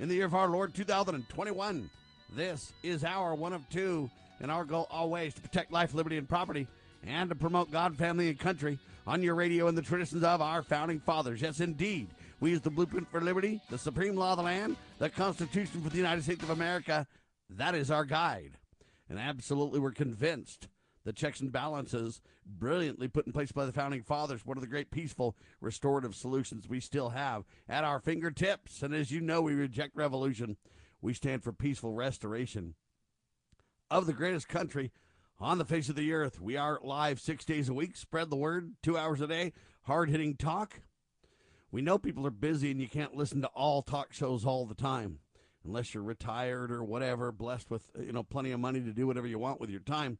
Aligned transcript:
in 0.00 0.08
the 0.08 0.14
year 0.14 0.24
of 0.24 0.34
our 0.34 0.48
Lord 0.48 0.74
2021. 0.74 1.90
This 2.34 2.72
is 2.82 3.04
our 3.04 3.34
one 3.34 3.52
of 3.52 3.68
two, 3.68 4.10
and 4.40 4.50
our 4.50 4.64
goal 4.64 4.88
always 4.90 5.34
to 5.34 5.42
protect 5.42 5.70
life, 5.70 5.92
liberty, 5.92 6.16
and 6.16 6.26
property, 6.26 6.66
and 7.06 7.28
to 7.28 7.34
promote 7.34 7.70
God, 7.70 7.96
family, 7.96 8.30
and 8.30 8.38
country 8.38 8.78
on 9.06 9.22
your 9.22 9.34
radio 9.34 9.68
and 9.68 9.76
the 9.76 9.82
traditions 9.82 10.24
of 10.24 10.40
our 10.40 10.62
founding 10.62 11.00
fathers. 11.00 11.42
Yes, 11.42 11.60
indeed. 11.60 12.08
We 12.40 12.50
use 12.50 12.62
the 12.62 12.70
blueprint 12.70 13.10
for 13.10 13.20
liberty, 13.20 13.60
the 13.68 13.76
supreme 13.76 14.16
law 14.16 14.32
of 14.32 14.38
the 14.38 14.44
land, 14.44 14.76
the 14.98 15.10
Constitution 15.10 15.82
for 15.82 15.90
the 15.90 15.98
United 15.98 16.24
States 16.24 16.42
of 16.42 16.50
America. 16.50 17.06
That 17.50 17.74
is 17.74 17.90
our 17.90 18.06
guide. 18.06 18.52
And 19.10 19.18
absolutely, 19.18 19.80
we're 19.80 19.90
convinced 19.90 20.68
the 21.04 21.12
checks 21.12 21.40
and 21.40 21.52
balances 21.52 22.22
brilliantly 22.58 23.08
put 23.08 23.26
in 23.26 23.32
place 23.32 23.52
by 23.52 23.66
the 23.66 23.72
founding 23.72 24.02
fathers, 24.02 24.44
one 24.44 24.56
of 24.56 24.62
the 24.62 24.68
great 24.68 24.90
peaceful 24.90 25.36
restorative 25.60 26.14
solutions 26.14 26.68
we 26.68 26.80
still 26.80 27.10
have 27.10 27.44
at 27.68 27.84
our 27.84 28.00
fingertips. 28.00 28.82
And 28.82 28.94
as 28.94 29.10
you 29.10 29.20
know, 29.20 29.40
we 29.42 29.54
reject 29.54 29.96
revolution. 29.96 30.56
We 31.00 31.14
stand 31.14 31.42
for 31.42 31.52
peaceful 31.52 31.92
restoration 31.92 32.74
of 33.90 34.06
the 34.06 34.12
greatest 34.12 34.48
country 34.48 34.92
on 35.38 35.58
the 35.58 35.64
face 35.64 35.88
of 35.88 35.96
the 35.96 36.12
earth. 36.12 36.40
We 36.40 36.56
are 36.56 36.78
live 36.82 37.20
six 37.20 37.44
days 37.44 37.68
a 37.68 37.74
week. 37.74 37.96
Spread 37.96 38.30
the 38.30 38.36
word, 38.36 38.74
two 38.82 38.98
hours 38.98 39.20
a 39.20 39.26
day, 39.26 39.52
hard 39.84 40.10
hitting 40.10 40.36
talk. 40.36 40.80
We 41.72 41.82
know 41.82 41.98
people 41.98 42.26
are 42.26 42.32
busy 42.32 42.70
and 42.70 42.80
you 42.80 42.88
can't 42.88 43.16
listen 43.16 43.40
to 43.42 43.48
all 43.48 43.82
talk 43.82 44.12
shows 44.12 44.44
all 44.44 44.66
the 44.66 44.74
time 44.74 45.20
unless 45.64 45.94
you're 45.94 46.02
retired 46.02 46.70
or 46.70 46.82
whatever, 46.82 47.32
blessed 47.32 47.70
with 47.70 47.88
you 47.98 48.12
know 48.12 48.22
plenty 48.22 48.50
of 48.50 48.60
money 48.60 48.80
to 48.80 48.92
do 48.92 49.06
whatever 49.06 49.26
you 49.26 49.38
want 49.38 49.60
with 49.60 49.70
your 49.70 49.80
time 49.80 50.18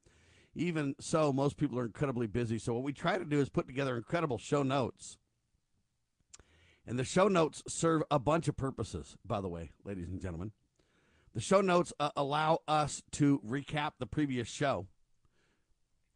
even 0.54 0.94
so, 0.98 1.32
most 1.32 1.56
people 1.56 1.78
are 1.78 1.84
incredibly 1.84 2.26
busy. 2.26 2.58
So, 2.58 2.74
what 2.74 2.82
we 2.82 2.92
try 2.92 3.18
to 3.18 3.24
do 3.24 3.40
is 3.40 3.48
put 3.48 3.66
together 3.66 3.96
incredible 3.96 4.38
show 4.38 4.62
notes. 4.62 5.18
And 6.86 6.98
the 6.98 7.04
show 7.04 7.28
notes 7.28 7.62
serve 7.68 8.02
a 8.10 8.18
bunch 8.18 8.48
of 8.48 8.56
purposes, 8.56 9.16
by 9.24 9.40
the 9.40 9.48
way, 9.48 9.70
ladies 9.84 10.08
and 10.08 10.20
gentlemen. 10.20 10.52
The 11.34 11.40
show 11.40 11.60
notes 11.60 11.92
uh, 12.00 12.10
allow 12.16 12.58
us 12.66 13.02
to 13.12 13.40
recap 13.46 13.92
the 13.98 14.06
previous 14.06 14.48
show, 14.48 14.88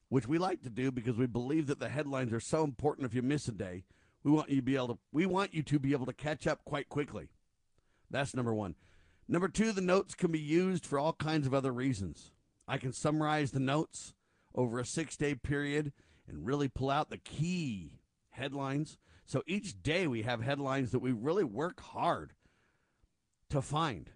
which 0.08 0.26
we 0.26 0.38
like 0.38 0.62
to 0.62 0.70
do 0.70 0.90
because 0.90 1.16
we 1.16 1.26
believe 1.26 1.68
that 1.68 1.78
the 1.78 1.88
headlines 1.88 2.32
are 2.32 2.40
so 2.40 2.64
important. 2.64 3.06
If 3.06 3.14
you 3.14 3.22
miss 3.22 3.46
a 3.46 3.52
day, 3.52 3.84
we 4.24 4.32
want 4.32 4.50
you 4.50 4.56
to 4.56 4.62
be 4.62 4.74
able 4.74 4.88
to 4.88 4.98
we 5.12 5.26
want 5.26 5.54
you 5.54 5.62
to 5.62 5.78
be 5.78 5.92
able 5.92 6.06
to 6.06 6.12
catch 6.12 6.48
up 6.48 6.64
quite 6.64 6.88
quickly. 6.88 7.28
That's 8.10 8.34
number 8.34 8.52
one. 8.52 8.74
Number 9.28 9.48
two, 9.48 9.70
the 9.70 9.80
notes 9.80 10.14
can 10.14 10.32
be 10.32 10.40
used 10.40 10.84
for 10.84 10.98
all 10.98 11.12
kinds 11.12 11.46
of 11.46 11.54
other 11.54 11.72
reasons. 11.72 12.32
I 12.66 12.78
can 12.78 12.92
summarize 12.92 13.52
the 13.52 13.60
notes 13.60 14.14
over 14.54 14.78
a 14.78 14.86
six 14.86 15.16
day 15.16 15.34
period 15.34 15.92
and 16.28 16.46
really 16.46 16.68
pull 16.68 16.90
out 16.90 17.10
the 17.10 17.18
key 17.18 18.00
headlines. 18.30 18.98
So 19.26 19.42
each 19.46 19.82
day 19.82 20.06
we 20.06 20.22
have 20.22 20.42
headlines 20.42 20.90
that 20.90 20.98
we 20.98 21.12
really 21.12 21.44
work 21.44 21.80
hard 21.80 22.32
to 23.50 23.62
find, 23.62 24.10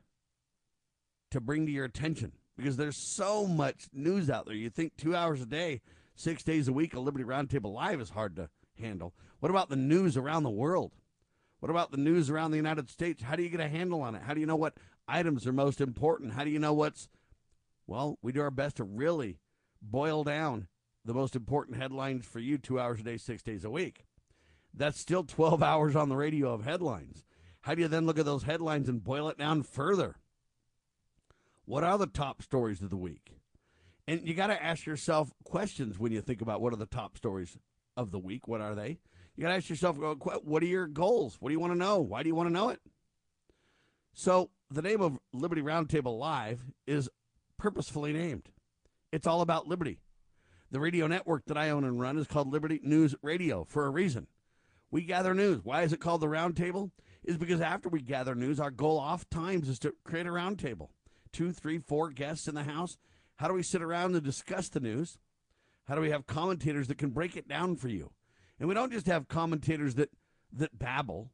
to 1.31 1.41
bring 1.41 1.67
to 1.67 1.73
your 1.73 1.85
attention, 1.85 2.33
because 2.57 2.77
there's 2.77 2.97
so 2.97 3.47
much 3.47 3.89
news 3.93 4.29
out 4.29 4.47
there. 4.47 4.55
You 4.55 4.71
think 4.71 4.97
two 4.97 5.15
hours 5.15 5.41
a 5.41 5.47
day, 5.47 5.81
six 6.15 6.43
days 6.43 6.69
a 6.69 6.73
week, 6.73 6.95
a 6.95 7.01
Liberty 7.01 7.25
Roundtable 7.25 7.73
Live 7.73 8.01
is 8.01 8.11
hard 8.11 8.37
to 8.37 8.51
handle. 8.81 9.15
What 9.41 9.51
about 9.51 9.71
the 9.71 9.77
news 9.77 10.17
around 10.17 10.43
the 10.43 10.51
world? 10.51 10.93
What 11.61 11.71
about 11.71 11.91
the 11.91 11.97
news 11.97 12.31
around 12.31 12.51
the 12.51 12.57
United 12.57 12.89
States? 12.89 13.23
How 13.23 13.37
do 13.37 13.43
you 13.43 13.49
get 13.49 13.61
a 13.61 13.69
handle 13.69 14.03
on 14.03 14.15
it? 14.15 14.23
How 14.23 14.35
do 14.35 14.41
you 14.41 14.47
know 14.47 14.57
what 14.57 14.75
items 15.09 15.47
are 15.47 15.53
most 15.53 15.81
important? 15.81 16.33
How 16.33 16.45
do 16.45 16.51
you 16.51 16.59
know 16.59 16.73
what's, 16.73 17.09
well, 17.87 18.19
we 18.23 18.33
do 18.33 18.41
our 18.41 18.51
best 18.51 18.77
to 18.77 18.85
really 18.85 19.39
boil 19.83 20.25
down 20.25 20.69
the 21.05 21.15
most 21.15 21.37
important 21.37 21.77
headlines 21.77 22.27
for 22.27 22.39
you 22.39 22.59
two 22.59 22.79
hours 22.79 23.01
a 23.01 23.03
day, 23.03 23.17
six 23.17 23.43
days 23.43 23.65
a 23.65 23.71
week. 23.71 24.05
That's 24.75 25.01
still 25.01 25.25
12 25.25 25.63
hours 25.63 25.97
on 25.97 26.09
the 26.09 26.17
radio 26.17 26.53
of 26.53 26.65
headlines. 26.65 27.25
How 27.63 27.75
do 27.75 27.83
you 27.83 27.89
then 27.89 28.07
look 28.07 28.19
at 28.19 28.25
those 28.25 28.45
headlines 28.45 28.89
and 28.89 29.03
boil 29.03 29.29
it 29.29 29.39
down 29.39 29.63
further? 29.63 30.17
What 31.65 31.85
are 31.85 31.99
the 31.99 32.07
top 32.07 32.43
stories 32.43 32.83
of 32.83 32.91
the 32.91 32.97
week? 32.97 33.37
And 34.07 34.27
you 34.27 34.35
got 34.35 34.47
to 34.47 34.63
ask 34.63 34.87
yourself 34.87 35.31
questions 35.45 35.99
when 35.99 36.13
you 36.13 36.21
think 36.23 36.41
about 36.41 36.63
what 36.63 36.73
are 36.73 36.77
the 36.77 36.87
top 36.87 37.17
stories 37.17 37.59
of 37.97 38.11
the 38.11 38.19
week. 38.19 38.49
What 38.49 38.61
are 38.61 38.75
they? 38.75 38.99
You 39.37 39.43
got 39.43 39.51
to 39.51 39.57
ask 39.57 39.69
yourself, 39.69 40.03
uh, 40.03 40.15
what 40.15 40.63
are 40.63 40.67
your 40.67 40.87
goals? 40.87 41.37
What 41.41 41.51
do 41.51 41.53
you 41.53 41.61
want 41.61 41.73
to 41.75 41.79
know? 41.79 41.99
Why 42.01 42.23
do 42.23 42.29
you 42.29 42.35
want 42.35 42.49
to 42.49 42.53
know 42.53 42.71
it? 42.71 42.81
So, 44.15 44.51
the 44.71 44.83
name 44.83 45.01
of 45.01 45.19
Liberty 45.33 45.63
Roundtable 45.63 46.19
Live 46.19 46.65
is 46.87 47.09
purposefully 47.59 48.13
named. 48.13 48.49
It's 49.13 49.27
all 49.27 49.41
about 49.41 49.67
liberty. 49.67 50.01
The 50.71 50.81
radio 50.81 51.07
network 51.07 51.47
that 51.47 51.57
I 51.57 51.71
own 51.71 51.85
and 51.85 52.01
run 52.01 52.19
is 52.19 52.27
called 52.27 52.53
Liberty 52.53 52.81
News 52.83 53.15
Radio 53.23 53.65
for 53.65 53.87
a 53.87 53.91
reason. 53.91 54.27
We 54.91 55.03
gather 55.03 55.35
news. 55.35 55.61
Why 55.65 55.83
is 55.83 55.93
it 55.93 56.01
called 56.01 56.21
the 56.21 56.27
roundtable? 56.27 56.91
Is 57.25 57.39
because 57.39 57.61
after 57.61 57.89
we 57.89 58.01
gather 58.01 58.35
news, 58.35 58.61
our 58.61 58.71
goal 58.71 58.99
oft 58.99 59.31
times 59.31 59.69
is 59.69 59.79
to 59.81 59.95
create 60.05 60.27
a 60.27 60.31
roundtable. 60.31 60.89
Two, 61.33 61.53
three, 61.53 61.79
four 61.79 62.11
guests 62.11 62.49
in 62.49 62.55
the 62.55 62.65
house. 62.65 62.99
How 63.37 63.49
do 63.49 63.55
we 63.55 63.63
sit 63.63 63.83
around 63.83 64.15
and 64.15 64.25
discuss 64.25 64.69
the 64.69 64.81
news? 64.81 65.19
How 65.87 65.95
do 65.95 66.01
we 66.01 66.11
have 66.11 66.27
commentators 66.27 66.89
that 66.89 66.99
can 66.99 67.11
break 67.11 67.37
it 67.37 67.49
down 67.49 67.77
for 67.77 67.89
you? 67.89 68.13
And 68.61 68.69
we 68.69 68.75
don't 68.75 68.93
just 68.93 69.07
have 69.07 69.29
commentators 69.29 69.95
that 69.95 70.11
that 70.53 70.79
babble. 70.79 71.31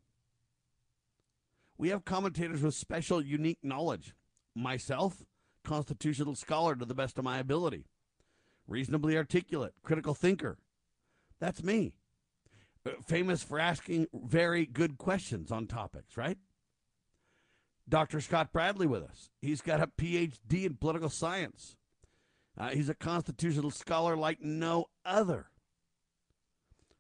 We 1.77 1.89
have 1.89 2.05
commentators 2.05 2.62
with 2.62 2.75
special, 2.75 3.23
unique 3.23 3.59
knowledge. 3.62 4.15
Myself, 4.55 5.25
constitutional 5.64 6.34
scholar 6.34 6.76
to 6.76 6.84
the 6.84 6.94
best 6.94 7.19
of 7.19 7.25
my 7.25 7.38
ability, 7.38 7.86
reasonably 8.66 9.16
articulate, 9.16 9.75
critical 9.82 10.14
thinker. 10.14 10.58
That's 11.41 11.62
me. 11.62 11.94
Uh, 12.86 12.91
famous 13.06 13.42
for 13.42 13.58
asking 13.58 14.06
very 14.12 14.66
good 14.66 14.98
questions 14.98 15.50
on 15.50 15.66
topics, 15.66 16.16
right? 16.16 16.38
Dr. 17.88 18.20
Scott 18.20 18.52
Bradley 18.52 18.86
with 18.86 19.02
us. 19.02 19.30
He's 19.41 19.60
got 19.60 19.82
a 19.82 19.86
PhD 19.86 20.64
in 20.64 20.76
political 20.76 21.10
science. 21.10 21.76
Uh, 22.56 22.69
he's 22.70 22.88
a 22.88 22.94
constitutional 22.94 23.70
scholar 23.70 24.16
like 24.16 24.41
no 24.41 24.86
other, 25.04 25.46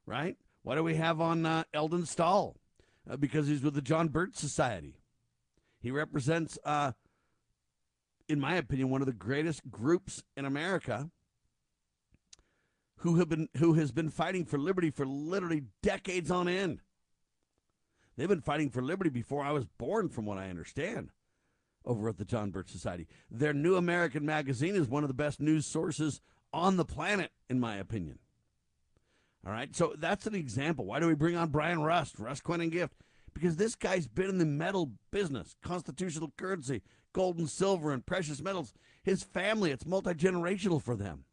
right? 0.04 0.36
What 0.62 0.74
do 0.74 0.82
we 0.82 0.96
have 0.96 1.20
on 1.20 1.46
uh, 1.46 1.64
Alan 1.72 2.02
Scholl? 2.02 2.56
Uh, 3.08 3.16
because 3.16 3.46
he's 3.46 3.62
with 3.62 3.74
the 3.74 3.82
John 3.82 4.08
Birch 4.08 4.34
Society. 4.34 4.96
He 5.78 5.90
represents 5.90 6.58
uh, 6.64 6.92
in 8.28 8.40
my 8.40 8.56
opinion, 8.56 8.90
one 8.90 9.02
of 9.02 9.06
the 9.06 9.12
greatest 9.12 9.70
groups 9.70 10.22
in 10.36 10.44
America 10.44 11.10
who 12.98 13.16
have 13.16 13.28
been 13.28 13.48
who 13.58 13.74
has 13.74 13.92
been 13.92 14.08
fighting 14.08 14.44
for 14.44 14.58
liberty 14.58 14.90
for 14.90 15.06
literally 15.06 15.64
decades 15.82 16.30
on 16.30 16.48
end. 16.48 16.80
They've 18.16 18.28
been 18.28 18.40
fighting 18.40 18.70
for 18.70 18.80
liberty 18.80 19.10
before 19.10 19.44
I 19.44 19.50
was 19.50 19.66
born, 19.66 20.08
from 20.08 20.24
what 20.24 20.38
I 20.38 20.48
understand, 20.48 21.10
over 21.84 22.08
at 22.08 22.16
the 22.16 22.24
John 22.24 22.50
Birch 22.50 22.70
Society. 22.70 23.08
Their 23.30 23.52
New 23.52 23.76
American 23.76 24.24
Magazine 24.24 24.76
is 24.76 24.88
one 24.88 25.02
of 25.02 25.08
the 25.08 25.14
best 25.14 25.40
news 25.40 25.66
sources 25.66 26.20
on 26.52 26.76
the 26.76 26.84
planet, 26.84 27.32
in 27.50 27.58
my 27.58 27.76
opinion. 27.76 28.20
All 29.44 29.52
right, 29.52 29.74
so 29.74 29.94
that's 29.98 30.26
an 30.26 30.34
example. 30.34 30.86
Why 30.86 31.00
do 31.00 31.08
we 31.08 31.14
bring 31.14 31.36
on 31.36 31.50
Brian 31.50 31.82
Rust, 31.82 32.18
Rust 32.18 32.44
Coin 32.44 32.60
and 32.60 32.72
Gift? 32.72 32.94
Because 33.34 33.56
this 33.56 33.74
guy's 33.74 34.06
been 34.06 34.30
in 34.30 34.38
the 34.38 34.46
metal 34.46 34.92
business, 35.10 35.56
constitutional 35.62 36.32
currency, 36.38 36.82
gold 37.14 37.38
and 37.38 37.48
silver 37.48 37.92
and 37.92 38.04
precious 38.04 38.42
metals. 38.42 38.74
His 39.02 39.22
family, 39.22 39.70
it's 39.70 39.86
multi 39.86 40.12
generational 40.12 40.82
for 40.82 40.94
them. 40.94 41.24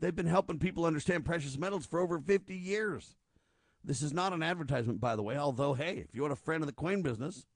They've 0.00 0.14
been 0.14 0.26
helping 0.26 0.58
people 0.58 0.84
understand 0.84 1.24
precious 1.24 1.56
metals 1.56 1.86
for 1.86 2.00
over 2.00 2.18
50 2.18 2.54
years. 2.54 3.14
This 3.84 4.02
is 4.02 4.12
not 4.12 4.32
an 4.32 4.42
advertisement, 4.42 5.00
by 5.00 5.14
the 5.14 5.22
way, 5.22 5.36
although, 5.36 5.74
hey, 5.74 6.04
if 6.08 6.14
you 6.14 6.22
want 6.22 6.32
a 6.32 6.36
friend 6.36 6.62
of 6.62 6.66
the 6.66 6.72
coin 6.72 7.02
business, 7.02 7.46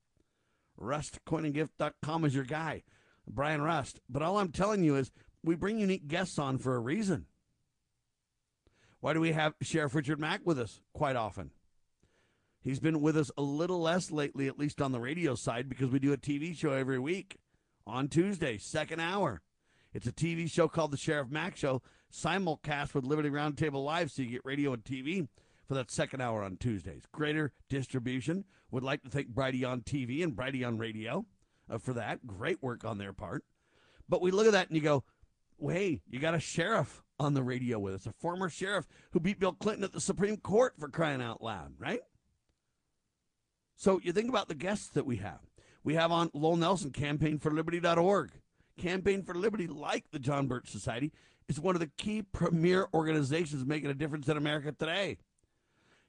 rustcoinandgift.com 0.80 2.24
is 2.24 2.34
your 2.34 2.44
guy, 2.44 2.82
Brian 3.26 3.62
Rust. 3.62 4.00
But 4.08 4.22
all 4.22 4.38
I'm 4.38 4.52
telling 4.52 4.84
you 4.84 4.96
is 4.96 5.10
we 5.42 5.54
bring 5.54 5.78
unique 5.78 6.08
guests 6.08 6.38
on 6.38 6.58
for 6.58 6.74
a 6.74 6.80
reason. 6.80 7.26
Why 9.00 9.14
do 9.14 9.20
we 9.20 9.32
have 9.32 9.54
Sheriff 9.60 9.94
Richard 9.94 10.20
Mack 10.20 10.42
with 10.44 10.58
us 10.58 10.80
quite 10.92 11.16
often? 11.16 11.50
He's 12.62 12.78
been 12.78 13.00
with 13.00 13.16
us 13.16 13.30
a 13.36 13.42
little 13.42 13.80
less 13.80 14.12
lately, 14.12 14.46
at 14.46 14.58
least 14.58 14.80
on 14.80 14.92
the 14.92 15.00
radio 15.00 15.34
side, 15.34 15.68
because 15.68 15.90
we 15.90 15.98
do 15.98 16.12
a 16.12 16.16
TV 16.16 16.56
show 16.56 16.70
every 16.70 17.00
week 17.00 17.36
on 17.86 18.08
Tuesday, 18.08 18.58
second 18.58 19.00
hour. 19.00 19.42
It's 19.92 20.06
a 20.06 20.12
TV 20.12 20.50
show 20.50 20.68
called 20.68 20.90
The 20.90 20.96
Sheriff 20.96 21.28
Mack 21.30 21.56
Show, 21.56 21.82
simulcast 22.12 22.94
with 22.94 23.04
Liberty 23.04 23.30
Roundtable 23.30 23.84
Live, 23.84 24.10
so 24.10 24.22
you 24.22 24.30
get 24.30 24.44
radio 24.44 24.72
and 24.72 24.84
TV 24.84 25.28
for 25.66 25.74
that 25.74 25.90
second 25.90 26.20
hour 26.20 26.42
on 26.42 26.56
Tuesdays. 26.56 27.04
Greater 27.12 27.52
distribution. 27.68 28.44
Would 28.70 28.82
like 28.82 29.02
to 29.02 29.10
thank 29.10 29.28
Brighteon 29.32 29.84
TV 29.84 30.22
and 30.22 30.34
Brighteon 30.34 30.78
Radio, 30.78 31.26
uh, 31.70 31.78
for 31.78 31.92
that. 31.92 32.26
Great 32.26 32.62
work 32.62 32.84
on 32.84 32.98
their 32.98 33.12
part. 33.12 33.44
But 34.08 34.22
we 34.22 34.30
look 34.30 34.46
at 34.46 34.52
that 34.52 34.68
and 34.68 34.76
you 34.76 34.82
go, 34.82 35.04
hey, 35.60 36.00
you 36.08 36.18
got 36.18 36.34
a 36.34 36.40
sheriff 36.40 37.02
on 37.18 37.34
the 37.34 37.42
radio 37.42 37.78
with 37.78 37.94
us, 37.94 38.06
a 38.06 38.12
former 38.12 38.48
sheriff 38.48 38.86
who 39.12 39.20
beat 39.20 39.38
Bill 39.38 39.52
Clinton 39.52 39.84
at 39.84 39.92
the 39.92 40.00
Supreme 40.00 40.36
Court 40.36 40.74
for 40.78 40.88
crying 40.88 41.22
out 41.22 41.42
loud, 41.42 41.74
right? 41.78 42.00
So 43.76 44.00
you 44.02 44.12
think 44.12 44.28
about 44.28 44.48
the 44.48 44.54
guests 44.54 44.88
that 44.88 45.06
we 45.06 45.16
have. 45.16 45.40
We 45.84 45.94
have 45.94 46.12
on 46.12 46.30
Lowell 46.32 46.56
Nelson, 46.56 46.90
campaignforliberty.org. 46.90 48.30
Campaign 48.78 49.22
for 49.22 49.34
Liberty, 49.34 49.66
like 49.66 50.10
the 50.10 50.18
John 50.18 50.46
Birch 50.46 50.70
Society, 50.70 51.12
is 51.48 51.60
one 51.60 51.74
of 51.74 51.80
the 51.80 51.90
key 51.98 52.22
premier 52.22 52.86
organizations 52.94 53.66
making 53.66 53.90
a 53.90 53.94
difference 53.94 54.28
in 54.28 54.36
America 54.36 54.72
today. 54.72 55.18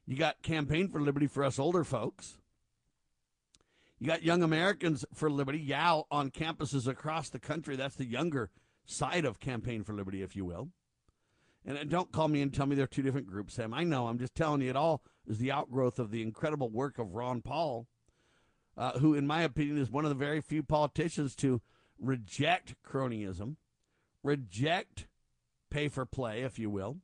You 0.06 0.16
got 0.16 0.42
Campaign 0.42 0.88
for 0.88 1.00
Liberty 1.00 1.26
for 1.26 1.44
us 1.44 1.58
older 1.58 1.84
folks. 1.84 2.38
You 3.98 4.06
got 4.06 4.22
Young 4.22 4.42
Americans 4.42 5.04
for 5.14 5.30
Liberty, 5.30 5.58
YAL, 5.58 6.06
on 6.10 6.30
campuses 6.30 6.86
across 6.86 7.30
the 7.30 7.38
country. 7.38 7.76
That's 7.76 7.96
the 7.96 8.04
younger 8.04 8.50
side 8.84 9.24
of 9.24 9.40
Campaign 9.40 9.84
for 9.84 9.92
Liberty, 9.92 10.22
if 10.22 10.36
you 10.36 10.44
will. 10.44 10.68
And 11.64 11.88
don't 11.88 12.12
call 12.12 12.28
me 12.28 12.42
and 12.42 12.52
tell 12.52 12.66
me 12.66 12.76
they're 12.76 12.86
two 12.86 13.02
different 13.02 13.26
groups, 13.26 13.54
Sam. 13.54 13.72
I 13.72 13.84
know. 13.84 14.06
I'm 14.08 14.18
just 14.18 14.34
telling 14.34 14.60
you, 14.60 14.68
it 14.68 14.76
all 14.76 15.02
is 15.26 15.38
the 15.38 15.52
outgrowth 15.52 15.98
of 15.98 16.10
the 16.10 16.20
incredible 16.20 16.68
work 16.68 16.98
of 16.98 17.14
Ron 17.14 17.40
Paul, 17.40 17.86
uh, 18.76 18.98
who, 18.98 19.14
in 19.14 19.26
my 19.26 19.42
opinion, 19.42 19.78
is 19.78 19.90
one 19.90 20.04
of 20.04 20.08
the 20.08 20.14
very 20.14 20.40
few 20.40 20.62
politicians 20.62 21.34
to 21.36 21.60
reject 21.98 22.74
cronyism, 22.86 23.56
reject 24.22 25.06
pay 25.70 25.88
for 25.88 26.06
play, 26.06 26.42
if 26.42 26.58
you 26.58 26.70
will, 26.70 26.98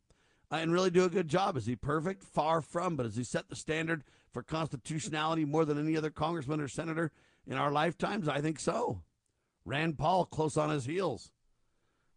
uh, 0.51 0.57
and 0.57 0.73
really 0.73 0.91
do 0.91 1.05
a 1.05 1.11
good 1.11 1.29
job. 1.29 1.57
Is 1.57 1.67
he 1.67 1.77
perfect? 1.77 2.25
Far 2.25 2.61
from. 2.61 2.97
But 2.97 3.07
has 3.07 3.17
he 3.17 3.25
set 3.25 3.49
the 3.49 3.57
standard 3.57 4.05
for 4.33 4.43
constitutionality 4.43 5.45
more 5.45 5.65
than 5.65 5.79
any 5.79 5.97
other 5.97 6.11
congressman 6.11 6.61
or 6.61 6.69
senator 6.69 7.13
in 7.47 7.57
our 7.57 7.71
lifetimes? 7.71 8.29
I 8.29 8.41
think 8.41 8.59
so. 8.59 9.03
Rand 9.65 9.99
Paul 9.99 10.25
close 10.25 10.57
on 10.57 10.71
his 10.71 10.87
heels, 10.87 11.31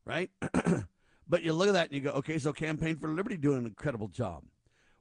right? 0.05 0.29
but 1.27 1.43
you 1.43 1.53
look 1.53 1.67
at 1.67 1.73
that 1.73 1.87
and 1.87 1.95
you 1.95 2.01
go, 2.01 2.11
okay, 2.11 2.39
so 2.39 2.53
Campaign 2.53 2.97
for 2.97 3.09
Liberty 3.09 3.37
doing 3.37 3.59
an 3.59 3.65
incredible 3.65 4.07
job. 4.07 4.43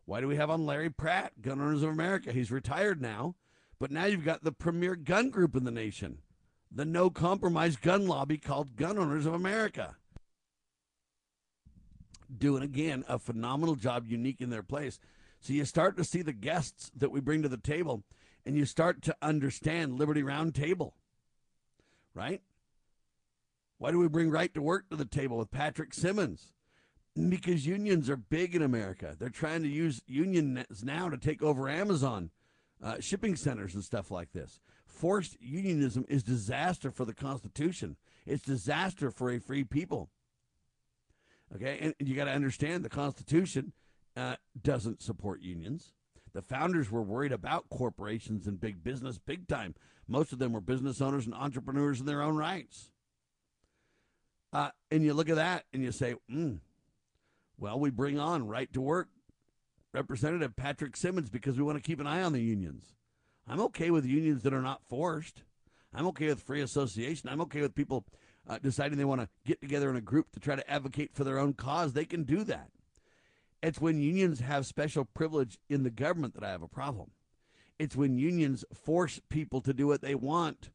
Why 0.05 0.21
do 0.21 0.27
we 0.27 0.37
have 0.37 0.51
on 0.51 0.67
Larry 0.67 0.91
Pratt, 0.91 1.41
Gun 1.41 1.61
Owners 1.61 1.83
of 1.83 1.91
America? 1.91 2.33
He's 2.33 2.51
retired 2.51 3.01
now, 3.01 3.37
but 3.83 3.91
now 3.91 4.05
you've 4.05 4.25
got 4.25 4.45
the 4.45 4.53
premier 4.53 4.95
gun 4.95 5.29
group 5.29 5.57
in 5.57 5.65
the 5.65 5.71
nation, 5.73 6.19
the 6.71 6.85
no 6.85 7.11
compromise 7.11 7.75
gun 7.75 8.07
lobby 8.07 8.39
called 8.39 8.77
Gun 8.77 8.97
Owners 8.97 9.27
of 9.27 9.35
America. 9.35 9.97
Doing 12.39 12.63
again 12.63 13.03
a 13.09 13.19
phenomenal 13.19 13.75
job, 13.75 14.07
unique 14.07 14.41
in 14.41 14.51
their 14.51 14.63
place. 14.63 15.01
So 15.41 15.53
you 15.53 15.65
start 15.65 15.97
to 15.97 16.05
see 16.05 16.23
the 16.23 16.33
guests 16.33 16.93
that 16.95 17.11
we 17.11 17.19
bring 17.19 17.43
to 17.43 17.49
the 17.49 17.57
table, 17.57 18.05
and 18.47 18.57
you 18.57 18.67
start 18.67 19.03
to 19.03 19.17
understand 19.21 19.99
Liberty 19.99 20.23
Roundtable, 20.23 20.93
right? 22.15 22.41
Why 23.79 23.91
do 23.91 23.99
we 23.99 24.07
bring 24.07 24.31
Right 24.31 24.55
to 24.55 24.63
Work 24.63 24.91
to 24.91 24.97
the 24.97 25.05
table 25.05 25.39
with 25.39 25.51
Patrick 25.51 25.93
Simmons? 25.93 26.53
Because 27.17 27.67
unions 27.67 28.09
are 28.09 28.17
big 28.17 28.55
in 28.55 28.63
America. 28.63 29.17
They're 29.19 29.29
trying 29.29 29.63
to 29.63 29.69
use 29.69 30.03
unions 30.07 30.85
now 30.85 31.09
to 31.09 31.19
take 31.19 31.43
over 31.43 31.69
Amazon 31.69 32.31
uh, 32.83 32.97
shipping 33.01 33.37
centers 33.37 33.75
and 33.75 33.85
stuff 33.85 34.11
like 34.11 34.33
this. 34.33 34.61
Forced 34.87 35.37
unionism 35.41 36.05
is 36.09 36.23
disaster 36.23 36.91
for 36.91 37.05
the 37.05 37.15
Constitution. 37.15 37.97
It's 38.27 38.43
disaster 38.43 39.11
for 39.11 39.31
a 39.31 39.39
free 39.39 39.65
people. 39.65 40.11
Okay, 41.55 41.79
and, 41.81 41.95
you 41.99 42.15
got 42.15 42.25
to 42.25 42.33
understand 42.33 42.85
the 42.85 42.89
Constitution 42.89 43.73
uh, 44.17 44.37
doesn't 44.61 45.03
support 45.03 45.43
unions. 45.43 45.93
The 46.33 46.43
founders 46.43 46.91
were 46.91 47.03
worried 47.03 47.33
about 47.33 47.69
corporations 47.69 48.47
and 48.47 48.61
big 48.61 48.83
business 48.83 49.19
big 49.19 49.49
time. 49.49 49.75
Most 50.09 50.33
of 50.33 50.39
them 50.39 50.53
were 50.53 50.61
business 50.61 51.01
owners 51.01 51.27
and 51.27 51.35
entrepreneurs 51.35 52.01
in 52.01 52.07
their 52.07 52.23
own 52.23 52.37
rights. 52.37 52.91
Uh, 54.53 54.71
and 54.91 55.03
you 55.03 55.15
look 55.15 55.29
at 55.29 55.37
that 55.37 55.65
and 55.73 55.83
you 55.83 55.93
say, 55.93 56.15
hmm, 56.29 56.55
well, 57.59 57.79
we 57.79 57.91
bring 57.91 58.19
on 58.19 58.47
right 58.47 58.73
to 58.73 58.81
work 58.81 59.09
Representative 59.93 60.57
Patrick 60.57 60.97
Simmons 60.97 61.31
because 61.31 61.57
we 61.57 61.63
want 61.63 61.77
to 61.77 61.83
keep 61.83 62.01
an 62.01 62.07
eye 62.07 62.23
on 62.23 62.33
the 62.33 62.41
unions. 62.41 62.95
I'm 63.47 63.61
okay 63.61 63.91
with 63.91 64.07
unions 64.07 64.43
that 64.43 64.55
are 64.55 64.63
not 64.63 64.83
forced. 64.89 65.43
I'm 65.95 66.07
okay 66.09 66.29
with 66.29 66.43
free 66.43 66.63
association. 66.63 67.29
I'm 67.29 67.41
okay 67.43 67.61
with 67.61 67.75
people 67.75 68.05
uh, 68.49 68.59
deciding 68.59 68.99
they 68.99 69.05
want 69.05 69.21
to 69.21 69.29
get 69.45 69.61
together 69.61 69.91
in 69.91 69.97
a 69.97 70.01
group 70.01 70.33
to 70.33 70.41
try 70.41 70.57
to 70.57 70.71
advocate 70.71 71.15
for 71.15 71.25
their 71.25 71.39
own 71.39 71.53
cause. 71.53 71.93
They 71.93 72.05
can 72.05 72.25
do 72.25 72.45
that. 72.45 72.71
It's 73.63 73.81
when 73.81 74.01
unions 74.01 74.41
have 74.41 74.67
special 74.67 75.05
privilege 75.05 75.59
in 75.69 75.85
the 75.85 75.91
government 75.91 76.35
that 76.35 76.43
I 76.43 76.51
have 76.51 76.63
a 76.63 76.69
problem. 76.69 77.11
It's 77.79 77.97
when 77.97 78.19
unions 78.19 78.65
force 78.73 79.21
people 79.29 79.61
to 79.63 79.73
do 79.73 79.87
what 79.87 80.03
they 80.03 80.15
want 80.15 80.71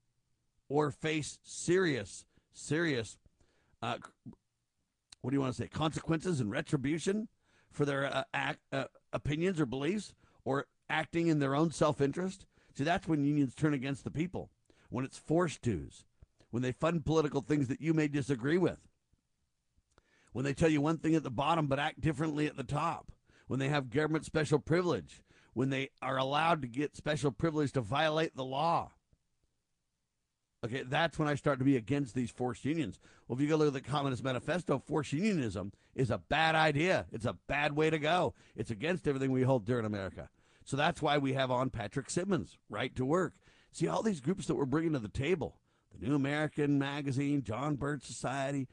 or 0.70 0.92
face 0.92 1.40
serious, 1.44 2.26
serious, 2.54 3.18
uh, 3.82 3.98
what 5.22 5.32
do 5.32 5.36
you 5.36 5.42
want 5.42 5.54
to 5.56 5.62
say, 5.62 5.68
consequences 5.68 6.40
and 6.40 6.52
retribution 6.52 7.28
for 7.72 7.86
their 7.86 8.06
uh, 8.06 8.24
act, 8.34 8.60
uh, 8.72 8.86
opinions 9.14 9.60
or 9.60 9.66
beliefs 9.66 10.14
or 10.44 10.66
acting 10.90 11.28
in 11.28 11.40
their 11.40 11.56
own 11.56 11.72
self 11.72 12.02
interest. 12.02 12.46
See, 12.74 12.84
that's 12.84 13.08
when 13.08 13.24
unions 13.24 13.56
turn 13.56 13.74
against 13.74 14.04
the 14.04 14.12
people, 14.12 14.52
when 14.90 15.04
it's 15.04 15.18
forced 15.18 15.62
dues, 15.62 16.06
when 16.52 16.64
they 16.64 16.72
fund 16.72 17.06
political 17.06 17.42
things 17.42 17.68
that 17.68 17.82
you 17.82 17.94
may 17.94 18.08
disagree 18.08 18.58
with, 18.58 18.88
when 20.32 20.46
they 20.46 20.54
tell 20.54 20.70
you 20.70 20.82
one 20.82 20.98
thing 20.98 21.16
at 21.16 21.24
the 21.24 21.32
bottom 21.32 21.68
but 21.68 21.80
act 21.80 22.02
differently 22.02 22.46
at 22.46 22.56
the 22.56 22.64
top, 22.64 23.12
when 23.48 23.60
they 23.60 23.70
have 23.70 23.90
government 23.90 24.26
special 24.26 24.60
privilege, 24.60 25.24
when 25.54 25.70
they 25.70 25.90
are 26.02 26.18
allowed 26.18 26.62
to 26.62 26.68
get 26.68 26.96
special 26.96 27.32
privilege 27.32 27.72
to 27.72 27.82
violate 27.82 28.36
the 28.36 28.46
law. 28.46 28.92
Okay, 30.68 30.84
that's 30.86 31.18
when 31.18 31.30
I 31.30 31.36
start 31.36 31.60
to 31.60 31.66
be 31.66 31.78
against 31.78 32.14
these 32.14 32.30
forced 32.30 32.66
unions. 32.66 33.00
Well, 33.28 33.38
if 33.38 33.42
you 33.42 33.48
go 33.48 33.56
look 33.56 33.68
at 33.68 33.74
the 33.74 33.80
Communist 33.80 34.22
Manifesto, 34.22 34.80
forced 34.80 35.14
unionism 35.14 35.72
is 35.96 36.12
a 36.12 36.18
bad 36.18 36.56
idea. 36.56 37.06
It's 37.14 37.26
a 37.26 37.38
bad 37.48 37.74
way 37.74 37.90
to 37.90 37.98
go. 37.98 38.34
It's 38.54 38.70
against 38.70 39.08
everything 39.08 39.32
we 39.32 39.44
hold 39.44 39.66
dear 39.66 39.80
in 39.80 39.86
America. 39.86 40.28
So 40.66 40.76
that's 40.76 41.02
why 41.02 41.20
we 41.20 41.32
have 41.34 41.52
on 41.52 41.70
Patrick 41.70 42.10
Simmons, 42.10 42.58
Right 42.70 42.94
to 42.98 43.06
Work. 43.06 43.36
See 43.72 43.88
all 43.88 44.04
these 44.04 44.20
groups 44.20 44.46
that 44.48 44.56
we're 44.56 44.66
bringing 44.66 44.92
to 44.92 45.00
the 45.00 45.08
table 45.08 45.62
the 45.98 46.06
New 46.06 46.16
American 46.16 46.78
Magazine, 46.78 47.44
John 47.44 47.76
Birch 47.76 48.04
Society, 48.04 48.68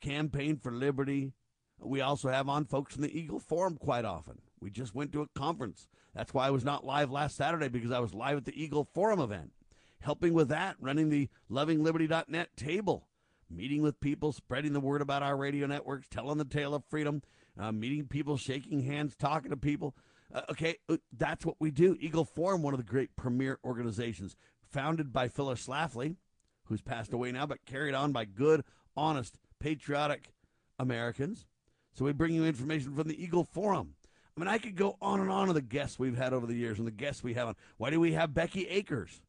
Campaign 0.00 0.58
for 0.58 0.72
Liberty. 0.72 1.32
We 1.78 2.00
also 2.00 2.28
have 2.28 2.48
on 2.48 2.64
folks 2.64 2.94
from 2.94 3.04
the 3.04 3.16
Eagle 3.16 3.38
Forum 3.38 3.76
quite 3.76 4.04
often. 4.04 4.40
We 4.60 4.70
just 4.70 4.96
went 4.96 5.12
to 5.12 5.22
a 5.22 5.28
conference. 5.28 5.86
That's 6.12 6.34
why 6.34 6.48
I 6.48 6.50
was 6.50 6.64
not 6.64 6.84
live 6.84 7.12
last 7.12 7.36
Saturday 7.36 7.68
because 7.68 7.92
I 7.92 8.00
was 8.00 8.14
live 8.14 8.38
at 8.38 8.46
the 8.46 8.60
Eagle 8.60 8.84
Forum 8.84 9.20
event 9.20 9.52
helping 10.00 10.34
with 10.34 10.48
that, 10.48 10.76
running 10.80 11.08
the 11.08 11.28
lovingliberty.net 11.50 12.56
table, 12.56 13.08
meeting 13.50 13.82
with 13.82 14.00
people, 14.00 14.32
spreading 14.32 14.72
the 14.72 14.80
word 14.80 15.02
about 15.02 15.22
our 15.22 15.36
radio 15.36 15.66
networks, 15.66 16.08
telling 16.08 16.38
the 16.38 16.44
tale 16.44 16.74
of 16.74 16.84
freedom, 16.88 17.22
uh, 17.58 17.72
meeting 17.72 18.06
people, 18.06 18.36
shaking 18.36 18.82
hands, 18.82 19.16
talking 19.16 19.50
to 19.50 19.56
people. 19.56 19.94
Uh, 20.34 20.42
okay, 20.50 20.76
uh, 20.88 20.96
that's 21.16 21.46
what 21.46 21.56
we 21.60 21.70
do. 21.70 21.96
Eagle 22.00 22.24
Forum, 22.24 22.62
one 22.62 22.74
of 22.74 22.78
the 22.78 22.84
great 22.84 23.16
premier 23.16 23.58
organizations, 23.64 24.36
founded 24.70 25.12
by 25.12 25.28
Phyllis 25.28 25.66
Schlafly, 25.66 26.16
who's 26.64 26.82
passed 26.82 27.12
away 27.12 27.32
now, 27.32 27.46
but 27.46 27.64
carried 27.64 27.94
on 27.94 28.12
by 28.12 28.24
good, 28.24 28.64
honest, 28.96 29.38
patriotic 29.60 30.32
Americans. 30.78 31.46
So 31.94 32.04
we 32.04 32.12
bring 32.12 32.34
you 32.34 32.44
information 32.44 32.94
from 32.94 33.08
the 33.08 33.22
Eagle 33.22 33.44
Forum. 33.44 33.94
I 34.36 34.40
mean, 34.40 34.48
I 34.48 34.58
could 34.58 34.76
go 34.76 34.98
on 35.00 35.20
and 35.20 35.30
on 35.30 35.48
of 35.48 35.54
the 35.54 35.62
guests 35.62 35.98
we've 35.98 36.16
had 36.16 36.34
over 36.34 36.46
the 36.46 36.54
years 36.54 36.78
and 36.78 36.86
the 36.86 36.92
guests 36.92 37.24
we 37.24 37.34
have 37.34 37.48
on. 37.48 37.56
Why 37.78 37.88
do 37.88 37.98
we 37.98 38.12
have 38.12 38.34
Becky 38.34 38.66
Akers? 38.68 39.22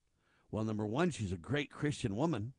Well, 0.51 0.63
number 0.63 0.85
one, 0.85 1.11
she's 1.11 1.31
a 1.31 1.37
great 1.37 1.71
Christian 1.71 2.15
woman. 2.15 2.53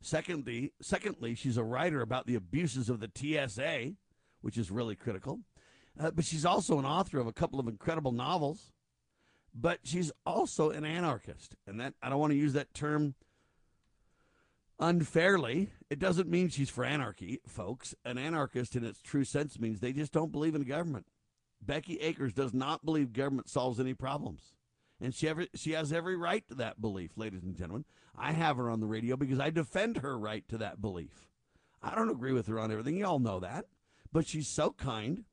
Secondly, 0.00 0.72
secondly, 0.80 1.34
she's 1.34 1.56
a 1.56 1.64
writer 1.64 2.00
about 2.00 2.26
the 2.26 2.34
abuses 2.34 2.88
of 2.88 3.00
the 3.00 3.10
TSA, 3.14 3.94
which 4.42 4.58
is 4.58 4.70
really 4.70 4.94
critical. 4.94 5.40
Uh, 5.98 6.10
but 6.10 6.24
she's 6.24 6.44
also 6.44 6.78
an 6.78 6.84
author 6.84 7.18
of 7.18 7.26
a 7.26 7.32
couple 7.32 7.58
of 7.58 7.68
incredible 7.68 8.12
novels. 8.12 8.72
But 9.54 9.80
she's 9.84 10.10
also 10.26 10.70
an 10.70 10.84
anarchist, 10.84 11.54
and 11.66 11.80
that 11.80 11.94
I 12.02 12.08
don't 12.08 12.18
want 12.18 12.32
to 12.32 12.38
use 12.38 12.54
that 12.54 12.74
term 12.74 13.14
unfairly. 14.80 15.70
It 15.88 16.00
doesn't 16.00 16.28
mean 16.28 16.48
she's 16.48 16.70
for 16.70 16.84
anarchy, 16.84 17.40
folks. 17.46 17.94
An 18.04 18.18
anarchist, 18.18 18.74
in 18.74 18.84
its 18.84 19.00
true 19.00 19.24
sense, 19.24 19.60
means 19.60 19.78
they 19.78 19.92
just 19.92 20.12
don't 20.12 20.32
believe 20.32 20.56
in 20.56 20.62
government. 20.62 21.06
Becky 21.62 21.98
Akers 22.00 22.32
does 22.32 22.52
not 22.52 22.84
believe 22.84 23.12
government 23.12 23.48
solves 23.48 23.78
any 23.78 23.94
problems. 23.94 24.54
And 25.00 25.14
she, 25.14 25.28
ever, 25.28 25.46
she 25.54 25.72
has 25.72 25.92
every 25.92 26.16
right 26.16 26.46
to 26.48 26.54
that 26.56 26.80
belief, 26.80 27.12
ladies 27.16 27.42
and 27.42 27.56
gentlemen. 27.56 27.84
I 28.16 28.32
have 28.32 28.56
her 28.56 28.70
on 28.70 28.80
the 28.80 28.86
radio 28.86 29.16
because 29.16 29.40
I 29.40 29.50
defend 29.50 29.98
her 29.98 30.18
right 30.18 30.46
to 30.48 30.58
that 30.58 30.80
belief. 30.80 31.28
I 31.82 31.94
don't 31.94 32.10
agree 32.10 32.32
with 32.32 32.46
her 32.46 32.58
on 32.58 32.70
everything. 32.70 32.96
You 32.96 33.06
all 33.06 33.18
know 33.18 33.40
that. 33.40 33.66
But 34.12 34.26
she's 34.26 34.48
so 34.48 34.70
kind. 34.70 35.24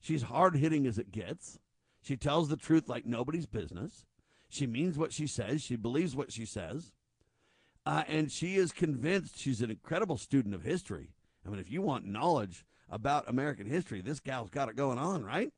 She's 0.00 0.22
hard 0.22 0.56
hitting 0.56 0.86
as 0.86 0.98
it 0.98 1.12
gets. 1.12 1.58
She 2.02 2.16
tells 2.16 2.48
the 2.48 2.56
truth 2.56 2.88
like 2.88 3.06
nobody's 3.06 3.46
business. 3.46 4.04
She 4.48 4.66
means 4.66 4.98
what 4.98 5.12
she 5.12 5.26
says. 5.26 5.62
She 5.62 5.76
believes 5.76 6.16
what 6.16 6.32
she 6.32 6.44
says. 6.44 6.92
Uh, 7.86 8.04
and 8.08 8.30
she 8.30 8.56
is 8.56 8.72
convinced 8.72 9.38
she's 9.38 9.62
an 9.62 9.70
incredible 9.70 10.18
student 10.18 10.54
of 10.54 10.62
history. 10.62 11.10
I 11.46 11.50
mean, 11.50 11.60
if 11.60 11.70
you 11.70 11.80
want 11.80 12.04
knowledge 12.04 12.64
about 12.90 13.28
American 13.28 13.66
history, 13.66 14.00
this 14.00 14.20
gal's 14.20 14.50
got 14.50 14.68
it 14.68 14.76
going 14.76 14.98
on, 14.98 15.24
right? 15.24 15.52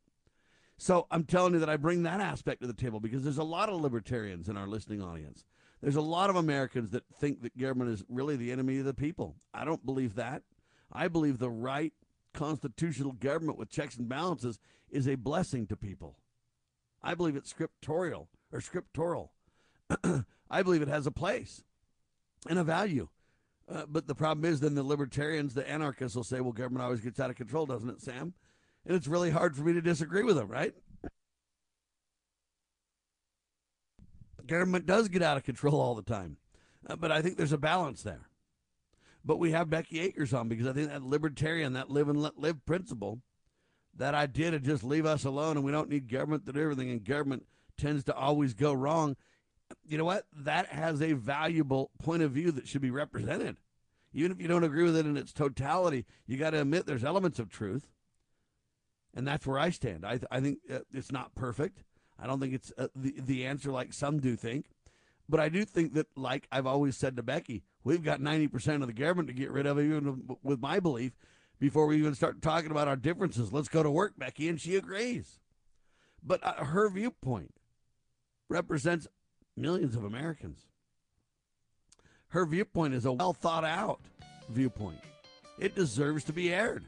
So 0.83 1.07
I'm 1.11 1.25
telling 1.25 1.53
you 1.53 1.59
that 1.59 1.69
I 1.69 1.77
bring 1.77 2.05
that 2.05 2.23
aspect 2.23 2.63
to 2.63 2.67
the 2.67 2.73
table 2.73 3.01
because 3.01 3.23
there's 3.23 3.37
a 3.37 3.45
lot 3.45 3.69
of 3.69 3.83
libertarians 3.83 4.49
in 4.49 4.57
our 4.57 4.67
listening 4.67 5.03
audience. 5.03 5.45
There's 5.83 5.97
a 5.97 6.01
lot 6.01 6.31
of 6.31 6.37
Americans 6.37 6.93
that 6.93 7.05
think 7.21 7.43
that 7.43 7.59
government 7.59 7.91
is 7.91 8.03
really 8.09 8.35
the 8.35 8.51
enemy 8.51 8.79
of 8.79 8.87
the 8.87 8.95
people. 8.95 9.37
I 9.53 9.67
don't 9.67 9.85
believe 9.85 10.15
that. 10.15 10.43
I 10.91 11.09
believe 11.09 11.39
the 11.39 11.51
right 11.51 11.93
constitutional 12.33 13.13
government 13.13 13.59
with 13.59 13.69
checks 13.69 13.99
and 13.99 14.09
balances 14.09 14.59
is 14.91 15.07
a 15.07 15.17
blessing 15.17 15.67
to 15.67 15.77
people. 15.77 16.17
I 17.03 17.15
believe 17.15 17.37
it's 17.37 17.51
scriptorial 17.51 18.31
or 18.51 18.63
scriptural. 18.63 19.33
I 20.51 20.63
believe 20.63 20.81
it 20.81 20.89
has 20.89 21.07
a 21.07 21.13
place 21.13 21.63
and 22.49 22.59
a 22.59 22.65
value. 22.65 23.09
Uh, 23.71 23.85
but 23.87 24.07
the 24.07 24.15
problem 24.15 24.51
is, 24.51 24.61
then 24.61 24.77
the 24.77 24.83
libertarians, 24.83 25.53
the 25.53 25.69
anarchists 25.69 26.17
will 26.17 26.25
say, 26.25 26.41
well, 26.41 26.53
government 26.53 26.83
always 26.83 27.01
gets 27.01 27.21
out 27.21 27.29
of 27.29 27.37
control, 27.37 27.67
doesn't 27.67 27.91
it, 27.91 28.01
Sam? 28.01 28.33
And 28.87 28.97
it's 28.97 29.07
really 29.07 29.31
hard 29.31 29.57
for 29.57 29.63
me 29.63 29.73
to 29.75 29.83
disagree 29.83 30.23
with 30.23 30.37
them, 30.37 30.49
right? 30.49 30.75
Government 34.47 34.87
does 34.87 35.09
get 35.09 35.23
out 35.23 35.37
of 35.37 35.45
control 35.45 35.81
all 35.81 35.95
the 35.95 36.03
time. 36.03 36.39
Uh, 36.89 36.97
but 36.97 37.13
I 37.13 37.23
think 37.23 37.37
there's 37.37 37.53
a 37.53 37.59
balance 37.59 38.03
there. 38.03 38.29
But 39.25 39.39
we 39.39 39.53
have 39.53 39.69
Becky 39.69 40.01
Akers 40.01 40.33
on 40.33 40.49
because 40.49 40.67
I 40.67 40.73
think 40.73 40.89
that 40.89 41.03
libertarian, 41.03 41.75
that 41.75 41.91
live 41.91 42.09
and 42.09 42.21
let 42.21 42.39
live 42.39 42.65
principle, 42.65 43.21
that 43.97 44.15
idea 44.15 44.51
to 44.51 44.59
just 44.59 44.83
leave 44.83 45.05
us 45.05 45.25
alone 45.25 45.57
and 45.57 45.65
we 45.65 45.73
don't 45.73 45.91
need 45.91 46.11
government 46.11 46.47
to 46.47 46.53
do 46.53 46.61
everything, 46.61 46.91
and 46.91 47.05
government 47.05 47.45
tends 47.77 48.03
to 48.05 48.15
always 48.15 48.55
go 48.55 48.73
wrong. 48.73 49.17
You 49.87 49.99
know 49.99 50.05
what? 50.05 50.27
That 50.33 50.67
has 50.67 51.03
a 51.03 51.13
valuable 51.13 51.91
point 52.03 52.23
of 52.23 52.33
view 52.33 52.51
that 52.53 52.67
should 52.67 52.83
be 52.83 52.91
represented. 52.91 53.59
Even 54.13 54.33
if 54.33 54.41
you 54.41 54.49
don't 54.49 54.65
agree 54.65 54.85
with 54.85 54.97
it 54.97 55.07
in 55.07 55.17
its 55.17 55.33
totality, 55.33 56.07
you 56.27 56.37
got 56.37 56.51
to 56.51 56.61
admit 56.63 56.87
there's 56.87 57.05
elements 57.05 57.39
of 57.39 57.51
truth. 57.51 57.87
And 59.15 59.27
that's 59.27 59.47
where 59.47 59.59
I 59.59 59.71
stand. 59.71 60.05
I, 60.07 60.21
I 60.31 60.41
think 60.41 60.59
uh, 60.73 60.81
it's 60.93 61.11
not 61.11 61.35
perfect. 61.35 61.83
I 62.19 62.27
don't 62.27 62.41
think 62.41 62.55
it's 62.55 62.73
uh, 62.79 62.89
the, 62.95 63.15
the 63.19 63.47
answer 63.47 63.71
like 63.71 63.93
some 63.93 64.21
do 64.21 64.37
think. 64.37 64.67
But 65.29 65.41
I 65.41 65.49
do 65.49 65.65
think 65.65 65.95
that, 65.95 66.07
like 66.17 66.49
I've 66.51 66.67
always 66.67 66.97
said 66.97 67.17
to 67.17 67.23
Becky, 67.23 67.63
we've 67.85 68.03
got 68.03 68.21
90% 68.21 68.83
of 68.83 68.87
the 68.87 68.93
government 68.93 69.29
to 69.29 69.35
get 69.35 69.51
rid 69.51 69.67
of, 69.67 69.79
even 69.79 70.37
with 70.43 70.61
my 70.61 70.81
belief, 70.81 71.13
before 71.61 71.87
we 71.87 71.99
even 71.99 72.15
start 72.15 72.43
talking 72.43 72.71
about 72.71 72.89
our 72.89 72.97
differences. 72.97 73.53
Let's 73.53 73.69
go 73.69 73.83
to 73.83 73.91
work, 73.91 74.15
Becky. 74.19 74.49
And 74.49 74.61
she 74.61 74.77
agrees. 74.77 75.39
But 76.23 76.45
uh, 76.45 76.65
her 76.65 76.91
viewpoint 76.91 77.55
represents 78.49 79.07
millions 79.57 79.95
of 79.95 80.05
Americans. 80.05 80.67
Her 82.29 82.47
viewpoint 82.47 82.95
is 82.95 83.05
a 83.05 83.13
well 83.13 83.33
thought 83.33 83.65
out 83.65 84.01
viewpoint. 84.51 85.01
It 85.59 85.75
deserves 85.75 86.25
to 86.25 86.33
be 86.33 86.53
aired. 86.53 86.85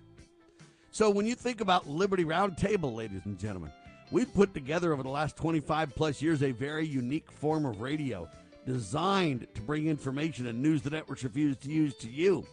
So 0.94 1.08
when 1.08 1.25
you 1.25 1.34
think 1.34 1.62
about 1.62 1.88
Liberty 1.88 2.22
Roundtable, 2.22 2.94
ladies 2.94 3.22
and 3.25 3.38
gentlemen, 3.38 3.72
we've 4.11 4.32
put 4.34 4.52
together 4.52 4.92
over 4.92 5.02
the 5.02 5.08
last 5.08 5.38
25 5.38 5.94
plus 5.94 6.20
years 6.20 6.42
a 6.42 6.50
very 6.50 6.87
unique 6.87 7.32
form 7.32 7.64
of 7.64 7.80
radio 7.80 8.28
designed 8.66 9.46
to 9.54 9.62
bring 9.62 9.87
information 9.87 10.46
and 10.49 10.61
news 10.61 10.82
the 10.82 10.90
networks 10.90 11.25
refuse 11.25 11.56
to 11.56 11.70
use 11.70 11.96
to 11.96 12.11
you. 12.11 12.44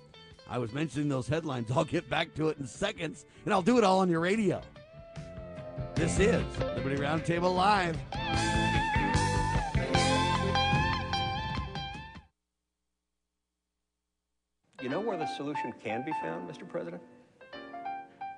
I 0.50 0.58
was 0.58 0.72
mentioning 0.72 1.10
those 1.10 1.28
headlines. 1.28 1.70
I'll 1.76 1.84
get 1.84 2.10
back 2.10 2.34
to 2.36 2.48
it 2.48 2.58
in 2.60 2.66
seconds, 2.66 3.26
and 3.44 3.54
I'll 3.54 3.62
do 3.62 3.78
it 3.78 3.84
all 3.84 4.00
on 4.00 4.10
your 4.10 4.22
radio. 4.22 4.62
This 5.96 6.18
is 6.18 6.42
Liberty 6.60 6.96
Roundtable 6.96 7.54
Live. 7.54 7.98
You 14.82 14.88
know 14.88 15.02
where 15.02 15.18
the 15.18 15.28
solution 15.36 15.74
can 15.84 16.06
be 16.06 16.14
found, 16.22 16.50
Mr. 16.50 16.66
President? 16.66 17.04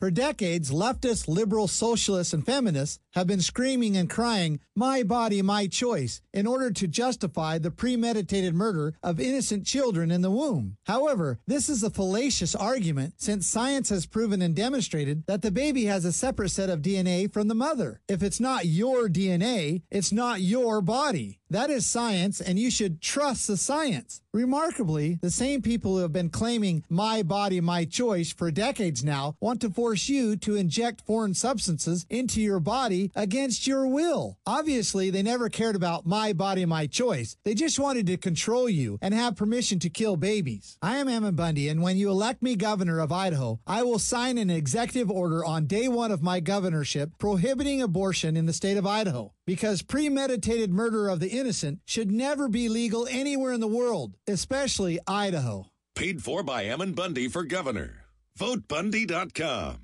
For 0.00 0.10
decades, 0.10 0.70
leftist, 0.70 1.28
liberal, 1.28 1.68
socialists, 1.68 2.32
and 2.32 2.42
feminists 2.42 3.00
have 3.12 3.26
been 3.26 3.42
screaming 3.42 3.98
and 3.98 4.08
crying, 4.08 4.60
My 4.74 5.02
body, 5.02 5.42
my 5.42 5.66
choice, 5.66 6.22
in 6.32 6.46
order 6.46 6.70
to 6.70 6.88
justify 6.88 7.58
the 7.58 7.70
premeditated 7.70 8.54
murder 8.54 8.94
of 9.02 9.20
innocent 9.20 9.66
children 9.66 10.10
in 10.10 10.22
the 10.22 10.30
womb. 10.30 10.78
However, 10.84 11.40
this 11.46 11.68
is 11.68 11.82
a 11.82 11.90
fallacious 11.90 12.54
argument 12.54 13.14
since 13.18 13.46
science 13.46 13.90
has 13.90 14.06
proven 14.06 14.40
and 14.40 14.56
demonstrated 14.56 15.24
that 15.26 15.42
the 15.42 15.50
baby 15.50 15.84
has 15.84 16.06
a 16.06 16.12
separate 16.12 16.48
set 16.48 16.70
of 16.70 16.80
DNA 16.80 17.30
from 17.30 17.48
the 17.48 17.54
mother. 17.54 18.00
If 18.08 18.22
it's 18.22 18.40
not 18.40 18.64
your 18.64 19.08
DNA, 19.08 19.82
it's 19.90 20.12
not 20.12 20.40
your 20.40 20.80
body. 20.80 21.40
That 21.50 21.68
is 21.68 21.84
science, 21.84 22.40
and 22.40 22.60
you 22.60 22.70
should 22.70 23.02
trust 23.02 23.48
the 23.48 23.56
science. 23.56 24.22
Remarkably, 24.32 25.18
the 25.20 25.32
same 25.32 25.62
people 25.62 25.96
who 25.96 26.02
have 26.02 26.12
been 26.12 26.30
claiming 26.30 26.84
my 26.88 27.24
body, 27.24 27.60
my 27.60 27.84
choice 27.84 28.32
for 28.32 28.52
decades 28.52 29.02
now 29.02 29.34
want 29.40 29.60
to 29.62 29.70
force 29.70 29.89
you 29.96 30.36
to 30.36 30.56
inject 30.56 31.06
foreign 31.06 31.34
substances 31.34 32.06
into 32.08 32.40
your 32.40 32.60
body 32.60 33.10
against 33.14 33.66
your 33.66 33.86
will. 33.86 34.38
Obviously, 34.46 35.10
they 35.10 35.22
never 35.22 35.48
cared 35.48 35.76
about 35.76 36.06
my 36.06 36.32
body, 36.32 36.64
my 36.64 36.86
choice. 36.86 37.36
They 37.44 37.54
just 37.54 37.78
wanted 37.78 38.06
to 38.06 38.16
control 38.16 38.68
you 38.68 38.98
and 39.02 39.14
have 39.14 39.36
permission 39.36 39.78
to 39.80 39.90
kill 39.90 40.16
babies. 40.16 40.78
I 40.82 40.98
am 40.98 41.08
Ammon 41.08 41.34
Bundy, 41.34 41.68
and 41.68 41.82
when 41.82 41.96
you 41.96 42.08
elect 42.08 42.42
me 42.42 42.56
governor 42.56 43.00
of 43.00 43.12
Idaho, 43.12 43.60
I 43.66 43.82
will 43.82 43.98
sign 43.98 44.38
an 44.38 44.50
executive 44.50 45.10
order 45.10 45.44
on 45.44 45.66
day 45.66 45.88
one 45.88 46.12
of 46.12 46.22
my 46.22 46.40
governorship 46.40 47.10
prohibiting 47.18 47.82
abortion 47.82 48.36
in 48.36 48.46
the 48.46 48.52
state 48.52 48.76
of 48.76 48.86
Idaho 48.86 49.32
because 49.46 49.82
premeditated 49.82 50.70
murder 50.70 51.08
of 51.08 51.20
the 51.20 51.28
innocent 51.28 51.80
should 51.84 52.10
never 52.10 52.48
be 52.48 52.68
legal 52.68 53.06
anywhere 53.10 53.52
in 53.52 53.60
the 53.60 53.66
world, 53.66 54.16
especially 54.28 54.98
Idaho. 55.06 55.66
Paid 55.94 56.22
for 56.22 56.42
by 56.42 56.62
Ammon 56.62 56.92
Bundy 56.92 57.28
for 57.28 57.42
governor. 57.42 57.99
VoteBundy.com. 58.40 59.76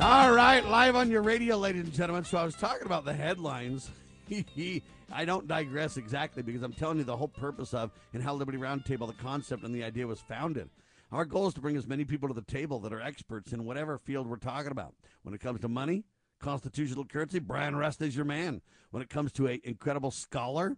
All 0.00 0.32
right, 0.32 0.64
live 0.64 0.94
on 0.94 1.10
your 1.10 1.22
radio, 1.22 1.56
ladies 1.56 1.82
and 1.82 1.92
gentlemen. 1.92 2.22
So 2.22 2.38
I 2.38 2.44
was 2.44 2.54
talking 2.54 2.86
about 2.86 3.04
the 3.04 3.12
headlines. 3.12 3.90
I 5.12 5.24
don't 5.24 5.48
digress 5.48 5.96
exactly 5.96 6.44
because 6.44 6.62
I'm 6.62 6.72
telling 6.72 6.98
you 6.98 7.04
the 7.04 7.16
whole 7.16 7.26
purpose 7.26 7.74
of 7.74 7.90
and 8.14 8.22
how 8.22 8.34
Liberty 8.34 8.58
Roundtable, 8.58 9.08
the 9.08 9.20
concept 9.20 9.64
and 9.64 9.74
the 9.74 9.82
idea 9.82 10.06
was 10.06 10.20
founded. 10.20 10.70
Our 11.10 11.24
goal 11.24 11.48
is 11.48 11.54
to 11.54 11.60
bring 11.60 11.76
as 11.76 11.86
many 11.86 12.04
people 12.04 12.28
to 12.28 12.34
the 12.34 12.42
table 12.42 12.80
that 12.80 12.92
are 12.92 13.00
experts 13.00 13.52
in 13.52 13.64
whatever 13.64 13.96
field 13.98 14.26
we're 14.26 14.36
talking 14.36 14.70
about. 14.70 14.94
When 15.22 15.34
it 15.34 15.40
comes 15.40 15.60
to 15.60 15.68
money, 15.68 16.04
constitutional 16.38 17.06
currency, 17.06 17.38
Brian 17.38 17.76
Rust 17.76 18.02
is 18.02 18.14
your 18.14 18.26
man. 18.26 18.60
When 18.90 19.02
it 19.02 19.08
comes 19.08 19.32
to 19.32 19.46
an 19.46 19.60
incredible 19.64 20.10
scholar, 20.10 20.76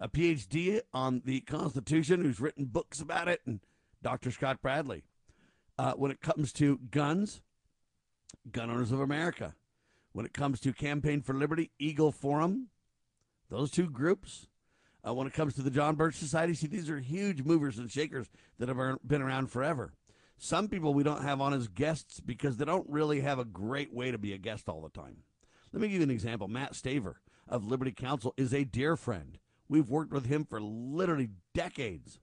a 0.00 0.08
PhD 0.08 0.80
on 0.92 1.22
the 1.24 1.40
Constitution 1.42 2.22
who's 2.22 2.40
written 2.40 2.64
books 2.64 3.00
about 3.00 3.28
it, 3.28 3.40
and 3.46 3.60
Dr. 4.02 4.32
Scott 4.32 4.60
Bradley. 4.60 5.04
Uh, 5.78 5.92
when 5.92 6.10
it 6.10 6.20
comes 6.20 6.52
to 6.54 6.78
guns, 6.90 7.40
Gun 8.50 8.70
Owners 8.70 8.90
of 8.90 9.00
America. 9.00 9.54
When 10.12 10.26
it 10.26 10.34
comes 10.34 10.60
to 10.60 10.72
Campaign 10.72 11.22
for 11.22 11.34
Liberty, 11.34 11.70
Eagle 11.78 12.12
Forum, 12.12 12.68
those 13.48 13.70
two 13.70 13.88
groups. 13.88 14.48
Uh, 15.06 15.12
when 15.14 15.26
it 15.26 15.32
comes 15.32 15.54
to 15.54 15.62
the 15.62 15.70
John 15.70 15.96
Birch 15.96 16.14
Society, 16.14 16.54
see, 16.54 16.68
these 16.68 16.88
are 16.88 17.00
huge 17.00 17.42
movers 17.42 17.78
and 17.78 17.90
shakers 17.90 18.28
that 18.58 18.68
have 18.68 18.98
been 19.06 19.22
around 19.22 19.48
forever. 19.48 19.92
Some 20.38 20.68
people 20.68 20.94
we 20.94 21.02
don't 21.02 21.22
have 21.22 21.40
on 21.40 21.52
as 21.52 21.68
guests 21.68 22.20
because 22.20 22.56
they 22.56 22.64
don't 22.64 22.88
really 22.88 23.20
have 23.20 23.38
a 23.38 23.44
great 23.44 23.92
way 23.92 24.10
to 24.10 24.18
be 24.18 24.32
a 24.32 24.38
guest 24.38 24.68
all 24.68 24.80
the 24.80 24.88
time. 24.88 25.18
Let 25.72 25.80
me 25.80 25.88
give 25.88 25.98
you 25.98 26.02
an 26.02 26.10
example. 26.10 26.48
Matt 26.48 26.74
Staver 26.74 27.14
of 27.48 27.66
Liberty 27.66 27.92
Counsel 27.92 28.34
is 28.36 28.52
a 28.52 28.64
dear 28.64 28.96
friend. 28.96 29.38
We've 29.68 29.88
worked 29.88 30.12
with 30.12 30.26
him 30.26 30.44
for 30.44 30.60
literally 30.60 31.30
decades. 31.54 32.20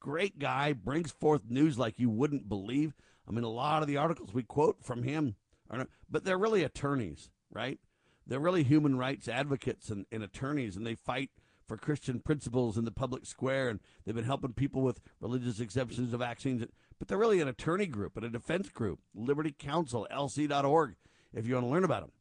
Great 0.00 0.38
guy, 0.38 0.72
brings 0.72 1.12
forth 1.12 1.42
news 1.48 1.78
like 1.78 1.98
you 1.98 2.10
wouldn't 2.10 2.48
believe. 2.48 2.94
I 3.28 3.32
mean, 3.32 3.44
a 3.44 3.48
lot 3.48 3.82
of 3.82 3.88
the 3.88 3.96
articles 3.96 4.34
we 4.34 4.42
quote 4.42 4.82
from 4.82 5.02
him 5.02 5.36
are, 5.70 5.78
not, 5.78 5.88
but 6.10 6.24
they're 6.24 6.36
really 6.36 6.62
attorneys, 6.62 7.30
right? 7.50 7.78
They're 8.26 8.40
really 8.40 8.64
human 8.64 8.98
rights 8.98 9.28
advocates 9.28 9.90
and, 9.90 10.06
and 10.10 10.22
attorneys, 10.22 10.76
and 10.76 10.86
they 10.86 10.94
fight 10.94 11.30
for 11.66 11.76
Christian 11.76 12.20
principles 12.20 12.76
in 12.76 12.84
the 12.84 12.90
public 12.90 13.26
square, 13.26 13.68
and 13.68 13.80
they've 14.04 14.14
been 14.14 14.24
helping 14.24 14.52
people 14.52 14.82
with 14.82 15.00
religious 15.20 15.60
exemptions 15.60 16.12
of 16.12 16.20
vaccines. 16.20 16.64
But 16.98 17.08
they're 17.08 17.18
really 17.18 17.40
an 17.40 17.48
attorney 17.48 17.86
group 17.86 18.16
and 18.16 18.24
a 18.24 18.30
defense 18.30 18.68
group. 18.68 19.00
Liberty 19.14 19.54
Counsel, 19.56 20.06
LC.org, 20.10 20.94
if 21.32 21.46
you 21.46 21.54
want 21.54 21.66
to 21.66 21.70
learn 21.70 21.84
about 21.84 22.02
them. 22.02 22.12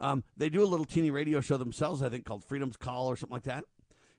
Um, 0.00 0.24
they 0.36 0.48
do 0.48 0.62
a 0.62 0.66
little 0.66 0.84
teeny 0.84 1.10
radio 1.10 1.40
show 1.40 1.56
themselves, 1.56 2.02
I 2.02 2.08
think, 2.08 2.24
called 2.24 2.44
Freedom's 2.44 2.76
Call 2.76 3.06
or 3.06 3.16
something 3.16 3.34
like 3.34 3.44
that. 3.44 3.64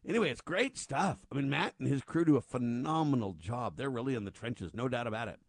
Anyway, 0.08 0.30
it's 0.30 0.42
great 0.42 0.78
stuff. 0.78 1.20
I 1.32 1.36
mean, 1.36 1.50
Matt 1.50 1.76
and 1.80 1.88
his 1.88 2.04
crew 2.04 2.26
do 2.26 2.36
a 2.36 2.42
phenomenal 2.42 3.34
job. 3.34 3.78
They're 3.78 3.90
really 3.90 4.16
in 4.16 4.26
the 4.26 4.32
trenches, 4.32 4.74
no 4.74 4.88
doubt 4.88 5.08
about 5.08 5.30
it. 5.30 5.40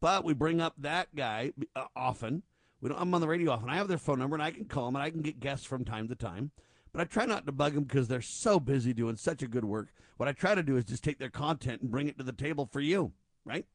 But 0.00 0.24
we 0.24 0.32
bring 0.32 0.60
up 0.60 0.74
that 0.78 1.14
guy 1.14 1.52
uh, 1.76 1.84
often. 1.94 2.42
We 2.80 2.88
don't, 2.88 3.00
I'm 3.00 3.14
on 3.14 3.20
the 3.20 3.28
radio 3.28 3.52
often. 3.52 3.68
I 3.68 3.76
have 3.76 3.88
their 3.88 3.98
phone 3.98 4.18
number 4.18 4.34
and 4.34 4.42
I 4.42 4.50
can 4.50 4.64
call 4.64 4.86
them 4.86 4.96
and 4.96 5.02
I 5.02 5.10
can 5.10 5.22
get 5.22 5.38
guests 5.38 5.66
from 5.66 5.84
time 5.84 6.08
to 6.08 6.14
time. 6.14 6.50
But 6.92 7.00
I 7.02 7.04
try 7.04 7.26
not 7.26 7.46
to 7.46 7.52
bug 7.52 7.74
them 7.74 7.84
because 7.84 8.08
they're 8.08 8.20
so 8.20 8.58
busy 8.58 8.92
doing 8.92 9.16
such 9.16 9.42
a 9.42 9.48
good 9.48 9.64
work. 9.64 9.88
What 10.16 10.28
I 10.28 10.32
try 10.32 10.54
to 10.54 10.62
do 10.62 10.76
is 10.76 10.84
just 10.84 11.04
take 11.04 11.18
their 11.18 11.30
content 11.30 11.82
and 11.82 11.90
bring 11.90 12.08
it 12.08 12.18
to 12.18 12.24
the 12.24 12.32
table 12.32 12.68
for 12.70 12.80
you, 12.80 13.12
right? 13.44 13.66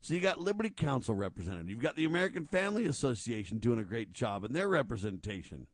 So 0.00 0.14
you 0.14 0.20
got 0.20 0.40
Liberty 0.40 0.70
Counsel 0.70 1.14
represented. 1.14 1.68
You've 1.68 1.80
got 1.80 1.96
the 1.96 2.04
American 2.04 2.46
Family 2.46 2.86
Association 2.86 3.58
doing 3.58 3.78
a 3.78 3.84
great 3.84 4.12
job 4.12 4.44
in 4.44 4.52
their 4.52 4.68
representation. 4.68 5.66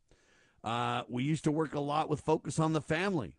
Uh, 0.63 1.03
we 1.09 1.25
used 1.25 1.45
to 1.45 1.53
work 1.53 1.75
a 1.75 1.81
lot 1.81 2.09
with 2.09 2.21
Focus 2.21 2.59
on 2.59 2.73
the 2.73 2.81
Family. 2.81 3.35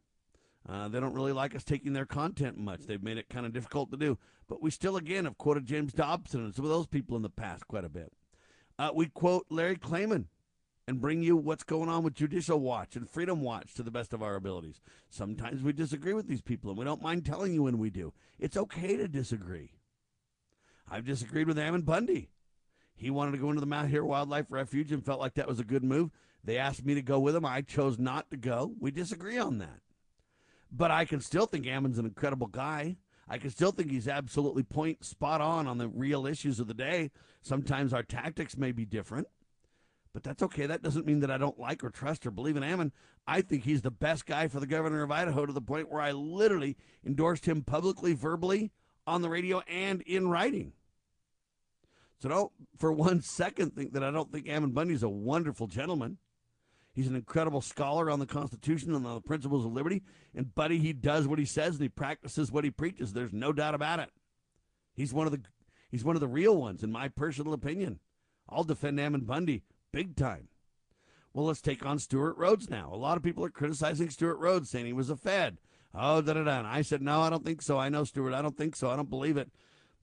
Uh, 0.67 0.87
they 0.87 0.99
don't 0.99 1.13
really 1.13 1.31
like 1.31 1.55
us 1.55 1.63
taking 1.63 1.93
their 1.93 2.05
content 2.05 2.57
much. 2.57 2.81
They've 2.81 3.01
made 3.01 3.17
it 3.17 3.29
kind 3.29 3.45
of 3.45 3.53
difficult 3.53 3.89
to 3.91 3.97
do. 3.97 4.17
But 4.47 4.61
we 4.61 4.69
still, 4.69 4.97
again, 4.97 5.25
have 5.25 5.37
quoted 5.37 5.65
James 5.65 5.93
Dobson 5.93 6.43
and 6.43 6.53
some 6.53 6.65
of 6.65 6.71
those 6.71 6.87
people 6.87 7.15
in 7.15 7.23
the 7.23 7.29
past 7.29 7.67
quite 7.67 7.85
a 7.85 7.89
bit. 7.89 8.11
Uh, 8.77 8.91
we 8.93 9.07
quote 9.07 9.45
Larry 9.49 9.77
Klayman 9.77 10.25
and 10.87 11.01
bring 11.01 11.21
you 11.21 11.35
what's 11.37 11.63
going 11.63 11.89
on 11.89 12.03
with 12.03 12.15
Judicial 12.15 12.59
Watch 12.59 12.95
and 12.95 13.09
Freedom 13.09 13.41
Watch 13.41 13.73
to 13.75 13.83
the 13.83 13.91
best 13.91 14.13
of 14.13 14.23
our 14.23 14.35
abilities. 14.35 14.81
Sometimes 15.09 15.61
we 15.61 15.73
disagree 15.73 16.13
with 16.13 16.27
these 16.27 16.41
people, 16.41 16.69
and 16.69 16.79
we 16.79 16.85
don't 16.85 17.01
mind 17.01 17.25
telling 17.25 17.53
you 17.53 17.63
when 17.63 17.77
we 17.77 17.89
do. 17.89 18.13
It's 18.39 18.57
okay 18.57 18.97
to 18.97 19.07
disagree. 19.07 19.71
I've 20.89 21.05
disagreed 21.05 21.47
with 21.47 21.59
Ammon 21.59 21.83
Bundy. 21.83 22.29
He 22.95 23.09
wanted 23.09 23.31
to 23.31 23.37
go 23.37 23.49
into 23.49 23.61
the 23.61 23.67
Malheur 23.67 24.03
Wildlife 24.03 24.47
Refuge 24.49 24.91
and 24.91 25.05
felt 25.05 25.19
like 25.19 25.35
that 25.35 25.47
was 25.47 25.59
a 25.59 25.63
good 25.63 25.83
move. 25.83 26.11
They 26.43 26.57
asked 26.57 26.85
me 26.85 26.95
to 26.95 27.01
go 27.01 27.19
with 27.19 27.35
him. 27.35 27.45
I 27.45 27.61
chose 27.61 27.97
not 27.97 28.29
to 28.31 28.37
go. 28.37 28.73
We 28.79 28.91
disagree 28.91 29.37
on 29.37 29.59
that. 29.59 29.79
But 30.71 30.91
I 30.91 31.05
can 31.05 31.21
still 31.21 31.45
think 31.45 31.67
Ammon's 31.67 31.99
an 31.99 32.05
incredible 32.05 32.47
guy. 32.47 32.97
I 33.27 33.37
can 33.37 33.49
still 33.49 33.71
think 33.71 33.91
he's 33.91 34.07
absolutely 34.07 34.63
point 34.63 35.05
spot 35.05 35.39
on 35.41 35.67
on 35.67 35.77
the 35.77 35.87
real 35.87 36.25
issues 36.25 36.59
of 36.59 36.67
the 36.67 36.73
day. 36.73 37.11
Sometimes 37.41 37.93
our 37.93 38.03
tactics 38.03 38.57
may 38.57 38.71
be 38.71 38.85
different. 38.85 39.27
But 40.13 40.23
that's 40.23 40.43
okay. 40.43 40.65
That 40.65 40.81
doesn't 40.81 41.05
mean 41.05 41.21
that 41.21 41.31
I 41.31 41.37
don't 41.37 41.59
like 41.59 41.83
or 41.83 41.89
trust 41.89 42.25
or 42.25 42.31
believe 42.31 42.57
in 42.57 42.63
Ammon. 42.63 42.91
I 43.25 43.41
think 43.41 43.63
he's 43.63 43.81
the 43.81 43.91
best 43.91 44.25
guy 44.25 44.47
for 44.47 44.59
the 44.59 44.67
governor 44.67 45.03
of 45.03 45.11
Idaho 45.11 45.45
to 45.45 45.53
the 45.53 45.61
point 45.61 45.89
where 45.89 46.01
I 46.01 46.11
literally 46.11 46.75
endorsed 47.05 47.45
him 47.45 47.63
publicly, 47.63 48.13
verbally, 48.13 48.71
on 49.07 49.21
the 49.21 49.29
radio, 49.29 49.61
and 49.67 50.01
in 50.01 50.27
writing. 50.27 50.73
So 52.19 52.29
don't 52.29 52.51
for 52.77 52.91
one 52.91 53.21
second 53.21 53.75
think 53.75 53.93
that 53.93 54.03
I 54.03 54.11
don't 54.11 54.31
think 54.31 54.49
Ammon 54.49 54.71
Bundy's 54.71 55.03
a 55.03 55.09
wonderful 55.09 55.67
gentleman. 55.67 56.17
He's 56.93 57.07
an 57.07 57.15
incredible 57.15 57.61
scholar 57.61 58.11
on 58.11 58.19
the 58.19 58.25
Constitution 58.25 58.93
and 58.93 59.05
on 59.05 59.15
the 59.15 59.21
principles 59.21 59.65
of 59.65 59.71
liberty. 59.71 60.03
And 60.35 60.53
buddy, 60.53 60.77
he 60.77 60.91
does 60.91 61.25
what 61.25 61.39
he 61.39 61.45
says 61.45 61.75
and 61.75 61.83
he 61.83 61.89
practices 61.89 62.51
what 62.51 62.65
he 62.65 62.69
preaches. 62.69 63.13
There's 63.13 63.31
no 63.31 63.53
doubt 63.53 63.75
about 63.75 63.99
it. 63.99 64.09
He's 64.93 65.13
one 65.13 65.25
of 65.25 65.31
the 65.31 65.41
he's 65.89 66.03
one 66.03 66.17
of 66.17 66.19
the 66.19 66.27
real 66.27 66.57
ones, 66.57 66.83
in 66.83 66.91
my 66.91 67.07
personal 67.07 67.53
opinion. 67.53 67.99
I'll 68.49 68.65
defend 68.65 68.99
Ammon 68.99 69.21
Bundy 69.21 69.63
big 69.91 70.15
time. 70.15 70.47
Well, 71.33 71.45
let's 71.45 71.61
take 71.61 71.85
on 71.85 71.99
Stewart 71.99 72.37
Rhodes 72.37 72.69
now. 72.69 72.89
A 72.93 72.97
lot 72.97 73.17
of 73.17 73.23
people 73.23 73.45
are 73.45 73.49
criticizing 73.49 74.09
Stewart 74.09 74.37
Rhodes, 74.37 74.69
saying 74.69 74.85
he 74.85 74.93
was 74.93 75.09
a 75.09 75.15
Fed. 75.15 75.57
Oh, 75.93 76.21
da 76.21 76.33
da 76.33 76.43
da. 76.43 76.59
And 76.59 76.67
I 76.67 76.81
said, 76.81 77.01
no, 77.01 77.21
I 77.21 77.29
don't 77.29 77.45
think 77.45 77.61
so. 77.61 77.77
I 77.77 77.89
know 77.89 78.03
Stewart. 78.03 78.33
I 78.33 78.41
don't 78.41 78.57
think 78.57 78.75
so. 78.75 78.89
I 78.89 78.95
don't 78.95 79.09
believe 79.09 79.37
it. 79.37 79.49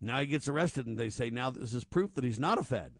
Now 0.00 0.20
he 0.20 0.26
gets 0.26 0.48
arrested, 0.48 0.86
and 0.86 0.96
they 0.96 1.10
say 1.10 1.28
now 1.28 1.50
this 1.50 1.74
is 1.74 1.84
proof 1.84 2.14
that 2.14 2.24
he's 2.24 2.38
not 2.38 2.58
a 2.58 2.62
Fed. 2.62 2.92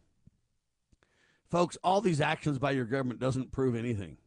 Folks, 1.50 1.78
all 1.82 2.00
these 2.00 2.20
actions 2.20 2.58
by 2.58 2.72
your 2.72 2.84
government 2.84 3.20
doesn't 3.20 3.52
prove 3.52 3.74
anything. 3.74 4.18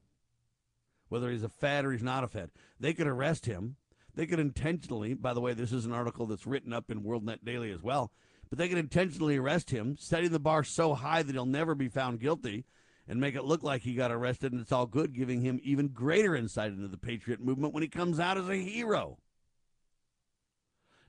Whether 1.10 1.30
he's 1.30 1.44
a 1.44 1.50
Fed 1.50 1.86
or 1.86 1.92
he's 1.92 2.02
not 2.02 2.24
a 2.24 2.28
Fed, 2.28 2.52
they 2.80 2.94
could 2.94 3.08
arrest 3.08 3.46
him. 3.46 3.76
They 4.16 4.26
could 4.26 4.40
intentionally. 4.40 5.14
By 5.14 5.34
the 5.34 5.42
way, 5.42 5.54
this 5.54 5.72
is 5.72 5.86
an 5.86 5.92
article 5.92 6.26
that's 6.26 6.48
written 6.48 6.74
up 6.74 6.90
in 6.90 7.04
WorldNet 7.04 7.44
Daily 7.44 7.72
as 7.72 7.82
well 7.84 8.12
but 8.52 8.58
they 8.58 8.68
can 8.68 8.78
intentionally 8.78 9.38
arrest 9.38 9.72
him, 9.72 9.96
setting 9.98 10.30
the 10.30 10.38
bar 10.38 10.62
so 10.62 10.94
high 10.94 11.24
that 11.24 11.32
he'll 11.32 11.46
never 11.46 11.74
be 11.74 11.88
found 11.88 12.20
guilty, 12.20 12.66
and 13.08 13.20
make 13.20 13.34
it 13.34 13.46
look 13.46 13.64
like 13.64 13.82
he 13.82 13.96
got 13.96 14.12
arrested 14.12 14.52
and 14.52 14.62
it's 14.62 14.74
all 14.74 14.86
good, 14.86 15.14
giving 15.14 15.42
him 15.42 15.60
even 15.64 15.88
greater 15.88 16.36
insight 16.36 16.74
into 16.74 16.90
the 16.90 16.98
Patriot 16.98 17.40
movement 17.40 17.74
when 17.74 17.82
he 17.82 17.88
comes 17.88 18.20
out 18.20 18.38
as 18.38 18.50
a 18.50 18.58
hero. 18.58 19.18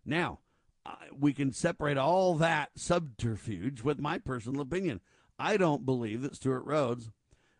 Now, 0.05 0.38
we 1.18 1.33
can 1.33 1.52
separate 1.52 1.98
all 1.98 2.37
that 2.37 2.70
subterfuge 2.76 3.83
with 3.83 3.98
my 3.98 4.18
personal 4.18 4.61
opinion. 4.61 5.00
I 5.37 5.57
don't 5.57 5.85
believe 5.85 6.22
that 6.22 6.37
Stewart 6.37 6.64
Rhodes 6.64 7.11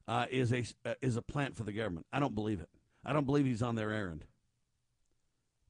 uh, 0.07 0.27
is 0.31 0.53
a 0.53 0.65
uh, 0.85 0.95
is 1.01 1.17
a 1.17 1.23
plant 1.23 1.57
for 1.57 1.65
the 1.65 1.73
government. 1.73 2.07
I 2.13 2.21
don't 2.21 2.35
believe 2.35 2.61
it. 2.61 2.69
I 3.05 3.13
don't 3.13 3.27
believe 3.27 3.47
he's 3.47 3.63
on 3.63 3.75
their 3.75 3.91
errand. 3.91 4.27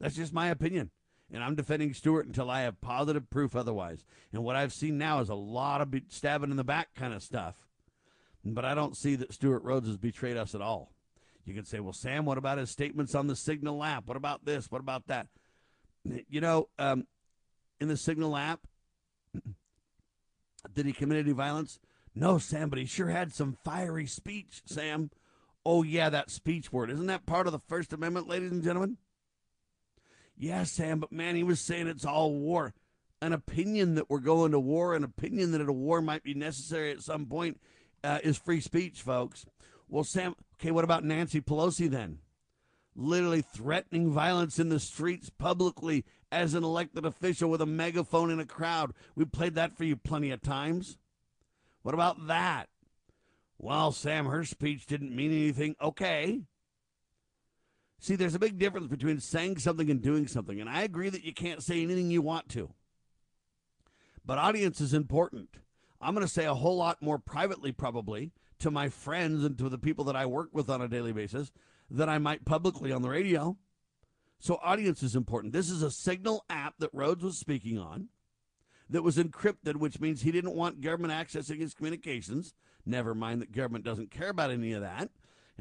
That's 0.01 0.17
just 0.17 0.35
my 0.35 0.49
opinion 0.49 0.91
and 1.33 1.43
I'm 1.43 1.55
defending 1.55 1.95
Stewart 1.95 2.27
until 2.27 2.51
I 2.51 2.63
have 2.63 2.81
positive 2.81 3.31
proof 3.31 3.57
otherwise. 3.57 4.05
And 4.33 4.45
what 4.45 4.57
I've 4.57 4.73
seen 4.73 4.99
now 4.99 5.21
is 5.21 5.31
a 5.31 5.35
lot 5.35 5.81
of 5.81 5.95
stabbing 6.09 6.51
in 6.51 6.57
the 6.57 6.65
back 6.65 6.95
kind 6.95 7.15
of 7.15 7.23
stuff. 7.23 7.67
But 8.45 8.65
I 8.65 8.75
don't 8.75 8.97
see 8.97 9.17
that 9.17 9.33
Stewart 9.33 9.63
Rhodes 9.63 9.87
has 9.87 9.97
betrayed 9.97 10.37
us 10.37 10.55
at 10.55 10.61
all. 10.61 10.93
You 11.45 11.55
can 11.55 11.65
say, 11.65 11.81
well, 11.81 11.93
Sam, 11.93 12.25
what 12.25 12.39
about 12.39 12.59
his 12.59 12.71
statements 12.71 13.15
on 13.15 13.27
the 13.27 13.37
Signal 13.37 13.83
app? 13.83 14.07
What 14.07 14.17
about 14.17 14.45
this? 14.45 14.71
What 14.71 14.81
about 14.81 15.07
that? 15.07 15.29
You 16.29 16.41
know, 16.41 16.69
um, 16.79 17.07
in 17.81 17.89
the 17.89 17.97
Signal 17.97 18.37
app, 18.37 18.61
did 20.75 20.87
he 20.87 20.93
commit 20.93 21.19
any 21.19 21.33
violence? 21.33 21.81
No, 22.15 22.39
Sam, 22.39 22.69
but 22.69 22.79
he 22.79 22.85
sure 22.85 23.09
had 23.09 23.33
some 23.33 23.57
fiery 23.65 24.07
speech, 24.07 24.63
Sam. 24.67 25.11
Oh, 25.65 25.83
yeah, 25.83 26.11
that 26.11 26.31
speech 26.31 26.73
word. 26.73 26.91
Isn't 26.91 27.07
that 27.07 27.27
part 27.27 27.47
of 27.47 27.53
the 27.53 27.59
First 27.59 27.93
Amendment, 27.93 28.29
ladies 28.29 28.53
and 28.53 28.63
gentlemen? 28.63 28.99
Yeah, 30.43 30.65
Sam, 30.65 30.99
but 30.99 31.13
man, 31.13 31.37
he 31.37 31.45
was 31.45 31.61
saying 31.61 31.87
it's 31.87 32.05
all 32.05 32.35
war. 32.35 32.75
An 33.21 33.33
opinion 33.33 33.95
that 33.95 34.11
we're 34.11 34.19
going 34.19 34.51
to 34.51 34.59
war, 34.59 34.93
an 34.97 35.05
opinion 35.05 35.53
that 35.53 35.61
a 35.61 35.73
war 35.73 36.03
might 36.03 36.25
be 36.25 36.35
necessary 36.35 36.91
at 36.91 37.01
some 37.01 37.27
point 37.27 37.61
uh, 38.03 38.19
is 38.25 38.39
free 38.39 38.61
speech, 38.61 39.03
folks. 39.03 39.47
Well, 39.89 40.03
Sam, 40.03 40.35
okay, 40.57 40.73
what 40.73 40.83
about 40.83 41.05
Nancy 41.05 41.41
Pelosi 41.41 41.89
then? 41.89 42.19
Literally 42.97 43.43
threatening 43.43 44.11
violence 44.11 44.59
in 44.59 44.69
the 44.69 44.81
streets 44.81 45.31
publicly 45.31 46.05
as 46.33 46.55
an 46.55 46.65
elected 46.65 47.07
official 47.07 47.49
with 47.49 47.63
a 47.63 47.67
megaphone 47.67 48.29
in 48.29 48.41
a 48.41 48.45
crowd. 48.45 48.95
We 49.15 49.25
played 49.25 49.55
that 49.55 49.77
for 49.77 49.85
you 49.85 49.95
plenty 49.95 50.33
of 50.33 50.43
times. 50.43 50.99
What 51.83 51.95
about 51.95 52.27
that? 52.27 52.69
Well, 53.59 53.93
Sam, 53.93 54.27
her 54.27 54.43
speech 54.45 54.87
didn't 54.87 55.15
mean 55.15 55.31
anything. 55.31 55.77
Okay. 55.81 56.41
See, 58.03 58.17
there's 58.17 58.35
a 58.35 58.41
big 58.41 58.59
difference 58.59 58.89
between 58.89 59.21
saying 59.21 59.59
something 59.59 59.89
and 59.89 60.03
doing 60.03 60.27
something. 60.27 60.61
And 60.61 60.69
I 60.69 60.83
agree 60.83 61.09
that 61.09 61.23
you 61.23 61.33
can't 61.33 61.63
say 61.63 61.81
anything 61.81 62.11
you 62.11 62.21
want 62.21 62.49
to. 62.49 62.71
But 64.27 64.39
audience 64.39 64.81
is 64.81 64.93
important. 64.93 65.51
I'm 66.01 66.13
going 66.13 66.27
to 66.27 66.33
say 66.33 66.45
a 66.45 66.55
whole 66.55 66.77
lot 66.77 67.01
more 67.01 67.21
privately, 67.21 67.71
probably, 67.71 68.33
to 68.59 68.73
my 68.73 68.89
friends 68.89 69.45
and 69.45 69.57
to 69.57 69.69
the 69.69 69.79
people 69.79 70.05
that 70.07 70.17
I 70.17 70.27
work 70.27 70.49
with 70.53 70.69
on 70.69 70.83
a 70.83 70.89
daily 70.89 71.13
basis 71.13 71.53
than 71.89 72.09
I 72.09 72.19
might 72.19 72.45
publicly 72.45 72.91
on 72.91 73.03
the 73.03 73.09
radio. 73.09 73.57
So, 74.41 74.59
audience 74.65 75.05
is 75.05 75.15
important. 75.15 75.53
This 75.53 75.71
is 75.71 75.85
a 75.85 75.91
signal 75.91 76.45
app 76.51 76.75
that 76.81 76.91
Rhodes 76.93 77.23
was 77.23 77.39
speaking 77.39 77.79
on 77.79 78.09
that 78.91 79.05
was 79.05 79.17
encrypted, 79.17 79.77
which 79.77 80.01
means 80.01 80.23
he 80.23 80.33
didn't 80.33 80.57
want 80.57 80.81
government 80.81 81.13
accessing 81.13 81.61
his 81.61 81.73
communications. 81.73 82.53
Never 82.85 83.15
mind 83.15 83.41
that 83.43 83.53
government 83.53 83.85
doesn't 83.85 84.11
care 84.11 84.31
about 84.31 84.51
any 84.51 84.73
of 84.73 84.81
that 84.81 85.11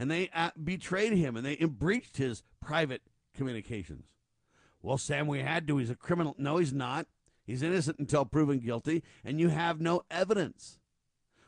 and 0.02 0.10
they 0.10 0.32
uh, 0.34 0.50
betrayed 0.62 1.14
him 1.14 1.38
and 1.38 1.46
they 1.46 1.58
breached 1.58 2.18
his 2.18 2.42
private 2.60 3.04
communications. 3.38 4.06
Well, 4.82 4.98
Sam, 4.98 5.28
we 5.28 5.42
had 5.42 5.68
to. 5.68 5.78
He's 5.78 5.92
a 5.92 5.96
criminal. 5.96 6.34
No, 6.40 6.58
he's 6.58 6.74
not. 6.74 7.06
He's 7.46 7.62
innocent 7.62 8.00
until 8.00 8.26
proven 8.26 8.58
guilty, 8.58 9.04
and 9.24 9.40
you 9.40 9.50
have 9.50 9.80
no 9.80 10.02
evidence. 10.10 10.80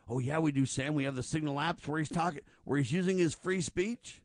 Oh, 0.07 0.19
yeah, 0.19 0.37
we 0.37 0.51
do, 0.51 0.67
Sam. 0.67 0.93
We 0.93 1.05
have 1.05 1.15
the 1.15 1.23
signal 1.23 1.55
apps 1.55 1.87
where 1.87 1.97
he's 1.97 2.09
talking, 2.09 2.41
where 2.63 2.77
he's 2.77 2.91
using 2.91 3.17
his 3.17 3.33
free 3.33 3.59
speech. 3.59 4.21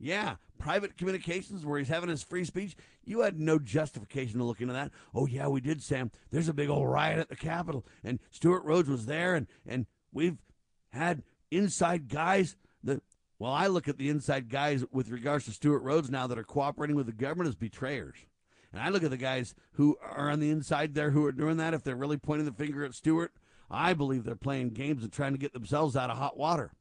Yeah, 0.00 0.34
private 0.58 0.98
communications 0.98 1.64
where 1.64 1.78
he's 1.78 1.86
having 1.86 2.10
his 2.10 2.24
free 2.24 2.44
speech. 2.44 2.74
You 3.04 3.20
had 3.20 3.38
no 3.38 3.60
justification 3.60 4.40
to 4.40 4.44
look 4.44 4.60
into 4.60 4.74
that. 4.74 4.90
Oh, 5.14 5.26
yeah, 5.26 5.46
we 5.46 5.60
did, 5.60 5.80
Sam. 5.80 6.10
There's 6.32 6.48
a 6.48 6.54
big 6.54 6.70
old 6.70 6.88
riot 6.88 7.20
at 7.20 7.28
the 7.28 7.36
Capitol, 7.36 7.86
and 8.02 8.18
Stewart 8.32 8.64
Rhodes 8.64 8.88
was 8.88 9.06
there, 9.06 9.36
and, 9.36 9.46
and 9.64 9.86
we've 10.12 10.38
had 10.88 11.22
inside 11.50 12.08
guys 12.08 12.56
that 12.84 13.02
well, 13.38 13.52
I 13.52 13.66
look 13.66 13.86
at 13.86 13.98
the 13.98 14.08
inside 14.08 14.48
guys 14.48 14.84
with 14.90 15.10
regards 15.10 15.44
to 15.44 15.50
Stewart 15.50 15.82
Rhodes 15.82 16.10
now 16.10 16.26
that 16.26 16.38
are 16.38 16.44
cooperating 16.44 16.96
with 16.96 17.06
the 17.06 17.12
government 17.12 17.48
as 17.48 17.54
betrayers. 17.54 18.16
And 18.72 18.80
I 18.80 18.88
look 18.88 19.02
at 19.02 19.10
the 19.10 19.18
guys 19.18 19.54
who 19.72 19.96
are 20.02 20.30
on 20.30 20.40
the 20.40 20.50
inside 20.50 20.94
there 20.94 21.10
who 21.10 21.24
are 21.24 21.32
doing 21.32 21.58
that. 21.58 21.74
If 21.74 21.82
they're 21.82 21.96
really 21.96 22.16
pointing 22.16 22.46
the 22.46 22.52
finger 22.52 22.84
at 22.84 22.94
Stewart, 22.94 23.32
I 23.70 23.92
believe 23.92 24.24
they're 24.24 24.36
playing 24.36 24.70
games 24.70 25.02
and 25.02 25.12
trying 25.12 25.32
to 25.32 25.38
get 25.38 25.52
themselves 25.52 25.96
out 25.96 26.10
of 26.10 26.16
hot 26.16 26.38
water. 26.38 26.72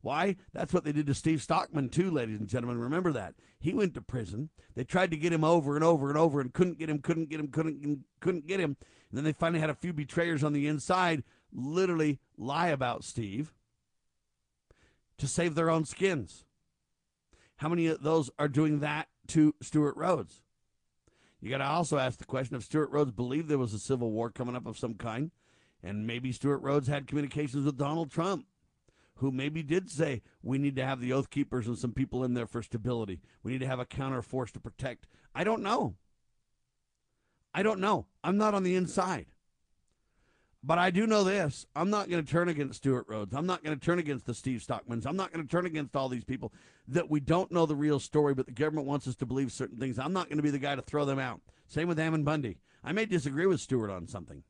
Why? 0.00 0.36
That's 0.52 0.72
what 0.72 0.84
they 0.84 0.92
did 0.92 1.06
to 1.08 1.14
Steve 1.14 1.42
Stockman, 1.42 1.88
too, 1.88 2.10
ladies 2.10 2.38
and 2.38 2.48
gentlemen. 2.48 2.78
Remember 2.78 3.12
that. 3.12 3.34
He 3.58 3.74
went 3.74 3.94
to 3.94 4.00
prison. 4.00 4.50
They 4.76 4.84
tried 4.84 5.10
to 5.10 5.16
get 5.16 5.32
him 5.32 5.42
over 5.42 5.74
and 5.74 5.84
over 5.84 6.08
and 6.08 6.16
over 6.16 6.40
and 6.40 6.52
couldn't 6.52 6.78
get 6.78 6.88
him, 6.88 7.00
couldn't 7.00 7.28
get 7.28 7.40
him, 7.40 7.48
couldn't, 7.48 8.04
couldn't 8.20 8.46
get 8.46 8.60
him. 8.60 8.76
And 9.10 9.16
then 9.16 9.24
they 9.24 9.32
finally 9.32 9.60
had 9.60 9.70
a 9.70 9.74
few 9.74 9.92
betrayers 9.92 10.44
on 10.44 10.52
the 10.52 10.68
inside 10.68 11.24
literally 11.52 12.20
lie 12.36 12.68
about 12.68 13.02
Steve 13.02 13.52
to 15.18 15.28
save 15.28 15.54
their 15.54 15.70
own 15.70 15.84
skins. 15.84 16.44
How 17.56 17.68
many 17.68 17.86
of 17.88 18.02
those 18.02 18.30
are 18.38 18.48
doing 18.48 18.80
that 18.80 19.08
to 19.28 19.54
Stewart 19.60 19.96
Rhodes? 19.96 20.42
You 21.40 21.50
got 21.50 21.58
to 21.58 21.64
also 21.64 21.98
ask 21.98 22.18
the 22.18 22.24
question 22.24 22.56
if 22.56 22.64
Stewart 22.64 22.90
Rhodes 22.90 23.12
believed 23.12 23.48
there 23.48 23.58
was 23.58 23.74
a 23.74 23.78
civil 23.78 24.10
war 24.10 24.30
coming 24.30 24.56
up 24.56 24.66
of 24.66 24.78
some 24.78 24.94
kind, 24.94 25.30
and 25.82 26.06
maybe 26.06 26.32
Stewart 26.32 26.62
Rhodes 26.62 26.88
had 26.88 27.06
communications 27.06 27.64
with 27.64 27.78
Donald 27.78 28.10
Trump 28.10 28.46
who 29.18 29.32
maybe 29.32 29.62
did 29.62 29.90
say 29.90 30.22
we 30.42 30.58
need 30.58 30.76
to 30.76 30.84
have 30.84 31.00
the 31.00 31.12
oath 31.12 31.30
keepers 31.30 31.66
and 31.66 31.76
some 31.76 31.92
people 31.92 32.24
in 32.24 32.34
there 32.34 32.46
for 32.46 32.62
stability. 32.62 33.20
We 33.42 33.52
need 33.52 33.60
to 33.60 33.66
have 33.66 33.80
a 33.80 33.84
counter 33.84 34.22
force 34.22 34.52
to 34.52 34.60
protect. 34.60 35.06
I 35.34 35.44
don't 35.44 35.62
know. 35.62 35.96
I 37.52 37.62
don't 37.62 37.80
know. 37.80 38.06
I'm 38.22 38.36
not 38.36 38.54
on 38.54 38.62
the 38.62 38.76
inside. 38.76 39.26
But 40.62 40.78
I 40.78 40.90
do 40.90 41.06
know 41.06 41.22
this. 41.22 41.66
I'm 41.76 41.88
not 41.88 42.10
going 42.10 42.24
to 42.24 42.30
turn 42.30 42.48
against 42.48 42.78
Stewart 42.78 43.06
Rhodes. 43.08 43.32
I'm 43.32 43.46
not 43.46 43.62
going 43.62 43.78
to 43.78 43.84
turn 43.84 44.00
against 44.00 44.26
the 44.26 44.34
Steve 44.34 44.60
Stockmans. 44.66 45.06
I'm 45.06 45.16
not 45.16 45.32
going 45.32 45.44
to 45.44 45.50
turn 45.50 45.66
against 45.66 45.94
all 45.94 46.08
these 46.08 46.24
people 46.24 46.52
that 46.88 47.08
we 47.08 47.20
don't 47.20 47.52
know 47.52 47.64
the 47.64 47.76
real 47.76 48.00
story, 48.00 48.34
but 48.34 48.46
the 48.46 48.52
government 48.52 48.88
wants 48.88 49.06
us 49.06 49.14
to 49.16 49.26
believe 49.26 49.52
certain 49.52 49.78
things. 49.78 49.98
I'm 49.98 50.12
not 50.12 50.28
going 50.28 50.38
to 50.38 50.42
be 50.42 50.50
the 50.50 50.58
guy 50.58 50.74
to 50.74 50.82
throw 50.82 51.04
them 51.04 51.20
out. 51.20 51.40
Same 51.68 51.86
with 51.86 52.00
Ammon 52.00 52.24
Bundy. 52.24 52.58
I 52.82 52.92
may 52.92 53.06
disagree 53.06 53.46
with 53.46 53.60
Stewart 53.60 53.90
on 53.90 54.08
something. 54.08 54.42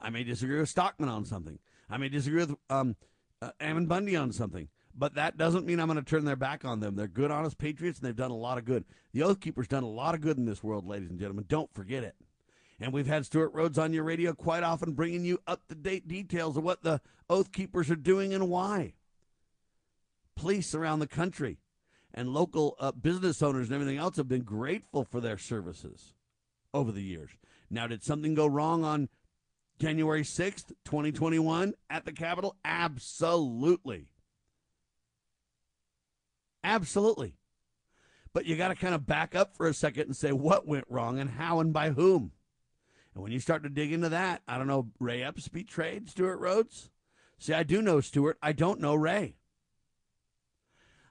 I 0.00 0.10
may 0.10 0.24
disagree 0.24 0.58
with 0.58 0.68
Stockman 0.68 1.08
on 1.08 1.26
something. 1.26 1.58
I 1.90 1.98
may 1.98 2.08
disagree 2.08 2.40
with 2.40 2.56
um, 2.70 2.96
uh, 3.42 3.50
Ammon 3.60 3.86
Bundy 3.86 4.16
on 4.16 4.32
something. 4.32 4.68
But 4.94 5.14
that 5.14 5.36
doesn't 5.36 5.66
mean 5.66 5.80
I'm 5.80 5.86
going 5.86 5.98
to 5.98 6.04
turn 6.04 6.24
their 6.24 6.34
back 6.34 6.64
on 6.64 6.80
them. 6.80 6.96
They're 6.96 7.06
good, 7.06 7.30
honest 7.30 7.58
patriots, 7.58 7.98
and 7.98 8.08
they've 8.08 8.16
done 8.16 8.30
a 8.30 8.36
lot 8.36 8.58
of 8.58 8.64
good. 8.64 8.84
The 9.12 9.22
Oath 9.22 9.38
Keeper's 9.38 9.68
done 9.68 9.84
a 9.84 9.88
lot 9.88 10.14
of 10.14 10.20
good 10.20 10.38
in 10.38 10.44
this 10.44 10.62
world, 10.62 10.86
ladies 10.86 11.10
and 11.10 11.20
gentlemen. 11.20 11.44
Don't 11.46 11.72
forget 11.72 12.02
it. 12.02 12.16
And 12.80 12.92
we've 12.92 13.06
had 13.06 13.26
Stewart 13.26 13.52
Rhodes 13.52 13.78
on 13.78 13.92
your 13.92 14.04
radio 14.04 14.32
quite 14.32 14.62
often 14.62 14.92
bringing 14.92 15.24
you 15.24 15.40
up 15.46 15.66
to 15.68 15.74
date 15.74 16.06
details 16.06 16.56
of 16.56 16.62
what 16.62 16.82
the 16.82 17.00
Oath 17.28 17.50
Keepers 17.50 17.90
are 17.90 17.96
doing 17.96 18.32
and 18.32 18.48
why. 18.48 18.94
Police 20.36 20.74
around 20.74 21.00
the 21.00 21.08
country 21.08 21.58
and 22.14 22.32
local 22.32 22.76
uh, 22.78 22.92
business 22.92 23.42
owners 23.42 23.68
and 23.68 23.74
everything 23.74 23.98
else 23.98 24.16
have 24.16 24.28
been 24.28 24.42
grateful 24.42 25.04
for 25.04 25.20
their 25.20 25.38
services 25.38 26.14
over 26.72 26.92
the 26.92 27.02
years. 27.02 27.30
Now, 27.68 27.86
did 27.88 28.04
something 28.04 28.34
go 28.34 28.46
wrong 28.46 28.84
on 28.84 29.08
January 29.80 30.22
6th, 30.22 30.72
2021 30.84 31.74
at 31.90 32.04
the 32.04 32.12
Capitol? 32.12 32.56
Absolutely. 32.64 34.08
Absolutely. 36.62 37.34
But 38.32 38.46
you 38.46 38.56
got 38.56 38.68
to 38.68 38.74
kind 38.74 38.94
of 38.94 39.06
back 39.06 39.34
up 39.34 39.56
for 39.56 39.66
a 39.66 39.74
second 39.74 40.04
and 40.04 40.16
say 40.16 40.32
what 40.32 40.66
went 40.66 40.84
wrong 40.88 41.18
and 41.18 41.30
how 41.30 41.60
and 41.60 41.72
by 41.72 41.90
whom. 41.90 42.32
And 43.18 43.24
when 43.24 43.32
you 43.32 43.40
start 43.40 43.64
to 43.64 43.68
dig 43.68 43.92
into 43.92 44.10
that, 44.10 44.42
I 44.46 44.58
don't 44.58 44.68
know, 44.68 44.92
Ray 45.00 45.24
Epps 45.24 45.48
betrayed 45.48 46.08
Stewart 46.08 46.38
Rhodes? 46.38 46.88
See, 47.36 47.52
I 47.52 47.64
do 47.64 47.82
know 47.82 48.00
Stewart. 48.00 48.38
I 48.40 48.52
don't 48.52 48.78
know 48.78 48.94
Ray. 48.94 49.34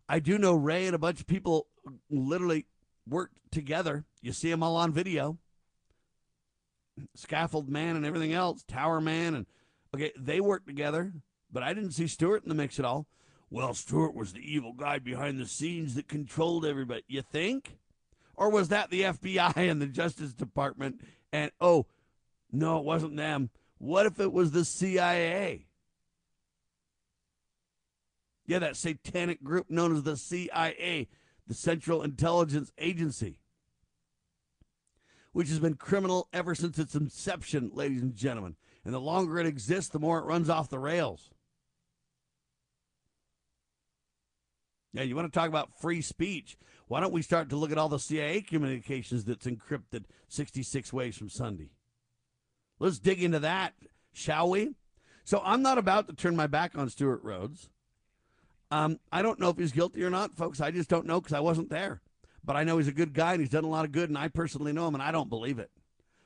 I 0.08 0.20
do 0.20 0.38
know 0.38 0.56
Ray 0.56 0.86
and 0.86 0.96
a 0.96 1.00
bunch 1.00 1.20
of 1.20 1.28
people 1.28 1.68
literally 2.10 2.66
worked 3.06 3.40
together. 3.52 4.06
You 4.22 4.32
see 4.32 4.50
them 4.50 4.64
all 4.64 4.78
on 4.78 4.94
video 4.94 5.38
scaffold 7.14 7.68
man 7.68 7.98
and 7.98 8.06
everything 8.06 8.32
else, 8.32 8.64
tower 8.64 9.02
man, 9.02 9.36
and 9.36 9.46
okay, 9.94 10.14
they 10.18 10.40
worked 10.40 10.66
together, 10.66 11.12
but 11.52 11.62
I 11.62 11.74
didn't 11.74 11.92
see 11.92 12.08
Stewart 12.08 12.42
in 12.42 12.48
the 12.48 12.56
mix 12.56 12.80
at 12.80 12.86
all. 12.86 13.06
Well, 13.50 13.74
Stewart 13.74 14.16
was 14.16 14.32
the 14.32 14.40
evil 14.40 14.72
guy 14.72 15.00
behind 15.00 15.42
the 15.42 15.46
scenes 15.46 15.96
that 15.96 16.08
controlled 16.08 16.66
everybody. 16.66 17.04
You 17.10 17.22
think? 17.22 17.78
Or 18.34 18.50
was 18.50 18.70
that 18.70 18.92
the 18.92 19.02
FBI 19.02 19.58
and 19.70 19.82
the 19.82 19.88
Justice 19.88 20.32
Department? 20.32 21.02
And 21.34 21.52
oh, 21.60 21.86
no, 22.58 22.80
it 22.80 22.86
wasn't 22.86 23.16
them. 23.18 23.50
What 23.78 24.06
if 24.06 24.20
it 24.20 24.32
was 24.32 24.52
the 24.52 24.66
CIA? 24.66 25.68
Yeah, 28.46 28.60
that 28.60 28.78
satanic 28.78 29.44
group 29.44 29.70
known 29.70 29.96
as 29.96 30.04
the 30.04 30.18
CIA, 30.18 31.08
the 31.48 31.54
Central 31.54 32.02
Intelligence 32.02 32.72
Agency 32.78 33.40
which 35.38 35.50
has 35.50 35.60
been 35.60 35.76
criminal 35.76 36.28
ever 36.34 36.56
since 36.56 36.80
its 36.80 36.96
inception, 36.96 37.70
ladies 37.72 38.02
and 38.02 38.16
gentlemen. 38.16 38.56
And 38.84 38.92
the 38.92 39.00
longer 39.00 39.38
it 39.38 39.46
exists, 39.46 39.92
the 39.92 40.00
more 40.00 40.18
it 40.18 40.26
runs 40.26 40.50
off 40.50 40.68
the 40.68 40.80
rails. 40.80 41.30
Yeah, 44.94 45.04
you 45.04 45.16
want 45.16 45.32
to 45.32 45.40
talk 45.40 45.48
about 45.48 45.80
free 45.80 46.02
speech? 46.02 46.58
Why 46.88 47.02
don't 47.02 47.14
we 47.14 47.22
start 47.22 47.50
to 47.50 47.56
look 47.56 47.72
at 47.72 47.78
all 47.78 47.88
the 47.88 48.00
CIA 48.00 48.42
communications 48.42 49.26
that's 49.26 49.46
encrypted 49.46 50.06
66 50.28 50.92
ways 50.92 51.16
from 51.16 51.30
Sunday? 51.30 51.70
Let's 52.80 53.00
dig 53.00 53.24
into 53.24 53.40
that, 53.40 53.74
shall 54.14 54.50
we? 54.50 54.76
So 55.24 55.42
I'm 55.44 55.62
not 55.62 55.78
about 55.78 56.08
to 56.08 56.14
turn 56.14 56.36
my 56.36 56.48
back 56.48 56.78
on 56.78 56.90
Stewart 56.90 57.22
Rhodes. 57.24 57.70
Um, 58.70 59.00
I 59.12 59.22
don't 59.22 59.40
know 59.40 59.50
if 59.50 59.58
he's 59.58 59.72
guilty 59.72 60.04
or 60.04 60.10
not, 60.10 60.36
folks. 60.36 60.62
I 60.62 60.72
just 60.72 60.90
don't 60.90 61.06
know 61.06 61.20
because 61.20 61.34
I 61.34 61.40
wasn't 61.40 61.70
there. 61.70 62.02
But 62.44 62.56
I 62.56 62.64
know 62.64 62.78
he's 62.78 62.88
a 62.88 62.94
good 62.94 63.14
guy 63.14 63.34
and 63.34 63.42
he's 63.42 63.50
done 63.50 63.66
a 63.66 63.70
lot 63.70 63.86
of 63.86 63.92
good, 63.92 64.10
and 64.10 64.18
I 64.18 64.30
personally 64.30 64.72
know 64.72 64.88
him, 64.88 64.94
and 64.94 65.04
I 65.04 65.12
don't 65.12 65.30
believe 65.30 65.60
it. 65.60 65.70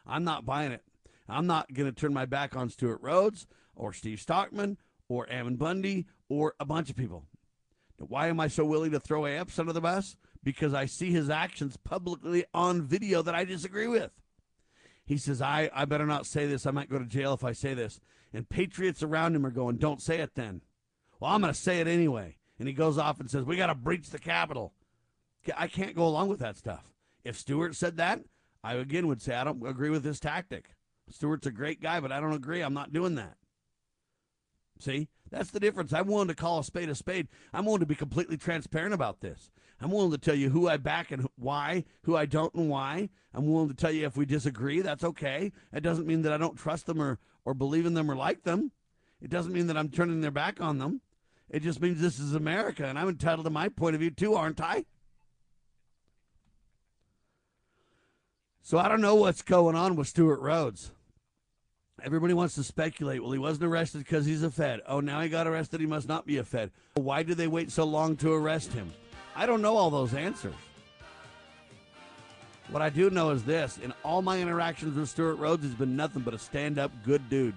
I'm 0.06 0.24
not 0.24 0.46
buying 0.46 0.72
it. 0.72 0.84
I'm 1.28 1.48
not 1.48 1.74
going 1.74 1.92
to 1.92 2.00
turn 2.00 2.14
my 2.14 2.26
back 2.26 2.56
on 2.56 2.70
Stewart 2.70 3.00
Rhodes 3.02 3.48
or 3.76 3.94
Steve 3.94 4.20
Stockman 4.20 4.78
or 5.08 5.32
Ammon 5.32 5.56
Bundy 5.56 6.06
or 6.30 6.54
a 6.60 6.66
bunch 6.66 6.90
of 6.90 6.96
people. 6.96 7.26
Now, 8.00 8.06
why 8.08 8.28
am 8.28 8.40
I 8.40 8.48
so 8.50 8.66
willing 8.66 8.92
to 8.92 9.00
throw 9.00 9.26
Epps 9.26 9.58
under 9.58 9.74
the 9.74 9.82
bus? 9.82 10.16
Because 10.44 10.74
I 10.74 10.86
see 10.86 11.12
his 11.12 11.30
actions 11.30 11.78
publicly 11.78 12.46
on 12.54 12.84
video 12.84 13.22
that 13.22 13.36
I 13.36 13.46
disagree 13.46 13.88
with. 13.88 14.12
He 15.12 15.18
says, 15.18 15.42
I, 15.42 15.70
I 15.74 15.84
better 15.84 16.06
not 16.06 16.26
say 16.26 16.46
this. 16.46 16.66
I 16.66 16.72
might 16.72 16.90
go 16.90 16.98
to 16.98 17.04
jail 17.04 17.34
if 17.34 17.44
I 17.44 17.52
say 17.52 17.74
this. 17.74 18.00
And 18.32 18.48
patriots 18.48 19.04
around 19.04 19.36
him 19.36 19.46
are 19.46 19.52
going, 19.52 19.76
Don't 19.76 20.02
say 20.02 20.20
it 20.20 20.36
then. 20.36 20.62
Well, 21.20 21.32
I'm 21.32 21.42
going 21.42 21.54
to 21.54 21.60
say 21.60 21.82
it 21.82 21.88
anyway. 21.88 22.38
And 22.58 22.66
he 22.66 22.74
goes 22.74 22.98
off 22.98 23.20
and 23.20 23.30
says, 23.30 23.44
We 23.44 23.58
got 23.58 23.68
to 23.68 23.76
breach 23.76 24.10
the 24.10 24.20
Capitol. 24.20 24.72
I 25.58 25.68
can't 25.68 25.98
go 25.98 26.08
along 26.08 26.30
with 26.30 26.40
that 26.40 26.56
stuff. 26.56 26.94
If 27.26 27.38
Stewart 27.38 27.76
said 27.76 27.98
that, 27.98 28.22
I 28.64 28.76
again 28.76 29.10
would 29.10 29.22
say 29.22 29.36
I 29.36 29.44
don't 29.44 29.68
agree 29.68 29.90
with 29.90 30.04
this 30.04 30.22
tactic. 30.22 30.76
Stewart's 31.10 31.46
a 31.46 31.52
great 31.52 31.82
guy, 31.82 32.00
but 32.00 32.14
I 32.14 32.22
don't 32.22 32.32
agree. 32.32 32.62
I'm 32.62 32.74
not 32.74 32.94
doing 32.94 33.16
that. 33.16 33.36
See, 34.80 35.10
that's 35.30 35.52
the 35.52 35.60
difference. 35.60 35.92
I'm 35.92 36.08
willing 36.08 36.30
to 36.30 36.36
call 36.36 36.60
a 36.60 36.64
spade 36.64 36.88
a 36.88 36.96
spade. 36.96 37.28
I'm 37.54 37.66
willing 37.66 37.82
to 37.82 37.86
be 37.86 37.96
completely 37.96 38.38
transparent 38.38 38.94
about 38.94 39.20
this. 39.20 39.52
I'm 39.82 39.90
willing 39.92 40.12
to 40.12 40.18
tell 40.18 40.36
you 40.36 40.50
who 40.50 40.70
I 40.70 40.78
back 40.78 41.12
and 41.12 41.28
why, 41.38 41.86
who 42.04 42.16
I 42.16 42.26
don't 42.26 42.54
and 42.54 42.70
why. 42.70 43.10
I'm 43.34 43.48
willing 43.48 43.70
to 43.70 43.76
tell 43.76 43.92
you 43.92 44.06
if 44.06 44.16
we 44.16 44.26
disagree, 44.26 44.82
that's 44.82 45.04
okay. 45.04 45.52
It 45.74 45.82
doesn't 45.82 46.06
mean 46.06 46.22
that 46.22 46.34
I 46.34 46.38
don't 46.38 46.58
trust 46.58 46.86
them 46.86 47.02
or, 47.02 47.18
or 47.46 47.56
believe 47.56 47.88
in 47.88 47.96
them 47.96 48.10
or 48.10 48.16
like 48.16 48.44
them. 48.44 48.72
It 49.22 49.32
doesn't 49.32 49.54
mean 49.54 49.68
that 49.68 49.78
I'm 49.78 49.90
turning 49.90 50.22
their 50.22 50.32
back 50.32 50.62
on 50.62 50.78
them. 50.78 51.02
It 51.50 51.64
just 51.64 51.82
means 51.82 52.00
this 52.00 52.20
is 52.20 52.36
America 52.36 52.86
and 52.86 53.00
I'm 53.00 53.10
entitled 53.10 53.46
to 53.46 53.52
my 53.52 53.70
point 53.70 53.96
of 53.96 54.02
view 54.02 54.12
too, 54.12 54.36
aren't 54.36 54.62
I? 54.62 54.86
So 58.62 58.78
I 58.78 58.88
don't 58.88 59.02
know 59.02 59.16
what's 59.16 59.42
going 59.42 59.76
on 59.76 59.96
with 59.96 60.08
Stewart 60.08 60.40
Rhodes. 60.40 60.92
Everybody 62.04 62.34
wants 62.34 62.56
to 62.56 62.64
speculate. 62.64 63.22
Well, 63.22 63.32
he 63.32 63.40
wasn't 63.40 63.66
arrested 63.66 64.00
because 64.00 64.26
he's 64.26 64.44
a 64.44 64.52
Fed. 64.52 64.82
Oh, 64.88 65.00
now 65.00 65.22
he 65.22 65.30
got 65.30 65.48
arrested. 65.48 65.82
He 65.82 65.88
must 65.88 66.08
not 66.08 66.26
be 66.26 66.38
a 66.38 66.44
Fed. 66.44 66.72
Why 66.96 67.24
did 67.24 67.38
they 67.38 67.48
wait 67.48 67.72
so 67.72 67.84
long 67.84 68.16
to 68.18 68.34
arrest 68.34 68.74
him? 68.74 68.92
I 69.36 69.46
don't 69.46 69.62
know 69.62 69.78
all 69.78 69.90
those 69.90 70.14
answers. 70.14 70.54
What 72.70 72.82
I 72.82 72.90
do 72.90 73.10
know 73.10 73.32
is 73.32 73.44
this 73.44 73.78
in 73.80 73.94
all 74.04 74.22
my 74.22 74.40
interactions 74.40 74.98
with 74.98 75.10
Stewart 75.10 75.38
Rhodes, 75.38 75.64
he's 75.64 75.76
been 75.76 75.96
nothing 75.96 76.22
but 76.22 76.34
a 76.34 76.40
stand 76.40 76.80
up 76.80 76.92
good 77.04 77.30
dude. 77.30 77.56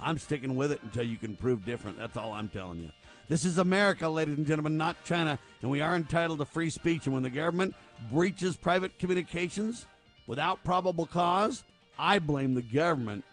I'm 0.00 0.18
sticking 0.18 0.54
with 0.54 0.70
it 0.70 0.82
until 0.82 1.04
you 1.04 1.16
can 1.16 1.34
prove 1.34 1.64
different. 1.64 1.98
That's 1.98 2.16
all 2.16 2.32
I'm 2.32 2.48
telling 2.48 2.80
you. 2.80 2.90
This 3.28 3.44
is 3.44 3.58
America, 3.58 4.08
ladies 4.08 4.38
and 4.38 4.46
gentlemen, 4.46 4.76
not 4.76 5.02
China, 5.04 5.38
and 5.60 5.70
we 5.70 5.80
are 5.80 5.96
entitled 5.96 6.38
to 6.38 6.44
free 6.44 6.70
speech. 6.70 7.06
And 7.06 7.14
when 7.14 7.22
the 7.22 7.30
government 7.30 7.74
breaches 8.10 8.56
private 8.56 8.98
communications 8.98 9.86
without 10.26 10.62
probable 10.64 11.06
cause, 11.06 11.64
I 11.98 12.20
blame 12.20 12.54
the 12.54 12.62
government, 12.62 13.24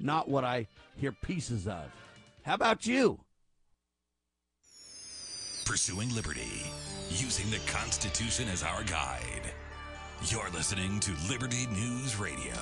not 0.00 0.28
what 0.28 0.42
I 0.42 0.66
hear 0.96 1.12
pieces 1.12 1.68
of. 1.68 1.84
How 2.44 2.54
about 2.54 2.86
you? 2.86 3.20
Pursuing 5.70 6.12
liberty, 6.16 6.64
using 7.10 7.48
the 7.48 7.60
Constitution 7.70 8.48
as 8.48 8.64
our 8.64 8.82
guide. 8.82 9.52
You're 10.26 10.50
listening 10.50 10.98
to 10.98 11.12
Liberty 11.28 11.68
News 11.68 12.18
Radio. 12.18 12.56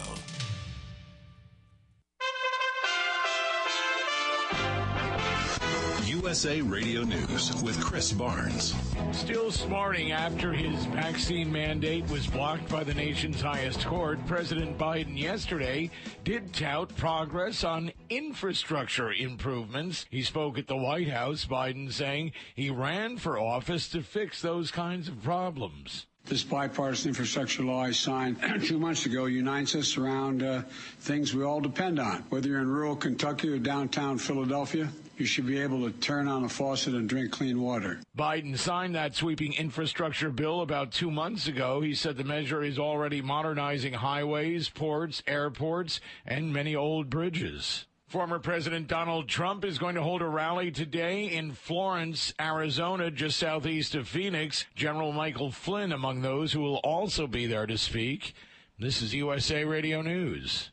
USA 6.23 6.61
Radio 6.61 7.05
News 7.05 7.63
with 7.63 7.81
Chris 7.81 8.13
Barnes. 8.13 8.75
Still 9.13 9.53
smarting 9.53 10.11
after 10.11 10.53
his 10.53 10.85
vaccine 10.87 11.51
mandate 11.53 12.09
was 12.11 12.27
blocked 12.27 12.69
by 12.69 12.83
the 12.83 12.93
nation's 12.93 13.41
highest 13.41 13.87
court, 13.87 14.19
President 14.27 14.77
Biden 14.77 15.17
yesterday 15.17 15.91
did 16.25 16.53
tout 16.53 16.95
progress 16.97 17.63
on 17.63 17.93
infrastructure 18.11 19.13
improvements. 19.13 20.07
He 20.11 20.23
spoke 20.23 20.59
at 20.59 20.67
the 20.67 20.77
White 20.77 21.09
House, 21.09 21.47
Biden 21.47 21.93
saying 21.93 22.33
he 22.57 22.69
ran 22.69 23.17
for 23.17 23.39
office 23.39 23.89
to 23.91 24.03
fix 24.03 24.43
those 24.43 24.73
kinds 24.73 25.07
of 25.07 25.23
problems. 25.23 26.07
This 26.25 26.43
bipartisan 26.43 27.11
infrastructure 27.11 27.63
law 27.63 27.85
I 27.85 27.93
signed 27.93 28.39
two 28.65 28.81
months 28.81 29.07
ago 29.07 29.27
unites 29.27 29.77
us 29.77 29.97
around 29.97 30.43
uh, 30.43 30.63
things 30.99 31.33
we 31.33 31.45
all 31.45 31.61
depend 31.61 32.01
on. 32.01 32.25
Whether 32.29 32.49
you're 32.49 32.61
in 32.61 32.69
rural 32.69 32.97
Kentucky 32.97 33.49
or 33.49 33.59
downtown 33.59 34.19
Philadelphia, 34.19 34.89
you 35.19 35.27
should 35.27 35.47
be 35.47 35.61
able 35.61 35.83
to 35.83 35.97
turn 35.99 36.29
on 36.29 36.45
a 36.45 36.49
faucet 36.49 36.95
and 36.95 37.09
drink 37.09 37.31
clean 37.31 37.61
water. 37.61 38.01
Biden 38.17 38.59
signed 38.59 38.95
that 38.95 39.15
sweeping 39.15 39.53
infrastructure 39.55 40.31
bill 40.31 40.61
about 40.61 40.93
two 40.93 41.11
months 41.11 41.47
ago. 41.47 41.81
He 41.81 41.95
said 41.95 42.17
the 42.17 42.25
measure 42.25 42.63
is 42.63 42.79
already 42.79 43.21
modernizing 43.21 43.95
highways, 43.95 44.69
ports, 44.69 45.23
airports, 45.27 46.01
and 46.27 46.53
many 46.53 46.75
old 46.75 47.11
bridges. 47.11 47.87
Former 48.09 48.39
President 48.39 48.89
Donald 48.89 49.29
Trump 49.29 49.67
is 49.67 49.77
going 49.77 49.95
to 49.97 50.03
hold 50.03 50.23
a 50.23 50.27
rally 50.27 50.71
today 50.71 51.27
in 51.27 51.53
Florence, 51.53 52.33
Arizona, 52.41 53.11
just 53.11 53.39
southeast 53.39 53.95
of 53.95 54.09
Phoenix. 54.09 54.65
General 54.75 55.13
Michael 55.13 55.51
Flynn 55.51 55.93
among 55.93 56.23
those 56.23 56.55
who 56.55 56.61
will 56.61 56.79
also 56.79 57.27
be 57.27 57.47
there 57.47 57.67
to 57.67 57.77
speak. 57.77 58.33
This 58.79 59.03
is 59.03 59.13
USA 59.13 59.65
Radio 59.65 60.01
News. 60.01 60.71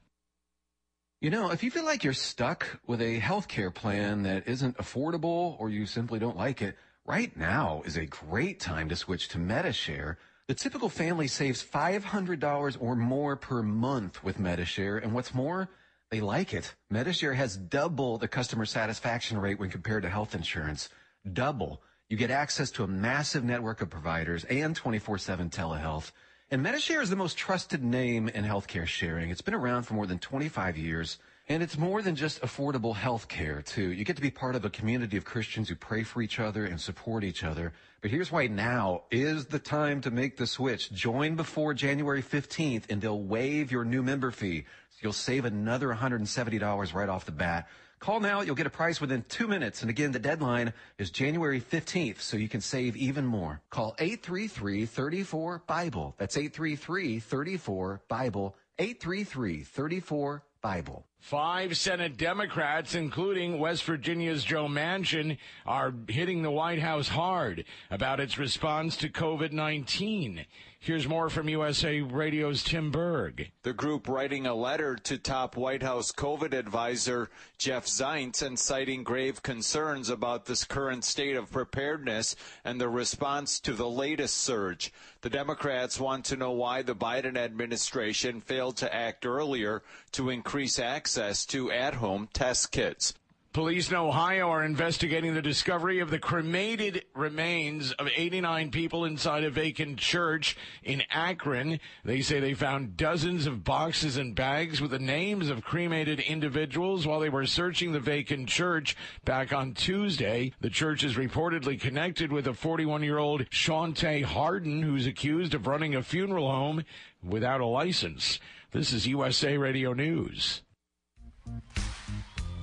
You 1.26 1.32
know, 1.32 1.50
if 1.50 1.64
you 1.64 1.72
feel 1.72 1.86
like 1.86 2.04
you're 2.04 2.14
stuck 2.14 2.80
with 2.86 3.02
a 3.02 3.20
healthcare 3.20 3.74
plan 3.74 4.22
that 4.22 4.48
isn't 4.48 4.78
affordable 4.78 5.60
or 5.60 5.72
you 5.72 5.88
simply 5.88 6.20
don't 6.20 6.38
like 6.38 6.62
it, 6.62 6.78
right 7.04 7.36
now 7.36 7.82
is 7.84 7.98
a 7.98 8.06
great 8.06 8.60
time 8.60 8.90
to 8.90 8.96
switch 8.96 9.30
to 9.30 9.40
Medi-Share. 9.40 10.20
The 10.48 10.54
typical 10.54 10.88
family 10.88 11.28
saves 11.28 11.64
$500 11.64 12.78
or 12.80 12.96
more 12.96 13.36
per 13.38 13.64
month 13.64 14.24
with 14.24 14.38
Medi-Share, 14.38 15.00
and 15.00 15.14
what's 15.16 15.34
more, 15.34 15.68
they 16.12 16.22
like 16.22 16.54
it. 16.54 16.76
Medi-Share 16.92 17.34
has 17.34 17.58
double 17.58 18.20
the 18.20 18.28
customer 18.28 18.68
satisfaction 18.68 19.40
rate 19.40 19.58
when 19.58 19.72
compared 19.72 20.04
to 20.04 20.12
health 20.12 20.36
insurance. 20.36 20.90
Double. 21.34 21.82
You 22.08 22.18
get 22.18 22.30
access 22.30 22.70
to 22.70 22.84
a 22.84 22.88
massive 22.88 23.44
network 23.44 23.82
of 23.82 23.90
providers 23.90 24.44
and 24.44 24.80
24-7 24.80 25.50
telehealth. 25.50 26.12
And 26.56 26.64
Medi-Share 26.64 27.02
is 27.02 27.10
the 27.10 27.18
most 27.18 27.38
trusted 27.38 27.84
name 27.84 28.30
in 28.30 28.46
healthcare 28.46 28.88
sharing. 28.88 29.30
It's 29.30 29.42
been 29.42 29.54
around 29.54 29.84
for 29.84 29.94
more 29.94 30.08
than 30.08 30.20
25 30.20 30.78
years. 30.78 31.18
And 31.50 31.62
it's 31.62 31.78
more 31.78 32.02
than 32.02 32.16
just 32.16 32.42
affordable 32.42 32.96
health 32.96 33.28
care, 33.28 33.62
too. 33.62 33.92
You 33.92 34.06
get 34.06 34.16
to 34.16 34.22
be 34.22 34.32
part 34.32 34.56
of 34.56 34.64
a 34.64 34.70
community 34.70 35.18
of 35.18 35.26
Christians 35.26 35.68
who 35.68 35.76
pray 35.76 36.04
for 36.04 36.22
each 36.22 36.40
other 36.40 36.64
and 36.64 36.80
support 36.80 37.26
each 37.26 37.44
other. 37.44 37.74
But 38.00 38.10
here's 38.10 38.32
why 38.32 38.48
now 38.48 39.04
is 39.12 39.48
the 39.48 39.60
time 39.60 40.00
to 40.00 40.12
make 40.12 40.38
the 40.38 40.48
switch. 40.48 40.94
Join 40.94 41.36
before 41.36 41.74
January 41.74 42.24
15th 42.24 42.84
and 42.90 43.02
they'll 43.02 43.22
waive 43.22 43.70
your 43.70 43.84
new 43.84 44.02
member 44.02 44.32
fee. 44.32 44.64
So 44.92 45.00
you'll 45.02 45.12
save 45.12 45.44
another 45.44 45.90
$170 45.90 46.94
right 46.94 47.10
off 47.10 47.26
the 47.26 47.34
bat. 47.34 47.68
Call 48.06 48.20
now. 48.20 48.42
You'll 48.42 48.54
get 48.54 48.68
a 48.68 48.70
price 48.70 49.02
within 49.02 49.26
two 49.30 49.48
minutes. 49.48 49.82
And 49.82 49.90
again, 49.90 50.12
the 50.12 50.20
deadline 50.20 50.74
is 51.00 51.10
January 51.10 51.60
15th, 51.60 52.22
so 52.22 52.38
you 52.38 52.48
can 52.48 52.62
save 52.62 52.96
even 52.96 53.26
more. 53.26 53.62
Call 53.72 53.96
833-34-BIBLE. 53.98 56.14
That's 56.20 56.38
833-34-BIBLE. 56.38 58.56
833-34-BIBLE. 58.78 61.04
Five 61.18 61.78
Senate 61.78 62.18
Democrats, 62.18 62.94
including 62.94 63.58
West 63.58 63.84
Virginia's 63.86 64.44
Joe 64.44 64.68
Manchin, 64.68 65.40
are 65.66 65.92
hitting 66.08 66.44
the 66.44 66.52
White 66.52 66.78
House 66.78 67.08
hard 67.08 67.66
about 67.90 68.20
its 68.20 68.38
response 68.38 68.98
to 68.98 69.10
COVID 69.10 69.52
19. 69.52 70.46
Here's 70.86 71.08
more 71.08 71.32
from 71.32 71.50
USA 71.50 72.02
Radio's 72.02 72.62
Tim 72.62 72.92
Berg. 72.92 73.50
The 73.64 73.74
group 73.74 74.08
writing 74.08 74.46
a 74.46 74.54
letter 74.54 74.96
to 74.96 75.18
top 75.18 75.58
White 75.58 75.82
House 75.82 76.12
COVID 76.12 76.54
advisor 76.54 77.32
Jeff 77.58 77.88
Zients 77.88 78.44
and 78.44 78.60
citing 78.60 79.04
grave 79.04 79.42
concerns 79.42 80.12
about 80.12 80.46
this 80.46 80.64
current 80.64 81.04
state 81.04 81.36
of 81.38 81.52
preparedness 81.52 82.36
and 82.64 82.80
the 82.80 82.88
response 82.88 83.60
to 83.62 83.74
the 83.74 83.90
latest 83.90 84.38
surge. 84.38 84.94
The 85.22 85.32
Democrats 85.32 86.00
want 86.00 86.24
to 86.26 86.38
know 86.38 86.52
why 86.52 86.84
the 86.84 86.94
Biden 86.94 87.36
administration 87.36 88.40
failed 88.40 88.78
to 88.78 88.94
act 88.94 89.26
earlier 89.26 89.82
to 90.12 90.30
increase 90.30 90.78
access 90.78 91.48
to 91.48 91.72
at 91.72 91.96
home 91.96 92.30
test 92.32 92.72
kits. 92.72 93.16
Police 93.56 93.90
in 93.90 93.96
Ohio 93.96 94.50
are 94.50 94.66
investigating 94.66 95.34
the 95.34 95.42
discovery 95.42 96.00
of 96.00 96.10
the 96.10 96.20
cremated 96.20 97.06
remains 97.16 97.94
of 97.94 98.10
89 98.14 98.70
people 98.70 99.06
inside 99.06 99.46
a 99.46 99.50
vacant 99.50 99.98
church 99.98 100.58
in 100.84 101.04
Akron. 101.10 101.80
They 102.04 102.20
say 102.20 102.42
they 102.42 102.54
found 102.54 102.98
dozens 102.98 103.48
of 103.48 103.64
boxes 103.64 104.18
and 104.18 104.36
bags 104.36 104.82
with 104.82 104.92
the 104.92 105.00
names 105.00 105.50
of 105.50 105.64
cremated 105.64 106.20
individuals 106.20 107.08
while 107.08 107.22
they 107.22 107.30
were 107.30 107.46
searching 107.46 107.94
the 107.94 108.02
vacant 108.02 108.50
church 108.50 108.98
back 109.24 109.54
on 109.54 109.74
Tuesday. 109.74 110.52
The 110.60 110.70
church 110.70 111.06
is 111.06 111.16
reportedly 111.16 111.80
connected 111.80 112.34
with 112.34 112.48
a 112.48 112.54
41 112.54 113.04
year 113.04 113.20
old 113.20 113.50
Shawntae 113.52 114.26
Harden 114.26 114.82
who's 114.82 115.08
accused 115.08 115.54
of 115.54 115.66
running 115.66 115.96
a 115.96 116.04
funeral 116.04 116.52
home 116.52 116.84
without 117.24 117.62
a 117.62 117.66
license. 117.66 118.42
This 118.74 118.92
is 118.92 119.08
USA 119.08 119.58
Radio 119.58 119.94
News. 119.94 120.62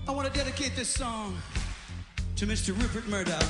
I 0.08 0.10
want 0.10 0.26
to 0.26 0.36
dedicate 0.36 0.74
this 0.74 0.88
song 0.88 1.38
to 2.34 2.44
Mr. 2.44 2.76
Rupert 2.76 3.06
Murdoch. 3.06 3.44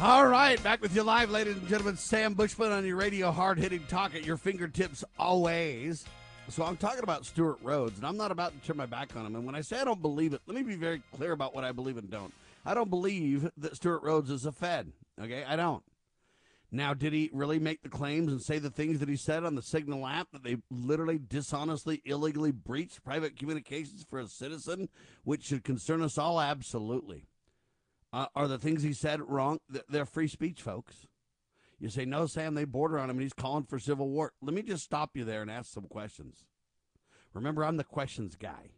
All 0.00 0.26
right, 0.26 0.62
back 0.62 0.80
with 0.80 0.96
you 0.96 1.02
live, 1.02 1.30
ladies 1.30 1.56
and 1.56 1.68
gentlemen. 1.68 1.96
Sam 1.96 2.32
Bushman 2.32 2.72
on 2.72 2.86
your 2.86 2.96
radio, 2.96 3.30
hard 3.30 3.58
hitting 3.58 3.84
talk 3.88 4.14
at 4.14 4.24
your 4.24 4.38
fingertips 4.38 5.04
always. 5.18 6.06
So 6.48 6.64
I'm 6.64 6.78
talking 6.78 7.02
about 7.02 7.26
Stewart 7.26 7.58
Rhodes, 7.62 7.98
and 7.98 8.06
I'm 8.06 8.16
not 8.16 8.30
about 8.30 8.58
to 8.58 8.66
turn 8.66 8.78
my 8.78 8.86
back 8.86 9.14
on 9.14 9.26
him. 9.26 9.36
And 9.36 9.44
when 9.44 9.54
I 9.54 9.60
say 9.60 9.78
I 9.78 9.84
don't 9.84 10.00
believe 10.00 10.32
it, 10.32 10.40
let 10.46 10.56
me 10.56 10.62
be 10.62 10.76
very 10.76 11.02
clear 11.14 11.32
about 11.32 11.54
what 11.54 11.64
I 11.64 11.72
believe 11.72 11.98
and 11.98 12.10
don't. 12.10 12.32
I 12.64 12.72
don't 12.72 12.88
believe 12.88 13.50
that 13.58 13.76
Stewart 13.76 14.02
Rhodes 14.02 14.30
is 14.30 14.46
a 14.46 14.52
Fed. 14.52 14.90
Okay, 15.20 15.44
I 15.44 15.56
don't. 15.56 15.82
Now, 16.70 16.92
did 16.92 17.14
he 17.14 17.30
really 17.32 17.58
make 17.58 17.82
the 17.82 17.88
claims 17.88 18.30
and 18.30 18.42
say 18.42 18.58
the 18.58 18.70
things 18.70 19.00
that 19.00 19.08
he 19.08 19.16
said 19.16 19.44
on 19.44 19.54
the 19.54 19.62
Signal 19.62 20.06
app 20.06 20.32
that 20.32 20.42
they 20.42 20.58
literally 20.70 21.18
dishonestly, 21.18 22.02
illegally 22.04 22.52
breached 22.52 23.02
private 23.02 23.38
communications 23.38 24.04
for 24.08 24.18
a 24.18 24.28
citizen, 24.28 24.90
which 25.24 25.44
should 25.44 25.64
concern 25.64 26.02
us 26.02 26.18
all? 26.18 26.38
Absolutely. 26.38 27.24
Uh, 28.12 28.26
are 28.34 28.48
the 28.48 28.58
things 28.58 28.82
he 28.82 28.92
said 28.92 29.20
wrong? 29.22 29.60
They're 29.88 30.04
free 30.04 30.28
speech, 30.28 30.60
folks. 30.60 31.06
You 31.78 31.88
say, 31.88 32.04
no, 32.04 32.26
Sam, 32.26 32.54
they 32.54 32.64
border 32.64 32.98
on 32.98 33.08
him 33.08 33.16
and 33.16 33.22
he's 33.22 33.32
calling 33.32 33.64
for 33.64 33.78
civil 33.78 34.08
war. 34.08 34.32
Let 34.42 34.52
me 34.52 34.62
just 34.62 34.84
stop 34.84 35.10
you 35.14 35.24
there 35.24 35.42
and 35.42 35.50
ask 35.50 35.72
some 35.72 35.84
questions. 35.84 36.44
Remember, 37.32 37.64
I'm 37.64 37.76
the 37.76 37.84
questions 37.84 38.36
guy. 38.36 38.72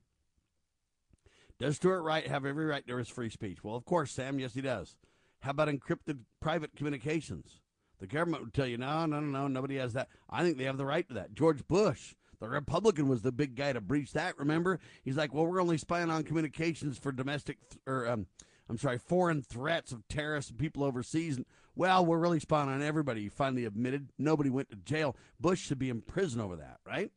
Does 1.59 1.77
Stewart 1.77 2.03
Wright 2.03 2.27
have 2.27 2.47
every 2.47 2.67
right 2.67 2.87
to 2.87 2.97
his 2.97 3.09
free 3.09 3.31
speech? 3.31 3.65
Well, 3.65 3.75
of 3.75 3.85
course, 3.85 4.13
Sam. 4.13 4.39
Yes, 4.39 4.55
he 4.55 4.61
does. 4.61 4.97
How 5.41 5.51
about 5.51 5.69
encrypted 5.69 6.21
private 6.41 6.77
communications? 6.77 7.61
The 8.01 8.07
government 8.07 8.43
would 8.43 8.55
tell 8.55 8.67
you, 8.67 8.79
no, 8.79 9.07
no, 9.07 9.21
no, 9.21 9.27
no, 9.27 9.49
nobody 9.49 9.77
has 9.77 9.93
that. 9.93 10.09
I 10.29 10.43
think 10.43 10.57
they 10.57 10.65
have 10.65 10.79
the 10.79 10.87
right 10.87 11.07
to 11.09 11.15
that. 11.15 11.35
George 11.35 11.67
Bush, 11.69 12.15
the 12.41 12.49
Republican, 12.49 13.09
was 13.09 13.23
the 13.23 13.31
big 13.31 13.55
guy 13.55 13.73
to 13.73 13.81
breach 13.81 14.13
that. 14.13 14.39
Remember? 14.39 14.81
He's 15.03 15.17
like, 15.17 15.35
well, 15.35 15.47
we're 15.47 15.61
only 15.61 15.79
spying 15.79 16.11
on 16.11 16.25
communications 16.25 16.99
for 16.99 17.13
domestic 17.13 17.59
th- 17.69 17.81
or 17.87 18.09
um, 18.09 18.27
I'm 18.71 18.79
sorry, 18.79 18.99
foreign 18.99 19.43
threats 19.43 19.93
of 19.93 20.07
terrorists 20.09 20.51
and 20.51 20.59
people 20.59 20.85
overseas. 20.85 21.37
And, 21.37 21.47
well, 21.75 22.07
we're 22.07 22.19
really 22.19 22.41
spying 22.41 22.69
on 22.69 22.83
everybody. 22.83 23.23
He 23.23 23.29
finally 23.29 23.65
admitted 23.65 24.13
nobody 24.17 24.49
went 24.49 24.71
to 24.71 24.77
jail. 24.77 25.17
Bush 25.39 25.61
should 25.61 25.79
be 25.79 25.91
in 25.91 26.01
prison 26.01 26.41
over 26.41 26.57
that, 26.57 26.79
right? 26.87 27.11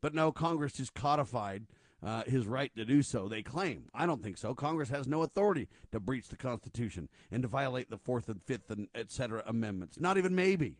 But 0.00 0.14
no, 0.14 0.32
Congress 0.32 0.74
just 0.74 0.94
codified 0.94 1.66
uh, 2.06 2.22
his 2.22 2.46
right 2.46 2.74
to 2.76 2.84
do 2.84 3.02
so, 3.02 3.26
they 3.26 3.42
claim. 3.42 3.86
I 3.92 4.06
don't 4.06 4.22
think 4.22 4.38
so. 4.38 4.54
Congress 4.54 4.90
has 4.90 5.08
no 5.08 5.22
authority 5.24 5.68
to 5.90 5.98
breach 5.98 6.28
the 6.28 6.36
Constitution 6.36 7.08
and 7.32 7.42
to 7.42 7.48
violate 7.48 7.90
the 7.90 7.98
Fourth 7.98 8.28
and 8.28 8.40
Fifth 8.40 8.70
and 8.70 8.86
et 8.94 9.10
cetera 9.10 9.42
amendments. 9.44 9.98
Not 9.98 10.16
even 10.16 10.34
maybe. 10.34 10.78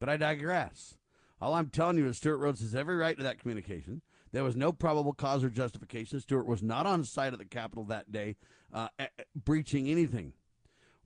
But 0.00 0.08
I 0.08 0.16
digress. 0.16 0.96
All 1.40 1.54
I'm 1.54 1.68
telling 1.68 1.96
you 1.96 2.06
is 2.06 2.16
Stewart 2.16 2.40
Rhodes 2.40 2.60
has 2.60 2.74
every 2.74 2.96
right 2.96 3.16
to 3.16 3.22
that 3.22 3.38
communication. 3.38 4.02
There 4.32 4.42
was 4.42 4.56
no 4.56 4.72
probable 4.72 5.12
cause 5.12 5.44
or 5.44 5.48
justification. 5.48 6.18
Stewart 6.18 6.46
was 6.46 6.62
not 6.62 6.86
on 6.86 7.04
site 7.04 7.32
at 7.32 7.38
the 7.38 7.44
Capitol 7.44 7.84
that 7.84 8.10
day, 8.10 8.34
uh, 8.74 8.88
breaching 9.36 9.88
anything. 9.88 10.32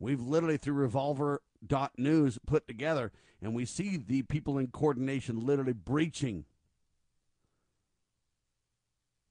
We've 0.00 0.20
literally, 0.20 0.56
through 0.56 0.74
Revolver.news, 0.74 2.38
put 2.46 2.66
together, 2.66 3.12
and 3.42 3.54
we 3.54 3.66
see 3.66 3.98
the 3.98 4.22
people 4.22 4.56
in 4.56 4.68
coordination 4.68 5.44
literally 5.44 5.74
breaching 5.74 6.46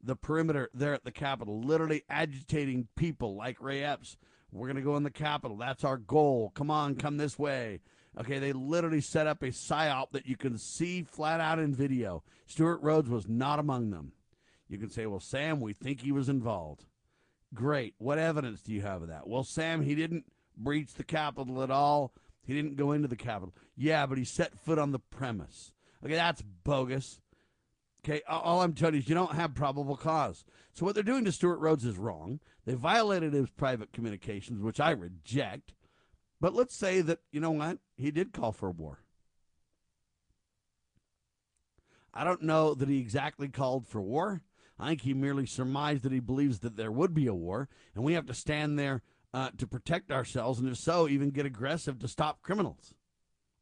the 0.04 0.16
perimeter 0.16 0.70
there 0.74 0.94
at 0.94 1.04
the 1.04 1.12
Capitol, 1.12 1.62
literally 1.62 2.04
agitating 2.10 2.88
people 2.96 3.36
like 3.36 3.62
Ray 3.62 3.84
Epps. 3.84 4.18
We're 4.52 4.68
going 4.68 4.76
to 4.76 4.82
go 4.82 4.98
in 4.98 5.04
the 5.04 5.12
Capitol. 5.12 5.58
That's 5.58 5.84
our 5.84 5.98
goal. 5.98 6.52
Come 6.56 6.70
on, 6.70 6.96
come 6.96 7.18
this 7.18 7.40
way. 7.40 7.80
Okay, 8.20 8.40
they 8.40 8.52
literally 8.52 9.00
set 9.00 9.28
up 9.28 9.42
a 9.42 9.48
psyop 9.48 10.12
that 10.12 10.28
you 10.28 10.36
can 10.36 10.58
see 10.58 11.04
flat 11.04 11.40
out 11.40 11.60
in 11.60 11.74
video. 11.74 12.24
Stewart 12.46 12.82
Rhodes 12.82 13.10
was 13.10 13.30
not 13.30 13.60
among 13.60 13.92
them. 13.92 14.12
You 14.68 14.78
can 14.78 14.90
say, 14.90 15.06
well, 15.06 15.22
Sam, 15.22 15.62
we 15.62 15.74
think 15.74 16.02
he 16.02 16.12
was 16.12 16.28
involved. 16.28 16.86
Great. 17.54 17.96
What 17.98 18.18
evidence 18.18 18.62
do 18.62 18.74
you 18.74 18.82
have 18.82 19.02
of 19.02 19.08
that? 19.10 19.28
Well, 19.28 19.44
Sam, 19.44 19.82
he 19.82 19.96
didn't 19.96 20.26
breach 20.58 20.94
the 20.94 21.04
Capitol 21.04 21.64
at 21.64 21.72
all. 21.72 22.14
He 22.44 22.54
didn't 22.54 22.76
go 22.76 22.92
into 22.92 23.08
the 23.08 23.16
Capitol. 23.16 23.54
Yeah, 23.78 24.06
but 24.06 24.18
he 24.18 24.24
set 24.24 24.58
foot 24.58 24.80
on 24.80 24.92
the 24.92 25.00
premise. 25.00 25.72
Okay, 26.04 26.16
that's 26.16 26.42
bogus. 26.42 27.22
Okay, 28.04 28.22
all 28.28 28.62
I'm 28.62 28.74
telling 28.74 28.96
you 28.96 29.02
is 29.02 29.10
you 29.10 29.16
don't 29.16 29.36
have 29.36 29.54
probable 29.54 29.96
cause. 29.96 30.44
So 30.74 30.86
what 30.86 30.96
they're 30.96 31.04
doing 31.04 31.24
to 31.26 31.32
Stewart 31.32 31.60
Rhodes 31.60 31.86
is 31.86 31.98
wrong. 31.98 32.40
They 32.66 32.74
violated 32.74 33.34
his 33.34 33.50
private 33.50 33.94
communications, 33.94 34.62
which 34.62 34.80
I 34.80 34.92
reject. 34.92 35.74
But 36.40 36.56
let's 36.56 36.76
say 36.76 37.02
that, 37.02 37.20
you 37.32 37.40
know 37.40 37.52
what? 37.52 37.78
He 37.96 38.10
did 38.10 38.34
call 38.34 38.52
for 38.52 38.72
war. 38.72 39.04
I 42.14 42.24
don't 42.24 42.42
know 42.42 42.74
that 42.74 42.90
he 42.90 43.00
exactly 43.00 43.48
called 43.48 43.88
for 43.88 44.02
war. 44.02 44.42
I 44.80 44.90
think 44.90 45.02
he 45.02 45.14
merely 45.14 45.46
surmised 45.46 46.04
that 46.04 46.12
he 46.12 46.20
believes 46.20 46.60
that 46.60 46.76
there 46.76 46.92
would 46.92 47.14
be 47.14 47.28
a 47.28 47.36
war, 47.36 47.70
and 47.94 48.04
we 48.04 48.14
have 48.14 48.26
to 48.26 48.34
stand 48.34 48.80
there 48.80 49.04
uh, 49.34 49.52
to 49.60 49.68
protect 49.68 50.12
ourselves, 50.12 50.60
and 50.60 50.68
if 50.68 50.78
so, 50.78 51.08
even 51.08 51.30
get 51.30 51.46
aggressive 51.46 52.00
to 52.00 52.08
stop 52.08 52.42
criminals. 52.42 52.96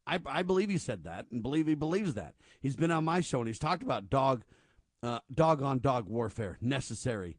I, 0.10 0.20
I 0.26 0.42
believe 0.42 0.70
he 0.70 0.80
said 0.80 1.04
that, 1.04 1.28
and 1.32 1.44
believe 1.44 1.68
he 1.68 1.76
believes 1.76 2.16
that. 2.16 2.34
He's 2.60 2.76
been 2.76 2.90
on 2.90 3.06
my 3.06 3.22
show, 3.22 3.40
and 3.40 3.48
he's 3.48 3.60
talked 3.60 3.84
about 3.84 4.10
dog, 4.10 4.44
uh, 5.04 5.20
dog 5.32 5.62
on 5.62 5.80
dog 5.80 6.10
warfare 6.10 6.58
necessary. 6.62 7.38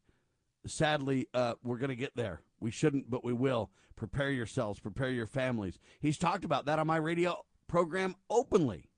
Sadly, 0.66 1.26
uh, 1.34 1.54
we're 1.64 1.78
going 1.78 1.90
to 1.90 1.96
get 1.96 2.14
there. 2.14 2.42
We 2.60 2.70
shouldn't, 2.70 3.10
but 3.10 3.24
we 3.24 3.32
will. 3.32 3.70
Prepare 3.96 4.30
yourselves, 4.30 4.78
prepare 4.78 5.10
your 5.10 5.26
families. 5.26 5.78
He's 6.00 6.16
talked 6.16 6.44
about 6.44 6.66
that 6.66 6.78
on 6.78 6.86
my 6.86 6.96
radio 6.96 7.44
program 7.66 8.14
openly. 8.30 8.88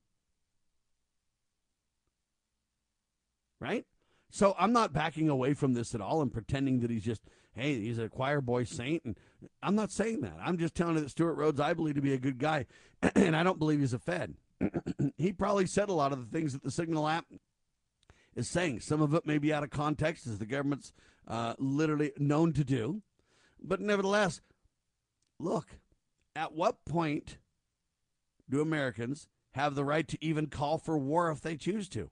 Right? 3.58 3.86
So 4.30 4.54
I'm 4.58 4.72
not 4.72 4.92
backing 4.92 5.28
away 5.28 5.54
from 5.54 5.72
this 5.72 5.94
at 5.94 6.00
all 6.00 6.20
and 6.20 6.32
pretending 6.32 6.80
that 6.80 6.90
he's 6.90 7.04
just, 7.04 7.22
hey, 7.54 7.80
he's 7.80 7.98
a 7.98 8.08
choir 8.08 8.40
boy 8.40 8.64
saint. 8.64 9.04
And 9.04 9.16
I'm 9.62 9.74
not 9.74 9.90
saying 9.90 10.20
that. 10.22 10.36
I'm 10.40 10.58
just 10.58 10.74
telling 10.74 10.96
you 10.96 11.02
that 11.02 11.10
Stewart 11.10 11.36
Rhodes 11.36 11.60
I 11.60 11.74
believe 11.74 11.94
to 11.96 12.00
be 12.00 12.14
a 12.14 12.18
good 12.18 12.38
guy, 12.38 12.66
and 13.14 13.36
I 13.36 13.42
don't 13.42 13.58
believe 13.58 13.80
he's 13.80 13.92
a 13.92 13.98
Fed. 13.98 14.34
he 15.16 15.32
probably 15.32 15.66
said 15.66 15.88
a 15.88 15.94
lot 15.94 16.12
of 16.12 16.18
the 16.18 16.36
things 16.36 16.52
that 16.52 16.62
the 16.62 16.70
Signal 16.70 17.08
app 17.08 17.26
is 18.34 18.48
saying. 18.48 18.80
Some 18.80 19.02
of 19.02 19.14
it 19.14 19.26
may 19.26 19.38
be 19.38 19.52
out 19.52 19.62
of 19.62 19.70
context, 19.70 20.26
as 20.26 20.38
the 20.38 20.46
government's 20.46 20.92
uh, 21.28 21.54
literally 21.58 22.12
known 22.18 22.52
to 22.54 22.64
do. 22.64 23.02
But 23.62 23.80
nevertheless, 23.80 24.40
look, 25.38 25.66
at 26.34 26.52
what 26.52 26.84
point 26.84 27.38
do 28.48 28.60
Americans 28.60 29.28
have 29.52 29.74
the 29.74 29.84
right 29.84 30.08
to 30.08 30.24
even 30.24 30.46
call 30.46 30.78
for 30.78 30.98
war 30.98 31.30
if 31.30 31.40
they 31.40 31.56
choose 31.56 31.88
to? 31.90 32.10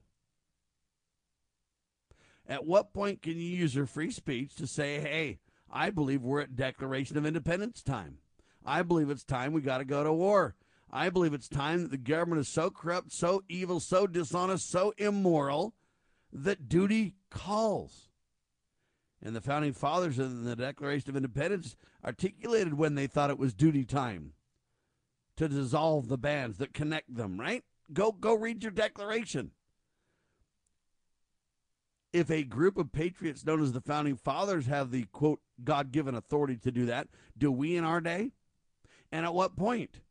At 2.51 2.65
what 2.65 2.91
point 2.91 3.21
can 3.21 3.37
you 3.37 3.45
use 3.45 3.73
your 3.73 3.85
free 3.85 4.11
speech 4.11 4.55
to 4.55 4.67
say, 4.67 4.99
hey, 4.99 5.39
I 5.71 5.89
believe 5.89 6.21
we're 6.21 6.41
at 6.41 6.57
Declaration 6.57 7.17
of 7.17 7.25
Independence 7.25 7.81
time? 7.81 8.17
I 8.65 8.81
believe 8.81 9.09
it's 9.09 9.23
time 9.23 9.53
we 9.53 9.61
got 9.61 9.77
to 9.77 9.85
go 9.85 10.03
to 10.03 10.11
war. 10.11 10.55
I 10.91 11.09
believe 11.09 11.33
it's 11.33 11.47
time 11.47 11.83
that 11.83 11.91
the 11.91 11.97
government 11.97 12.41
is 12.41 12.49
so 12.49 12.69
corrupt, 12.69 13.13
so 13.13 13.41
evil, 13.47 13.79
so 13.79 14.05
dishonest, 14.05 14.69
so 14.69 14.93
immoral 14.97 15.75
that 16.33 16.67
duty 16.67 17.15
calls. 17.29 18.09
And 19.23 19.33
the 19.33 19.39
founding 19.39 19.71
fathers 19.71 20.19
in 20.19 20.43
the 20.43 20.57
Declaration 20.57 21.09
of 21.09 21.15
Independence 21.15 21.77
articulated 22.03 22.73
when 22.73 22.95
they 22.95 23.07
thought 23.07 23.29
it 23.29 23.39
was 23.39 23.53
duty 23.53 23.85
time 23.85 24.33
to 25.37 25.47
dissolve 25.47 26.09
the 26.09 26.17
bands 26.17 26.57
that 26.57 26.73
connect 26.73 27.15
them, 27.15 27.39
right? 27.39 27.63
Go 27.93 28.11
go 28.11 28.33
read 28.33 28.61
your 28.61 28.73
declaration 28.73 29.51
if 32.13 32.29
a 32.29 32.43
group 32.43 32.77
of 32.77 32.91
patriots 32.91 33.45
known 33.45 33.61
as 33.61 33.71
the 33.71 33.81
founding 33.81 34.15
fathers 34.15 34.65
have 34.67 34.91
the 34.91 35.03
quote 35.11 35.39
God 35.63 35.91
given 35.91 36.15
authority 36.15 36.57
to 36.57 36.71
do 36.71 36.85
that, 36.87 37.07
do 37.37 37.51
we 37.51 37.75
in 37.75 37.83
our 37.83 38.01
day? 38.01 38.31
And 39.11 39.25
at 39.25 39.33
what 39.33 39.55
point? 39.55 40.01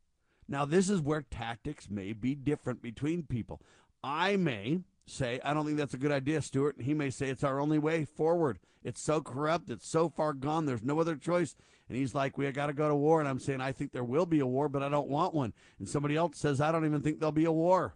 Now, 0.47 0.65
this 0.65 0.89
is 0.89 0.99
where 0.99 1.21
tactics 1.21 1.89
may 1.89 2.13
be 2.13 2.35
different 2.35 2.81
between 2.81 3.23
people. 3.23 3.61
I 4.03 4.35
may 4.35 4.81
say, 5.05 5.39
I 5.43 5.53
don't 5.53 5.65
think 5.65 5.77
that's 5.77 5.93
a 5.93 5.99
good 5.99 6.11
idea, 6.11 6.41
Stewart. 6.41 6.77
And 6.77 6.85
he 6.85 6.93
may 6.93 7.09
say 7.09 7.29
it's 7.29 7.43
our 7.43 7.59
only 7.59 7.79
way 7.79 8.05
forward. 8.05 8.59
It's 8.83 9.01
so 9.01 9.21
corrupt. 9.21 9.69
It's 9.69 9.87
so 9.87 10.09
far 10.09 10.33
gone. 10.33 10.65
There's 10.65 10.83
no 10.83 10.99
other 10.99 11.15
choice. 11.15 11.55
And 11.87 11.97
he's 11.97 12.15
like, 12.15 12.37
we 12.37 12.51
got 12.51 12.67
to 12.67 12.73
go 12.73 12.89
to 12.89 12.95
war. 12.95 13.19
And 13.19 13.29
I'm 13.29 13.39
saying, 13.39 13.61
I 13.61 13.71
think 13.71 13.91
there 13.91 14.03
will 14.03 14.25
be 14.25 14.39
a 14.39 14.45
war, 14.45 14.69
but 14.69 14.81
I 14.81 14.89
don't 14.89 15.09
want 15.09 15.33
one. 15.33 15.53
And 15.77 15.87
somebody 15.87 16.15
else 16.15 16.37
says, 16.37 16.59
I 16.59 16.71
don't 16.71 16.85
even 16.85 17.01
think 17.01 17.19
there'll 17.19 17.31
be 17.31 17.45
a 17.45 17.51
war 17.51 17.93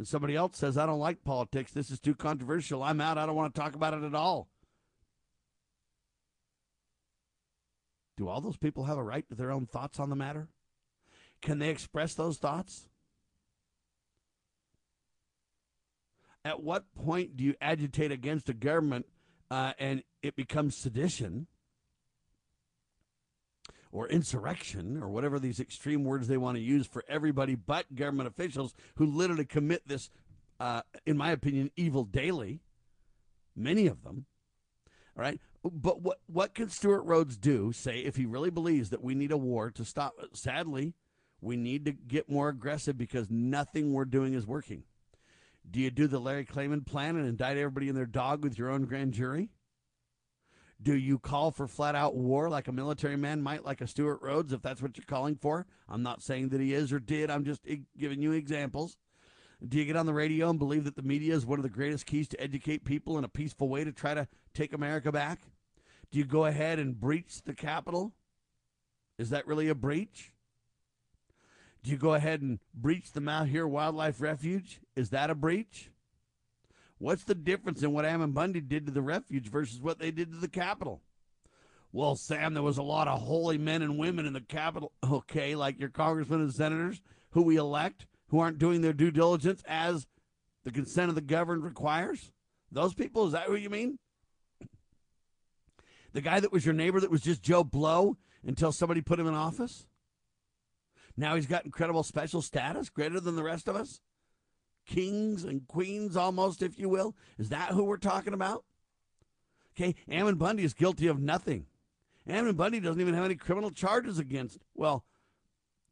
and 0.00 0.08
somebody 0.08 0.34
else 0.34 0.56
says, 0.56 0.78
I 0.78 0.86
don't 0.86 0.98
like 0.98 1.24
politics, 1.24 1.72
this 1.72 1.90
is 1.90 2.00
too 2.00 2.14
controversial, 2.14 2.82
I'm 2.82 3.02
out, 3.02 3.18
I 3.18 3.26
don't 3.26 3.34
want 3.34 3.54
to 3.54 3.60
talk 3.60 3.74
about 3.74 3.92
it 3.92 4.02
at 4.02 4.14
all. 4.14 4.48
Do 8.16 8.26
all 8.26 8.40
those 8.40 8.56
people 8.56 8.84
have 8.84 8.96
a 8.96 9.02
right 9.02 9.28
to 9.28 9.34
their 9.34 9.50
own 9.50 9.66
thoughts 9.66 10.00
on 10.00 10.08
the 10.08 10.16
matter? 10.16 10.48
Can 11.42 11.58
they 11.58 11.68
express 11.68 12.14
those 12.14 12.38
thoughts? 12.38 12.88
At 16.46 16.62
what 16.62 16.94
point 16.94 17.36
do 17.36 17.44
you 17.44 17.54
agitate 17.60 18.10
against 18.10 18.48
a 18.48 18.54
government 18.54 19.04
uh, 19.50 19.74
and 19.78 20.02
it 20.22 20.34
becomes 20.34 20.78
sedition? 20.78 21.46
Or 23.92 24.08
insurrection 24.08 25.02
or 25.02 25.08
whatever 25.08 25.40
these 25.40 25.58
extreme 25.58 26.04
words 26.04 26.28
they 26.28 26.36
want 26.36 26.56
to 26.56 26.62
use 26.62 26.86
for 26.86 27.04
everybody 27.08 27.56
but 27.56 27.92
government 27.94 28.28
officials 28.28 28.72
who 28.96 29.04
literally 29.04 29.44
commit 29.44 29.88
this, 29.88 30.10
uh, 30.60 30.82
in 31.06 31.16
my 31.16 31.32
opinion, 31.32 31.72
evil 31.76 32.04
daily. 32.04 32.60
Many 33.56 33.88
of 33.88 34.04
them. 34.04 34.26
All 35.16 35.22
right. 35.22 35.40
But 35.64 36.00
what, 36.02 36.20
what 36.26 36.54
can 36.54 36.70
Stewart 36.70 37.04
Rhodes 37.04 37.36
do, 37.36 37.72
say, 37.72 37.98
if 38.00 38.16
he 38.16 38.26
really 38.26 38.50
believes 38.50 38.90
that 38.90 39.02
we 39.02 39.14
need 39.14 39.32
a 39.32 39.36
war 39.36 39.70
to 39.72 39.84
stop? 39.84 40.14
Sadly, 40.32 40.94
we 41.40 41.56
need 41.56 41.84
to 41.84 41.92
get 41.92 42.30
more 42.30 42.48
aggressive 42.48 42.96
because 42.96 43.28
nothing 43.28 43.92
we're 43.92 44.04
doing 44.04 44.34
is 44.34 44.46
working. 44.46 44.84
Do 45.68 45.80
you 45.80 45.90
do 45.90 46.06
the 46.06 46.18
Larry 46.18 46.44
Klayman 46.44 46.86
plan 46.86 47.16
and 47.16 47.26
indict 47.26 47.56
everybody 47.56 47.88
and 47.88 47.96
their 47.96 48.06
dog 48.06 48.42
with 48.42 48.58
your 48.58 48.70
own 48.70 48.84
grand 48.86 49.12
jury? 49.12 49.50
Do 50.82 50.96
you 50.96 51.18
call 51.18 51.50
for 51.50 51.68
flat 51.68 51.94
out 51.94 52.14
war 52.14 52.48
like 52.48 52.68
a 52.68 52.72
military 52.72 53.16
man 53.16 53.42
might, 53.42 53.64
like 53.64 53.82
a 53.82 53.86
Stewart 53.86 54.20
Rhodes, 54.22 54.52
if 54.52 54.62
that's 54.62 54.80
what 54.80 54.96
you're 54.96 55.04
calling 55.04 55.36
for? 55.36 55.66
I'm 55.88 56.02
not 56.02 56.22
saying 56.22 56.48
that 56.50 56.60
he 56.60 56.72
is 56.72 56.92
or 56.92 56.98
did. 56.98 57.30
I'm 57.30 57.44
just 57.44 57.60
giving 57.98 58.22
you 58.22 58.32
examples. 58.32 58.96
Do 59.66 59.76
you 59.76 59.84
get 59.84 59.96
on 59.96 60.06
the 60.06 60.14
radio 60.14 60.48
and 60.48 60.58
believe 60.58 60.84
that 60.84 60.96
the 60.96 61.02
media 61.02 61.34
is 61.34 61.44
one 61.44 61.58
of 61.58 61.64
the 61.64 61.68
greatest 61.68 62.06
keys 62.06 62.28
to 62.28 62.40
educate 62.40 62.84
people 62.84 63.18
in 63.18 63.24
a 63.24 63.28
peaceful 63.28 63.68
way 63.68 63.84
to 63.84 63.92
try 63.92 64.14
to 64.14 64.26
take 64.54 64.72
America 64.72 65.12
back? 65.12 65.40
Do 66.10 66.18
you 66.18 66.24
go 66.24 66.46
ahead 66.46 66.78
and 66.78 66.98
breach 66.98 67.42
the 67.42 67.54
Capitol? 67.54 68.12
Is 69.18 69.28
that 69.30 69.46
really 69.46 69.68
a 69.68 69.74
breach? 69.74 70.32
Do 71.82 71.90
you 71.90 71.98
go 71.98 72.14
ahead 72.14 72.40
and 72.40 72.58
breach 72.74 73.12
the 73.12 73.20
Malheur 73.20 73.68
Wildlife 73.68 74.20
Refuge? 74.20 74.80
Is 74.96 75.10
that 75.10 75.28
a 75.28 75.34
breach? 75.34 75.89
What's 77.00 77.24
the 77.24 77.34
difference 77.34 77.82
in 77.82 77.92
what 77.92 78.04
Ammon 78.04 78.32
Bundy 78.32 78.60
did 78.60 78.84
to 78.84 78.92
the 78.92 79.00
refuge 79.00 79.48
versus 79.48 79.80
what 79.80 79.98
they 79.98 80.10
did 80.10 80.32
to 80.32 80.36
the 80.36 80.48
Capitol? 80.48 81.00
Well, 81.92 82.14
Sam, 82.14 82.52
there 82.52 82.62
was 82.62 82.76
a 82.76 82.82
lot 82.82 83.08
of 83.08 83.22
holy 83.22 83.56
men 83.56 83.80
and 83.80 83.98
women 83.98 84.26
in 84.26 84.34
the 84.34 84.42
Capitol. 84.42 84.92
Okay, 85.02 85.54
like 85.54 85.80
your 85.80 85.88
congressmen 85.88 86.42
and 86.42 86.52
senators 86.52 87.00
who 87.30 87.40
we 87.40 87.56
elect 87.56 88.06
who 88.28 88.38
aren't 88.38 88.58
doing 88.58 88.82
their 88.82 88.92
due 88.92 89.10
diligence 89.10 89.62
as 89.66 90.06
the 90.62 90.70
consent 90.70 91.08
of 91.08 91.14
the 91.14 91.22
governed 91.22 91.64
requires? 91.64 92.32
Those 92.70 92.92
people, 92.92 93.26
is 93.26 93.32
that 93.32 93.48
what 93.48 93.62
you 93.62 93.70
mean? 93.70 93.98
The 96.12 96.20
guy 96.20 96.38
that 96.38 96.52
was 96.52 96.66
your 96.66 96.74
neighbor 96.74 97.00
that 97.00 97.10
was 97.10 97.22
just 97.22 97.42
Joe 97.42 97.64
Blow 97.64 98.18
until 98.46 98.72
somebody 98.72 99.00
put 99.00 99.18
him 99.18 99.26
in 99.26 99.32
office? 99.32 99.86
Now 101.16 101.34
he's 101.34 101.46
got 101.46 101.64
incredible 101.64 102.02
special 102.02 102.42
status, 102.42 102.90
greater 102.90 103.20
than 103.20 103.36
the 103.36 103.42
rest 103.42 103.68
of 103.68 103.74
us? 103.74 104.02
Kings 104.86 105.44
and 105.44 105.66
queens, 105.66 106.16
almost, 106.16 106.62
if 106.62 106.78
you 106.78 106.88
will? 106.88 107.14
Is 107.38 107.48
that 107.50 107.70
who 107.70 107.84
we're 107.84 107.96
talking 107.96 108.34
about? 108.34 108.64
Okay, 109.76 109.94
Ammon 110.10 110.34
Bundy 110.36 110.64
is 110.64 110.74
guilty 110.74 111.06
of 111.06 111.20
nothing. 111.20 111.66
Ammon 112.28 112.56
Bundy 112.56 112.80
doesn't 112.80 113.00
even 113.00 113.14
have 113.14 113.24
any 113.24 113.34
criminal 113.34 113.70
charges 113.70 114.18
against. 114.18 114.58
Well, 114.74 115.04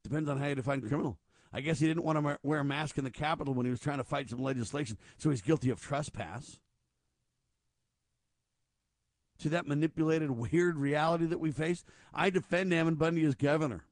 depends 0.05 0.29
on 0.29 0.39
how 0.39 0.47
you 0.47 0.55
define 0.55 0.81
criminal. 0.81 1.19
I 1.53 1.61
guess 1.61 1.79
he 1.79 1.87
didn't 1.87 2.05
want 2.05 2.19
to 2.19 2.39
wear 2.43 2.61
a 2.61 2.65
mask 2.65 2.99
in 2.99 3.05
the 3.05 3.11
Capitol 3.11 3.55
when 3.55 3.65
he 3.65 3.71
was 3.71 3.81
trying 3.81 3.99
to 3.99 4.05
fight 4.05 4.29
some 4.29 4.43
legislation, 4.43 4.99
so 5.17 5.31
he's 5.31 5.41
guilty 5.41 5.71
of 5.71 5.81
trespass. 5.81 6.61
See 9.39 9.49
that 9.49 9.67
manipulated, 9.67 10.31
weird 10.33 10.77
reality 10.77 11.25
that 11.27 11.41
we 11.41 11.53
face? 11.53 11.85
I 12.13 12.29
defend 12.29 12.75
Ammon 12.75 12.97
Bundy 12.97 13.25
as 13.25 13.35
governor 13.35 13.85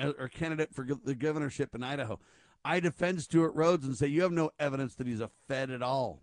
or 0.00 0.28
candidate 0.28 0.74
for 0.74 0.84
the 0.84 1.14
governorship 1.14 1.74
in 1.74 1.84
Idaho. 1.84 2.18
I 2.64 2.80
defend 2.80 3.22
Stewart 3.22 3.54
Rhodes 3.54 3.86
and 3.86 3.96
say 3.96 4.06
you 4.06 4.22
have 4.22 4.32
no 4.32 4.50
evidence 4.58 4.94
that 4.96 5.06
he's 5.06 5.20
a 5.20 5.30
Fed 5.46 5.70
at 5.70 5.82
all. 5.82 6.22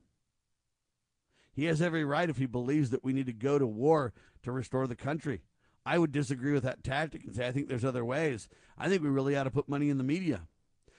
He 1.54 1.66
has 1.66 1.82
every 1.82 2.04
right 2.04 2.30
if 2.30 2.38
he 2.38 2.46
believes 2.46 2.90
that 2.90 3.04
we 3.04 3.14
need 3.14 3.28
to 3.28 3.34
go 3.34 3.58
to 3.58 3.66
war 3.66 4.14
to 4.44 4.52
restore 4.52 4.88
the 4.88 4.96
country. 4.96 5.42
I 5.86 5.98
would 5.98 6.12
disagree 6.12 6.52
with 6.52 6.64
that 6.64 6.84
tactic 6.84 7.24
and 7.24 7.36
say 7.36 7.48
I 7.48 7.52
think 7.52 7.68
there's 7.68 7.86
other 7.86 8.04
ways. 8.04 8.50
I 8.78 8.90
think 8.90 9.02
we 9.02 9.10
really 9.10 9.38
ought 9.38 9.44
to 9.44 9.52
put 9.52 9.70
money 9.70 9.90
in 9.90 9.98
the 9.98 10.04
media 10.04 10.48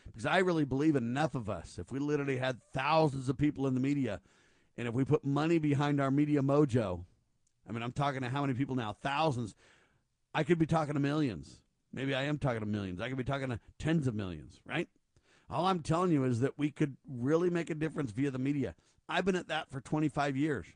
because 0.06 0.24
I 0.26 0.38
really 0.38 0.64
believe 0.64 0.96
enough 0.96 1.34
of 1.34 1.50
us, 1.50 1.78
if 1.78 1.92
we 1.92 1.98
literally 1.98 2.38
had 2.38 2.60
thousands 2.72 3.28
of 3.28 3.36
people 3.36 3.66
in 3.66 3.74
the 3.74 3.80
media, 3.80 4.20
and 4.78 4.88
if 4.88 4.94
we 4.94 5.04
put 5.04 5.24
money 5.24 5.58
behind 5.58 6.00
our 6.00 6.10
media 6.10 6.40
mojo, 6.40 7.04
I 7.68 7.72
mean, 7.72 7.82
I'm 7.82 7.92
talking 7.92 8.22
to 8.22 8.30
how 8.30 8.40
many 8.42 8.54
people 8.54 8.76
now? 8.76 8.96
Thousands. 9.02 9.54
I 10.32 10.42
could 10.42 10.58
be 10.58 10.66
talking 10.66 10.94
to 10.94 11.00
millions. 11.00 11.60
Maybe 11.92 12.14
I 12.14 12.22
am 12.22 12.38
talking 12.38 12.60
to 12.60 12.66
millions. 12.66 13.00
I 13.00 13.08
could 13.08 13.18
be 13.18 13.24
talking 13.24 13.48
to 13.48 13.60
tens 13.78 14.06
of 14.06 14.14
millions, 14.14 14.60
right? 14.64 14.88
All 15.48 15.66
I'm 15.66 15.80
telling 15.80 16.10
you 16.10 16.24
is 16.24 16.40
that 16.40 16.58
we 16.58 16.70
could 16.70 16.96
really 17.08 17.50
make 17.50 17.70
a 17.70 17.74
difference 17.74 18.10
via 18.10 18.30
the 18.30 18.38
media. 18.38 18.74
I've 19.08 19.24
been 19.24 19.36
at 19.36 19.48
that 19.48 19.70
for 19.70 19.80
25 19.80 20.36
years. 20.36 20.66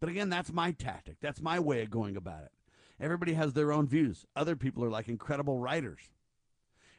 But 0.00 0.08
again, 0.08 0.28
that's 0.28 0.52
my 0.52 0.72
tactic. 0.72 1.16
That's 1.20 1.40
my 1.40 1.58
way 1.58 1.82
of 1.82 1.90
going 1.90 2.16
about 2.16 2.44
it. 2.44 2.52
Everybody 3.00 3.34
has 3.34 3.52
their 3.52 3.72
own 3.72 3.88
views. 3.88 4.26
Other 4.36 4.54
people 4.54 4.84
are 4.84 4.90
like 4.90 5.08
incredible 5.08 5.58
writers. 5.58 6.00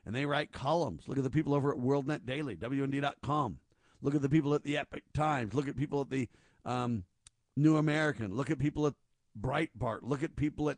And 0.05 0.13
they 0.13 0.25
write 0.25 0.51
columns. 0.51 1.07
Look 1.07 1.17
at 1.17 1.23
the 1.23 1.29
people 1.29 1.53
over 1.53 1.71
at 1.71 1.79
WorldNet 1.79 2.25
Daily, 2.25 2.57
WND.com. 2.57 3.59
Look 4.01 4.15
at 4.15 4.21
the 4.21 4.29
people 4.29 4.53
at 4.53 4.63
the 4.63 4.77
Epoch 4.77 5.03
Times. 5.13 5.53
Look 5.53 5.69
at 5.69 5.77
people 5.77 6.01
at 6.01 6.09
the 6.09 6.27
um, 6.65 7.05
New 7.55 7.77
American. 7.77 8.35
Look 8.35 8.51
at 8.51 8.59
people 8.59 8.85
at 8.85 8.95
Breitbart. 9.39 9.99
Look 10.01 10.23
at 10.23 10.35
people 10.35 10.69
at 10.69 10.77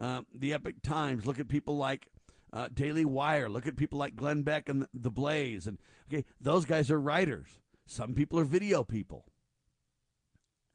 uh, 0.00 0.22
the 0.34 0.54
Epoch 0.54 0.80
Times. 0.82 1.26
Look 1.26 1.38
at 1.38 1.48
people 1.48 1.76
like 1.76 2.08
uh, 2.52 2.68
Daily 2.72 3.04
Wire. 3.04 3.48
Look 3.48 3.66
at 3.66 3.76
people 3.76 3.98
like 3.98 4.16
Glenn 4.16 4.42
Beck 4.42 4.68
and 4.68 4.86
The 4.92 5.10
Blaze. 5.10 5.66
And 5.66 5.78
okay, 6.12 6.24
those 6.40 6.64
guys 6.64 6.90
are 6.90 7.00
writers. 7.00 7.48
Some 7.86 8.14
people 8.14 8.38
are 8.38 8.44
video 8.44 8.84
people, 8.84 9.26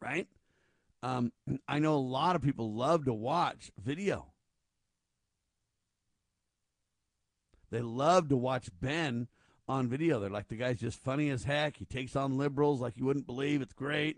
right? 0.01 0.27
Um, 1.03 1.31
I 1.67 1.79
know 1.79 1.95
a 1.95 1.97
lot 1.97 2.35
of 2.35 2.41
people 2.41 2.73
love 2.73 3.05
to 3.05 3.13
watch 3.13 3.71
video. 3.81 4.33
They 7.69 7.81
love 7.81 8.29
to 8.29 8.37
watch 8.37 8.69
Ben 8.79 9.27
on 9.67 9.89
video. 9.89 10.19
They're 10.19 10.29
like, 10.29 10.47
the 10.47 10.55
guy's 10.55 10.79
just 10.79 11.03
funny 11.03 11.29
as 11.29 11.43
heck. 11.43 11.77
He 11.77 11.85
takes 11.85 12.15
on 12.15 12.37
liberals 12.37 12.79
like 12.79 12.97
you 12.97 13.05
wouldn't 13.05 13.27
believe. 13.27 13.61
It's 13.61 13.73
great, 13.73 14.17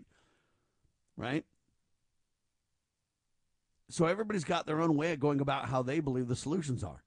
right? 1.16 1.44
So 3.88 4.06
everybody's 4.06 4.44
got 4.44 4.66
their 4.66 4.80
own 4.80 4.94
way 4.94 5.12
of 5.12 5.18
going 5.18 5.40
about 5.40 5.68
how 5.68 5.82
they 5.82 5.98
believe 5.98 6.28
the 6.28 6.36
solutions 6.36 6.84
are. 6.84 7.02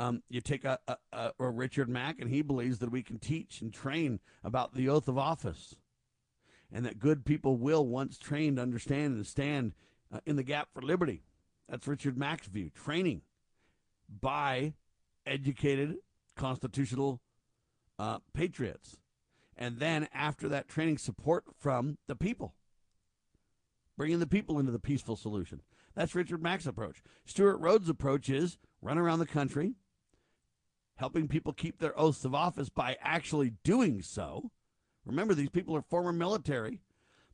Um, 0.00 0.22
you 0.28 0.40
take 0.40 0.64
a, 0.64 0.78
a, 0.86 1.32
a, 1.38 1.50
Richard 1.50 1.88
Mack, 1.88 2.20
and 2.20 2.30
he 2.30 2.40
believes 2.40 2.78
that 2.78 2.92
we 2.92 3.02
can 3.02 3.18
teach 3.18 3.60
and 3.60 3.72
train 3.72 4.20
about 4.44 4.74
the 4.74 4.88
oath 4.88 5.08
of 5.08 5.18
office, 5.18 5.74
and 6.72 6.86
that 6.86 7.00
good 7.00 7.24
people 7.24 7.56
will, 7.56 7.84
once 7.84 8.16
trained, 8.16 8.60
understand 8.60 9.16
and 9.16 9.26
stand 9.26 9.72
uh, 10.12 10.20
in 10.24 10.36
the 10.36 10.44
gap 10.44 10.68
for 10.72 10.82
liberty. 10.82 11.24
That's 11.68 11.88
Richard 11.88 12.16
Mack's 12.16 12.46
view. 12.46 12.70
Training 12.70 13.22
by 14.08 14.74
educated 15.26 15.96
constitutional 16.36 17.20
uh, 17.98 18.18
patriots, 18.32 18.98
and 19.56 19.80
then 19.80 20.08
after 20.14 20.48
that 20.48 20.68
training, 20.68 20.98
support 20.98 21.42
from 21.58 21.98
the 22.06 22.14
people, 22.14 22.54
bringing 23.96 24.20
the 24.20 24.28
people 24.28 24.60
into 24.60 24.70
the 24.70 24.78
peaceful 24.78 25.16
solution. 25.16 25.60
That's 25.96 26.14
Richard 26.14 26.40
Mack's 26.40 26.66
approach. 26.66 27.02
Stewart 27.24 27.58
Rhodes' 27.58 27.88
approach 27.88 28.28
is 28.28 28.58
run 28.80 28.98
around 28.98 29.18
the 29.18 29.26
country 29.26 29.74
helping 30.98 31.28
people 31.28 31.52
keep 31.52 31.78
their 31.78 31.98
oaths 31.98 32.24
of 32.24 32.34
office 32.34 32.68
by 32.68 32.96
actually 33.00 33.54
doing 33.64 34.02
so. 34.02 34.50
Remember, 35.06 35.34
these 35.34 35.48
people 35.48 35.74
are 35.76 35.82
former 35.82 36.12
military. 36.12 36.80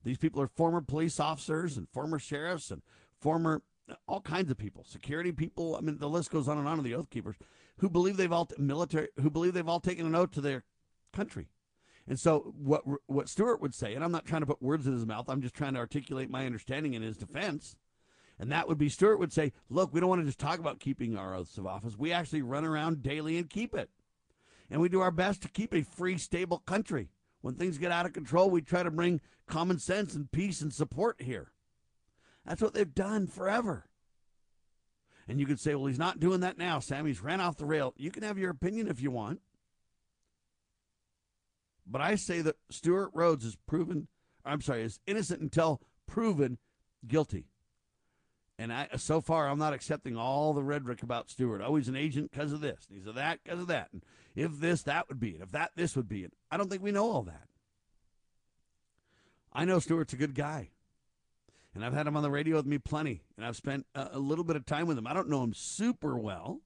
These 0.04 0.18
people 0.18 0.40
are 0.40 0.48
former 0.48 0.82
police 0.82 1.18
officers 1.18 1.76
and 1.76 1.88
former 1.88 2.18
sheriffs 2.18 2.70
and 2.70 2.82
former 3.20 3.62
all 4.06 4.20
kinds 4.20 4.50
of 4.50 4.58
people, 4.58 4.84
security 4.84 5.32
people. 5.32 5.76
I 5.76 5.80
mean, 5.80 5.98
the 5.98 6.08
list 6.08 6.30
goes 6.30 6.46
on 6.46 6.58
and 6.58 6.68
on 6.68 6.78
of 6.78 6.84
the 6.84 6.94
oath 6.94 7.10
keepers 7.10 7.36
who 7.78 7.88
believe 7.88 8.16
they've 8.16 8.32
all 8.32 8.48
military 8.58 9.08
who 9.20 9.30
believe 9.30 9.54
they've 9.54 9.68
all 9.68 9.80
taken 9.80 10.06
an 10.06 10.14
oath 10.14 10.32
to 10.32 10.40
their 10.40 10.64
country. 11.12 11.48
And 12.06 12.20
so, 12.20 12.54
what 12.56 12.82
what 13.06 13.30
Stewart 13.30 13.62
would 13.62 13.74
say, 13.74 13.94
and 13.94 14.04
I'm 14.04 14.12
not 14.12 14.26
trying 14.26 14.42
to 14.42 14.46
put 14.46 14.62
words 14.62 14.86
in 14.86 14.92
his 14.92 15.06
mouth. 15.06 15.28
I'm 15.28 15.40
just 15.40 15.54
trying 15.54 15.72
to 15.74 15.80
articulate 15.80 16.30
my 16.30 16.44
understanding 16.44 16.92
in 16.92 17.02
his 17.02 17.16
defense. 17.16 17.76
And 18.38 18.50
that 18.50 18.68
would 18.68 18.78
be 18.78 18.88
Stewart 18.88 19.18
would 19.18 19.32
say, 19.32 19.52
look, 19.70 19.92
we 19.92 20.00
don't 20.00 20.08
want 20.08 20.22
to 20.22 20.26
just 20.26 20.40
talk 20.40 20.58
about 20.58 20.80
keeping 20.80 21.16
our 21.16 21.34
oaths 21.34 21.56
of 21.56 21.66
office. 21.66 21.96
We 21.96 22.12
actually 22.12 22.42
run 22.42 22.64
around 22.64 23.02
daily 23.02 23.38
and 23.38 23.48
keep 23.48 23.74
it. 23.74 23.90
And 24.70 24.80
we 24.80 24.88
do 24.88 25.00
our 25.00 25.10
best 25.10 25.42
to 25.42 25.48
keep 25.48 25.72
a 25.72 25.82
free, 25.82 26.18
stable 26.18 26.58
country. 26.58 27.10
When 27.42 27.54
things 27.54 27.78
get 27.78 27.92
out 27.92 28.06
of 28.06 28.12
control, 28.12 28.50
we 28.50 28.62
try 28.62 28.82
to 28.82 28.90
bring 28.90 29.20
common 29.46 29.78
sense 29.78 30.14
and 30.14 30.32
peace 30.32 30.62
and 30.62 30.72
support 30.72 31.20
here. 31.20 31.52
That's 32.44 32.62
what 32.62 32.74
they've 32.74 32.94
done 32.94 33.26
forever. 33.26 33.86
And 35.28 35.38
you 35.38 35.46
could 35.46 35.60
say, 35.60 35.74
well, 35.74 35.86
he's 35.86 35.98
not 35.98 36.20
doing 36.20 36.40
that 36.40 36.58
now, 36.58 36.80
Sam. 36.80 37.06
He's 37.06 37.22
ran 37.22 37.40
off 37.40 37.56
the 37.56 37.66
rail. 37.66 37.94
You 37.96 38.10
can 38.10 38.22
have 38.22 38.38
your 38.38 38.50
opinion 38.50 38.88
if 38.88 39.00
you 39.00 39.10
want. 39.10 39.40
But 41.86 42.00
I 42.00 42.14
say 42.14 42.40
that 42.40 42.56
Stewart 42.70 43.10
Rhodes 43.14 43.44
is 43.44 43.56
proven, 43.66 44.08
I'm 44.44 44.60
sorry, 44.60 44.82
is 44.82 45.00
innocent 45.06 45.40
until 45.40 45.80
proven 46.06 46.58
guilty. 47.06 47.46
And 48.58 48.72
I, 48.72 48.88
so 48.96 49.20
far, 49.20 49.48
I'm 49.48 49.58
not 49.58 49.72
accepting 49.72 50.16
all 50.16 50.52
the 50.52 50.62
rhetoric 50.62 51.02
about 51.02 51.28
Stewart. 51.28 51.60
Oh, 51.64 51.74
he's 51.74 51.88
an 51.88 51.96
agent 51.96 52.30
because 52.30 52.52
of 52.52 52.60
this. 52.60 52.86
He's 52.92 53.06
a 53.06 53.12
that 53.12 53.40
because 53.42 53.60
of 53.60 53.66
that. 53.66 53.88
And 53.92 54.02
if 54.36 54.60
this, 54.60 54.82
that 54.82 55.08
would 55.08 55.18
be 55.18 55.30
it. 55.30 55.40
If 55.42 55.52
that, 55.52 55.72
this 55.74 55.96
would 55.96 56.08
be 56.08 56.22
it. 56.22 56.32
I 56.50 56.56
don't 56.56 56.70
think 56.70 56.82
we 56.82 56.92
know 56.92 57.10
all 57.10 57.22
that. 57.22 57.48
I 59.52 59.64
know 59.64 59.80
Stewart's 59.80 60.12
a 60.12 60.16
good 60.16 60.34
guy. 60.34 60.70
And 61.74 61.84
I've 61.84 61.92
had 61.92 62.06
him 62.06 62.16
on 62.16 62.22
the 62.22 62.30
radio 62.30 62.56
with 62.56 62.66
me 62.66 62.78
plenty. 62.78 63.22
And 63.36 63.44
I've 63.44 63.56
spent 63.56 63.86
a, 63.94 64.10
a 64.12 64.18
little 64.20 64.44
bit 64.44 64.54
of 64.54 64.64
time 64.64 64.86
with 64.86 64.98
him. 64.98 65.06
I 65.08 65.14
don't 65.14 65.28
know 65.28 65.42
him 65.42 65.54
super 65.54 66.16
well. 66.16 66.60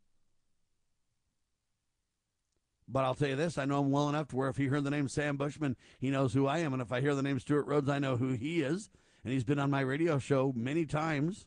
But 2.86 3.05
I'll 3.05 3.14
tell 3.14 3.28
you 3.28 3.36
this 3.36 3.57
I 3.57 3.64
know 3.64 3.80
him 3.80 3.91
well 3.91 4.11
enough 4.11 4.28
to 4.28 4.36
where 4.36 4.49
if 4.49 4.59
he 4.59 4.66
heard 4.66 4.84
the 4.84 4.91
name 4.91 5.09
Sam 5.09 5.39
Bushman, 5.39 5.76
he 5.99 6.11
knows 6.11 6.34
who 6.34 6.47
I 6.47 6.59
am. 6.59 6.74
And 6.74 6.82
if 6.82 6.93
I 6.93 7.01
hear 7.01 7.14
the 7.14 7.22
name 7.22 7.41
Stewart 7.41 7.66
Rhodes, 7.66 7.89
I 7.89 7.99
know 7.99 8.16
who 8.16 8.32
he 8.32 8.61
is. 8.61 8.91
And 9.24 9.32
he's 9.32 9.45
been 9.45 9.59
on 9.59 9.70
my 9.70 9.80
radio 9.80 10.18
show 10.18 10.53
many 10.55 10.84
times 10.84 11.47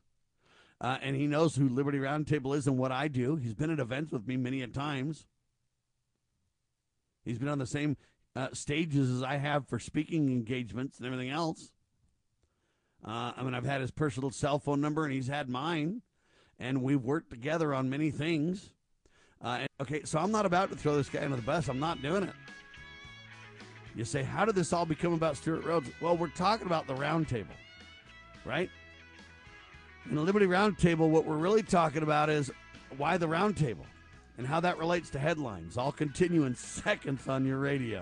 uh, 0.82 0.98
and 1.04 1.16
he 1.16 1.28
knows 1.28 1.56
who 1.56 1.70
Liberty 1.70 2.00
Roundtable 2.00 2.58
is 2.58 2.66
and 2.66 2.78
what 2.78 2.92
I 2.92 3.08
do. 3.08 3.36
He's 3.36 3.54
been 3.54 3.70
at 3.70 3.80
events 3.80 4.12
with 4.12 4.28
me 4.28 4.36
many 4.36 4.64
a 4.64 4.68
times. 4.68 5.28
He's 7.24 7.38
been 7.38 7.50
on 7.50 7.60
the 7.60 7.68
same 7.68 7.98
uh, 8.36 8.48
stages 8.54 9.12
as 9.12 9.22
I 9.22 9.38
have 9.38 9.68
for 9.68 9.78
speaking 9.78 10.30
engagements 10.30 10.98
and 10.98 11.06
everything 11.06 11.30
else. 11.30 11.72
Uh, 13.06 13.32
I 13.38 13.44
mean, 13.44 13.54
I've 13.54 13.66
had 13.66 13.82
his 13.82 13.92
personal 13.92 14.32
cell 14.32 14.58
phone 14.58 14.82
number 14.82 15.06
and 15.06 15.14
he's 15.14 15.28
had 15.28 15.50
mine, 15.50 16.02
and 16.60 16.82
we've 16.82 17.04
worked 17.04 17.30
together 17.30 17.76
on 17.76 17.90
many 17.90 18.10
things. 18.10 18.74
Uh, 19.40 19.60
and, 19.62 19.70
okay, 19.82 20.02
so 20.04 20.18
I'm 20.18 20.32
not 20.32 20.48
about 20.48 20.72
to 20.72 20.76
throw 20.76 20.96
this 20.96 21.10
guy 21.10 21.24
under 21.24 21.36
the 21.36 21.42
bus. 21.44 21.68
I'm 21.68 21.80
not 21.80 22.02
doing 22.02 22.24
it. 22.24 22.34
You 23.96 24.06
say, 24.06 24.24
how 24.24 24.46
did 24.46 24.56
this 24.56 24.74
all 24.74 24.86
become 24.86 25.14
about 25.14 25.38
Stewart 25.38 25.64
Rhodes? 25.64 25.92
Well, 26.02 26.18
we're 26.18 26.30
talking 26.30 26.66
about 26.66 26.88
the 26.88 26.96
roundtable, 26.96 27.46
right? 28.46 28.70
In 30.10 30.16
the 30.16 30.22
Liberty 30.22 30.48
Roundtable, 30.48 31.10
what 31.10 31.26
we're 31.26 31.38
really 31.38 31.64
talking 31.64 32.04
about 32.04 32.30
is 32.30 32.52
why 32.98 33.18
the 33.18 33.28
roundtable 33.28 33.86
and 34.38 34.48
how 34.48 34.60
that 34.60 34.78
relates 34.78 35.10
to 35.12 35.20
headlines. 35.20 35.78
I'll 35.78 35.92
continue 35.92 36.46
in 36.46 36.56
seconds 36.56 37.28
on 37.28 37.46
your 37.46 37.60
radio. 37.60 38.02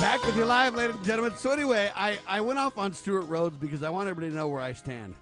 Back 0.00 0.24
with 0.24 0.36
you 0.36 0.44
live, 0.44 0.74
ladies 0.74 0.96
and 0.96 1.04
gentlemen. 1.04 1.36
So 1.36 1.50
anyway, 1.50 1.90
I, 1.94 2.18
I 2.26 2.40
went 2.40 2.58
off 2.58 2.78
on 2.78 2.92
Stewart 2.92 3.28
Rhodes 3.28 3.56
because 3.56 3.82
I 3.82 3.90
want 3.90 4.08
everybody 4.08 4.30
to 4.30 4.36
know 4.36 4.48
where 4.48 4.60
I 4.60 4.72
stand. 4.72 5.14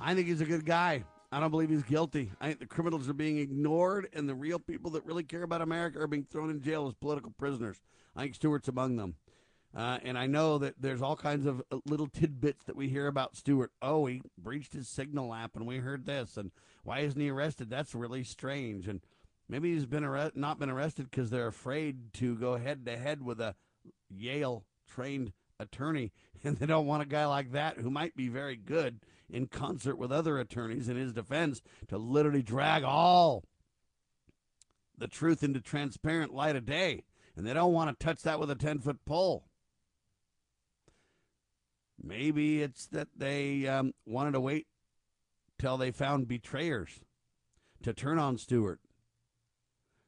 I 0.00 0.14
think 0.14 0.26
he's 0.26 0.40
a 0.40 0.46
good 0.46 0.64
guy. 0.64 1.04
I 1.30 1.40
don't 1.40 1.50
believe 1.50 1.68
he's 1.68 1.82
guilty. 1.82 2.30
I 2.40 2.46
think 2.46 2.60
the 2.60 2.66
criminals 2.66 3.08
are 3.08 3.14
being 3.14 3.38
ignored, 3.38 4.08
and 4.14 4.28
the 4.28 4.34
real 4.34 4.58
people 4.58 4.90
that 4.92 5.04
really 5.04 5.22
care 5.22 5.42
about 5.42 5.60
America 5.60 6.00
are 6.00 6.06
being 6.06 6.24
thrown 6.24 6.50
in 6.50 6.62
jail 6.62 6.86
as 6.86 6.94
political 6.94 7.30
prisoners. 7.38 7.80
I 8.14 8.22
think 8.22 8.34
Stewart's 8.34 8.68
among 8.68 8.96
them. 8.96 9.16
Uh, 9.76 9.98
and 10.04 10.16
I 10.16 10.26
know 10.26 10.56
that 10.56 10.76
there's 10.80 11.02
all 11.02 11.16
kinds 11.16 11.44
of 11.44 11.62
uh, 11.70 11.76
little 11.84 12.06
tidbits 12.06 12.64
that 12.64 12.76
we 12.76 12.88
hear 12.88 13.08
about 13.08 13.36
Stewart. 13.36 13.72
Oh, 13.82 14.06
he 14.06 14.22
breached 14.38 14.72
his 14.72 14.88
signal 14.88 15.34
app, 15.34 15.54
and 15.54 15.66
we 15.66 15.78
heard 15.78 16.06
this. 16.06 16.38
And 16.38 16.50
why 16.82 17.00
isn't 17.00 17.20
he 17.20 17.28
arrested? 17.28 17.68
That's 17.68 17.94
really 17.94 18.24
strange. 18.24 18.88
And 18.88 19.02
maybe 19.50 19.74
he's 19.74 19.84
been 19.84 20.02
arre- 20.02 20.32
not 20.34 20.58
been 20.58 20.70
arrested 20.70 21.10
because 21.10 21.28
they're 21.28 21.46
afraid 21.46 22.14
to 22.14 22.36
go 22.36 22.56
head 22.56 22.86
to 22.86 22.96
head 22.96 23.22
with 23.22 23.38
a 23.38 23.54
Yale 24.08 24.64
trained 24.88 25.32
attorney, 25.60 26.12
and 26.44 26.56
they 26.56 26.66
don't 26.66 26.86
want 26.86 27.02
a 27.02 27.06
guy 27.06 27.26
like 27.26 27.52
that 27.52 27.76
who 27.76 27.90
might 27.90 28.16
be 28.16 28.28
very 28.28 28.56
good 28.56 29.00
in 29.28 29.46
concert 29.46 29.96
with 29.96 30.10
other 30.10 30.38
attorneys 30.38 30.88
in 30.88 30.96
his 30.96 31.12
defense 31.12 31.60
to 31.88 31.98
literally 31.98 32.42
drag 32.42 32.82
all 32.82 33.44
the 34.96 35.08
truth 35.08 35.42
into 35.42 35.60
transparent 35.60 36.32
light 36.32 36.56
of 36.56 36.64
day. 36.64 37.04
And 37.36 37.46
they 37.46 37.52
don't 37.52 37.74
want 37.74 37.90
to 37.90 38.04
touch 38.04 38.22
that 38.22 38.40
with 38.40 38.50
a 38.50 38.54
10 38.54 38.78
foot 38.78 39.04
pole. 39.04 39.44
Maybe 42.02 42.62
it's 42.62 42.86
that 42.88 43.08
they 43.16 43.66
um, 43.66 43.92
wanted 44.04 44.32
to 44.32 44.40
wait 44.40 44.66
till 45.58 45.76
they 45.76 45.90
found 45.90 46.28
betrayers 46.28 47.00
to 47.82 47.92
turn 47.92 48.18
on 48.18 48.38
Stewart. 48.38 48.80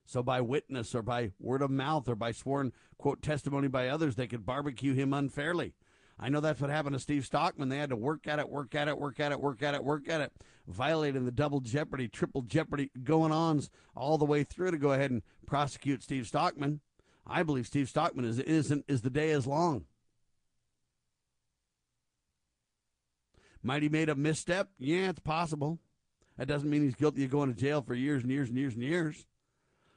So 0.05 0.22
by 0.22 0.41
witness 0.41 0.95
or 0.95 1.03
by 1.03 1.32
word 1.39 1.62
of 1.62 1.70
mouth 1.70 2.09
or 2.09 2.14
by 2.14 2.32
sworn 2.32 2.72
quote 2.97 3.20
testimony 3.22 3.68
by 3.68 3.89
others, 3.89 4.16
they 4.16 4.26
could 4.26 4.47
barbecue 4.47 4.95
him 4.95 5.12
unfairly. 5.12 5.74
I 6.18 6.30
know 6.30 6.41
that's 6.41 6.61
what 6.61 6.70
happened 6.70 6.95
to 6.95 7.01
Steve 7.01 7.24
Stockman. 7.24 7.68
They 7.68 7.78
had 7.78 7.91
to 7.91 7.97
work 7.97 8.26
at 8.26 8.39
it, 8.39 8.49
work 8.49 8.74
at 8.74 8.89
it, 8.89 8.99
work 8.99 9.20
at 9.20 9.32
it, 9.32 9.41
work 9.41 9.62
at 9.62 9.74
it, 9.74 9.84
work 9.84 10.09
at 10.09 10.20
it, 10.20 10.32
violating 10.66 11.24
the 11.24 11.30
double 11.30 11.61
jeopardy, 11.61 12.09
triple 12.09 12.43
jeopardy 12.43 12.91
going 13.05 13.32
ons 13.32 13.70
all 13.95 14.18
the 14.18 14.24
way 14.24 14.43
through 14.43 14.72
to 14.72 14.78
go 14.78 14.93
ahead 14.93 15.11
and 15.11 15.22
prosecute 15.47 16.03
Steve 16.03 16.26
Stockman. 16.26 16.80
I 17.26 17.43
believe 17.43 17.66
Steve 17.66 17.89
Stockman 17.89 18.24
is 18.24 18.41
innocent 18.41 18.86
as 18.89 19.03
the 19.03 19.11
day 19.11 19.30
is 19.30 19.47
long. 19.47 19.84
Might 23.63 23.83
he 23.83 23.89
made 23.89 24.09
a 24.09 24.15
misstep? 24.15 24.71
Yeah, 24.79 25.11
it's 25.11 25.21
possible. 25.21 25.79
That 26.37 26.47
doesn't 26.47 26.71
mean 26.71 26.83
he's 26.83 26.95
guilty 26.95 27.25
of 27.25 27.31
going 27.31 27.53
to 27.53 27.61
jail 27.61 27.83
for 27.83 27.95
years 27.95 28.23
and 28.23 28.31
years 28.31 28.49
and 28.49 28.57
years 28.57 28.75
and 28.75 28.83
years. 28.83 29.27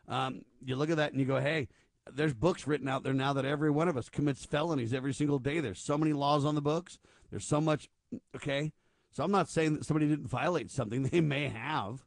Um, 0.07 0.41
you 0.63 0.75
look 0.75 0.89
at 0.89 0.97
that 0.97 1.11
and 1.11 1.19
you 1.19 1.27
go, 1.27 1.39
hey, 1.39 1.67
there's 2.11 2.33
books 2.33 2.65
written 2.65 2.87
out 2.87 3.03
there 3.03 3.13
now 3.13 3.33
that 3.33 3.45
every 3.45 3.69
one 3.69 3.87
of 3.87 3.95
us 3.95 4.09
commits 4.09 4.43
felonies 4.43 4.93
every 4.93 5.13
single 5.13 5.39
day. 5.39 5.59
There's 5.59 5.83
so 5.83 5.97
many 5.97 6.13
laws 6.13 6.43
on 6.43 6.55
the 6.55 6.61
books. 6.61 6.97
There's 7.29 7.47
so 7.47 7.61
much, 7.61 7.89
okay? 8.35 8.73
So 9.11 9.23
I'm 9.23 9.31
not 9.31 9.49
saying 9.49 9.73
that 9.73 9.85
somebody 9.85 10.07
didn't 10.07 10.27
violate 10.27 10.71
something. 10.71 11.03
They 11.11 11.21
may 11.21 11.49
have. 11.49 12.05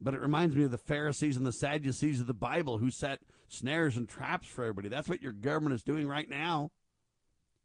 But 0.00 0.14
it 0.14 0.20
reminds 0.20 0.54
me 0.54 0.64
of 0.64 0.70
the 0.70 0.78
Pharisees 0.78 1.36
and 1.36 1.46
the 1.46 1.52
Sadducees 1.52 2.20
of 2.20 2.26
the 2.26 2.34
Bible 2.34 2.78
who 2.78 2.90
set 2.90 3.20
snares 3.48 3.96
and 3.96 4.08
traps 4.08 4.46
for 4.46 4.62
everybody. 4.62 4.88
That's 4.88 5.08
what 5.08 5.22
your 5.22 5.32
government 5.32 5.74
is 5.74 5.82
doing 5.82 6.06
right 6.06 6.28
now 6.28 6.70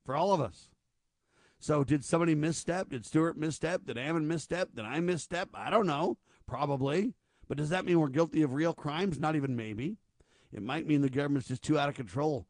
for 0.06 0.16
all 0.16 0.34
of 0.34 0.40
us. 0.40 0.70
So 1.62 1.84
did 1.84 2.03
somebody 2.03 2.34
misstep? 2.34 2.89
Did 2.89 3.05
Stewart 3.05 3.38
misstep? 3.38 3.86
Did 3.86 3.95
Ammon 3.95 4.28
misstep? 4.28 4.70
Did 4.76 4.84
I 4.84 4.99
misstep? 4.99 5.49
I 5.53 5.70
don't 5.70 5.86
know. 5.86 6.18
Probably. 6.47 7.14
But 7.47 7.59
does 7.59 7.70
that 7.70 7.86
mean 7.86 7.99
we're 7.99 8.09
guilty 8.09 8.41
of 8.41 8.53
real 8.53 8.74
crimes? 8.74 9.20
Not 9.20 9.36
even 9.36 9.55
maybe. 9.55 9.97
It 10.51 10.64
might 10.64 10.88
mean 10.88 11.01
the 11.01 11.09
government's 11.09 11.47
just 11.47 11.62
too 11.62 11.78
out 11.78 11.88
of 11.88 11.93
control, 11.93 12.47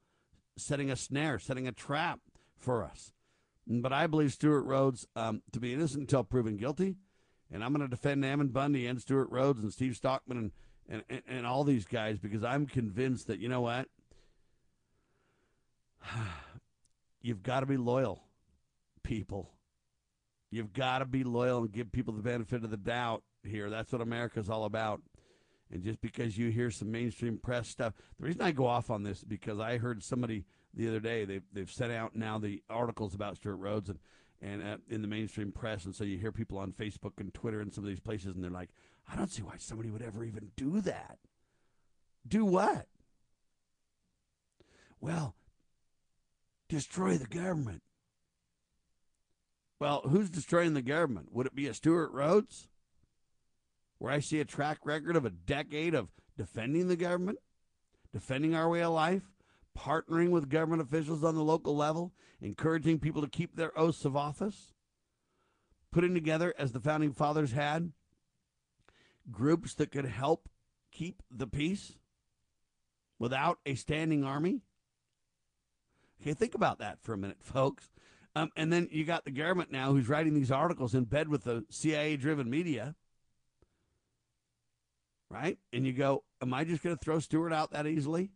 setting 0.55 0.89
a 0.89 0.95
snare, 0.95 1.39
setting 1.39 1.67
a 1.67 1.73
trap 1.73 2.21
for 2.57 2.85
us. 2.85 3.11
But 3.67 3.91
I 3.91 4.07
believe 4.07 4.31
Stewart 4.31 4.63
Rhodes 4.65 5.05
um, 5.15 5.41
to 5.51 5.59
be 5.59 5.73
innocent 5.73 6.01
until 6.01 6.23
proven 6.23 6.55
guilty. 6.55 6.95
And 7.51 7.65
I'm 7.65 7.73
going 7.73 7.87
to 7.87 7.93
defend 7.93 8.23
Ammon 8.23 8.47
Bundy 8.47 8.87
and 8.87 9.01
Stewart 9.01 9.29
Rhodes 9.29 9.61
and 9.61 9.73
Steve 9.73 9.97
Stockman 9.97 10.37
and, 10.37 10.51
and, 10.87 11.03
and, 11.09 11.21
and 11.27 11.45
all 11.45 11.65
these 11.65 11.85
guys 11.85 12.17
because 12.17 12.45
I'm 12.45 12.65
convinced 12.65 13.27
that, 13.27 13.39
you 13.39 13.49
know 13.49 13.59
what? 13.59 13.89
You've 17.21 17.43
got 17.43 17.59
to 17.59 17.65
be 17.65 17.77
loyal, 17.77 18.23
people. 19.11 19.51
You've 20.51 20.71
got 20.71 20.99
to 20.99 21.05
be 21.05 21.25
loyal 21.25 21.59
and 21.59 21.71
give 21.71 21.91
people 21.91 22.13
the 22.13 22.21
benefit 22.21 22.63
of 22.63 22.71
the 22.71 22.77
doubt 22.77 23.23
here. 23.43 23.69
That's 23.69 23.91
what 23.91 24.01
America's 24.01 24.49
all 24.49 24.63
about. 24.63 25.01
And 25.69 25.83
just 25.83 25.99
because 25.99 26.37
you 26.37 26.49
hear 26.49 26.71
some 26.71 26.91
mainstream 26.91 27.37
press 27.37 27.67
stuff, 27.67 27.93
the 28.17 28.25
reason 28.25 28.41
I 28.41 28.51
go 28.51 28.67
off 28.67 28.89
on 28.89 29.03
this 29.03 29.17
is 29.19 29.23
because 29.25 29.59
I 29.59 29.77
heard 29.77 30.01
somebody 30.01 30.45
the 30.73 30.87
other 30.87 31.01
day. 31.01 31.25
They've 31.25 31.43
they've 31.51 31.71
sent 31.71 31.91
out 31.91 32.15
now 32.15 32.37
the 32.37 32.63
articles 32.69 33.13
about 33.13 33.35
Stewart 33.35 33.59
Rhodes 33.59 33.89
and 33.89 33.99
and 34.41 34.63
uh, 34.63 34.77
in 34.89 35.01
the 35.01 35.07
mainstream 35.07 35.51
press, 35.51 35.85
and 35.85 35.93
so 35.93 36.03
you 36.03 36.17
hear 36.17 36.31
people 36.31 36.57
on 36.57 36.71
Facebook 36.71 37.19
and 37.19 37.33
Twitter 37.33 37.59
and 37.59 37.73
some 37.73 37.83
of 37.83 37.89
these 37.89 37.99
places, 37.99 38.33
and 38.33 38.43
they're 38.43 38.49
like, 38.49 38.69
I 39.11 39.15
don't 39.15 39.29
see 39.29 39.43
why 39.43 39.55
somebody 39.57 39.91
would 39.91 40.01
ever 40.01 40.23
even 40.23 40.51
do 40.57 40.81
that. 40.81 41.19
Do 42.27 42.43
what? 42.45 42.87
Well, 44.99 45.35
destroy 46.69 47.17
the 47.17 47.27
government. 47.27 47.83
Well, 49.81 50.01
who's 50.07 50.29
destroying 50.29 50.75
the 50.75 50.83
government? 50.83 51.29
Would 51.31 51.47
it 51.47 51.55
be 51.55 51.65
a 51.65 51.73
Stewart 51.73 52.11
Rhodes? 52.11 52.69
where 53.97 54.11
I 54.11 54.19
see 54.19 54.39
a 54.39 54.45
track 54.45 54.79
record 54.83 55.15
of 55.15 55.25
a 55.25 55.29
decade 55.29 55.93
of 55.93 56.09
defending 56.35 56.87
the 56.87 56.95
government, 56.95 57.37
defending 58.11 58.55
our 58.55 58.67
way 58.67 58.81
of 58.81 58.93
life, 58.93 59.21
partnering 59.77 60.31
with 60.31 60.49
government 60.49 60.81
officials 60.81 61.23
on 61.23 61.35
the 61.35 61.43
local 61.43 61.75
level, 61.75 62.11
encouraging 62.41 62.97
people 62.97 63.21
to 63.21 63.27
keep 63.27 63.55
their 63.55 63.77
oaths 63.77 64.03
of 64.03 64.17
office, 64.17 64.73
putting 65.91 66.15
together, 66.15 66.51
as 66.57 66.71
the 66.71 66.79
founding 66.79 67.13
fathers 67.13 67.51
had, 67.51 67.91
groups 69.29 69.75
that 69.75 69.91
could 69.91 70.05
help 70.05 70.49
keep 70.91 71.21
the 71.29 71.45
peace 71.45 71.93
without 73.19 73.59
a 73.67 73.75
standing 73.75 74.23
army. 74.23 74.61
Okay, 76.19 76.33
think 76.33 76.55
about 76.55 76.79
that 76.79 76.99
for 77.03 77.13
a 77.13 77.17
minute, 77.19 77.43
folks. 77.43 77.91
Um, 78.35 78.49
and 78.55 78.71
then 78.71 78.87
you 78.91 79.03
got 79.03 79.25
the 79.25 79.31
government 79.31 79.71
now 79.71 79.91
who's 79.91 80.07
writing 80.07 80.33
these 80.33 80.51
articles 80.51 80.95
in 80.95 81.03
bed 81.03 81.27
with 81.27 81.43
the 81.43 81.65
CIA 81.69 82.15
driven 82.15 82.49
media 82.49 82.95
right? 85.31 85.57
And 85.71 85.85
you 85.85 85.93
go, 85.93 86.23
am 86.41 86.53
I 86.53 86.63
just 86.63 86.83
going 86.83 86.95
to 86.95 87.03
throw 87.03 87.19
Stewart 87.19 87.53
out 87.53 87.71
that 87.71 87.87
easily? 87.87 88.31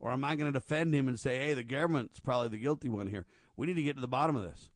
Or 0.00 0.12
am 0.12 0.24
I 0.24 0.36
going 0.36 0.50
to 0.52 0.58
defend 0.58 0.94
him 0.94 1.08
and 1.08 1.18
say, 1.18 1.38
hey, 1.38 1.54
the 1.54 1.64
government's 1.64 2.20
probably 2.20 2.48
the 2.48 2.58
guilty 2.58 2.88
one 2.88 3.08
here? 3.08 3.26
We 3.56 3.66
need 3.66 3.74
to 3.74 3.82
get 3.82 3.96
to 3.96 4.00
the 4.00 4.06
bottom 4.06 4.36
of 4.36 4.44
this. 4.44 4.70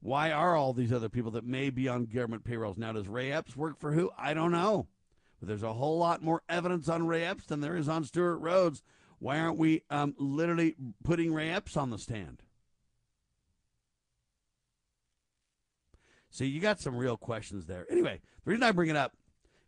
Why 0.00 0.32
are 0.32 0.56
all 0.56 0.72
these 0.72 0.92
other 0.92 1.08
people 1.08 1.30
that 1.32 1.44
may 1.44 1.70
be 1.70 1.88
on 1.88 2.06
government 2.06 2.44
payrolls? 2.44 2.76
Now, 2.76 2.92
does 2.92 3.08
Ray 3.08 3.32
Epps 3.32 3.56
work 3.56 3.78
for 3.78 3.92
who? 3.92 4.10
I 4.18 4.34
don't 4.34 4.52
know. 4.52 4.88
But 5.38 5.48
there's 5.48 5.62
a 5.62 5.72
whole 5.72 5.98
lot 5.98 6.22
more 6.22 6.42
evidence 6.48 6.88
on 6.88 7.06
Ray 7.06 7.24
Epps 7.24 7.46
than 7.46 7.60
there 7.60 7.76
is 7.76 7.88
on 7.88 8.04
Stewart 8.04 8.40
Rhodes. 8.40 8.82
Why 9.20 9.38
aren't 9.38 9.58
we 9.58 9.82
um, 9.90 10.14
literally 10.18 10.74
putting 11.04 11.32
Ray 11.32 11.50
Epps 11.50 11.76
on 11.76 11.90
the 11.90 11.98
stand? 11.98 12.42
See, 16.30 16.46
you 16.46 16.60
got 16.60 16.80
some 16.80 16.96
real 16.96 17.16
questions 17.16 17.66
there. 17.66 17.86
Anyway, 17.90 18.20
the 18.44 18.50
reason 18.50 18.62
I 18.62 18.72
bring 18.72 18.90
it 18.90 18.96
up 18.96 19.12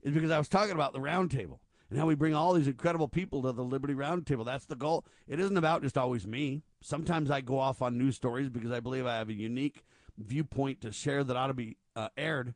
is 0.02 0.12
because 0.12 0.30
I 0.30 0.38
was 0.38 0.48
talking 0.48 0.72
about 0.72 0.92
the 0.92 0.98
roundtable 0.98 1.58
and 1.88 1.98
how 1.98 2.06
we 2.06 2.14
bring 2.14 2.34
all 2.34 2.54
these 2.54 2.68
incredible 2.68 3.08
people 3.08 3.42
to 3.42 3.52
the 3.52 3.64
Liberty 3.64 3.94
Roundtable. 3.94 4.44
That's 4.44 4.66
the 4.66 4.76
goal. 4.76 5.04
It 5.26 5.40
isn't 5.40 5.56
about 5.56 5.82
just 5.82 5.98
always 5.98 6.26
me. 6.26 6.62
Sometimes 6.80 7.30
I 7.30 7.40
go 7.40 7.58
off 7.58 7.82
on 7.82 7.98
news 7.98 8.16
stories 8.16 8.48
because 8.48 8.70
I 8.70 8.80
believe 8.80 9.06
I 9.06 9.16
have 9.18 9.28
a 9.28 9.34
unique 9.34 9.84
viewpoint 10.16 10.80
to 10.82 10.92
share 10.92 11.24
that 11.24 11.36
ought 11.36 11.48
to 11.48 11.54
be 11.54 11.76
uh, 11.96 12.08
aired. 12.16 12.54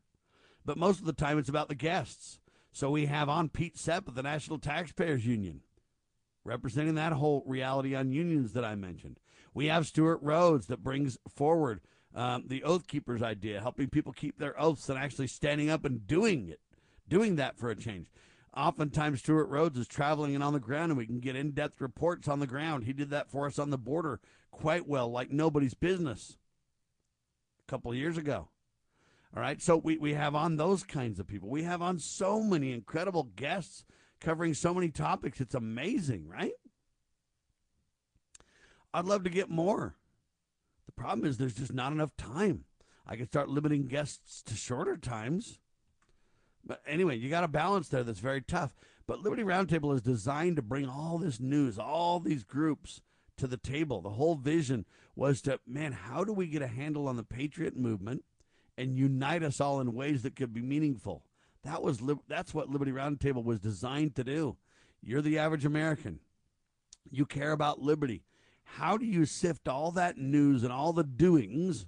But 0.65 0.79
most 0.79 1.01
of 1.01 1.07
the 1.07 1.13
time, 1.13 1.39
it's 1.39 1.49
about 1.49 1.69
the 1.69 1.75
guests. 1.75 2.39
So 2.73 2.91
we 2.91 3.07
have 3.07 3.29
on 3.29 3.49
Pete 3.49 3.79
Sepp 3.79 4.09
of 4.09 4.15
the 4.15 4.23
National 4.23 4.59
Taxpayers 4.59 5.27
Union, 5.27 5.61
representing 6.45 6.95
that 6.95 7.13
whole 7.13 7.43
reality 7.47 7.95
on 7.95 8.13
unions 8.13 8.53
that 8.53 8.65
I 8.65 8.75
mentioned. 8.75 9.21
We 9.53 9.67
have 9.67 9.87
Stewart 9.87 10.19
Rhodes 10.23 10.67
that 10.67 10.83
brings 10.83 11.19
forward 11.29 11.81
um, 12.15 12.45
the 12.47 12.63
Oath 12.63 12.87
Keepers 12.87 13.23
idea, 13.23 13.61
helping 13.61 13.89
people 13.89 14.13
keep 14.13 14.39
their 14.39 14.61
oaths 14.61 14.89
and 14.89 14.99
actually 14.99 15.27
standing 15.27 15.71
up 15.71 15.85
and 15.85 16.07
doing 16.07 16.49
it, 16.49 16.61
doing 17.09 17.37
that 17.37 17.59
for 17.59 17.71
a 17.71 17.77
change. 17.77 18.09
Oftentimes, 18.57 19.19
Stewart 19.19 19.49
Rhodes 19.49 19.79
is 19.79 19.89
traveling 19.89 20.35
and 20.35 20.45
on 20.45 20.53
the 20.53 20.61
ground, 20.61 20.93
and 20.93 20.99
we 20.99 21.07
can 21.07 21.19
get 21.19 21.35
in 21.35 21.51
depth 21.51 21.81
reports 21.81 22.29
on 22.29 22.39
the 22.39 22.47
ground. 22.47 22.85
He 22.85 22.93
did 22.93 23.11
that 23.11 23.29
for 23.29 23.47
us 23.47 23.59
on 23.59 23.71
the 23.71 23.79
border 23.79 24.21
quite 24.53 24.87
well, 24.87 25.11
like 25.11 25.33
nobody's 25.33 25.75
business 25.75 26.37
a 27.67 27.71
couple 27.71 27.91
of 27.91 27.97
years 27.97 28.17
ago. 28.17 28.49
All 29.37 29.43
right, 29.43 29.61
so 29.61 29.77
we, 29.77 29.99
we 29.99 30.15
have 30.15 30.37
on 30.37 30.57
those 30.57 30.85
kinds 30.85 31.19
of 31.19 31.27
people. 31.27 31.49
We 31.49 31.65
have 31.65 31.83
on 31.83 31.99
so 31.99 32.41
many 32.41 32.73
incredible 32.73 33.25
guests 33.35 33.85
covering 34.21 34.55
so 34.55 34.73
many 34.73 34.91
topics. 34.91 35.41
It's 35.41 35.57
amazing, 35.57 36.29
right? 36.29 36.53
I'd 38.93 39.07
love 39.07 39.25
to 39.25 39.31
get 39.31 39.51
more. 39.51 39.97
The 40.87 40.93
problem 40.93 41.27
is 41.27 41.37
there's 41.37 41.55
just 41.55 41.73
not 41.73 41.93
enough 41.93 42.17
time. 42.17 42.65
I 43.07 43.17
could 43.17 43.29
start 43.29 43.49
limiting 43.49 43.87
guests 43.87 44.43
to 44.43 44.55
shorter 44.55 44.97
times. 44.97 45.59
But 46.65 46.81
anyway, 46.87 47.17
you 47.17 47.29
got 47.29 47.45
a 47.45 47.49
balance 47.49 47.89
there 47.89 48.03
that's 48.03 48.21
very 48.21 48.41
tough. 48.41 48.75
But 49.07 49.21
Liberty 49.21 49.43
Roundtable 49.43 49.95
is 49.95 50.01
designed 50.01 50.57
to 50.57 50.63
bring 50.63 50.89
all 50.89 51.19
this 51.19 51.39
news, 51.39 51.79
all 51.79 52.21
these 52.21 52.43
groups 52.43 53.03
to 53.37 53.47
the 53.47 53.59
table. 53.59 54.01
The 54.01 54.11
whole 54.11 54.37
vision 54.37 54.87
was 55.15 55.43
to, 55.43 55.61
man, 55.67 55.93
how 55.93 56.25
do 56.25 56.33
we 56.33 56.47
get 56.47 56.63
a 56.63 56.67
handle 56.67 57.07
on 57.07 57.17
the 57.17 57.23
patriot 57.23 57.77
movement 57.77 58.25
and 58.79 58.97
unite 58.97 59.43
us 59.43 59.61
all 59.61 59.81
in 59.81 59.93
ways 59.93 60.23
that 60.23 60.37
could 60.37 60.55
be 60.55 60.63
meaningful? 60.63 61.25
That 61.65 61.83
was 61.83 62.01
that's 62.29 62.55
what 62.55 62.71
Liberty 62.71 62.93
Roundtable 62.93 63.45
was 63.45 63.59
designed 63.59 64.15
to 64.17 64.25
do. 64.25 64.57
You're 65.03 65.23
the 65.23 65.39
average 65.39 65.65
American. 65.65 66.21
You 67.11 67.27
care 67.27 67.53
about 67.53 67.81
liberty. 67.81 68.23
How 68.65 68.97
do 68.97 69.07
you 69.07 69.25
sift 69.27 69.69
all 69.69 69.93
that 69.93 70.19
news 70.19 70.63
and 70.63 70.73
all 70.73 70.93
the 70.93 71.05
doings 71.05 71.87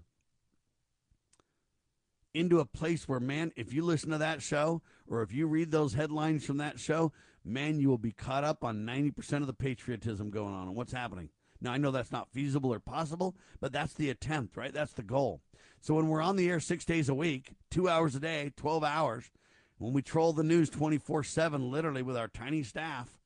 into 2.34 2.60
a 2.60 2.66
place 2.66 3.08
where, 3.08 3.20
man, 3.20 3.52
if 3.56 3.72
you 3.72 3.82
listen 3.82 4.10
to 4.10 4.18
that 4.18 4.42
show 4.42 4.82
or 5.08 5.22
if 5.22 5.32
you 5.32 5.46
read 5.46 5.70
those 5.70 5.94
headlines 5.94 6.44
from 6.44 6.58
that 6.58 6.78
show, 6.78 7.12
man, 7.44 7.80
you 7.80 7.88
will 7.88 7.98
be 7.98 8.12
caught 8.12 8.44
up 8.44 8.62
on 8.62 8.84
90% 8.84 9.40
of 9.40 9.46
the 9.46 9.54
patriotism 9.54 10.30
going 10.30 10.54
on 10.54 10.68
and 10.68 10.76
what's 10.76 10.92
happening. 10.92 11.30
Now, 11.60 11.72
I 11.72 11.78
know 11.78 11.90
that's 11.90 12.12
not 12.12 12.30
feasible 12.30 12.72
or 12.72 12.78
possible, 12.78 13.34
but 13.60 13.72
that's 13.72 13.94
the 13.94 14.10
attempt, 14.10 14.56
right? 14.56 14.72
That's 14.72 14.92
the 14.92 15.02
goal. 15.02 15.40
So 15.80 15.94
when 15.94 16.08
we're 16.08 16.22
on 16.22 16.36
the 16.36 16.48
air 16.48 16.60
six 16.60 16.84
days 16.84 17.08
a 17.08 17.14
week, 17.14 17.52
two 17.70 17.88
hours 17.88 18.14
a 18.14 18.20
day, 18.20 18.52
12 18.56 18.84
hours, 18.84 19.30
when 19.78 19.92
we 19.92 20.02
troll 20.02 20.32
the 20.32 20.42
news 20.42 20.68
24 20.70 21.24
7, 21.24 21.70
literally 21.70 22.02
with 22.02 22.16
our 22.16 22.28
tiny 22.28 22.62
staff, 22.62 23.18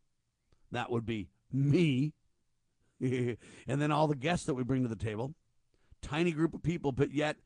that 0.71 0.91
would 0.91 1.07
be 1.07 1.29
me. 1.53 2.13
and 3.67 3.81
then 3.81 3.91
all 3.91 4.07
the 4.07 4.15
guests 4.15 4.47
that 4.47 4.55
we 4.55 4.63
bring 4.63 4.83
to 4.83 4.89
the 4.89 4.97
table. 4.97 5.35
Tiny 6.03 6.33
group 6.33 6.55
of 6.55 6.63
people, 6.63 6.93
but 6.93 7.13
yet, 7.13 7.37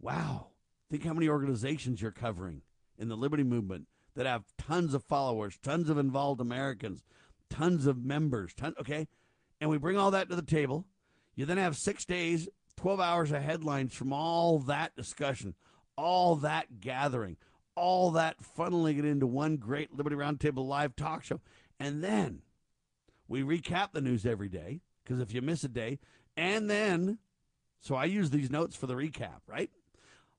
wow, 0.00 0.48
think 0.90 1.04
how 1.04 1.12
many 1.12 1.28
organizations 1.28 2.00
you're 2.00 2.10
covering 2.10 2.62
in 2.98 3.08
the 3.08 3.16
liberty 3.16 3.42
movement 3.42 3.86
that 4.14 4.26
have 4.26 4.44
tons 4.56 4.94
of 4.94 5.04
followers, 5.04 5.58
tons 5.62 5.90
of 5.90 5.98
involved 5.98 6.40
Americans, 6.40 7.02
tons 7.50 7.86
of 7.86 8.04
members, 8.04 8.54
ton, 8.54 8.74
okay? 8.80 9.08
And 9.60 9.70
we 9.70 9.78
bring 9.78 9.96
all 9.96 10.10
that 10.12 10.28
to 10.28 10.36
the 10.36 10.42
table. 10.42 10.86
You 11.34 11.44
then 11.44 11.58
have 11.58 11.76
six 11.76 12.04
days, 12.04 12.48
12 12.76 13.00
hours 13.00 13.32
of 13.32 13.42
headlines 13.42 13.94
from 13.94 14.12
all 14.12 14.58
that 14.60 14.96
discussion, 14.96 15.54
all 15.96 16.36
that 16.36 16.80
gathering, 16.80 17.36
all 17.74 18.12
that 18.12 18.36
funneling 18.56 18.98
it 18.98 19.04
into 19.04 19.26
one 19.26 19.56
great 19.56 19.94
Liberty 19.94 20.16
Roundtable 20.16 20.66
live 20.66 20.96
talk 20.96 21.24
show. 21.24 21.40
And 21.78 22.02
then 22.02 22.42
we 23.28 23.42
recap 23.42 23.92
the 23.92 24.00
news 24.00 24.26
every 24.26 24.48
day 24.48 24.80
because 25.08 25.22
if 25.22 25.32
you 25.32 25.40
miss 25.40 25.64
a 25.64 25.68
day, 25.68 25.98
and 26.36 26.68
then, 26.68 27.18
so 27.80 27.94
I 27.94 28.04
use 28.04 28.30
these 28.30 28.50
notes 28.50 28.76
for 28.76 28.86
the 28.86 28.94
recap, 28.94 29.40
right? 29.46 29.70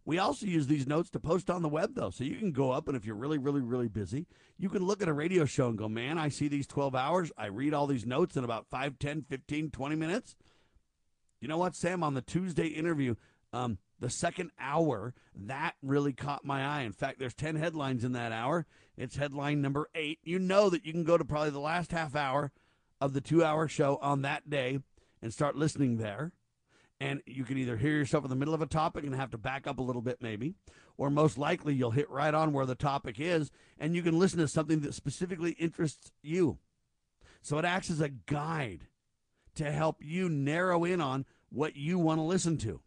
We 0.05 0.19
also 0.19 0.45
use 0.45 0.67
these 0.67 0.87
notes 0.87 1.09
to 1.11 1.19
post 1.19 1.49
on 1.49 1.61
the 1.61 1.69
web, 1.69 1.95
though. 1.95 2.09
So 2.11 2.23
you 2.23 2.35
can 2.35 2.51
go 2.51 2.71
up, 2.71 2.87
and 2.87 2.95
if 2.95 3.05
you're 3.05 3.15
really, 3.15 3.37
really, 3.37 3.61
really 3.61 3.87
busy, 3.87 4.27
you 4.57 4.69
can 4.69 4.85
look 4.85 5.01
at 5.01 5.07
a 5.07 5.13
radio 5.13 5.45
show 5.45 5.67
and 5.67 5.77
go, 5.77 5.89
man, 5.89 6.17
I 6.17 6.29
see 6.29 6.47
these 6.47 6.67
12 6.67 6.95
hours. 6.95 7.31
I 7.37 7.47
read 7.47 7.73
all 7.73 7.87
these 7.87 8.05
notes 8.05 8.37
in 8.37 8.43
about 8.43 8.67
5, 8.69 8.99
10, 8.99 9.23
15, 9.23 9.71
20 9.71 9.95
minutes. 9.95 10.35
You 11.41 11.47
know 11.47 11.57
what, 11.57 11.75
Sam? 11.75 12.03
On 12.03 12.13
the 12.13 12.21
Tuesday 12.21 12.67
interview, 12.67 13.15
um, 13.53 13.77
the 13.99 14.09
second 14.09 14.51
hour, 14.59 15.13
that 15.35 15.75
really 15.81 16.13
caught 16.13 16.45
my 16.45 16.63
eye. 16.63 16.81
In 16.81 16.93
fact, 16.93 17.19
there's 17.19 17.33
10 17.33 17.55
headlines 17.55 18.03
in 18.03 18.13
that 18.13 18.31
hour. 18.31 18.65
It's 18.97 19.15
headline 19.15 19.61
number 19.61 19.89
eight. 19.95 20.19
You 20.23 20.39
know 20.39 20.69
that 20.69 20.85
you 20.85 20.91
can 20.91 21.03
go 21.03 21.17
to 21.17 21.25
probably 21.25 21.51
the 21.51 21.59
last 21.59 21.91
half 21.91 22.15
hour 22.15 22.51
of 23.01 23.13
the 23.13 23.21
two 23.21 23.43
hour 23.43 23.67
show 23.67 23.97
on 24.01 24.21
that 24.21 24.49
day 24.49 24.79
and 25.21 25.33
start 25.33 25.55
listening 25.55 25.97
there. 25.97 26.31
And 27.01 27.21
you 27.25 27.45
can 27.45 27.57
either 27.57 27.77
hear 27.77 27.91
yourself 27.91 28.25
in 28.25 28.29
the 28.29 28.35
middle 28.35 28.53
of 28.53 28.61
a 28.61 28.65
topic 28.65 29.05
and 29.05 29.15
have 29.15 29.31
to 29.31 29.37
back 29.37 29.67
up 29.67 29.79
a 29.79 29.83
little 29.83 30.01
bit, 30.01 30.17
maybe, 30.21 30.55
or 30.97 31.09
most 31.09 31.37
likely 31.37 31.73
you'll 31.73 31.91
hit 31.91 32.09
right 32.09 32.33
on 32.33 32.51
where 32.51 32.65
the 32.65 32.75
topic 32.75 33.19
is 33.19 33.51
and 33.77 33.95
you 33.95 34.01
can 34.01 34.19
listen 34.19 34.39
to 34.39 34.47
something 34.47 34.81
that 34.81 34.93
specifically 34.93 35.51
interests 35.51 36.11
you. 36.21 36.57
So 37.41 37.57
it 37.57 37.65
acts 37.65 37.89
as 37.89 38.01
a 38.01 38.09
guide 38.09 38.87
to 39.55 39.71
help 39.71 39.97
you 40.01 40.27
narrow 40.27 40.83
in 40.83 40.99
on 40.99 41.25
what 41.49 41.75
you 41.75 41.97
want 41.97 42.19
to 42.19 42.23
listen 42.23 42.57
to. 42.57 42.81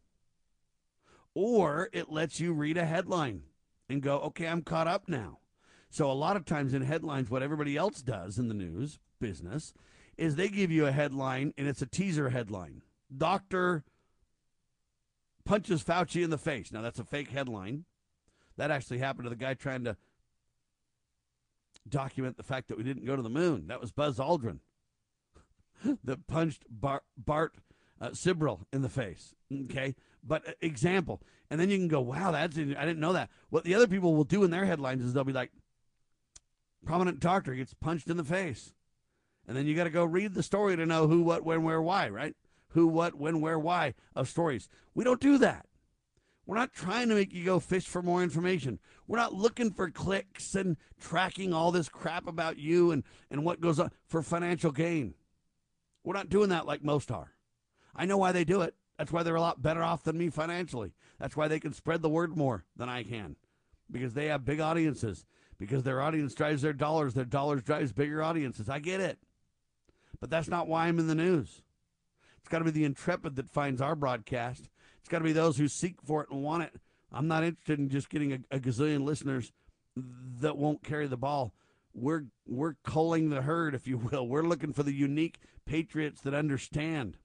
Or 1.34 1.88
it 1.92 2.10
lets 2.10 2.38
you 2.38 2.52
read 2.52 2.76
a 2.76 2.84
headline 2.84 3.44
and 3.88 4.02
go, 4.02 4.18
okay, 4.20 4.46
I'm 4.46 4.62
caught 4.62 4.86
up 4.86 5.08
now. 5.08 5.38
So 5.88 6.10
a 6.10 6.12
lot 6.12 6.36
of 6.36 6.44
times 6.44 6.74
in 6.74 6.82
headlines, 6.82 7.30
what 7.30 7.42
everybody 7.42 7.76
else 7.76 8.02
does 8.02 8.38
in 8.38 8.48
the 8.48 8.54
news 8.54 8.98
business 9.20 9.72
is 10.16 10.36
they 10.36 10.48
give 10.48 10.70
you 10.70 10.86
a 10.86 10.92
headline 10.92 11.54
and 11.56 11.66
it's 11.66 11.82
a 11.82 11.86
teaser 11.86 12.30
headline. 12.30 12.82
Doctor 13.16 13.84
punches 15.44 15.82
Fauci 15.82 16.22
in 16.22 16.30
the 16.30 16.38
face. 16.38 16.72
Now 16.72 16.82
that's 16.82 16.98
a 16.98 17.04
fake 17.04 17.30
headline. 17.30 17.84
That 18.56 18.70
actually 18.70 18.98
happened 18.98 19.24
to 19.24 19.30
the 19.30 19.36
guy 19.36 19.54
trying 19.54 19.84
to 19.84 19.96
document 21.88 22.36
the 22.36 22.42
fact 22.42 22.68
that 22.68 22.78
we 22.78 22.84
didn't 22.84 23.06
go 23.06 23.16
to 23.16 23.22
the 23.22 23.30
moon. 23.30 23.66
That 23.68 23.80
was 23.80 23.92
Buzz 23.92 24.18
Aldrin 24.18 24.60
that 26.04 26.26
punched 26.26 26.64
Bart, 26.68 27.02
Bart 27.16 27.54
uh, 28.00 28.10
Sibrel 28.10 28.60
in 28.72 28.82
the 28.82 28.88
face. 28.88 29.34
Okay, 29.64 29.94
but 30.22 30.48
uh, 30.48 30.52
example, 30.60 31.22
and 31.50 31.60
then 31.60 31.70
you 31.70 31.78
can 31.78 31.88
go, 31.88 32.00
"Wow, 32.00 32.32
that's 32.32 32.56
I 32.56 32.62
didn't 32.62 33.00
know 33.00 33.12
that." 33.12 33.30
What 33.50 33.64
the 33.64 33.74
other 33.74 33.86
people 33.86 34.14
will 34.14 34.24
do 34.24 34.44
in 34.44 34.50
their 34.50 34.64
headlines 34.64 35.02
is 35.04 35.12
they'll 35.12 35.24
be 35.24 35.32
like, 35.32 35.50
"Prominent 36.84 37.20
doctor 37.20 37.54
gets 37.54 37.74
punched 37.74 38.08
in 38.08 38.16
the 38.16 38.24
face," 38.24 38.72
and 39.52 39.58
then 39.58 39.66
you 39.66 39.74
got 39.74 39.84
to 39.84 39.90
go 39.90 40.06
read 40.06 40.32
the 40.32 40.42
story 40.42 40.76
to 40.76 40.86
know 40.86 41.06
who, 41.06 41.20
what, 41.20 41.44
when, 41.44 41.62
where, 41.62 41.82
why, 41.82 42.08
right? 42.08 42.34
Who, 42.68 42.86
what, 42.86 43.16
when, 43.16 43.42
where, 43.42 43.58
why 43.58 43.92
of 44.16 44.26
stories. 44.26 44.66
We 44.94 45.04
don't 45.04 45.20
do 45.20 45.36
that. 45.36 45.66
We're 46.46 46.56
not 46.56 46.72
trying 46.72 47.10
to 47.10 47.14
make 47.14 47.34
you 47.34 47.44
go 47.44 47.60
fish 47.60 47.86
for 47.86 48.00
more 48.00 48.22
information. 48.22 48.78
We're 49.06 49.18
not 49.18 49.34
looking 49.34 49.70
for 49.70 49.90
clicks 49.90 50.54
and 50.54 50.78
tracking 50.98 51.52
all 51.52 51.70
this 51.70 51.90
crap 51.90 52.26
about 52.26 52.56
you 52.56 52.92
and, 52.92 53.04
and 53.30 53.44
what 53.44 53.60
goes 53.60 53.78
on 53.78 53.90
for 54.06 54.22
financial 54.22 54.72
gain. 54.72 55.12
We're 56.02 56.14
not 56.14 56.30
doing 56.30 56.48
that 56.48 56.64
like 56.64 56.82
most 56.82 57.10
are. 57.10 57.32
I 57.94 58.06
know 58.06 58.16
why 58.16 58.32
they 58.32 58.44
do 58.44 58.62
it. 58.62 58.74
That's 58.96 59.12
why 59.12 59.22
they're 59.22 59.36
a 59.36 59.40
lot 59.42 59.60
better 59.60 59.82
off 59.82 60.02
than 60.02 60.16
me 60.16 60.30
financially. 60.30 60.94
That's 61.18 61.36
why 61.36 61.46
they 61.46 61.60
can 61.60 61.74
spread 61.74 62.00
the 62.00 62.08
word 62.08 62.38
more 62.38 62.64
than 62.74 62.88
I 62.88 63.02
can 63.02 63.36
because 63.90 64.14
they 64.14 64.28
have 64.28 64.46
big 64.46 64.60
audiences. 64.60 65.26
Because 65.58 65.82
their 65.82 66.00
audience 66.00 66.34
drives 66.34 66.62
their 66.62 66.72
dollars, 66.72 67.12
their 67.12 67.26
dollars 67.26 67.62
drives 67.62 67.92
bigger 67.92 68.22
audiences. 68.22 68.70
I 68.70 68.78
get 68.78 69.02
it. 69.02 69.18
But 70.22 70.30
that's 70.30 70.48
not 70.48 70.68
why 70.68 70.86
I'm 70.86 71.00
in 71.00 71.08
the 71.08 71.16
news. 71.16 71.62
It's 72.38 72.48
got 72.48 72.60
to 72.60 72.64
be 72.64 72.70
the 72.70 72.84
intrepid 72.84 73.34
that 73.34 73.50
finds 73.50 73.80
our 73.80 73.96
broadcast. 73.96 74.70
It's 75.00 75.08
got 75.08 75.18
to 75.18 75.24
be 75.24 75.32
those 75.32 75.56
who 75.56 75.66
seek 75.66 75.96
for 76.00 76.22
it 76.22 76.30
and 76.30 76.44
want 76.44 76.62
it. 76.62 76.74
I'm 77.10 77.26
not 77.26 77.42
interested 77.42 77.80
in 77.80 77.88
just 77.88 78.08
getting 78.08 78.32
a, 78.32 78.38
a 78.52 78.60
gazillion 78.60 79.02
listeners 79.02 79.50
that 79.96 80.56
won't 80.56 80.84
carry 80.84 81.08
the 81.08 81.16
ball. 81.16 81.52
we're 81.92 82.26
we're 82.46 82.74
culling 82.84 83.30
the 83.30 83.42
herd, 83.42 83.74
if 83.74 83.88
you 83.88 83.98
will. 83.98 84.28
We're 84.28 84.44
looking 84.44 84.72
for 84.72 84.84
the 84.84 84.94
unique 84.94 85.40
patriots 85.66 86.20
that 86.20 86.34
understand. 86.34 87.16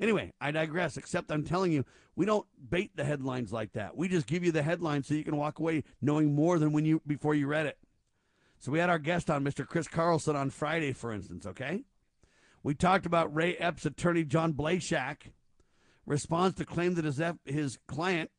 Anyway, 0.00 0.32
I 0.40 0.50
digress, 0.50 0.96
except 0.96 1.30
I'm 1.30 1.44
telling 1.44 1.72
you, 1.72 1.84
we 2.16 2.24
don't 2.24 2.46
bait 2.70 2.96
the 2.96 3.04
headlines 3.04 3.52
like 3.52 3.74
that. 3.74 3.98
We 3.98 4.08
just 4.08 4.26
give 4.26 4.42
you 4.42 4.50
the 4.50 4.62
headlines 4.62 5.08
so 5.08 5.12
you 5.14 5.24
can 5.24 5.36
walk 5.36 5.58
away 5.58 5.84
knowing 6.00 6.34
more 6.34 6.58
than 6.58 6.72
when 6.72 6.86
you 6.86 7.02
before 7.06 7.34
you 7.34 7.48
read 7.48 7.66
it. 7.66 7.76
So 8.60 8.72
we 8.72 8.78
had 8.78 8.88
our 8.88 8.98
guest 8.98 9.28
on, 9.28 9.44
Mr. 9.44 9.66
Chris 9.66 9.88
Carlson, 9.88 10.36
on 10.36 10.48
Friday, 10.48 10.94
for 10.94 11.12
instance, 11.12 11.44
okay? 11.44 11.84
We 12.66 12.74
talked 12.74 13.06
about 13.06 13.32
Ray 13.32 13.54
Epps' 13.54 13.86
attorney, 13.86 14.24
John 14.24 14.52
Blayshak, 14.52 15.30
responds 16.04 16.56
to 16.56 16.64
claim 16.64 16.94
that 16.94 17.04
his, 17.04 17.20
F- 17.20 17.36
his 17.44 17.78
client, 17.86 18.32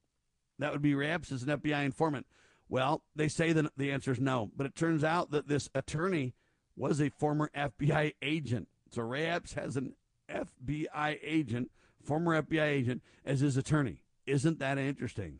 that 0.60 0.74
would 0.74 0.82
be 0.82 0.94
Ray 0.94 1.12
Epps, 1.12 1.32
is 1.32 1.44
an 1.44 1.58
FBI 1.58 1.86
informant. 1.86 2.26
Well, 2.68 3.04
they 3.16 3.30
say 3.30 3.54
that 3.54 3.72
the 3.78 3.90
answer 3.90 4.12
is 4.12 4.20
no, 4.20 4.52
but 4.54 4.66
it 4.66 4.76
turns 4.76 5.02
out 5.02 5.32
that 5.32 5.48
this 5.48 5.70
attorney 5.74 6.36
was 6.76 7.00
a 7.00 7.08
former 7.08 7.50
FBI 7.56 8.16
agent. 8.22 8.68
So 8.92 9.04
Ray 9.04 9.28
Epps 9.28 9.54
has 9.54 9.78
an 9.78 9.94
FBI 10.30 11.20
agent, 11.24 11.72
former 12.04 12.42
FBI 12.42 12.68
agent, 12.68 13.04
as 13.24 13.40
his 13.40 13.56
attorney. 13.56 14.02
Isn't 14.26 14.60
that 14.60 14.78
interesting? 14.78 15.40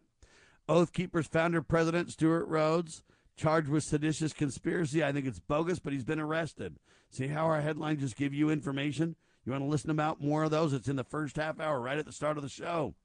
Oath 0.70 0.94
Keepers 0.94 1.28
founder 1.28 1.62
President 1.62 2.10
Stewart 2.14 2.48
Rhodes 2.48 3.04
charged 3.36 3.68
with 3.68 3.84
seditious 3.84 4.32
conspiracy. 4.32 5.04
I 5.04 5.12
think 5.12 5.26
it's 5.26 5.42
bogus, 5.42 5.80
but 5.80 5.92
he's 5.92 6.06
been 6.06 6.22
arrested. 6.22 6.78
See 7.10 7.28
how 7.28 7.46
our 7.46 7.62
headlines 7.62 8.02
just 8.02 8.16
give 8.16 8.34
you 8.34 8.50
information? 8.50 9.16
You 9.46 9.54
want 9.54 9.64
to 9.64 9.70
listen 9.70 9.90
about 9.90 10.22
more 10.22 10.44
of 10.44 10.52
those? 10.52 10.74
It's 10.74 10.90
in 10.90 10.98
the 10.98 11.04
first 11.04 11.38
half 11.38 11.60
hour, 11.60 11.80
right 11.80 11.98
at 11.98 12.06
the 12.06 12.12
start 12.12 12.38
of 12.38 12.44
the 12.44 12.50
show. 12.50 12.96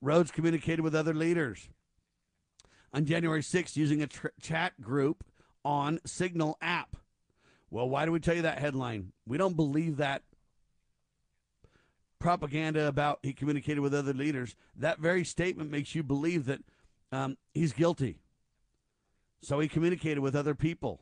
Rhodes 0.00 0.30
communicated 0.30 0.82
with 0.82 0.94
other 0.94 1.14
leaders 1.14 1.68
on 2.92 3.06
January 3.06 3.40
6th 3.40 3.76
using 3.76 4.02
a 4.02 4.06
tr- 4.06 4.28
chat 4.40 4.80
group 4.80 5.24
on 5.64 6.00
Signal 6.04 6.58
app. 6.60 6.96
Well, 7.70 7.88
why 7.88 8.04
do 8.04 8.12
we 8.12 8.20
tell 8.20 8.34
you 8.34 8.42
that 8.42 8.58
headline? 8.58 9.12
We 9.26 9.38
don't 9.38 9.56
believe 9.56 9.96
that 9.96 10.22
propaganda 12.18 12.86
about 12.86 13.18
he 13.22 13.32
communicated 13.32 13.80
with 13.80 13.94
other 13.94 14.12
leaders. 14.12 14.54
That 14.76 14.98
very 14.98 15.24
statement 15.24 15.70
makes 15.70 15.94
you 15.94 16.02
believe 16.02 16.44
that 16.46 16.60
um, 17.10 17.36
he's 17.54 17.72
guilty. 17.72 18.18
So 19.40 19.58
he 19.58 19.68
communicated 19.68 20.20
with 20.20 20.36
other 20.36 20.54
people 20.54 21.00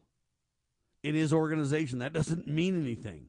in 1.03 1.15
his 1.15 1.33
organization. 1.33 1.99
That 1.99 2.13
doesn't 2.13 2.47
mean 2.47 2.81
anything. 2.81 3.29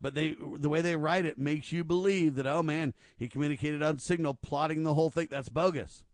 But 0.00 0.14
they 0.14 0.36
the 0.58 0.68
way 0.68 0.82
they 0.82 0.96
write 0.96 1.24
it 1.24 1.38
makes 1.38 1.72
you 1.72 1.82
believe 1.82 2.34
that, 2.34 2.46
oh 2.46 2.62
man, 2.62 2.92
he 3.16 3.28
communicated 3.28 3.82
on 3.82 3.98
Signal, 3.98 4.34
plotting 4.34 4.82
the 4.82 4.94
whole 4.94 5.10
thing. 5.10 5.28
That's 5.30 5.48
bogus. 5.48 6.04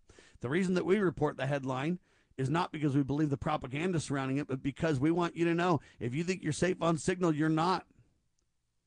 The 0.40 0.48
reason 0.48 0.74
that 0.74 0.86
we 0.86 0.98
report 0.98 1.36
the 1.36 1.46
headline 1.46 1.98
is 2.36 2.48
not 2.48 2.72
because 2.72 2.94
we 2.94 3.02
believe 3.02 3.30
the 3.30 3.36
propaganda 3.36 4.00
surrounding 4.00 4.38
it, 4.38 4.48
but 4.48 4.62
because 4.62 4.98
we 4.98 5.10
want 5.10 5.36
you 5.36 5.44
to 5.44 5.54
know 5.54 5.80
if 5.98 6.14
you 6.14 6.24
think 6.24 6.42
you're 6.42 6.52
safe 6.52 6.80
on 6.80 6.98
Signal, 6.98 7.34
you're 7.34 7.48
not. 7.48 7.84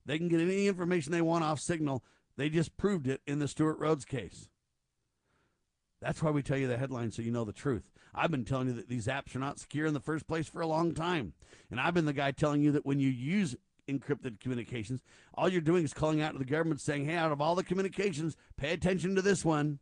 They 0.05 0.17
can 0.17 0.27
get 0.27 0.41
any 0.41 0.67
information 0.67 1.11
they 1.11 1.21
want 1.21 1.43
off 1.43 1.59
Signal. 1.59 2.03
They 2.35 2.49
just 2.49 2.77
proved 2.77 3.07
it 3.07 3.21
in 3.27 3.39
the 3.39 3.47
Stewart 3.47 3.77
Rhodes 3.77 4.05
case. 4.05 4.49
That's 6.01 6.21
why 6.21 6.31
we 6.31 6.41
tell 6.41 6.57
you 6.57 6.67
the 6.67 6.77
headline 6.77 7.11
so 7.11 7.21
you 7.21 7.31
know 7.31 7.45
the 7.45 7.53
truth. 7.53 7.92
I've 8.15 8.31
been 8.31 8.45
telling 8.45 8.67
you 8.67 8.73
that 8.73 8.89
these 8.89 9.07
apps 9.07 9.35
are 9.35 9.39
not 9.39 9.59
secure 9.59 9.87
in 9.87 9.93
the 9.93 9.99
first 9.99 10.27
place 10.27 10.47
for 10.47 10.61
a 10.61 10.67
long 10.67 10.93
time. 10.93 11.33
And 11.71 11.79
I've 11.79 11.93
been 11.93 12.05
the 12.05 12.13
guy 12.13 12.31
telling 12.31 12.61
you 12.61 12.71
that 12.73 12.85
when 12.85 12.99
you 12.99 13.09
use 13.09 13.55
encrypted 13.87 14.39
communications, 14.39 15.01
all 15.33 15.49
you're 15.49 15.61
doing 15.61 15.83
is 15.83 15.93
calling 15.93 16.21
out 16.21 16.33
to 16.33 16.37
the 16.37 16.45
government 16.45 16.81
saying, 16.81 17.05
hey, 17.05 17.15
out 17.15 17.31
of 17.31 17.41
all 17.41 17.55
the 17.55 17.63
communications, 17.63 18.37
pay 18.57 18.71
attention 18.71 19.15
to 19.15 19.21
this 19.21 19.43
one. 19.43 19.79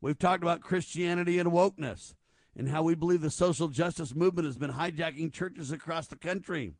We've 0.00 0.18
talked 0.18 0.42
about 0.42 0.60
Christianity 0.60 1.38
and 1.38 1.50
wokeness 1.50 2.14
and 2.56 2.68
how 2.68 2.82
we 2.82 2.94
believe 2.94 3.20
the 3.20 3.30
social 3.30 3.68
justice 3.68 4.14
movement 4.14 4.46
has 4.46 4.56
been 4.56 4.72
hijacking 4.72 5.32
churches 5.32 5.72
across 5.72 6.06
the 6.06 6.16
country. 6.16 6.74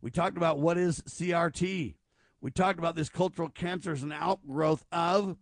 We 0.00 0.10
talked 0.10 0.36
about 0.36 0.58
what 0.58 0.78
is 0.78 1.02
CRT. 1.02 1.94
We 2.40 2.50
talked 2.50 2.78
about 2.78 2.96
this 2.96 3.08
cultural 3.08 3.48
cancer 3.48 3.92
as 3.92 4.02
an 4.02 4.12
outgrowth 4.12 4.84
of 4.90 5.36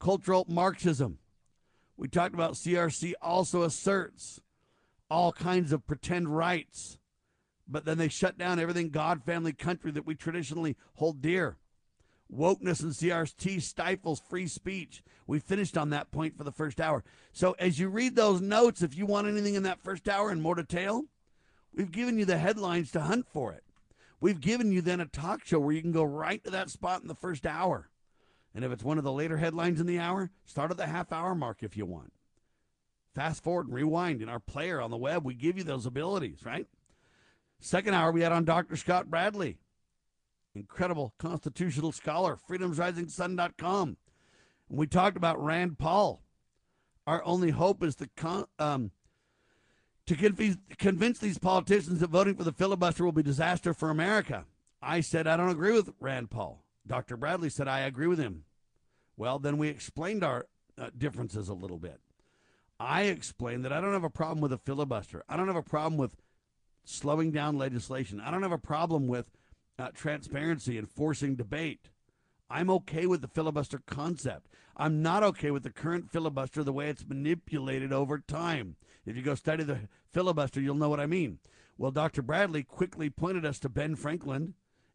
cultural 0.00 0.44
Marxism. 0.48 1.18
We 1.96 2.08
talked 2.08 2.34
about 2.34 2.54
CRC 2.54 3.12
also 3.22 3.62
asserts 3.62 4.40
all 5.10 5.32
kinds 5.32 5.72
of 5.72 5.86
pretend 5.86 6.36
rights, 6.36 6.98
but 7.68 7.84
then 7.84 7.98
they 7.98 8.08
shut 8.08 8.36
down 8.36 8.58
everything 8.58 8.90
God, 8.90 9.22
family, 9.24 9.52
country 9.52 9.90
that 9.92 10.06
we 10.06 10.14
traditionally 10.14 10.76
hold 10.94 11.22
dear. 11.22 11.56
Wokeness 12.32 12.82
and 12.82 12.92
CRT 12.92 13.62
stifles 13.62 14.20
free 14.28 14.48
speech. 14.48 15.02
We 15.26 15.38
finished 15.38 15.76
on 15.76 15.90
that 15.90 16.10
point 16.10 16.36
for 16.36 16.42
the 16.44 16.50
first 16.50 16.80
hour. 16.80 17.04
So 17.32 17.54
as 17.58 17.78
you 17.78 17.88
read 17.88 18.16
those 18.16 18.40
notes, 18.40 18.82
if 18.82 18.96
you 18.96 19.06
want 19.06 19.28
anything 19.28 19.54
in 19.54 19.62
that 19.64 19.82
first 19.82 20.08
hour 20.08 20.32
in 20.32 20.40
more 20.40 20.54
detail, 20.54 21.04
we've 21.72 21.92
given 21.92 22.18
you 22.18 22.24
the 22.24 22.38
headlines 22.38 22.90
to 22.92 23.02
hunt 23.02 23.28
for 23.28 23.52
it. 23.52 23.62
We've 24.20 24.40
given 24.40 24.72
you 24.72 24.80
then 24.80 25.00
a 25.00 25.06
talk 25.06 25.44
show 25.44 25.60
where 25.60 25.74
you 25.74 25.82
can 25.82 25.92
go 25.92 26.02
right 26.02 26.42
to 26.44 26.50
that 26.50 26.70
spot 26.70 27.02
in 27.02 27.08
the 27.08 27.14
first 27.14 27.46
hour. 27.46 27.90
And 28.54 28.64
if 28.64 28.70
it's 28.70 28.84
one 28.84 28.98
of 28.98 29.04
the 29.04 29.12
later 29.12 29.38
headlines 29.38 29.80
in 29.80 29.86
the 29.86 29.98
hour, 29.98 30.30
start 30.44 30.70
at 30.70 30.76
the 30.76 30.86
half 30.86 31.12
hour 31.12 31.34
mark 31.34 31.62
if 31.62 31.76
you 31.76 31.86
want. 31.86 32.12
Fast 33.14 33.42
forward 33.42 33.66
and 33.66 33.74
rewind 33.74 34.22
in 34.22 34.28
our 34.28 34.40
player 34.40 34.80
on 34.80 34.90
the 34.90 34.96
web. 34.96 35.24
We 35.24 35.34
give 35.34 35.56
you 35.58 35.64
those 35.64 35.86
abilities, 35.86 36.44
right? 36.44 36.66
Second 37.60 37.94
hour, 37.94 38.12
we 38.12 38.22
had 38.22 38.32
on 38.32 38.44
Dr. 38.44 38.76
Scott 38.76 39.10
Bradley, 39.10 39.58
incredible 40.54 41.14
constitutional 41.18 41.92
scholar, 41.92 42.36
freedomsrisingsun.com. 42.48 43.96
And 44.68 44.78
we 44.78 44.86
talked 44.86 45.16
about 45.16 45.42
Rand 45.42 45.78
Paul. 45.78 46.22
Our 47.06 47.24
only 47.24 47.50
hope 47.50 47.82
is 47.82 47.96
to 47.96 48.08
um, 48.58 48.90
to 50.06 50.16
convince, 50.16 50.56
convince 50.78 51.18
these 51.18 51.38
politicians 51.38 52.00
that 52.00 52.10
voting 52.10 52.34
for 52.34 52.44
the 52.44 52.52
filibuster 52.52 53.04
will 53.04 53.12
be 53.12 53.22
disaster 53.22 53.72
for 53.72 53.90
America. 53.90 54.44
I 54.82 55.00
said 55.00 55.26
I 55.26 55.36
don't 55.36 55.50
agree 55.50 55.72
with 55.72 55.92
Rand 56.00 56.30
Paul. 56.30 56.63
Dr. 56.86 57.16
Bradley 57.16 57.50
said 57.50 57.68
I 57.68 57.80
agree 57.80 58.06
with 58.06 58.18
him. 58.18 58.44
Well, 59.16 59.38
then 59.38 59.58
we 59.58 59.68
explained 59.68 60.24
our 60.24 60.46
uh, 60.76 60.90
differences 60.96 61.48
a 61.48 61.54
little 61.54 61.78
bit. 61.78 62.00
I 62.80 63.02
explained 63.02 63.64
that 63.64 63.72
I 63.72 63.80
don't 63.80 63.92
have 63.92 64.04
a 64.04 64.10
problem 64.10 64.40
with 64.40 64.52
a 64.52 64.58
filibuster. 64.58 65.22
I 65.28 65.36
don't 65.36 65.46
have 65.46 65.56
a 65.56 65.62
problem 65.62 65.96
with 65.96 66.16
slowing 66.84 67.30
down 67.30 67.56
legislation. 67.56 68.20
I 68.20 68.30
don't 68.30 68.42
have 68.42 68.52
a 68.52 68.58
problem 68.58 69.06
with 69.06 69.30
uh, 69.78 69.90
transparency 69.94 70.76
and 70.76 70.90
forcing 70.90 71.36
debate. 71.36 71.90
I'm 72.50 72.70
okay 72.70 73.06
with 73.06 73.22
the 73.22 73.28
filibuster 73.28 73.80
concept. 73.86 74.48
I'm 74.76 75.02
not 75.02 75.22
okay 75.22 75.50
with 75.50 75.62
the 75.62 75.70
current 75.70 76.10
filibuster 76.10 76.62
the 76.62 76.72
way 76.72 76.88
it's 76.88 77.06
manipulated 77.06 77.92
over 77.92 78.18
time. 78.18 78.76
If 79.06 79.16
you 79.16 79.22
go 79.22 79.34
study 79.34 79.64
the 79.64 79.88
filibuster, 80.12 80.60
you'll 80.60 80.74
know 80.74 80.88
what 80.88 81.00
I 81.00 81.06
mean. 81.06 81.38
Well, 81.78 81.90
Dr. 81.90 82.22
Bradley 82.22 82.62
quickly 82.62 83.08
pointed 83.08 83.44
us 83.46 83.58
to 83.60 83.68
Ben 83.68 83.96
Franklin 83.96 84.54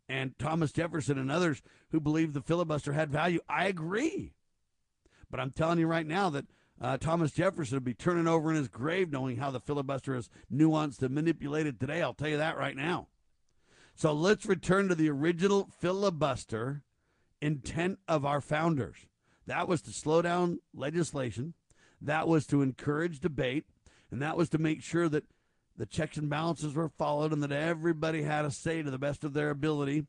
and 0.09 0.37
Thomas 0.39 0.71
Jefferson 0.71 1.19
and 1.19 1.31
others 1.31 1.61
who 1.91 1.99
believed 1.99 2.33
the 2.33 2.41
filibuster 2.41 2.93
had 2.93 3.11
value. 3.11 3.39
I 3.47 3.67
agree. 3.67 4.33
But 5.29 5.39
I'm 5.39 5.51
telling 5.51 5.77
you 5.77 5.87
right 5.87 6.07
now 6.07 6.31
that 6.31 6.45
uh, 6.81 6.97
Thomas 6.97 7.31
Jefferson 7.31 7.75
would 7.75 7.83
be 7.83 7.93
turning 7.93 8.27
over 8.27 8.49
in 8.49 8.55
his 8.57 8.67
grave 8.67 9.11
knowing 9.11 9.37
how 9.37 9.51
the 9.51 9.59
filibuster 9.59 10.15
is 10.15 10.29
nuanced 10.51 11.03
and 11.03 11.13
manipulated 11.13 11.79
today. 11.79 12.01
I'll 12.01 12.13
tell 12.13 12.29
you 12.29 12.37
that 12.37 12.57
right 12.57 12.75
now. 12.75 13.07
So 13.95 14.13
let's 14.13 14.45
return 14.45 14.87
to 14.87 14.95
the 14.95 15.09
original 15.09 15.69
filibuster 15.79 16.83
intent 17.41 17.99
of 18.07 18.25
our 18.25 18.41
founders. 18.41 18.95
That 19.45 19.67
was 19.67 19.81
to 19.83 19.91
slow 19.91 20.21
down 20.21 20.59
legislation, 20.73 21.53
that 22.01 22.27
was 22.27 22.47
to 22.47 22.61
encourage 22.61 23.19
debate, 23.19 23.65
and 24.09 24.21
that 24.21 24.37
was 24.37 24.49
to 24.49 24.57
make 24.57 24.81
sure 24.81 25.09
that 25.09 25.25
the 25.79 25.85
checks 25.85 26.17
and 26.17 26.29
balances 26.29 26.75
were 26.75 26.89
followed 26.89 27.31
and 27.31 27.41
that 27.41 27.53
everybody 27.53 28.21
had 28.21 28.43
a 28.43 28.51
say 28.51 28.83
to 28.83 28.91
the 28.91 28.97
best 28.97 29.23
of 29.23 29.31
their 29.31 29.49
ability 29.49 30.05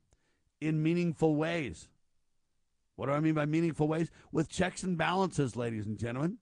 in 0.61 0.83
meaningful 0.83 1.37
ways. 1.37 1.89
What 2.97 3.07
do 3.07 3.13
I 3.13 3.21
mean 3.21 3.35
by 3.35 3.47
meaningful 3.47 3.87
ways? 3.87 4.11
With 4.33 4.51
checks 4.51 4.83
and 4.83 4.99
balances, 4.99 5.55
ladies 5.55 5.87
and 5.87 5.97
gentlemen. 5.97 6.39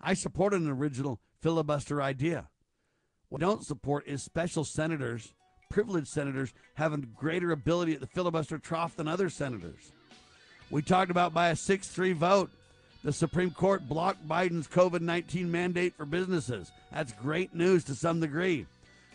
I 0.00 0.14
support 0.14 0.54
an 0.54 0.66
original 0.66 1.20
filibuster 1.42 2.00
idea. 2.00 2.48
What 3.28 3.42
I 3.42 3.46
don't 3.46 3.66
support 3.66 4.06
is 4.06 4.22
special 4.22 4.64
senators, 4.64 5.34
privileged 5.70 6.08
senators, 6.08 6.54
having 6.74 7.12
greater 7.14 7.52
ability 7.52 7.92
at 7.92 8.00
the 8.00 8.06
filibuster 8.06 8.58
trough 8.58 8.96
than 8.96 9.08
other 9.08 9.28
senators. 9.28 9.92
We 10.70 10.80
talked 10.80 11.10
about 11.10 11.34
by 11.34 11.50
a 11.50 11.56
6 11.56 11.86
3 11.86 12.14
vote, 12.14 12.50
the 13.04 13.12
Supreme 13.12 13.50
Court 13.50 13.88
blocked 13.88 14.26
Biden's 14.28 14.68
COVID 14.68 15.00
19 15.00 15.50
mandate 15.50 15.94
for 15.96 16.04
businesses. 16.04 16.70
That's 16.92 17.12
great 17.12 17.54
news 17.54 17.84
to 17.84 17.94
some 17.94 18.20
degree. 18.20 18.66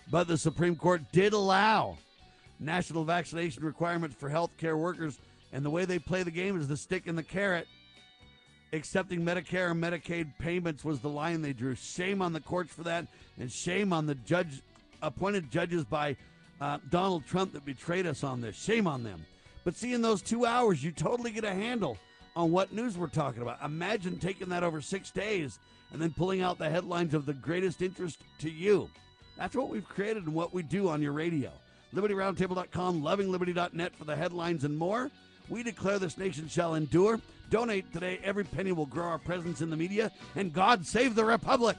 But 0.10 0.28
the 0.28 0.38
Supreme 0.38 0.76
Court 0.76 1.02
did 1.12 1.34
allow 1.34 1.98
national 2.60 3.04
vaccination 3.06 3.64
requirements 3.64 4.16
for 4.18 4.30
healthcare 4.30 4.78
workers, 4.78 5.20
and 5.54 5.64
the 5.64 5.70
way 5.70 5.86
they 5.86 6.00
play 6.00 6.24
the 6.24 6.32
game 6.32 6.60
is 6.60 6.68
the 6.68 6.78
stick 6.78 7.08
and 7.08 7.18
the 7.18 7.24
carrot. 7.24 7.68
Accepting 8.74 9.22
Medicare 9.22 9.72
and 9.72 9.82
Medicaid 9.82 10.34
payments 10.40 10.84
was 10.84 11.00
the 11.00 11.10
line 11.10 11.42
they 11.42 11.54
drew. 11.54 11.76
Shame 11.76 12.22
on 12.22 12.34
the 12.34 12.42
courts 12.42 12.74
for 12.74 12.84
that, 12.84 13.08
and 13.40 13.50
shame 13.50 13.94
on 13.94 14.06
the 14.06 14.16
judge 14.16 14.62
appointed 15.02 15.50
judges 15.52 15.86
by 15.86 16.18
uh, 16.60 16.80
Donald 16.90 17.26
Trump 17.26 17.54
that 17.54 17.64
betrayed 17.64 18.06
us 18.08 18.24
on 18.24 18.42
this. 18.42 18.58
Shame 18.58 18.88
on 18.88 19.04
them. 19.04 19.26
But 19.64 19.76
see, 19.76 19.94
in 19.94 20.02
those 20.02 20.22
two 20.22 20.46
hours, 20.46 20.84
you 20.84 20.92
totally 20.92 21.32
get 21.32 21.44
a 21.44 21.54
handle 21.54 21.98
on 22.38 22.52
what 22.52 22.72
news 22.72 22.96
we're 22.98 23.08
talking 23.08 23.42
about. 23.42 23.58
Imagine 23.64 24.20
taking 24.20 24.50
that 24.50 24.64
over 24.64 24.80
six 24.80 25.10
days 25.10 25.58
and 25.92 26.00
then 26.00 26.14
pulling 26.14 26.42
out 26.42 26.60
the 26.60 26.70
headlines 26.70 27.16
of 27.16 27.26
the 27.26 27.34
greatest 27.34 27.82
interest 27.82 28.22
to 28.38 28.50
you. 28.50 28.90
That's 29.38 29.56
what 29.56 29.70
we've 29.70 29.88
created 29.88 30.26
and 30.26 30.36
what 30.36 30.54
we 30.54 30.62
do 30.62 30.88
on 30.88 31.02
your 31.02 31.14
radio. 31.14 31.52
LibertyRoundtable.com, 31.96 33.02
lovingliberty.net 33.02 33.96
for 33.96 34.06
the 34.06 34.16
headlines 34.16 34.66
and 34.66 34.78
more. 34.78 35.10
We 35.50 35.64
declare 35.64 35.98
this 35.98 36.18
nation 36.18 36.48
shall 36.48 36.76
endure. 36.76 37.20
Donate 37.50 37.92
today. 37.92 38.20
Every 38.24 38.44
penny 38.44 38.72
will 38.72 38.86
grow 38.86 39.06
our 39.06 39.18
presence 39.18 39.62
in 39.62 39.72
the 39.72 39.78
media. 39.78 40.12
And 40.36 40.54
God 40.54 40.86
save 40.86 41.16
the 41.16 41.26
Republic. 41.26 41.78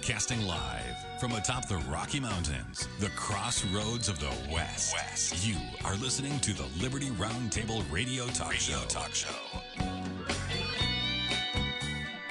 Broadcasting 0.00 0.46
live 0.46 0.96
from 1.20 1.32
atop 1.32 1.68
the 1.68 1.76
Rocky 1.76 2.20
Mountains, 2.20 2.88
the 3.00 3.10
crossroads 3.10 4.08
of 4.08 4.18
the 4.18 4.32
West. 4.50 4.94
West. 4.94 5.46
You 5.46 5.56
are 5.84 5.94
listening 5.96 6.40
to 6.40 6.54
the 6.54 6.64
Liberty 6.82 7.10
Roundtable 7.10 7.84
Radio 7.92 8.24
Talk 8.28 8.52
radio 8.52 8.78
Show. 8.78 8.84
Talk 8.88 9.14
Show. 9.14 9.28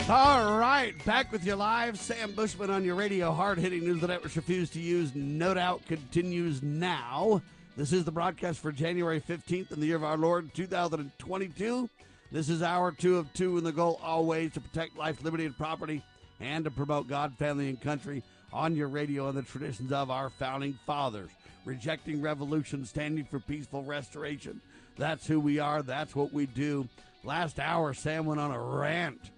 All 0.10 0.58
right, 0.58 0.96
back 1.06 1.32
with 1.32 1.46
you 1.46 1.54
live. 1.54 2.00
Sam 2.00 2.32
Bushman 2.32 2.72
on 2.72 2.84
your 2.84 2.96
radio. 2.96 3.32
Hard 3.32 3.60
hitting 3.60 3.82
news 3.82 4.02
the 4.02 4.08
networks 4.08 4.36
refuse 4.36 4.72
to 4.72 4.80
use. 4.80 5.14
No 5.14 5.54
doubt 5.54 5.86
continues 5.86 6.64
now. 6.64 7.40
This 7.78 7.94
is 7.94 8.04
the 8.04 8.12
broadcast 8.12 8.62
for 8.62 8.72
January 8.72 9.22
15th 9.22 9.72
in 9.72 9.80
the 9.80 9.86
year 9.86 9.96
of 9.96 10.04
our 10.04 10.18
Lord 10.18 10.56
2022. 10.56 11.88
This 12.32 12.50
is 12.50 12.64
hour 12.64 12.92
two 12.92 13.20
of 13.20 13.32
two, 13.34 13.58
and 13.58 13.66
the 13.66 13.72
goal 13.72 14.00
always 14.04 14.54
to 14.54 14.60
protect 14.60 14.98
life, 14.98 15.24
liberty, 15.24 15.46
and 15.46 15.56
property 15.56 16.04
and 16.40 16.64
to 16.66 16.72
promote 16.72 17.08
God, 17.08 17.36
family, 17.38 17.70
and 17.70 17.80
country 17.80 18.24
on 18.52 18.76
your 18.76 18.88
radio 18.88 19.30
and 19.30 19.38
the 19.38 19.44
traditions 19.44 19.92
of 19.92 20.10
our 20.10 20.30
founding 20.30 20.78
fathers. 20.86 21.30
Rejecting 21.66 22.22
revolution, 22.22 22.86
standing 22.86 23.26
for 23.26 23.40
peaceful 23.40 23.84
restoration. 23.84 24.62
That's 24.98 25.28
who 25.28 25.40
we 25.40 25.60
are. 25.60 25.82
That's 25.82 26.16
what 26.16 26.34
we 26.34 26.46
do. 26.46 26.88
Last 27.24 27.60
hour, 27.60 27.94
Sam 27.94 28.26
went 28.26 28.40
on 28.40 28.52
a 28.52 28.60
rant. 28.60 29.32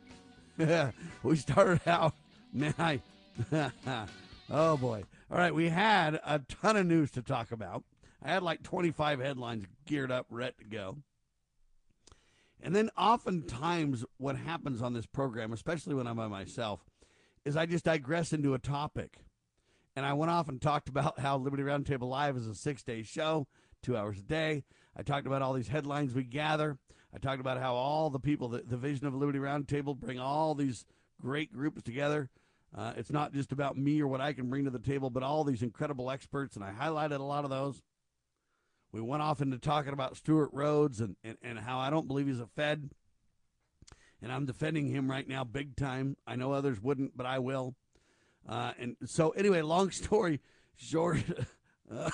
we 1.24 1.36
started 1.36 1.82
out, 1.88 2.14
man, 2.54 2.74
I, 2.78 3.02
oh 4.50 4.78
boy. 4.78 5.04
All 5.32 5.38
right, 5.38 5.54
we 5.54 5.70
had 5.70 6.20
a 6.26 6.40
ton 6.40 6.78
of 6.78 6.86
news 6.86 7.12
to 7.12 7.22
talk 7.22 7.52
about. 7.52 7.84
I 8.24 8.30
had 8.30 8.44
like 8.44 8.62
25 8.64 9.20
headlines 9.20 9.66
geared 9.86 10.12
up, 10.12 10.28
ready 10.30 10.54
to 10.60 10.66
go. 10.66 10.98
And 12.62 12.76
then 12.76 12.92
oftentimes 12.98 14.06
what 14.18 14.36
happens 14.36 14.82
on 14.82 14.94
this 14.94 15.08
program, 15.08 15.54
especially 15.54 15.96
when 15.96 16.06
I'm 16.06 16.18
by 16.18 16.28
myself, 16.28 16.82
is 17.46 17.58
I 17.58 17.66
just 17.66 17.86
digress 17.86 18.34
into 18.34 18.54
a 18.54 18.60
topic. 18.60 19.18
And 19.96 20.06
I 20.06 20.14
went 20.14 20.32
off 20.32 20.48
and 20.48 20.62
talked 20.62 20.90
about 20.90 21.20
how 21.20 21.38
Liberty 21.38 21.64
Roundtable 21.64 22.10
Live 22.10 22.38
is 22.38 22.48
a 22.48 22.56
six 22.56 22.84
day 22.84 23.04
show, 23.04 23.48
two 23.84 23.98
hours 23.98 24.20
a 24.20 24.24
day. 24.24 24.64
I 24.96 25.04
talked 25.04 25.28
about 25.28 25.42
all 25.42 25.54
these 25.54 25.68
headlines 25.68 26.14
we 26.14 26.24
gather. 26.24 26.78
I 27.14 27.18
talked 27.18 27.42
about 27.42 27.60
how 27.60 27.76
all 27.76 28.10
the 28.10 28.20
people, 28.20 28.50
the, 28.50 28.62
the 28.62 28.78
vision 28.78 29.06
of 29.06 29.14
Liberty 29.14 29.40
Roundtable, 29.40 29.98
bring 29.98 30.20
all 30.20 30.56
these 30.56 30.86
great 31.22 31.52
groups 31.52 31.84
together. 31.84 32.30
Uh, 32.76 32.94
it's 32.96 33.12
not 33.12 33.34
just 33.34 33.52
about 33.52 33.78
me 33.78 34.02
or 34.02 34.08
what 34.08 34.22
I 34.22 34.32
can 34.32 34.50
bring 34.50 34.64
to 34.64 34.72
the 34.72 34.80
table, 34.80 35.10
but 35.10 35.24
all 35.24 35.44
these 35.44 35.62
incredible 35.62 36.10
experts, 36.10 36.56
and 36.56 36.64
I 36.64 36.72
highlighted 36.72 37.20
a 37.20 37.24
lot 37.24 37.44
of 37.44 37.50
those. 37.50 37.82
We 38.94 39.02
went 39.02 39.24
off 39.24 39.42
into 39.42 39.58
talking 39.58 39.94
about 39.94 40.16
Stewart 40.16 40.50
Rhodes 40.54 41.02
and, 41.02 41.18
and, 41.24 41.38
and 41.42 41.60
how 41.60 41.80
I 41.80 41.90
don't 41.90 42.08
believe 42.08 42.28
he's 42.28 42.40
a 42.40 42.48
Fed 42.48 42.92
and 44.22 44.32
I'm 44.32 44.46
defending 44.46 44.88
him 44.88 45.10
right 45.10 45.28
now 45.28 45.44
big 45.44 45.76
time. 45.76 46.18
I 46.28 46.36
know 46.36 46.52
others 46.52 46.82
wouldn't, 46.82 47.18
but 47.18 47.26
I 47.26 47.40
will. 47.40 47.76
Uh, 48.48 48.74
and 48.80 48.96
so, 49.06 49.30
anyway, 49.32 49.62
long 49.62 49.92
story 49.92 50.40
short, 50.76 51.24
uh, 51.94 52.10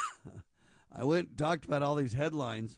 I 0.95 1.03
went 1.03 1.29
and 1.29 1.37
talked 1.37 1.65
about 1.65 1.83
all 1.83 1.95
these 1.95 2.13
headlines, 2.13 2.77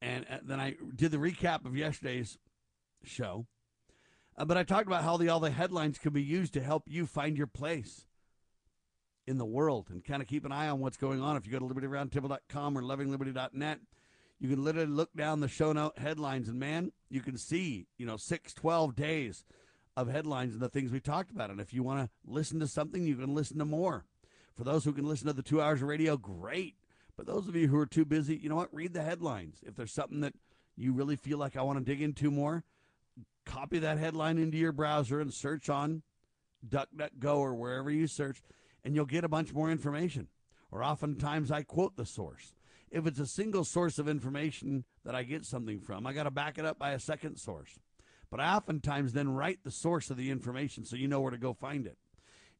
and 0.00 0.26
uh, 0.30 0.38
then 0.42 0.60
I 0.60 0.76
did 0.94 1.10
the 1.10 1.18
recap 1.18 1.64
of 1.64 1.76
yesterday's 1.76 2.38
show. 3.04 3.46
Uh, 4.36 4.44
but 4.44 4.56
I 4.56 4.64
talked 4.64 4.86
about 4.86 5.04
how 5.04 5.16
the, 5.16 5.28
all 5.28 5.40
the 5.40 5.50
headlines 5.50 5.98
can 5.98 6.12
be 6.12 6.22
used 6.22 6.54
to 6.54 6.62
help 6.62 6.84
you 6.86 7.06
find 7.06 7.36
your 7.36 7.46
place 7.46 8.06
in 9.26 9.38
the 9.38 9.44
world 9.44 9.88
and 9.90 10.04
kind 10.04 10.20
of 10.20 10.28
keep 10.28 10.44
an 10.44 10.52
eye 10.52 10.68
on 10.68 10.80
what's 10.80 10.96
going 10.96 11.22
on. 11.22 11.36
If 11.36 11.46
you 11.46 11.52
go 11.52 11.60
to 11.60 11.72
libertyroundtable.com 11.72 12.76
or 12.76 12.82
lovingliberty.net, 12.82 13.80
you 14.44 14.50
can 14.50 14.62
literally 14.62 14.90
look 14.90 15.14
down 15.16 15.40
the 15.40 15.48
show 15.48 15.72
note 15.72 15.96
headlines, 15.96 16.50
and 16.50 16.60
man, 16.60 16.92
you 17.08 17.22
can 17.22 17.38
see, 17.38 17.86
you 17.96 18.04
know, 18.04 18.18
six, 18.18 18.52
12 18.52 18.94
days 18.94 19.42
of 19.96 20.10
headlines 20.10 20.52
and 20.52 20.60
the 20.60 20.68
things 20.68 20.92
we 20.92 21.00
talked 21.00 21.30
about. 21.30 21.48
And 21.48 21.62
if 21.62 21.72
you 21.72 21.82
want 21.82 22.00
to 22.00 22.10
listen 22.30 22.60
to 22.60 22.66
something, 22.66 23.06
you 23.06 23.16
can 23.16 23.34
listen 23.34 23.58
to 23.58 23.64
more. 23.64 24.04
For 24.54 24.62
those 24.62 24.84
who 24.84 24.92
can 24.92 25.06
listen 25.06 25.28
to 25.28 25.32
the 25.32 25.40
two 25.40 25.62
hours 25.62 25.80
of 25.80 25.88
radio, 25.88 26.18
great. 26.18 26.74
But 27.16 27.24
those 27.24 27.48
of 27.48 27.56
you 27.56 27.68
who 27.68 27.78
are 27.78 27.86
too 27.86 28.04
busy, 28.04 28.36
you 28.36 28.50
know 28.50 28.56
what? 28.56 28.74
Read 28.74 28.92
the 28.92 29.00
headlines. 29.00 29.60
If 29.66 29.76
there's 29.76 29.94
something 29.94 30.20
that 30.20 30.34
you 30.76 30.92
really 30.92 31.16
feel 31.16 31.38
like 31.38 31.56
I 31.56 31.62
want 31.62 31.78
to 31.78 31.84
dig 31.84 32.02
into 32.02 32.30
more, 32.30 32.64
copy 33.46 33.78
that 33.78 33.96
headline 33.96 34.36
into 34.36 34.58
your 34.58 34.72
browser 34.72 35.20
and 35.20 35.32
search 35.32 35.70
on 35.70 36.02
DuckDuckGo 36.68 37.34
or 37.34 37.54
wherever 37.54 37.90
you 37.90 38.06
search, 38.06 38.42
and 38.84 38.94
you'll 38.94 39.06
get 39.06 39.24
a 39.24 39.28
bunch 39.28 39.54
more 39.54 39.70
information. 39.70 40.28
Or 40.70 40.84
oftentimes 40.84 41.50
I 41.50 41.62
quote 41.62 41.96
the 41.96 42.04
source 42.04 42.52
if 42.94 43.08
it's 43.08 43.18
a 43.18 43.26
single 43.26 43.64
source 43.64 43.98
of 43.98 44.08
information 44.08 44.84
that 45.04 45.16
I 45.16 45.24
get 45.24 45.44
something 45.44 45.80
from, 45.80 46.06
I 46.06 46.12
got 46.12 46.22
to 46.22 46.30
back 46.30 46.58
it 46.58 46.64
up 46.64 46.78
by 46.78 46.92
a 46.92 47.00
second 47.00 47.38
source. 47.38 47.80
But 48.30 48.38
I 48.38 48.54
oftentimes 48.54 49.12
then 49.12 49.34
write 49.34 49.64
the 49.64 49.72
source 49.72 50.10
of 50.10 50.16
the 50.16 50.30
information 50.30 50.84
so 50.84 50.94
you 50.94 51.08
know 51.08 51.20
where 51.20 51.32
to 51.32 51.36
go 51.36 51.52
find 51.52 51.86
it. 51.86 51.98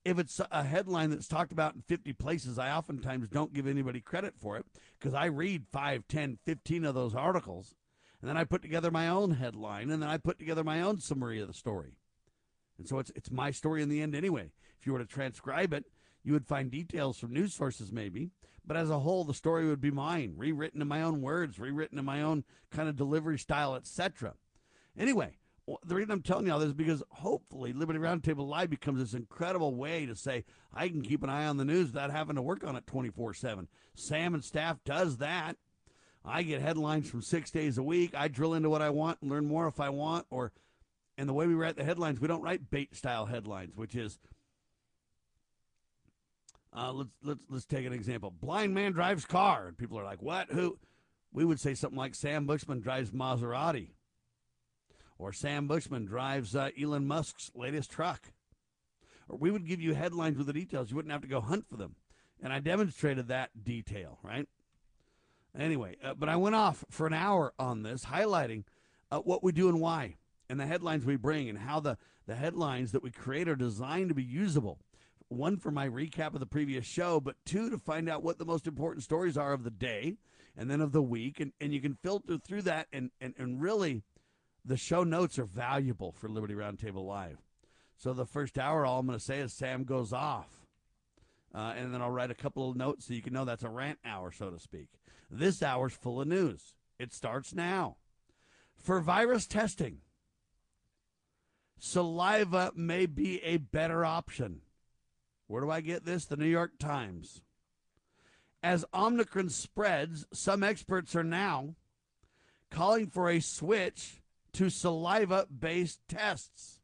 If 0.04 0.18
it's 0.18 0.40
a 0.50 0.64
headline 0.64 1.10
that's 1.10 1.28
talked 1.28 1.52
about 1.52 1.76
in 1.76 1.82
50 1.82 2.12
places, 2.14 2.58
I 2.58 2.72
oftentimes 2.72 3.28
don't 3.28 3.54
give 3.54 3.68
anybody 3.68 4.00
credit 4.00 4.34
for 4.36 4.56
it 4.56 4.66
because 4.98 5.14
I 5.14 5.26
read 5.26 5.66
5, 5.72 6.08
10, 6.08 6.38
15 6.44 6.84
of 6.84 6.96
those 6.96 7.14
articles 7.14 7.74
and 8.20 8.28
then 8.28 8.36
I 8.36 8.42
put 8.42 8.60
together 8.60 8.90
my 8.90 9.08
own 9.08 9.32
headline 9.32 9.88
and 9.88 10.02
then 10.02 10.10
I 10.10 10.18
put 10.18 10.38
together 10.40 10.64
my 10.64 10.80
own 10.80 10.98
summary 10.98 11.40
of 11.40 11.46
the 11.46 11.54
story. 11.54 11.92
And 12.76 12.88
so 12.88 12.98
it's 12.98 13.12
it's 13.14 13.30
my 13.30 13.52
story 13.52 13.82
in 13.82 13.88
the 13.88 14.02
end 14.02 14.16
anyway. 14.16 14.50
If 14.80 14.86
you 14.86 14.92
were 14.92 14.98
to 14.98 15.06
transcribe 15.06 15.72
it, 15.72 15.84
you 16.24 16.32
would 16.32 16.46
find 16.46 16.72
details 16.72 17.18
from 17.18 17.32
news 17.32 17.54
sources 17.54 17.92
maybe, 17.92 18.30
but 18.66 18.76
as 18.76 18.90
a 18.90 18.98
whole, 18.98 19.24
the 19.24 19.34
story 19.34 19.66
would 19.66 19.80
be 19.80 19.90
mine, 19.90 20.34
rewritten 20.36 20.80
in 20.80 20.88
my 20.88 21.02
own 21.02 21.20
words, 21.20 21.58
rewritten 21.58 21.98
in 21.98 22.04
my 22.04 22.22
own 22.22 22.44
kind 22.70 22.88
of 22.88 22.96
delivery 22.96 23.38
style, 23.38 23.74
etc. 23.74 24.34
Anyway, 24.96 25.36
the 25.84 25.94
reason 25.94 26.10
I'm 26.10 26.22
telling 26.22 26.46
you 26.46 26.52
all 26.52 26.58
this 26.58 26.68
is 26.68 26.74
because 26.74 27.02
hopefully 27.10 27.72
Liberty 27.72 27.98
Roundtable 27.98 28.46
Live 28.46 28.70
becomes 28.70 29.00
this 29.00 29.14
incredible 29.14 29.74
way 29.74 30.06
to 30.06 30.14
say 30.14 30.44
I 30.72 30.88
can 30.88 31.02
keep 31.02 31.22
an 31.22 31.30
eye 31.30 31.46
on 31.46 31.56
the 31.56 31.64
news 31.64 31.86
without 31.86 32.10
having 32.10 32.36
to 32.36 32.42
work 32.42 32.64
on 32.64 32.76
it 32.76 32.86
24 32.86 33.34
7. 33.34 33.68
Sam 33.94 34.34
and 34.34 34.44
staff 34.44 34.78
does 34.84 35.18
that. 35.18 35.56
I 36.24 36.42
get 36.42 36.62
headlines 36.62 37.10
from 37.10 37.22
six 37.22 37.50
days 37.50 37.76
a 37.76 37.82
week. 37.82 38.14
I 38.14 38.28
drill 38.28 38.54
into 38.54 38.70
what 38.70 38.82
I 38.82 38.90
want 38.90 39.18
and 39.20 39.30
learn 39.30 39.46
more 39.46 39.66
if 39.66 39.78
I 39.78 39.90
want. 39.90 40.26
Or, 40.30 40.52
and 41.18 41.28
the 41.28 41.34
way 41.34 41.46
we 41.46 41.54
write 41.54 41.76
the 41.76 41.84
headlines, 41.84 42.20
we 42.20 42.28
don't 42.28 42.42
write 42.42 42.70
bait 42.70 42.96
style 42.96 43.26
headlines, 43.26 43.76
which 43.76 43.94
is 43.94 44.18
uh, 46.74 46.92
let's 46.92 47.10
let's 47.22 47.40
let's 47.48 47.66
take 47.66 47.86
an 47.86 47.92
example. 47.92 48.30
Blind 48.30 48.74
man 48.74 48.92
drives 48.92 49.24
car, 49.24 49.68
and 49.68 49.78
people 49.78 49.98
are 49.98 50.04
like, 50.04 50.22
"What? 50.22 50.50
Who?" 50.50 50.78
We 51.32 51.44
would 51.44 51.60
say 51.60 51.74
something 51.74 51.98
like 51.98 52.14
Sam 52.14 52.46
Bushman 52.46 52.80
drives 52.80 53.10
Maserati, 53.10 53.90
or 55.18 55.32
Sam 55.32 55.66
Bushman 55.68 56.04
drives 56.04 56.54
uh, 56.54 56.70
Elon 56.80 57.06
Musk's 57.06 57.50
latest 57.54 57.90
truck, 57.90 58.32
or 59.28 59.38
we 59.38 59.50
would 59.50 59.66
give 59.66 59.80
you 59.80 59.94
headlines 59.94 60.36
with 60.36 60.48
the 60.48 60.52
details. 60.52 60.90
You 60.90 60.96
wouldn't 60.96 61.12
have 61.12 61.22
to 61.22 61.28
go 61.28 61.40
hunt 61.40 61.66
for 61.68 61.76
them, 61.76 61.94
and 62.42 62.52
I 62.52 62.58
demonstrated 62.58 63.28
that 63.28 63.50
detail, 63.64 64.18
right? 64.22 64.48
Anyway, 65.56 65.96
uh, 66.02 66.14
but 66.14 66.28
I 66.28 66.36
went 66.36 66.56
off 66.56 66.84
for 66.90 67.06
an 67.06 67.14
hour 67.14 67.52
on 67.56 67.84
this, 67.84 68.06
highlighting 68.06 68.64
uh, 69.12 69.18
what 69.20 69.44
we 69.44 69.52
do 69.52 69.68
and 69.68 69.80
why, 69.80 70.16
and 70.50 70.58
the 70.58 70.66
headlines 70.66 71.04
we 71.04 71.14
bring, 71.14 71.48
and 71.48 71.58
how 71.58 71.78
the 71.78 71.98
the 72.26 72.34
headlines 72.34 72.90
that 72.92 73.02
we 73.02 73.12
create 73.12 73.48
are 73.48 73.54
designed 73.54 74.08
to 74.08 74.14
be 74.14 74.24
usable 74.24 74.80
one 75.28 75.56
for 75.56 75.70
my 75.70 75.88
recap 75.88 76.34
of 76.34 76.40
the 76.40 76.46
previous 76.46 76.84
show, 76.84 77.20
but 77.20 77.36
two 77.44 77.70
to 77.70 77.78
find 77.78 78.08
out 78.08 78.22
what 78.22 78.38
the 78.38 78.44
most 78.44 78.66
important 78.66 79.04
stories 79.04 79.36
are 79.36 79.52
of 79.52 79.64
the 79.64 79.70
day 79.70 80.16
and 80.56 80.70
then 80.70 80.80
of 80.80 80.92
the 80.92 81.02
week. 81.02 81.40
And, 81.40 81.52
and 81.60 81.72
you 81.72 81.80
can 81.80 81.94
filter 81.94 82.38
through 82.38 82.62
that. 82.62 82.88
And, 82.92 83.10
and, 83.20 83.34
and 83.38 83.60
really, 83.60 84.02
the 84.64 84.76
show 84.76 85.04
notes 85.04 85.38
are 85.38 85.44
valuable 85.44 86.12
for 86.12 86.28
Liberty 86.28 86.54
Roundtable 86.54 87.06
Live. 87.06 87.38
So 87.96 88.12
the 88.12 88.26
first 88.26 88.58
hour, 88.58 88.84
all 88.84 89.00
I'm 89.00 89.06
going 89.06 89.18
to 89.18 89.24
say 89.24 89.38
is 89.40 89.52
Sam 89.52 89.84
goes 89.84 90.12
off. 90.12 90.48
Uh, 91.54 91.72
and 91.76 91.94
then 91.94 92.02
I'll 92.02 92.10
write 92.10 92.32
a 92.32 92.34
couple 92.34 92.68
of 92.68 92.76
notes 92.76 93.06
so 93.06 93.14
you 93.14 93.22
can 93.22 93.32
know 93.32 93.44
that's 93.44 93.62
a 93.62 93.68
rant 93.68 93.98
hour, 94.04 94.32
so 94.32 94.50
to 94.50 94.58
speak. 94.58 94.88
This 95.30 95.62
hour's 95.62 95.92
full 95.92 96.20
of 96.20 96.26
news. 96.26 96.74
It 96.98 97.12
starts 97.12 97.54
now. 97.54 97.96
For 98.74 99.00
virus 99.00 99.46
testing, 99.46 99.98
saliva 101.78 102.72
may 102.74 103.06
be 103.06 103.42
a 103.42 103.58
better 103.58 104.04
option. 104.04 104.62
Where 105.46 105.62
do 105.62 105.70
I 105.70 105.80
get 105.80 106.04
this? 106.04 106.24
The 106.24 106.36
New 106.36 106.46
York 106.46 106.78
Times. 106.78 107.42
As 108.62 108.84
Omicron 108.94 109.50
spreads, 109.50 110.26
some 110.32 110.62
experts 110.62 111.14
are 111.14 111.24
now 111.24 111.74
calling 112.70 113.06
for 113.08 113.28
a 113.28 113.40
switch 113.40 114.22
to 114.54 114.70
saliva 114.70 115.46
based 115.50 116.00
tests. 116.08 116.80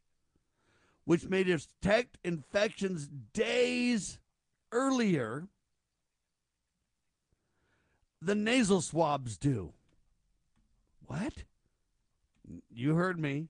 which 1.04 1.28
may 1.28 1.42
detect 1.42 2.18
infections 2.22 3.08
days 3.32 4.20
earlier 4.70 5.48
than 8.22 8.44
nasal 8.44 8.80
swabs 8.80 9.36
do. 9.36 9.72
What? 11.06 11.32
You 12.70 12.94
heard 12.94 13.18
me. 13.18 13.48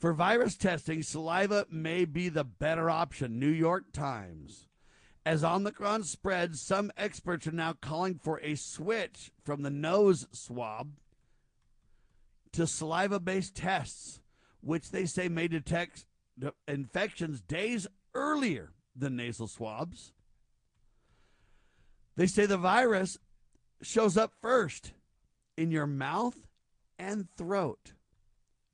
For 0.00 0.14
virus 0.14 0.56
testing, 0.56 1.02
saliva 1.02 1.66
may 1.70 2.06
be 2.06 2.30
the 2.30 2.42
better 2.42 2.88
option. 2.88 3.38
New 3.38 3.50
York 3.50 3.92
Times. 3.92 4.66
As 5.26 5.44
Omicron 5.44 6.04
spreads, 6.04 6.62
some 6.62 6.90
experts 6.96 7.46
are 7.46 7.52
now 7.52 7.74
calling 7.74 8.14
for 8.14 8.40
a 8.40 8.54
switch 8.54 9.30
from 9.44 9.60
the 9.60 9.70
nose 9.70 10.26
swab 10.32 10.92
to 12.52 12.66
saliva 12.66 13.20
based 13.20 13.54
tests, 13.54 14.22
which 14.62 14.90
they 14.90 15.04
say 15.04 15.28
may 15.28 15.46
detect 15.46 16.06
infections 16.66 17.42
days 17.42 17.86
earlier 18.14 18.72
than 18.96 19.16
nasal 19.16 19.48
swabs. 19.48 20.12
They 22.16 22.26
say 22.26 22.46
the 22.46 22.56
virus 22.56 23.18
shows 23.82 24.16
up 24.16 24.32
first 24.40 24.92
in 25.58 25.70
your 25.70 25.86
mouth 25.86 26.46
and 26.98 27.28
throat, 27.36 27.92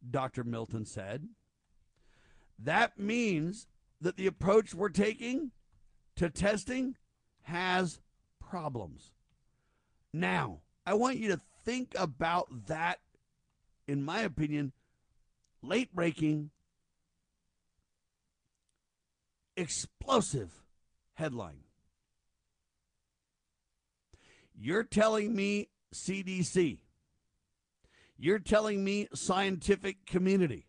Dr. 0.09 0.45
Milton 0.45 0.85
said. 0.85 1.29
That 2.59 2.99
means 2.99 3.67
that 4.01 4.17
the 4.17 4.27
approach 4.27 4.75
we're 4.75 4.89
taking 4.89 5.51
to 6.17 6.31
testing 6.31 6.97
has 7.43 8.01
problems. 8.41 9.13
Now, 10.13 10.61
I 10.87 10.95
want 10.95 11.19
you 11.19 11.29
to 11.29 11.41
think 11.65 11.93
about 11.99 12.67
that, 12.67 13.01
in 13.87 14.03
my 14.03 14.21
opinion, 14.21 14.73
late 15.63 15.95
breaking, 15.95 16.51
explosive 19.57 20.63
headline. 21.15 21.61
You're 24.59 24.85
telling 24.85 25.35
me 25.35 25.69
CDC. 25.95 26.79
You're 28.19 28.39
telling 28.39 28.83
me 28.83 29.09
scientific 29.15 30.07
community. 30.07 30.67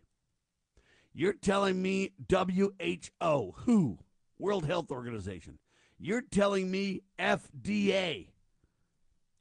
You're 1.14 1.32
telling 1.32 1.80
me 1.80 2.12
WHO, 2.30 2.72
WHO, 3.20 3.98
World 4.38 4.66
Health 4.66 4.90
Organization. 4.90 5.58
You're 5.98 6.22
telling 6.22 6.70
me 6.70 7.02
FDA, 7.18 8.28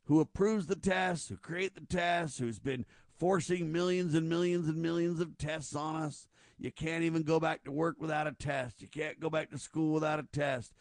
who 0.06 0.20
approves 0.22 0.68
the 0.68 0.76
tests, 0.76 1.28
who 1.28 1.38
create 1.38 1.76
the 1.76 1.86
tests, 1.86 2.40
who's 2.40 2.60
been 2.60 2.86
forcing 3.18 3.72
millions 3.72 4.16
and 4.16 4.30
millions 4.30 4.68
and 4.68 4.82
millions 4.82 5.20
of 5.20 5.38
tests 5.38 5.76
on 5.76 5.96
us. 5.96 6.28
You 6.58 6.72
can't 6.72 7.04
even 7.04 7.24
go 7.24 7.40
back 7.40 7.64
to 7.66 7.72
work 7.72 7.98
without 8.00 8.26
a 8.26 8.32
test. 8.32 8.82
You 8.82 8.88
can't 8.88 9.20
go 9.20 9.30
back 9.30 9.52
to 9.52 9.60
school 9.60 9.94
without 9.94 10.20
a 10.20 10.24
test 10.24 10.74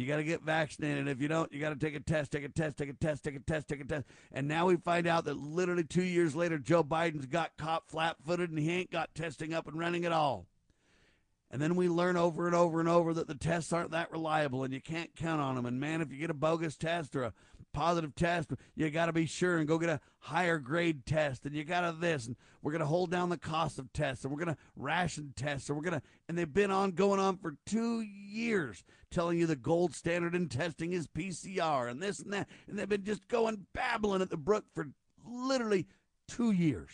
you 0.00 0.08
got 0.08 0.16
to 0.16 0.24
get 0.24 0.42
vaccinated. 0.42 1.08
If 1.08 1.20
you 1.20 1.28
don't, 1.28 1.52
you 1.52 1.60
got 1.60 1.70
to 1.70 1.76
take 1.76 1.94
a 1.94 2.00
test, 2.00 2.32
take 2.32 2.44
a 2.44 2.48
test, 2.48 2.76
take 2.76 2.88
a 2.88 2.94
test, 2.94 3.24
take 3.24 3.36
a 3.36 3.40
test, 3.40 3.68
take 3.68 3.80
a 3.80 3.84
test. 3.84 4.06
And 4.32 4.48
now 4.48 4.66
we 4.66 4.76
find 4.76 5.06
out 5.06 5.24
that 5.26 5.36
literally 5.36 5.84
two 5.84 6.02
years 6.02 6.34
later, 6.34 6.58
Joe 6.58 6.82
Biden's 6.82 7.26
got 7.26 7.56
caught 7.56 7.88
flat 7.88 8.16
footed 8.26 8.50
and 8.50 8.58
he 8.58 8.70
ain't 8.70 8.90
got 8.90 9.14
testing 9.14 9.54
up 9.54 9.68
and 9.68 9.78
running 9.78 10.04
at 10.04 10.12
all. 10.12 10.46
And 11.50 11.62
then 11.62 11.76
we 11.76 11.88
learn 11.88 12.16
over 12.16 12.46
and 12.46 12.56
over 12.56 12.80
and 12.80 12.88
over 12.88 13.14
that 13.14 13.28
the 13.28 13.34
tests 13.36 13.72
aren't 13.72 13.92
that 13.92 14.10
reliable 14.10 14.64
and 14.64 14.74
you 14.74 14.80
can't 14.80 15.14
count 15.14 15.40
on 15.40 15.54
them. 15.54 15.66
And 15.66 15.78
man, 15.78 16.00
if 16.00 16.10
you 16.10 16.18
get 16.18 16.30
a 16.30 16.34
bogus 16.34 16.76
test 16.76 17.14
or 17.14 17.22
a 17.22 17.32
positive 17.74 18.14
test, 18.14 18.52
you 18.74 18.88
got 18.88 19.06
to 19.06 19.12
be 19.12 19.26
sure 19.26 19.58
and 19.58 19.68
go 19.68 19.76
get 19.76 19.90
a 19.90 20.00
higher 20.20 20.58
grade 20.58 21.04
test. 21.04 21.44
And 21.44 21.54
you 21.54 21.64
got 21.64 21.82
to 21.82 21.92
this. 21.92 22.26
And 22.26 22.36
we're 22.62 22.72
going 22.72 22.80
to 22.80 22.86
hold 22.86 23.10
down 23.10 23.28
the 23.28 23.36
cost 23.36 23.78
of 23.78 23.92
tests. 23.92 24.24
And 24.24 24.32
we're 24.32 24.42
going 24.42 24.54
to 24.54 24.60
ration 24.76 25.34
tests. 25.36 25.68
And 25.68 25.76
we're 25.76 25.84
going 25.84 26.00
to, 26.00 26.06
and 26.28 26.38
they've 26.38 26.50
been 26.50 26.70
on 26.70 26.92
going 26.92 27.20
on 27.20 27.36
for 27.36 27.56
two 27.66 28.00
years 28.00 28.82
telling 29.10 29.38
you 29.38 29.46
the 29.46 29.56
gold 29.56 29.94
standard 29.94 30.34
in 30.34 30.48
testing 30.48 30.92
is 30.92 31.06
PCR 31.06 31.90
and 31.90 32.00
this 32.00 32.20
and 32.20 32.32
that. 32.32 32.48
And 32.66 32.78
they've 32.78 32.88
been 32.88 33.04
just 33.04 33.28
going 33.28 33.66
babbling 33.74 34.22
at 34.22 34.30
the 34.30 34.36
brook 34.38 34.64
for 34.74 34.88
literally 35.26 35.86
two 36.28 36.52
years. 36.52 36.90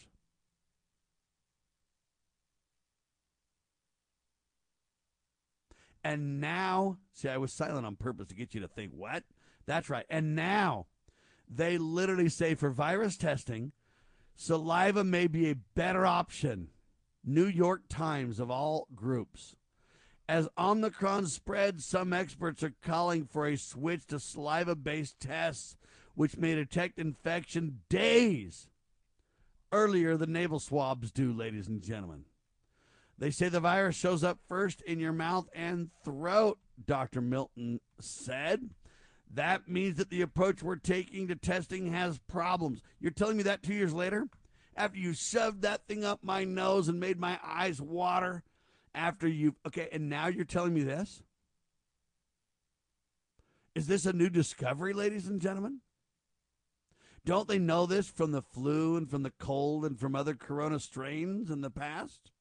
And 6.03 6.41
now, 6.41 6.97
see, 7.13 7.29
I 7.29 7.37
was 7.37 7.53
silent 7.53 7.85
on 7.85 7.97
purpose 7.97 8.29
to 8.29 8.35
get 8.35 8.55
you 8.55 8.61
to 8.63 8.69
think, 8.69 8.93
what? 8.95 9.23
That's 9.71 9.89
right. 9.89 10.07
And 10.11 10.35
now 10.35 10.87
they 11.49 11.79
literally 11.79 12.29
say 12.29 12.57
for 12.57 12.71
virus 12.71 13.17
testing, 13.17 13.71
saliva 14.35 15.05
may 15.05 15.29
be 15.29 15.49
a 15.49 15.55
better 15.77 16.05
option. 16.05 16.71
New 17.25 17.47
York 17.47 17.83
Times 17.89 18.41
of 18.41 18.51
all 18.51 18.89
groups. 18.97 19.55
As 20.29 20.49
Omicron 20.59 21.29
spreads, 21.29 21.85
some 21.85 22.13
experts 22.13 22.65
are 22.65 22.75
calling 22.83 23.27
for 23.27 23.47
a 23.47 23.57
switch 23.57 24.09
to 24.09 24.19
saliva 24.19 24.75
based 24.75 25.21
tests, 25.21 25.77
which 26.17 26.37
may 26.37 26.57
detect 26.57 26.99
infection 26.99 27.79
days 27.89 28.67
earlier 29.71 30.17
than 30.17 30.33
nasal 30.33 30.59
swabs 30.59 31.13
do, 31.13 31.33
ladies 31.33 31.69
and 31.69 31.81
gentlemen. 31.81 32.25
They 33.17 33.31
say 33.31 33.49
the 33.49 33.61
virus 33.61 33.95
shows 33.95 34.25
up 34.25 34.41
first 34.49 34.81
in 34.81 34.99
your 34.99 35.13
mouth 35.13 35.49
and 35.55 35.91
throat, 36.05 36.59
Dr. 36.85 37.21
Milton 37.21 37.79
said. 38.01 38.71
That 39.33 39.69
means 39.69 39.97
that 39.99 40.11
the 40.11 40.23
approach 40.23 40.63
we're 40.63 40.77
taking 40.77 41.29
to 41.29 41.37
testing 41.37 41.93
has 41.93 42.19
problems. 42.19 42.83
You're 43.01 43.13
telling 43.13 43.37
me 43.37 43.45
that 43.45 43.63
two 43.63 43.75
years 43.75 43.93
later? 43.93 44.29
After 44.77 44.99
you 44.99 45.13
shoved 45.15 45.63
that 45.63 45.87
thing 45.87 46.05
up 46.05 46.21
my 46.23 46.45
nose 46.45 46.89
and 46.89 46.99
made 46.99 47.19
my 47.19 47.39
eyes 47.45 47.81
water? 47.81 48.43
After 48.93 49.29
you've 49.29 49.55
okay, 49.67 49.89
and 49.93 50.09
now 50.09 50.27
you're 50.27 50.45
telling 50.45 50.75
me 50.75 50.83
this? 50.83 51.23
Is 53.77 53.87
this 53.87 54.05
a 54.05 54.13
new 54.13 54.29
discovery, 54.29 54.93
ladies 54.93 55.29
and 55.29 55.41
gentlemen? 55.41 55.81
Don't 57.25 57.47
they 57.47 57.59
know 57.59 57.87
this 57.87 58.09
from 58.09 58.33
the 58.33 58.43
flu 58.43 58.97
and 58.97 59.09
from 59.09 59.23
the 59.23 59.33
cold 59.39 59.85
and 59.85 59.99
from 59.99 60.17
other 60.17 60.35
corona 60.35 60.81
strains 60.81 61.51
in 61.51 61.61
the 61.61 61.71
past? 61.71 62.33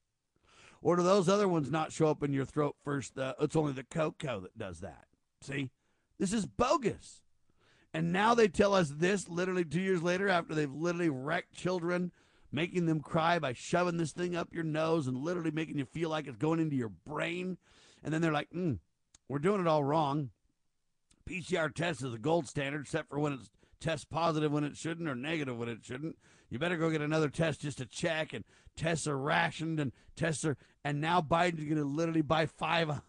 Or 0.82 0.96
do 0.96 1.04
those 1.04 1.30
other 1.30 1.48
ones 1.48 1.70
not 1.70 1.92
show 1.92 2.08
up 2.08 2.24
in 2.24 2.34
your 2.34 2.46
throat 2.46 2.78
first? 2.84 3.18
Uh, 3.18 3.34
it's 3.40 3.56
only 3.56 3.74
the 3.74 3.84
cocoa 3.84 4.40
that 4.40 4.58
does 4.58 4.80
that. 4.80 5.06
See? 5.42 5.70
This 6.20 6.34
is 6.34 6.46
bogus. 6.46 7.22
And 7.94 8.12
now 8.12 8.36
they 8.36 8.48
tell 8.48 8.76
us 8.76 8.90
this 8.90 9.28
literally 9.28 9.66
two 9.66 9.82
years 9.82 10.04
later 10.04 10.30
after 10.30 10.54
they've 10.54 10.72
literally 10.72 11.10
wrecked 11.10 11.56
children, 11.56 12.12
making 12.52 12.86
them 12.86 13.00
cry 13.00 13.40
by 13.40 13.54
shoving 13.54 13.98
this 13.98 14.12
thing 14.12 14.36
up 14.36 14.54
your 14.54 14.64
nose 14.64 15.08
and 15.08 15.18
literally 15.18 15.52
making 15.52 15.80
you 15.80 15.86
feel 15.86 16.10
like 16.10 16.28
it's 16.28 16.38
going 16.38 16.60
into 16.60 16.76
your 16.76 16.90
brain. 16.90 17.58
And 18.04 18.14
then 18.14 18.22
they're 18.22 18.32
like, 18.32 18.50
mm, 18.52 18.78
we're 19.28 19.40
doing 19.40 19.62
it 19.62 19.68
all 19.68 19.84
wrong. 19.84 20.30
PCR 21.28 21.74
test 21.74 22.04
is 22.04 22.12
the 22.12 22.18
gold 22.18 22.48
standard, 22.48 22.82
except 22.82 23.10
for 23.10 23.20
when 23.20 23.34
it's 23.34 23.50
test 23.80 24.10
positive 24.10 24.52
when 24.52 24.64
it 24.64 24.76
shouldn't 24.76 25.08
or 25.08 25.16
negative 25.16 25.58
when 25.58 25.70
it 25.70 25.80
shouldn't. 25.84 26.18
You 26.50 26.60
better 26.60 26.78
go 26.78 26.90
get 26.90 27.02
another 27.02 27.30
test 27.30 27.62
just 27.62 27.78
to 27.78 27.86
check. 27.86 28.34
And 28.34 28.44
tests 28.76 29.08
are 29.08 29.18
rationed 29.18 29.80
and 29.80 29.92
tests 30.16 30.44
are. 30.46 30.58
And 30.84 31.02
now 31.02 31.22
Biden's 31.22 31.64
going 31.64 31.78
to 31.78 31.86
literally 31.86 32.22
buy 32.22 32.46
500 32.46 33.02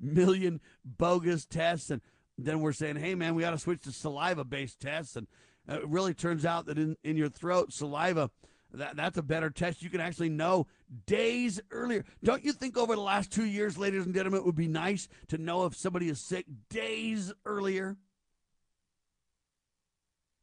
million 0.00 0.60
bogus 0.84 1.44
tests. 1.46 1.90
And 1.90 2.00
then 2.38 2.60
we're 2.60 2.72
saying, 2.72 2.96
hey, 2.96 3.14
man, 3.14 3.34
we 3.34 3.42
got 3.42 3.50
to 3.50 3.58
switch 3.58 3.82
to 3.82 3.92
saliva 3.92 4.44
based 4.44 4.80
tests. 4.80 5.16
And 5.16 5.26
it 5.68 5.86
really 5.86 6.14
turns 6.14 6.44
out 6.44 6.66
that 6.66 6.78
in, 6.78 6.96
in 7.04 7.16
your 7.16 7.28
throat, 7.28 7.72
saliva. 7.72 8.30
That, 8.74 8.96
that's 8.96 9.18
a 9.18 9.22
better 9.22 9.50
test. 9.50 9.82
You 9.82 9.90
can 9.90 10.00
actually 10.00 10.30
know 10.30 10.66
days 11.06 11.60
earlier. 11.70 12.06
Don't 12.24 12.42
you 12.42 12.52
think 12.52 12.78
over 12.78 12.94
the 12.94 13.02
last 13.02 13.30
two 13.30 13.44
years, 13.44 13.76
ladies 13.76 14.06
and 14.06 14.14
gentlemen, 14.14 14.40
it 14.40 14.46
would 14.46 14.56
be 14.56 14.68
nice 14.68 15.08
to 15.28 15.36
know 15.36 15.66
if 15.66 15.76
somebody 15.76 16.08
is 16.08 16.20
sick 16.20 16.46
days 16.70 17.32
earlier? 17.44 17.98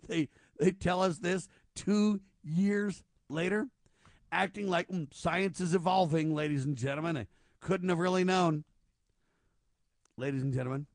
They 0.08 0.30
they 0.60 0.72
tell 0.72 1.02
us 1.02 1.18
this 1.18 1.48
two 1.76 2.22
years 2.44 3.04
later, 3.30 3.68
acting 4.32 4.70
like 4.70 4.90
mm, 4.90 5.08
science 5.14 5.60
is 5.60 5.74
evolving, 5.74 6.34
ladies 6.34 6.66
and 6.66 6.76
gentlemen. 6.76 7.16
They 7.16 7.28
couldn't 7.62 7.90
have 7.90 8.00
really 8.00 8.24
known. 8.24 8.64
Ladies 10.20 10.44
and 10.44 10.54
gentlemen, 10.54 10.86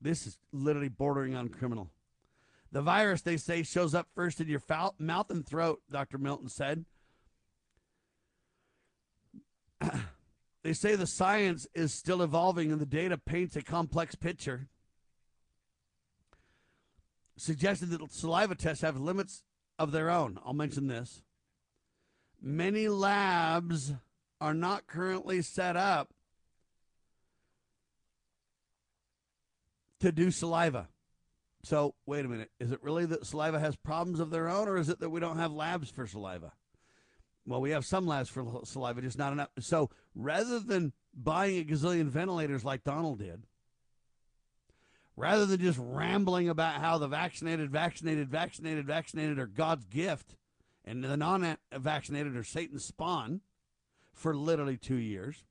this 0.00 0.28
is 0.28 0.38
literally 0.52 0.88
bordering 0.88 1.34
on 1.34 1.48
criminal. 1.48 1.90
The 2.70 2.80
virus, 2.80 3.20
they 3.20 3.36
say, 3.36 3.64
shows 3.64 3.96
up 3.96 4.06
first 4.14 4.40
in 4.40 4.46
your 4.46 4.60
foul, 4.60 4.94
mouth 4.96 5.28
and 5.28 5.44
throat, 5.44 5.80
Dr. 5.90 6.18
Milton 6.18 6.48
said. 6.48 6.84
they 10.62 10.72
say 10.72 10.94
the 10.94 11.08
science 11.08 11.66
is 11.74 11.92
still 11.92 12.22
evolving 12.22 12.70
and 12.70 12.80
the 12.80 12.86
data 12.86 13.18
paints 13.18 13.56
a 13.56 13.62
complex 13.62 14.14
picture 14.14 14.68
suggested 17.36 17.86
that 17.86 18.12
saliva 18.12 18.54
tests 18.54 18.82
have 18.82 19.00
limits 19.00 19.42
of 19.80 19.90
their 19.90 20.10
own. 20.10 20.38
I'll 20.46 20.52
mention 20.52 20.86
this. 20.86 21.22
Many 22.40 22.86
labs 22.86 23.94
are 24.40 24.54
not 24.54 24.86
currently 24.86 25.42
set 25.42 25.76
up 25.76 26.10
to 30.00 30.12
do 30.12 30.30
saliva. 30.30 30.88
So, 31.62 31.94
wait 32.06 32.24
a 32.24 32.28
minute. 32.28 32.50
Is 32.58 32.72
it 32.72 32.82
really 32.82 33.04
that 33.06 33.26
saliva 33.26 33.60
has 33.60 33.76
problems 33.76 34.18
of 34.18 34.30
their 34.30 34.48
own, 34.48 34.66
or 34.66 34.78
is 34.78 34.88
it 34.88 35.00
that 35.00 35.10
we 35.10 35.20
don't 35.20 35.38
have 35.38 35.52
labs 35.52 35.90
for 35.90 36.06
saliva? 36.06 36.52
Well, 37.46 37.60
we 37.60 37.70
have 37.70 37.84
some 37.84 38.06
labs 38.06 38.28
for 38.28 38.44
saliva, 38.64 39.02
just 39.02 39.18
not 39.18 39.32
enough. 39.32 39.50
So, 39.58 39.90
rather 40.14 40.58
than 40.58 40.92
buying 41.14 41.58
a 41.58 41.64
gazillion 41.64 42.06
ventilators 42.08 42.64
like 42.64 42.82
Donald 42.82 43.18
did, 43.18 43.44
rather 45.16 45.44
than 45.44 45.60
just 45.60 45.78
rambling 45.80 46.48
about 46.48 46.80
how 46.80 46.96
the 46.96 47.08
vaccinated, 47.08 47.70
vaccinated, 47.70 48.30
vaccinated, 48.30 48.86
vaccinated 48.86 49.38
are 49.38 49.46
God's 49.46 49.84
gift 49.84 50.36
and 50.84 51.04
the 51.04 51.16
non 51.16 51.56
vaccinated 51.72 52.36
are 52.36 52.44
Satan's 52.44 52.84
spawn 52.84 53.40
for 54.12 54.34
literally 54.34 54.76
two 54.76 54.96
years. 54.96 55.44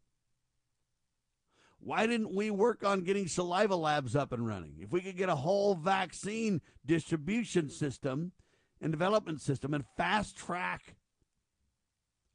Why 1.82 2.06
didn't 2.06 2.34
we 2.34 2.52
work 2.52 2.84
on 2.84 3.04
getting 3.04 3.28
saliva 3.28 3.76
labs 3.76 4.16
up 4.16 4.34
and 4.34 4.46
running? 4.46 4.76
If 4.80 4.92
we 4.92 5.02
could 5.02 5.18
get 5.18 5.30
a 5.30 5.36
whole 5.36 5.76
vaccine 5.76 6.62
distribution 6.86 7.70
system 7.70 8.34
and 8.82 8.92
development 8.92 9.42
system 9.42 9.74
and 9.74 9.86
fast 9.98 10.38
track 10.38 10.96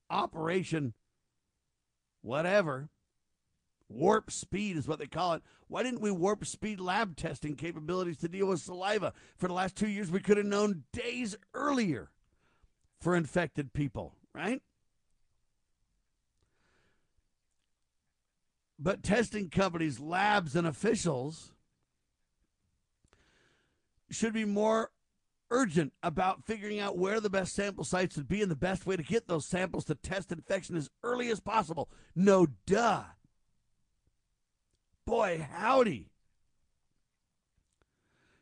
operation, 0.09 0.95
whatever, 2.23 2.89
warp 3.89 4.31
speed 4.31 4.77
is 4.77 4.89
what 4.89 4.99
they 4.99 5.07
call 5.07 5.35
it. 5.35 5.43
Why 5.69 5.83
didn't 5.83 6.01
we 6.01 6.11
warp 6.11 6.47
speed 6.47 6.81
lab 6.81 7.17
testing 7.17 7.55
capabilities 7.55 8.19
to 8.19 8.29
deal 8.29 8.47
with 8.47 8.61
saliva? 8.61 9.13
For 9.37 9.49
the 9.49 9.55
last 9.55 9.77
two 9.77 9.89
years, 9.89 10.11
we 10.11 10.21
could 10.21 10.39
have 10.39 10.47
known 10.47 10.85
days 10.93 11.37
earlier 11.53 12.11
for 13.01 13.15
infected 13.15 13.75
people, 13.75 14.15
right? 14.35 14.63
But 18.79 19.03
testing 19.03 19.51
companies, 19.51 20.01
labs, 20.01 20.57
and 20.57 20.67
officials 20.67 21.53
should 24.11 24.33
be 24.33 24.45
more 24.45 24.91
urgent 25.51 25.93
about 26.03 26.45
figuring 26.45 26.81
out 26.81 26.99
where 26.99 27.21
the 27.21 27.31
best 27.31 27.55
sample 27.55 27.85
sites 27.85 28.17
would 28.17 28.29
be 28.29 28.43
and 28.43 28.51
the 28.51 28.57
best 28.57 28.87
way 28.87 28.97
to 28.97 29.03
get 29.03 29.29
those 29.29 29.47
samples 29.47 29.85
to 29.85 29.95
test 29.95 30.33
infection 30.33 30.77
as 30.77 30.91
early 31.03 31.31
as 31.31 31.41
possible. 31.41 31.89
No 32.15 32.49
duh. 32.67 33.05
Boy, 35.05 35.47
howdy. 35.51 36.11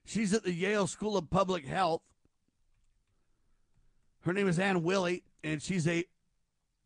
She's 0.05 0.33
at 0.33 0.45
the 0.45 0.53
Yale 0.53 0.87
School 0.87 1.17
of 1.17 1.31
Public 1.31 1.67
Health. 1.67 2.03
Her 4.23 4.33
name 4.33 4.49
is 4.49 4.59
Ann 4.59 4.83
Willie, 4.83 5.25
and 5.43 5.61
she's 5.61 5.87
a 5.89 6.05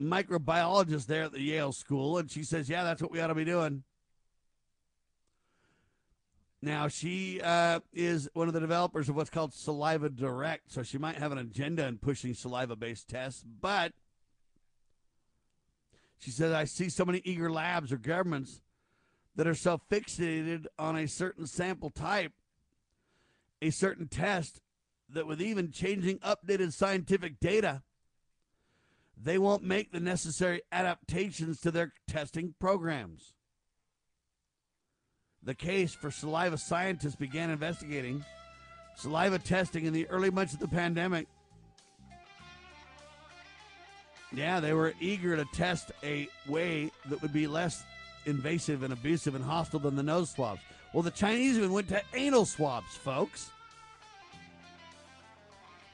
microbiologist 0.01 1.07
there 1.07 1.25
at 1.25 1.33
the 1.33 1.41
Yale 1.41 1.73
School, 1.73 2.19
and 2.19 2.31
she 2.31 2.43
says, 2.43 2.69
"Yeah, 2.69 2.85
that's 2.85 3.03
what 3.03 3.11
we 3.11 3.21
ought 3.21 3.29
to 3.29 3.35
be 3.35 3.45
doing." 3.45 3.85
Now 6.63 6.89
she 6.89 7.41
uh, 7.41 7.81
is 7.93 8.29
one 8.33 8.49
of 8.49 8.55
the 8.55 8.61
developers 8.61 9.09
of 9.09 9.17
what's 9.17 9.31
called 9.31 9.55
Saliva 9.55 10.09
Direct, 10.09 10.73
so 10.73 10.83
she 10.83 10.99
might 10.99 11.17
have 11.17 11.33
an 11.33 11.39
agenda 11.39 11.87
in 11.87 11.99
pushing 11.99 12.35
saliva-based 12.35 13.09
tests. 13.09 13.45
But 13.45 13.93
she 16.19 16.31
says, 16.31 16.53
"I 16.53 16.65
see 16.65 16.89
so 16.89 17.05
many 17.05 17.23
eager 17.25 17.51
labs 17.51 17.93
or 17.93 17.99
governments 17.99 18.63
that 19.35 19.47
are 19.47 19.55
so 19.55 19.81
fixated 19.91 20.67
on 20.79 20.97
a 20.97 21.07
certain 21.07 21.47
sample 21.47 21.91
type, 21.91 22.33
a 23.63 23.71
certain 23.71 24.09
test, 24.09 24.61
that 25.09 25.27
with 25.27 25.41
even 25.41 25.71
changing 25.71 26.19
updated 26.19 26.73
scientific 26.73 27.41
data." 27.41 27.83
They 29.17 29.39
won't 29.39 29.63
make 29.63 29.93
the 29.93 30.01
necessary 30.01 30.63
adaptations 30.71 31.61
to 31.61 31.71
their 31.71 31.93
testing 32.07 32.55
programs. 32.61 33.33
The 35.43 35.55
case 35.55 35.95
for 35.95 36.11
saliva 36.11 36.59
scientists 36.59 37.17
began 37.17 37.51
investigating 37.51 38.25
saliva 38.97 39.39
testing 39.39 39.85
in 39.85 39.93
the 39.93 40.09
early 40.09 40.31
months 40.31 40.55
of 40.55 40.61
the 40.61 40.69
pandemic. 40.69 41.27
Yeah, 44.33 44.61
they 44.61 44.73
were 44.73 44.93
eager 45.01 45.37
to 45.37 45.45
test 45.55 45.93
a 46.03 46.29
way 46.49 46.91
that 47.09 47.23
would 47.23 47.33
be 47.33 47.47
less 47.47 47.85
invasive 48.27 48.83
and 48.83 48.93
abusive 48.93 49.35
and 49.35 49.45
hostile 49.45 49.79
than 49.79 49.97
the 49.97 50.03
nose 50.03 50.31
swabs. 50.31 50.61
Well, 50.93 51.03
the 51.03 51.11
Chinese 51.11 51.59
even 51.59 51.73
went 51.73 51.89
to 51.89 52.03
anal 52.15 52.45
swabs, 52.45 52.97
folks. 52.97 53.51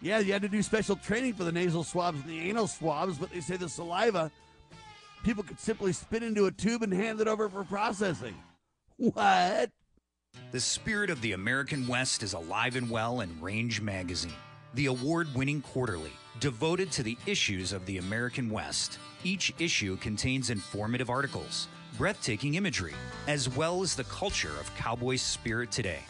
Yeah, 0.03 0.19
you 0.19 0.33
had 0.33 0.43
to 0.43 0.49
do 0.49 0.63
special 0.63 0.97
training 0.97 1.35
for 1.35 1.45
the 1.45 1.53
nasal 1.53 1.85
swabs 1.85 2.21
and 2.21 2.29
the 2.29 2.41
anal 2.41 2.67
swabs, 2.67 3.19
but 3.19 3.31
they 3.31 3.41
say 3.41 3.57
the 3.57 3.69
saliva, 3.69 4.33
people 5.23 5.45
could 5.45 5.61
simply 5.61 5.93
spit 5.93 6.25
into 6.25 6.47
a 6.47 6.51
tube 6.51 6.83
and 6.83 6.93
hand 6.93 7.21
it 7.21 7.29
over 7.29 7.49
for 7.49 7.63
processing. 7.63 8.35
What? 8.97 9.71
The 10.51 10.61
spirit 10.61 11.09
of 11.09 11.21
the 11.21 11.33
American 11.33 11.87
West 11.87 12.25
is 12.25 12.33
alive 12.33 12.75
and 12.75 12.91
well 12.91 13.21
in 13.21 13.41
Range 13.41 13.81
Magazine, 13.81 14.35
the 14.75 14.87
award 14.87 15.29
winning 15.37 15.63
quarterly 15.63 16.13
devoted 16.41 16.91
to 16.91 17.05
the 17.05 17.17
issues 17.27 17.73
of 17.73 17.87
the 17.87 17.99
American 17.99 18.51
West. 18.51 18.99
Each 19.23 19.55
issue 19.61 19.97
contains 19.99 20.51
informative 20.51 21.11
articles, 21.11 21.69
breathtaking 21.97 22.55
imagery, 22.55 22.95
as 23.29 23.49
well 23.49 23.83
as 23.83 23.95
the 23.95 24.05
culture 24.05 24.59
of 24.59 24.75
cowboy 24.75 25.17
spirit 25.17 25.71
today, 25.71 26.01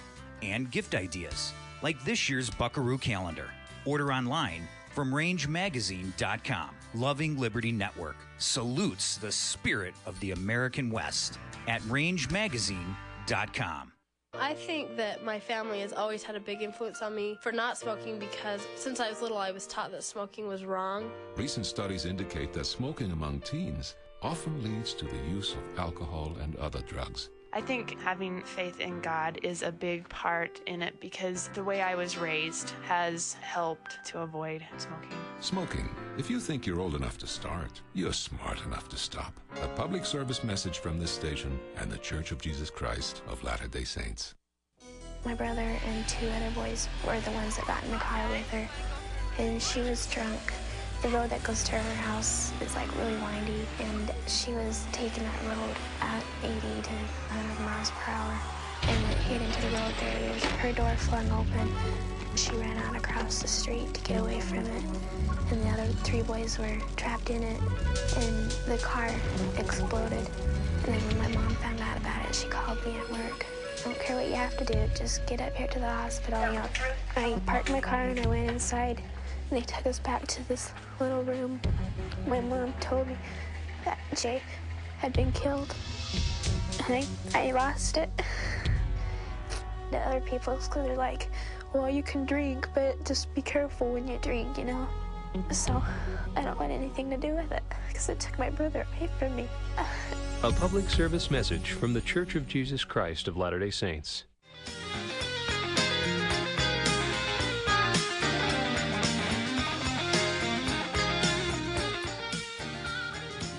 and 0.40 0.70
gift 0.70 0.94
ideas, 0.94 1.52
like 1.82 2.02
this 2.04 2.30
year's 2.30 2.48
Buckaroo 2.48 2.96
calendar. 2.96 3.50
Order 3.84 4.12
online 4.12 4.68
from 4.94 5.12
rangemagazine.com. 5.12 6.70
Loving 6.94 7.38
Liberty 7.38 7.72
Network 7.72 8.16
salutes 8.38 9.16
the 9.16 9.32
spirit 9.32 9.94
of 10.06 10.18
the 10.20 10.32
American 10.32 10.90
West 10.90 11.38
at 11.66 11.80
rangemagazine.com. 11.82 13.92
I 14.34 14.54
think 14.54 14.96
that 14.96 15.24
my 15.24 15.38
family 15.38 15.80
has 15.80 15.92
always 15.92 16.22
had 16.22 16.36
a 16.36 16.40
big 16.40 16.62
influence 16.62 17.02
on 17.02 17.14
me 17.14 17.38
for 17.42 17.52
not 17.52 17.76
smoking 17.76 18.18
because 18.18 18.66
since 18.76 18.98
I 18.98 19.10
was 19.10 19.20
little, 19.20 19.36
I 19.36 19.52
was 19.52 19.66
taught 19.66 19.90
that 19.92 20.02
smoking 20.02 20.48
was 20.48 20.64
wrong. 20.64 21.10
Recent 21.36 21.66
studies 21.66 22.06
indicate 22.06 22.54
that 22.54 22.64
smoking 22.64 23.12
among 23.12 23.40
teens 23.40 23.94
often 24.22 24.62
leads 24.62 24.94
to 24.94 25.04
the 25.04 25.18
use 25.28 25.52
of 25.52 25.78
alcohol 25.78 26.34
and 26.40 26.56
other 26.56 26.80
drugs. 26.80 27.28
I 27.54 27.60
think 27.60 28.00
having 28.00 28.40
faith 28.42 28.80
in 28.80 29.02
God 29.02 29.38
is 29.42 29.62
a 29.62 29.70
big 29.70 30.08
part 30.08 30.62
in 30.66 30.80
it 30.80 30.98
because 31.00 31.48
the 31.48 31.62
way 31.62 31.82
I 31.82 31.94
was 31.94 32.16
raised 32.16 32.70
has 32.84 33.34
helped 33.42 33.98
to 34.06 34.20
avoid 34.20 34.64
smoking. 34.78 35.18
Smoking. 35.40 35.94
If 36.16 36.30
you 36.30 36.40
think 36.40 36.64
you're 36.64 36.80
old 36.80 36.94
enough 36.94 37.18
to 37.18 37.26
start, 37.26 37.82
you're 37.92 38.14
smart 38.14 38.64
enough 38.64 38.88
to 38.88 38.96
stop. 38.96 39.34
A 39.62 39.68
public 39.68 40.06
service 40.06 40.42
message 40.42 40.78
from 40.78 40.98
this 40.98 41.10
station 41.10 41.60
and 41.76 41.92
the 41.92 41.98
Church 41.98 42.32
of 42.32 42.40
Jesus 42.40 42.70
Christ 42.70 43.20
of 43.28 43.44
Latter 43.44 43.68
day 43.68 43.84
Saints. 43.84 44.34
My 45.26 45.34
brother 45.34 45.60
and 45.60 46.08
two 46.08 46.28
other 46.28 46.50
boys 46.54 46.88
were 47.06 47.20
the 47.20 47.32
ones 47.32 47.56
that 47.56 47.66
got 47.66 47.84
in 47.84 47.90
the 47.90 47.98
car 47.98 48.26
with 48.30 48.48
her, 48.48 48.66
and 49.38 49.60
she 49.60 49.80
was 49.82 50.06
drunk 50.06 50.40
the 51.02 51.08
road 51.08 51.30
that 51.30 51.42
goes 51.42 51.64
to 51.64 51.72
her 51.72 51.94
house 52.02 52.52
is 52.60 52.76
like 52.76 52.86
really 52.96 53.16
windy, 53.16 53.66
and 53.80 54.12
she 54.28 54.52
was 54.52 54.86
taking 54.92 55.24
that 55.24 55.42
road 55.48 55.74
at 56.00 56.22
80 56.44 56.60
to 56.60 56.90
100 56.94 57.64
miles 57.66 57.90
per 57.90 58.12
hour 58.12 58.38
and 58.82 59.02
went 59.02 59.18
hit 59.18 59.42
into 59.42 59.62
the 59.62 59.76
road 59.76 59.94
barriers. 59.98 60.44
Her 60.44 60.72
door 60.72 60.94
flung 60.96 61.28
open. 61.32 61.74
She 62.36 62.52
ran 62.52 62.76
out 62.78 62.96
across 62.96 63.42
the 63.42 63.48
street 63.48 63.92
to 63.94 64.00
get 64.02 64.20
away 64.20 64.40
from 64.40 64.58
it, 64.58 64.84
and 65.50 65.62
the 65.62 65.68
other 65.70 65.86
three 66.04 66.22
boys 66.22 66.56
were 66.58 66.78
trapped 66.96 67.30
in 67.30 67.42
it, 67.42 67.60
and 68.16 68.50
the 68.66 68.78
car 68.80 69.10
exploded. 69.58 70.30
And 70.86 70.94
then 70.94 71.00
when 71.08 71.18
my 71.18 71.40
mom 71.40 71.54
found 71.56 71.80
out 71.80 71.96
about 71.96 72.24
it, 72.26 72.34
she 72.34 72.46
called 72.46 72.78
me 72.86 72.96
at 72.96 73.10
work. 73.10 73.44
I 73.80 73.84
don't 73.84 73.98
care 73.98 74.16
what 74.16 74.28
you 74.28 74.34
have 74.34 74.56
to 74.56 74.64
do, 74.64 74.78
just 74.94 75.26
get 75.26 75.40
up 75.40 75.54
here 75.56 75.66
to 75.66 75.78
the 75.80 75.88
hospital. 75.88 76.40
You 76.46 76.60
know, 76.60 76.68
I 77.16 77.40
parked 77.44 77.70
my 77.70 77.80
car 77.80 78.02
and 78.02 78.20
I 78.20 78.28
went 78.28 78.50
inside. 78.50 79.02
They 79.52 79.60
took 79.60 79.86
us 79.86 79.98
back 79.98 80.26
to 80.28 80.48
this 80.48 80.72
little 80.98 81.22
room. 81.24 81.60
My 82.26 82.40
mom 82.40 82.72
told 82.80 83.06
me 83.06 83.18
that 83.84 83.98
Jay 84.16 84.40
had 84.96 85.12
been 85.12 85.30
killed. 85.32 85.74
And 86.88 87.04
I, 87.34 87.48
I 87.48 87.52
lost 87.52 87.98
it. 87.98 88.08
The 89.90 89.98
other 89.98 90.20
people, 90.20 90.54
because 90.54 90.86
they're 90.86 90.96
like, 90.96 91.28
well, 91.74 91.90
you 91.90 92.02
can 92.02 92.24
drink, 92.24 92.66
but 92.74 93.04
just 93.04 93.34
be 93.34 93.42
careful 93.42 93.92
when 93.92 94.08
you 94.08 94.16
drink, 94.22 94.56
you 94.56 94.64
know? 94.64 94.88
So 95.50 95.82
I 96.34 96.40
don't 96.40 96.58
want 96.58 96.72
anything 96.72 97.10
to 97.10 97.18
do 97.18 97.34
with 97.34 97.52
it 97.52 97.62
because 97.88 98.08
it 98.08 98.20
took 98.20 98.38
my 98.38 98.48
brother 98.48 98.86
away 98.96 99.10
from 99.18 99.36
me. 99.36 99.48
A 100.42 100.50
public 100.50 100.88
service 100.88 101.30
message 101.30 101.72
from 101.72 101.92
the 101.92 102.00
Church 102.00 102.36
of 102.36 102.48
Jesus 102.48 102.84
Christ 102.84 103.28
of 103.28 103.36
Latter 103.36 103.58
day 103.58 103.70
Saints. 103.70 104.24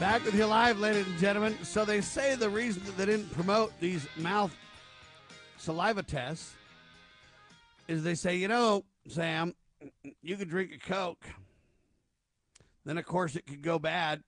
Back 0.03 0.25
with 0.25 0.35
you 0.35 0.45
live, 0.45 0.81
ladies 0.81 1.07
and 1.07 1.17
gentlemen. 1.17 1.57
So 1.63 1.85
they 1.85 2.01
say 2.01 2.35
the 2.35 2.49
reason 2.49 2.83
that 2.83 2.97
they 2.97 3.05
didn't 3.05 3.31
promote 3.31 3.71
these 3.79 4.05
mouth 4.17 4.53
saliva 5.55 6.03
tests 6.03 6.53
is 7.87 8.03
they 8.03 8.13
say, 8.13 8.35
you 8.35 8.49
know, 8.49 8.83
Sam, 9.07 9.55
you 10.21 10.35
could 10.35 10.49
drink 10.49 10.73
a 10.73 10.77
Coke. 10.77 11.25
Then, 12.83 12.97
of 12.97 13.05
course, 13.05 13.37
it 13.37 13.47
could 13.47 13.61
go 13.61 13.79
bad. 13.79 14.23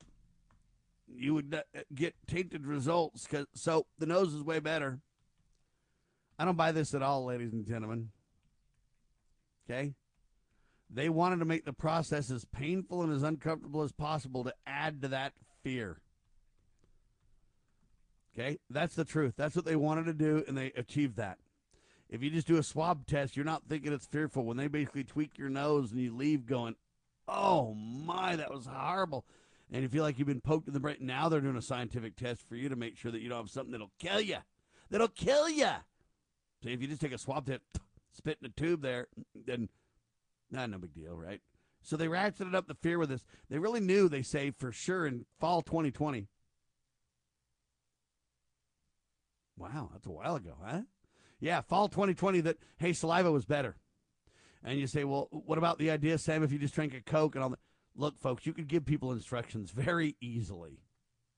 You 1.14 1.34
would 1.34 1.53
uh, 1.53 1.81
get 1.93 2.15
tainted 2.26 2.65
results. 2.65 3.27
Cause, 3.27 3.45
so 3.53 3.85
the 3.99 4.06
nose 4.06 4.34
is 4.34 4.43
way 4.43 4.60
better. 4.60 5.02
I 6.39 6.45
don't 6.45 6.56
buy 6.56 6.72
this 6.72 6.93
at 6.93 7.02
all, 7.02 7.26
ladies 7.26 7.52
and 7.52 7.68
gentlemen. 7.68 8.11
Okay? 9.69 9.93
They 10.89 11.10
wanted 11.10 11.39
to 11.39 11.45
make 11.45 11.65
the 11.65 11.73
process 11.73 12.31
as 12.31 12.45
painful 12.45 13.02
and 13.02 13.11
as 13.11 13.23
uncomfortable 13.23 13.81
as 13.81 13.91
possible 13.91 14.45
to 14.45 14.53
add 14.65 15.02
to 15.02 15.10
that 15.10 15.34
fear. 15.66 15.98
Okay, 18.38 18.60
that's 18.70 18.94
the 18.96 19.04
truth. 19.04 19.34
That's 19.36 19.56
what 19.56 19.66
they 19.66 19.76
wanted 19.76 20.06
to 20.06 20.14
do, 20.14 20.44
and 20.48 20.56
they 20.56 20.72
achieved 20.78 21.18
that. 21.18 21.40
If 22.08 22.22
you 22.22 22.30
just 22.30 22.46
do 22.46 22.58
a 22.58 22.64
swab 22.64 23.08
test, 23.08 23.36
you're 23.36 23.46
not 23.46 23.64
thinking 23.68 23.92
it's 23.92 24.06
fearful. 24.06 24.46
When 24.46 24.58
they 24.58 24.68
basically 24.68 25.04
tweak 25.04 25.40
your 25.40 25.50
nose 25.50 25.92
and 25.92 26.00
you 26.00 26.16
leave 26.16 26.46
going, 26.46 26.76
oh 27.28 27.74
my, 27.74 28.36
that 28.36 28.54
was 28.54 28.68
horrible. 28.68 29.26
And 29.72 29.82
you 29.82 29.90
feel 29.90 30.04
like 30.04 30.20
you've 30.20 30.28
been 30.28 30.42
poked 30.42 30.68
in 30.68 30.74
the 30.76 30.80
brain. 30.80 30.98
Now 31.00 31.30
they're 31.30 31.42
doing 31.42 31.58
a 31.58 31.62
scientific 31.62 32.16
test 32.16 32.48
for 32.48 32.56
you 32.56 32.70
to 32.70 32.76
make 32.76 32.96
sure 32.96 33.12
that 33.12 33.22
you 33.22 33.30
don't 33.30 33.40
have 33.40 33.50
something 33.50 33.72
that'll 33.72 33.92
kill 33.98 34.22
you. 34.22 34.38
That'll 34.92 35.08
kill 35.08 35.50
you. 35.50 35.72
See, 36.64 36.72
if 36.72 36.82
you 36.82 36.88
just 36.88 37.02
take 37.02 37.14
a 37.14 37.18
swab 37.18 37.48
test, 37.48 37.62
spit 38.14 38.38
in 38.40 38.46
a 38.46 38.50
tube 38.50 38.84
there, 38.84 39.08
then 39.34 39.70
nah, 40.52 40.68
no 40.68 40.78
big 40.78 40.94
deal, 40.94 41.16
right? 41.16 41.42
So 41.86 41.95
they 41.95 42.07
ratcheted 42.07 42.56
up 42.56 42.68
the 42.68 42.74
fear 42.74 42.98
with 42.98 43.10
this. 43.10 43.24
They 43.49 43.60
really 43.60 43.80
knew, 43.80 44.10
they 44.10 44.24
say, 44.24 44.52
for 44.52 44.72
sure 44.72 45.06
in 45.06 45.26
fall 45.40 45.62
2020. 45.62 46.28
Wow, 49.56 49.90
that's 49.94 50.07
a 50.07 50.12
while 50.12 50.36
ago, 50.36 50.56
huh? 50.64 50.82
Yeah, 51.40 51.62
fall 51.62 51.88
2020 51.88 52.41
that, 52.41 52.57
hey, 52.78 52.91
saliva 52.91 53.32
was 53.32 53.45
better. 53.45 53.78
And 54.64 54.80
you 54.80 54.88
say, 54.88 55.03
well, 55.03 55.28
what 55.30 55.60
about 55.60 55.78
the 55.78 55.91
idea, 55.91 56.18
Sam, 56.18 56.44
if 56.44 56.52
you 56.52 56.57
just 56.57 56.74
drank 56.74 56.95
a 56.95 57.02
Coke 57.02 57.36
and 57.36 57.44
all 57.44 57.52
that? 57.52 57.60
Look, 57.95 58.18
folks, 58.18 58.48
you 58.48 58.53
could 58.53 58.68
give 58.68 58.86
people 58.86 59.12
instructions 59.12 59.70
very 59.70 60.16
easily. 60.20 60.82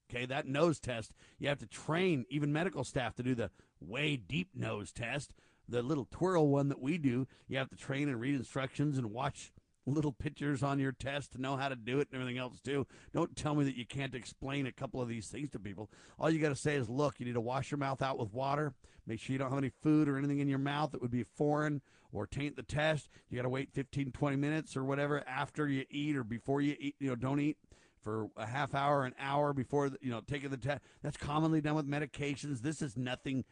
Okay, 0.09 0.25
that 0.25 0.47
nose 0.47 0.79
test, 0.79 1.11
you 1.37 1.49
have 1.49 1.59
to 1.59 1.67
train 1.67 2.25
even 2.29 2.53
medical 2.53 2.85
staff 2.85 3.15
to 3.15 3.23
do 3.23 3.35
the 3.35 3.51
way 3.81 4.15
deep 4.15 4.51
nose 4.55 4.93
test. 4.93 5.33
The 5.67 5.81
little 5.81 6.07
twirl 6.09 6.47
one 6.47 6.69
that 6.69 6.81
we 6.81 6.97
do, 6.97 7.27
you 7.49 7.57
have 7.57 7.69
to 7.69 7.75
train 7.75 8.07
and 8.07 8.21
read 8.21 8.35
instructions 8.35 8.97
and 8.97 9.11
watch 9.11 9.51
little 9.87 10.11
pictures 10.11 10.61
on 10.61 10.79
your 10.79 10.91
test 10.91 11.31
to 11.31 11.41
know 11.41 11.55
how 11.55 11.69
to 11.69 11.75
do 11.75 11.99
it 11.99 12.09
and 12.11 12.21
everything 12.21 12.37
else 12.37 12.59
too. 12.59 12.85
Don't 13.13 13.35
tell 13.35 13.55
me 13.55 13.63
that 13.65 13.77
you 13.77 13.85
can't 13.85 14.13
explain 14.13 14.67
a 14.67 14.71
couple 14.71 15.01
of 15.01 15.07
these 15.07 15.27
things 15.27 15.49
to 15.51 15.59
people. 15.59 15.89
All 16.19 16.29
you 16.29 16.39
got 16.39 16.49
to 16.49 16.55
say 16.55 16.75
is, 16.75 16.89
look, 16.89 17.19
you 17.19 17.25
need 17.25 17.33
to 17.33 17.41
wash 17.41 17.71
your 17.71 17.77
mouth 17.77 18.01
out 18.01 18.19
with 18.19 18.33
water. 18.33 18.73
Make 19.07 19.19
sure 19.19 19.33
you 19.33 19.39
don't 19.39 19.49
have 19.49 19.57
any 19.57 19.71
food 19.81 20.09
or 20.09 20.17
anything 20.17 20.39
in 20.39 20.49
your 20.49 20.59
mouth 20.59 20.91
that 20.91 21.01
would 21.01 21.11
be 21.11 21.23
foreign 21.23 21.81
or 22.11 22.27
taint 22.27 22.55
the 22.55 22.63
test. 22.63 23.09
You 23.29 23.37
got 23.37 23.43
to 23.43 23.49
wait 23.49 23.71
15, 23.73 24.11
20 24.11 24.35
minutes 24.35 24.75
or 24.75 24.83
whatever 24.83 25.23
after 25.27 25.67
you 25.67 25.85
eat 25.89 26.15
or 26.15 26.23
before 26.23 26.61
you 26.61 26.75
eat. 26.79 26.95
You 26.99 27.09
know, 27.09 27.15
don't 27.15 27.39
eat 27.39 27.57
for 28.03 28.27
a 28.35 28.45
half 28.45 28.75
hour, 28.75 29.05
an 29.05 29.13
hour 29.19 29.53
before 29.53 29.91
you 30.01 30.11
know 30.11 30.21
taking 30.21 30.49
the 30.49 30.57
test. 30.57 30.81
That's 31.01 31.17
commonly 31.17 31.61
done 31.61 31.75
with 31.75 31.89
medications. 31.89 32.61
This 32.61 32.81
is 32.81 32.97
nothing, 32.97 33.45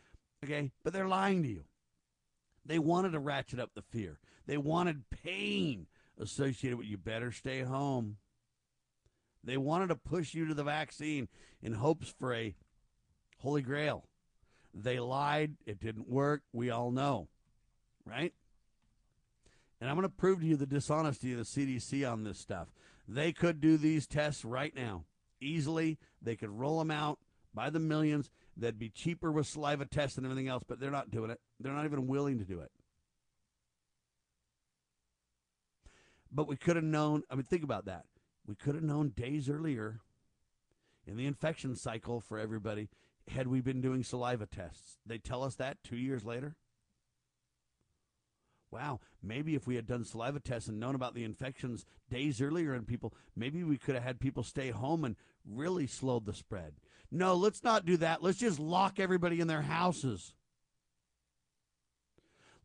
okay? 0.43 0.71
But 0.83 0.93
they're 0.93 1.07
lying 1.07 1.43
to 1.43 1.49
you. 1.49 1.63
They 2.65 2.79
wanted 2.79 3.11
to 3.11 3.19
ratchet 3.19 3.59
up 3.59 3.71
the 3.75 3.81
fear. 3.81 4.19
They 4.47 4.57
wanted 4.57 5.09
pain 5.09 5.87
associated 6.19 6.77
with 6.77 6.87
you 6.87 6.97
better 6.97 7.31
stay 7.31 7.61
home. 7.61 8.17
They 9.43 9.57
wanted 9.57 9.87
to 9.87 9.95
push 9.95 10.33
you 10.33 10.47
to 10.47 10.53
the 10.53 10.63
vaccine 10.63 11.27
in 11.61 11.73
hopes 11.73 12.13
for 12.17 12.33
a 12.33 12.55
holy 13.39 13.61
grail. 13.61 14.07
They 14.73 14.99
lied. 14.99 15.55
It 15.65 15.79
didn't 15.79 16.09
work. 16.09 16.41
We 16.51 16.69
all 16.69 16.91
know, 16.91 17.27
right? 18.05 18.33
And 19.79 19.89
I'm 19.89 19.95
going 19.95 20.07
to 20.07 20.09
prove 20.09 20.39
to 20.39 20.45
you 20.45 20.57
the 20.57 20.65
dishonesty 20.65 21.31
of 21.33 21.37
the 21.37 21.43
CDC 21.43 22.09
on 22.09 22.23
this 22.23 22.39
stuff. 22.39 22.69
They 23.07 23.31
could 23.31 23.61
do 23.61 23.77
these 23.77 24.07
tests 24.07 24.43
right 24.43 24.75
now 24.75 25.05
easily. 25.39 25.99
They 26.21 26.35
could 26.35 26.49
roll 26.49 26.79
them 26.79 26.91
out 26.91 27.19
by 27.53 27.69
the 27.69 27.79
millions. 27.79 28.31
They'd 28.57 28.79
be 28.79 28.89
cheaper 28.89 29.31
with 29.31 29.47
saliva 29.47 29.85
tests 29.85 30.17
and 30.17 30.25
everything 30.25 30.47
else, 30.47 30.63
but 30.67 30.79
they're 30.79 30.91
not 30.91 31.11
doing 31.11 31.29
it. 31.29 31.39
They're 31.59 31.73
not 31.73 31.85
even 31.85 32.07
willing 32.07 32.39
to 32.39 32.45
do 32.45 32.61
it. 32.61 32.71
But 36.35 36.49
we 36.49 36.57
could 36.57 36.75
have 36.75 36.83
known, 36.83 37.23
I 37.31 37.35
mean, 37.35 37.45
think 37.45 37.63
about 37.63 37.85
that. 37.85 38.03
We 38.45 38.55
could 38.55 38.75
have 38.75 38.83
known 38.83 39.13
days 39.15 39.49
earlier 39.49 40.01
in 41.07 41.15
the 41.15 41.25
infection 41.25 41.77
cycle 41.77 42.19
for 42.19 42.37
everybody 42.37 42.89
had 43.29 43.47
we 43.47 43.61
been 43.61 43.79
doing 43.79 44.03
saliva 44.03 44.45
tests. 44.45 44.97
They 45.05 45.17
tell 45.17 45.43
us 45.43 45.55
that 45.55 45.77
two 45.81 45.95
years 45.95 46.25
later. 46.25 46.57
Wow, 48.69 48.99
maybe 49.23 49.55
if 49.55 49.65
we 49.65 49.75
had 49.75 49.87
done 49.87 50.03
saliva 50.03 50.41
tests 50.41 50.67
and 50.67 50.77
known 50.77 50.93
about 50.93 51.15
the 51.15 51.23
infections 51.23 51.85
days 52.09 52.41
earlier 52.41 52.75
in 52.75 52.83
people, 52.83 53.13
maybe 53.33 53.63
we 53.63 53.77
could 53.77 53.95
have 53.95 54.03
had 54.03 54.19
people 54.19 54.43
stay 54.43 54.71
home 54.71 55.05
and 55.05 55.15
really 55.45 55.87
slowed 55.87 56.25
the 56.25 56.33
spread. 56.33 56.73
No, 57.09 57.35
let's 57.35 57.63
not 57.63 57.85
do 57.85 57.95
that. 57.97 58.21
Let's 58.21 58.39
just 58.39 58.59
lock 58.59 58.99
everybody 58.99 59.39
in 59.39 59.47
their 59.47 59.61
houses. 59.61 60.33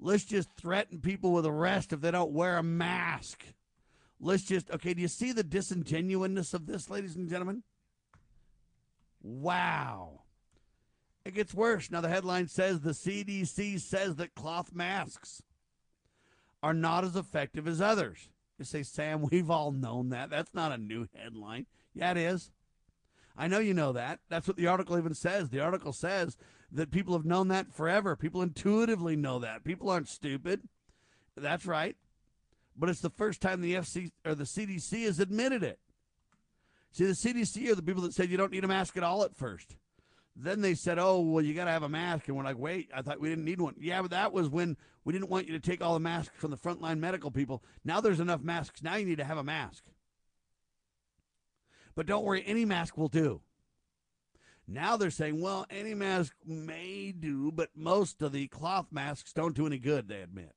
Let's 0.01 0.25
just 0.25 0.49
threaten 0.57 1.01
people 1.01 1.33
with 1.33 1.47
arrest 1.47 1.93
if 1.93 2.01
they 2.01 2.11
don't 2.11 2.33
wear 2.33 2.59
a 2.59 2.63
mask. 2.65 3.45
Let's 4.21 4.43
just, 4.43 4.71
okay, 4.71 4.93
do 4.93 5.01
you 5.01 5.09
see 5.09 5.33
the 5.33 5.43
disingenuousness 5.43 6.53
of 6.53 6.67
this, 6.67 6.91
ladies 6.91 7.17
and 7.17 7.29
gentlemen? 7.29 7.63
Wow. 9.23 10.21
It 11.25 11.35
gets 11.35 11.55
worse. 11.55 11.91
Now, 11.91 12.03
the 12.03 12.09
headline 12.11 12.49
says 12.49 12.81
the 12.81 12.91
CDC 12.91 13.81
says 13.81 14.17
that 14.17 14.35
cloth 14.35 14.75
masks 14.75 15.43
are 16.63 16.75
not 16.75 17.05
as 17.05 17.17
effective 17.17 17.67
as 17.67 17.81
others. 17.81 18.29
You 18.59 18.67
say, 18.67 18.83
Sam, 18.83 19.23
we've 19.31 19.51
all 19.51 19.73
known 19.73 20.11
that. 20.11 20.29
That's 20.29 20.53
not 20.53 20.73
a 20.73 20.79
new 20.79 21.09
headline. 21.15 21.67
Yeah, 21.95 22.11
it 22.11 22.19
is. 22.19 22.51
I 23.37 23.47
know 23.49 23.59
you 23.59 23.73
know 23.73 23.93
that. 23.93 24.21
That's 24.29 24.47
what 24.47 24.59
the 24.59 24.67
article 24.67 24.99
even 24.99 25.15
says. 25.15 25.49
The 25.49 25.61
article 25.61 25.95
says 25.95 26.37
that 26.71 26.91
people 26.91 27.15
have 27.15 27.25
known 27.25 27.49
that 27.49 27.73
forever. 27.73 28.17
People 28.17 28.43
intuitively 28.43 29.17
know 29.17 29.39
that. 29.39 29.65
People 29.65 29.89
aren't 29.89 30.09
stupid. 30.09 30.69
That's 31.37 31.65
right 31.65 31.97
but 32.81 32.89
it's 32.89 33.01
the 33.01 33.11
first 33.11 33.43
time 33.43 33.61
the 33.61 33.75
FC 33.75 34.11
or 34.25 34.35
the 34.35 34.45
CDC 34.45 35.05
has 35.05 35.21
admitted 35.21 35.63
it. 35.63 35.79
See, 36.93 37.05
the 37.05 37.13
CDC 37.13 37.71
are 37.71 37.75
the 37.75 37.83
people 37.83 38.03
that 38.03 38.15
said 38.15 38.31
you 38.31 38.39
don't 38.39 38.51
need 38.51 38.65
a 38.65 38.69
mask 38.69 38.97
at 38.97 39.03
all 39.03 39.23
at 39.23 39.37
first. 39.37 39.77
Then 40.35 40.63
they 40.63 40.75
said, 40.75 40.99
"Oh, 40.99 41.21
well, 41.21 41.45
you 41.45 41.53
got 41.53 41.67
to 41.67 41.71
have 41.71 41.83
a 41.83 41.89
mask," 41.89 42.27
and 42.27 42.37
we're 42.37 42.43
like, 42.45 42.59
"Wait, 42.59 42.89
I 42.95 43.03
thought 43.03 43.21
we 43.21 43.29
didn't 43.29 43.45
need 43.45 43.61
one." 43.61 43.75
Yeah, 43.79 44.01
but 44.01 44.13
that 44.13 44.33
was 44.33 44.49
when 44.49 44.79
we 45.05 45.13
didn't 45.13 45.29
want 45.29 45.47
you 45.47 45.53
to 45.53 45.61
take 45.61 45.83
all 45.83 45.93
the 45.93 46.01
masks 46.01 46.35
from 46.39 46.51
the 46.51 46.57
frontline 46.57 46.99
medical 46.99 47.31
people. 47.31 47.63
Now 47.85 48.01
there's 48.01 48.19
enough 48.19 48.43
masks. 48.43 48.83
Now 48.83 48.97
you 48.97 49.05
need 49.05 49.19
to 49.19 49.25
have 49.25 49.39
a 49.39 49.45
mask. 49.45 49.85
But 51.95 52.07
don't 52.07 52.25
worry, 52.25 52.43
any 52.47 52.65
mask 52.65 52.97
will 52.97 53.09
do. 53.09 53.43
Now 54.67 54.97
they're 54.97 55.11
saying, 55.11 55.41
well, 55.41 55.67
any 55.69 55.95
mask 55.95 56.35
may 56.47 57.13
do, 57.13 57.51
but 57.53 57.71
most 57.75 58.23
of 58.23 58.33
the 58.33 58.47
cloth 58.47 58.87
masks 58.91 59.33
don't 59.33 59.55
do 59.55 59.67
any 59.67 59.79
good, 59.79 60.09
they 60.09 60.23
admit. 60.23 60.55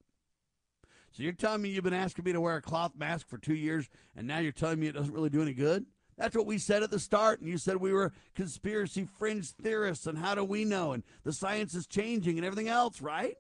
So 1.14 1.22
you're 1.22 1.32
telling 1.32 1.62
me 1.62 1.70
you've 1.70 1.84
been 1.84 1.94
asking 1.94 2.26
me 2.26 2.34
to 2.34 2.42
wear 2.42 2.56
a 2.56 2.62
cloth 2.62 2.94
mask 2.98 3.28
for 3.28 3.38
two 3.38 3.54
years, 3.54 3.88
and 4.16 4.28
now 4.28 4.40
you're 4.40 4.52
telling 4.52 4.80
me 4.80 4.88
it 4.88 4.96
doesn't 4.96 5.14
really 5.14 5.30
do 5.30 5.44
any 5.44 5.54
good? 5.54 5.86
That's 6.18 6.36
what 6.36 6.48
we 6.48 6.58
said 6.58 6.82
at 6.82 6.90
the 6.90 7.00
start, 7.00 7.40
and 7.40 7.48
you 7.48 7.60
said 7.60 7.78
we 7.78 7.94
were 7.94 8.14
conspiracy 8.34 9.06
fringe 9.06 9.52
theorists, 9.52 10.08
and 10.08 10.18
how 10.18 10.34
do 10.34 10.44
we 10.44 10.66
know? 10.66 10.92
And 10.92 11.04
the 11.24 11.32
science 11.32 11.76
is 11.76 11.86
changing 11.86 12.38
and 12.38 12.46
everything 12.46 12.68
else, 12.68 13.00
right? 13.00 13.36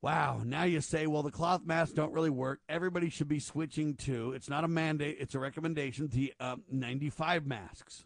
Wow, 0.00 0.42
now 0.44 0.64
you 0.64 0.80
say, 0.80 1.06
well, 1.06 1.22
the 1.22 1.30
cloth 1.30 1.64
masks 1.64 1.94
don't 1.94 2.12
really 2.12 2.30
work. 2.30 2.60
Everybody 2.68 3.08
should 3.08 3.28
be 3.28 3.38
switching 3.38 3.94
to, 3.98 4.32
it's 4.32 4.50
not 4.50 4.64
a 4.64 4.68
mandate, 4.68 5.18
it's 5.20 5.36
a 5.36 5.38
recommendation, 5.38 6.08
the 6.08 6.34
um, 6.40 6.64
95 6.68 7.46
masks. 7.46 8.04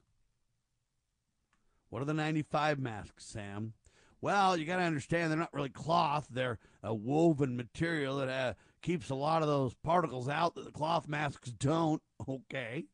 What 1.88 2.02
are 2.02 2.04
the 2.06 2.12
95 2.12 2.78
masks, 2.78 3.24
Sam? 3.24 3.72
Well, 4.20 4.56
you 4.56 4.64
got 4.64 4.76
to 4.76 4.82
understand 4.82 5.30
they're 5.30 5.38
not 5.38 5.54
really 5.54 5.68
cloth; 5.68 6.26
they're 6.30 6.58
a 6.82 6.94
woven 6.94 7.56
material 7.56 8.18
that 8.18 8.28
uh, 8.28 8.54
keeps 8.82 9.10
a 9.10 9.14
lot 9.14 9.42
of 9.42 9.48
those 9.48 9.74
particles 9.74 10.28
out 10.28 10.54
that 10.54 10.64
the 10.64 10.72
cloth 10.72 11.08
masks 11.08 11.50
don't. 11.50 12.02
Okay. 12.28 12.86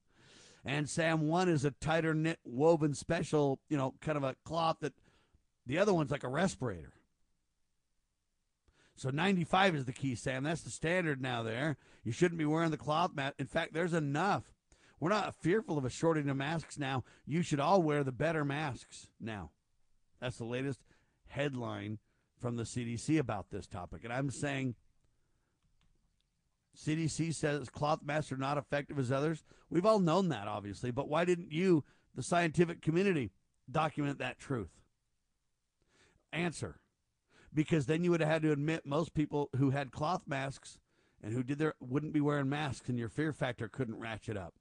And 0.65 0.89
Sam 0.89 1.29
one 1.29 1.49
is 1.49 1.65
a 1.65 1.71
tighter 1.71 2.15
knit 2.15 2.39
woven 2.45 2.95
special, 2.95 3.61
you 3.69 3.77
know, 3.77 3.95
kind 4.01 4.17
of 4.17 4.25
a 4.25 4.37
cloth 4.45 4.79
that 4.81 4.95
the 5.67 5.79
other 5.79 5.95
one's 5.95 6.11
like 6.11 6.25
a 6.25 6.29
respirator. 6.29 6.93
So 8.95 9.11
95 9.11 9.75
is 9.75 9.85
the 9.87 9.93
key, 9.93 10.15
Sam. 10.15 10.45
That's 10.45 10.63
the 10.63 10.71
standard 10.71 11.21
now 11.21 11.43
there. 11.43 11.77
You 12.05 12.13
shouldn't 12.13 12.39
be 12.39 12.45
wearing 12.45 12.71
the 12.71 12.77
cloth 12.77 13.15
mask. 13.15 13.35
In 13.39 13.47
fact, 13.47 13.73
there's 13.73 13.95
enough. 13.95 14.53
We're 15.01 15.09
not 15.09 15.35
fearful 15.35 15.79
of 15.79 15.85
a 15.85 15.91
shortage 15.91 16.29
of 16.29 16.37
masks 16.37 16.79
now. 16.79 17.03
You 17.27 17.43
should 17.43 17.59
all 17.59 17.83
wear 17.83 18.05
the 18.05 18.13
better 18.13 18.45
masks 18.45 19.09
now. 19.21 19.51
That's 20.21 20.39
the 20.39 20.45
latest 20.45 20.81
headline 21.33 21.99
from 22.39 22.57
the 22.57 22.65
CDC 22.65 23.19
about 23.19 23.51
this 23.51 23.67
topic. 23.67 24.05
And 24.05 24.13
I'm 24.13 24.31
saying 24.31 24.75
CDC 26.77 27.35
says 27.35 27.69
cloth 27.69 28.01
masks 28.05 28.33
are 28.33 28.37
not 28.37 28.59
effective 28.59 28.99
as 28.99 29.13
others. 29.13 29.45
We've 29.71 29.87
all 29.87 30.01
known 30.01 30.29
that, 30.29 30.49
obviously, 30.49 30.91
but 30.91 31.09
why 31.09 31.25
didn't 31.25 31.53
you, 31.53 31.85
the 32.15 32.23
scientific 32.23 32.83
community, 32.83 33.31
document 33.71 34.19
that 34.19 34.39
truth? 34.39 34.81
Answer. 36.33 36.81
Because 37.55 37.87
then 37.87 38.03
you 38.03 38.11
would 38.11 38.21
have 38.21 38.31
had 38.31 38.43
to 38.43 38.53
admit 38.53 38.87
most 38.87 39.15
people 39.15 39.51
who 39.57 39.71
had 39.71 39.93
cloth 39.93 40.23
masks 40.27 40.79
and 41.23 41.33
who 41.33 41.43
did 41.43 41.59
their 41.59 41.75
wouldn't 41.81 42.15
be 42.15 42.21
wearing 42.21 42.49
masks 42.49 42.89
and 42.89 42.99
your 42.99 43.11
fear 43.11 43.33
factor 43.33 43.69
couldn't 43.69 44.01
ratchet 44.01 44.37
up. 44.37 44.55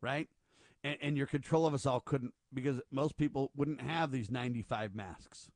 Right? 0.00 0.28
And, 0.84 0.96
and 1.02 1.16
your 1.16 1.26
control 1.26 1.66
of 1.66 1.74
us 1.74 1.86
all 1.86 2.00
couldn't 2.00 2.34
because 2.52 2.80
most 2.92 3.16
people 3.16 3.50
wouldn't 3.56 3.80
have 3.80 4.12
these 4.12 4.30
95 4.30 4.94
masks. 4.94 5.50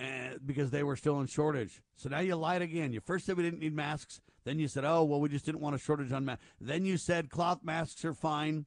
and, 0.00 0.44
because 0.44 0.70
they 0.70 0.82
were 0.82 0.96
still 0.96 1.20
in 1.20 1.26
shortage. 1.26 1.82
So 1.96 2.08
now 2.08 2.18
you 2.18 2.34
lied 2.36 2.62
again. 2.62 2.92
You 2.92 3.00
first 3.00 3.26
said 3.26 3.36
we 3.36 3.42
didn't 3.42 3.60
need 3.60 3.74
masks. 3.74 4.20
Then 4.44 4.58
you 4.58 4.68
said, 4.68 4.84
oh, 4.84 5.04
well, 5.04 5.20
we 5.20 5.28
just 5.28 5.44
didn't 5.44 5.60
want 5.60 5.74
a 5.74 5.78
shortage 5.78 6.12
on 6.12 6.24
masks. 6.24 6.44
Then 6.60 6.84
you 6.84 6.96
said 6.96 7.30
cloth 7.30 7.60
masks 7.62 8.04
are 8.04 8.14
fine. 8.14 8.66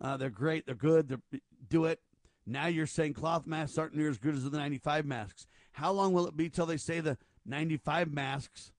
Uh, 0.00 0.16
they're 0.16 0.30
great. 0.30 0.66
They're 0.66 0.74
good. 0.74 1.08
They're, 1.08 1.40
do 1.68 1.84
it. 1.84 2.00
Now 2.46 2.66
you're 2.66 2.86
saying 2.86 3.14
cloth 3.14 3.46
masks 3.46 3.76
aren't 3.76 3.96
near 3.96 4.08
as 4.08 4.18
good 4.18 4.34
as 4.34 4.44
the 4.44 4.56
95 4.56 5.04
masks. 5.04 5.46
How 5.72 5.92
long 5.92 6.12
will 6.12 6.26
it 6.26 6.36
be 6.36 6.48
till 6.48 6.66
they 6.66 6.76
say 6.76 7.00
the 7.00 7.18
95 7.44 8.12
masks, 8.12 8.72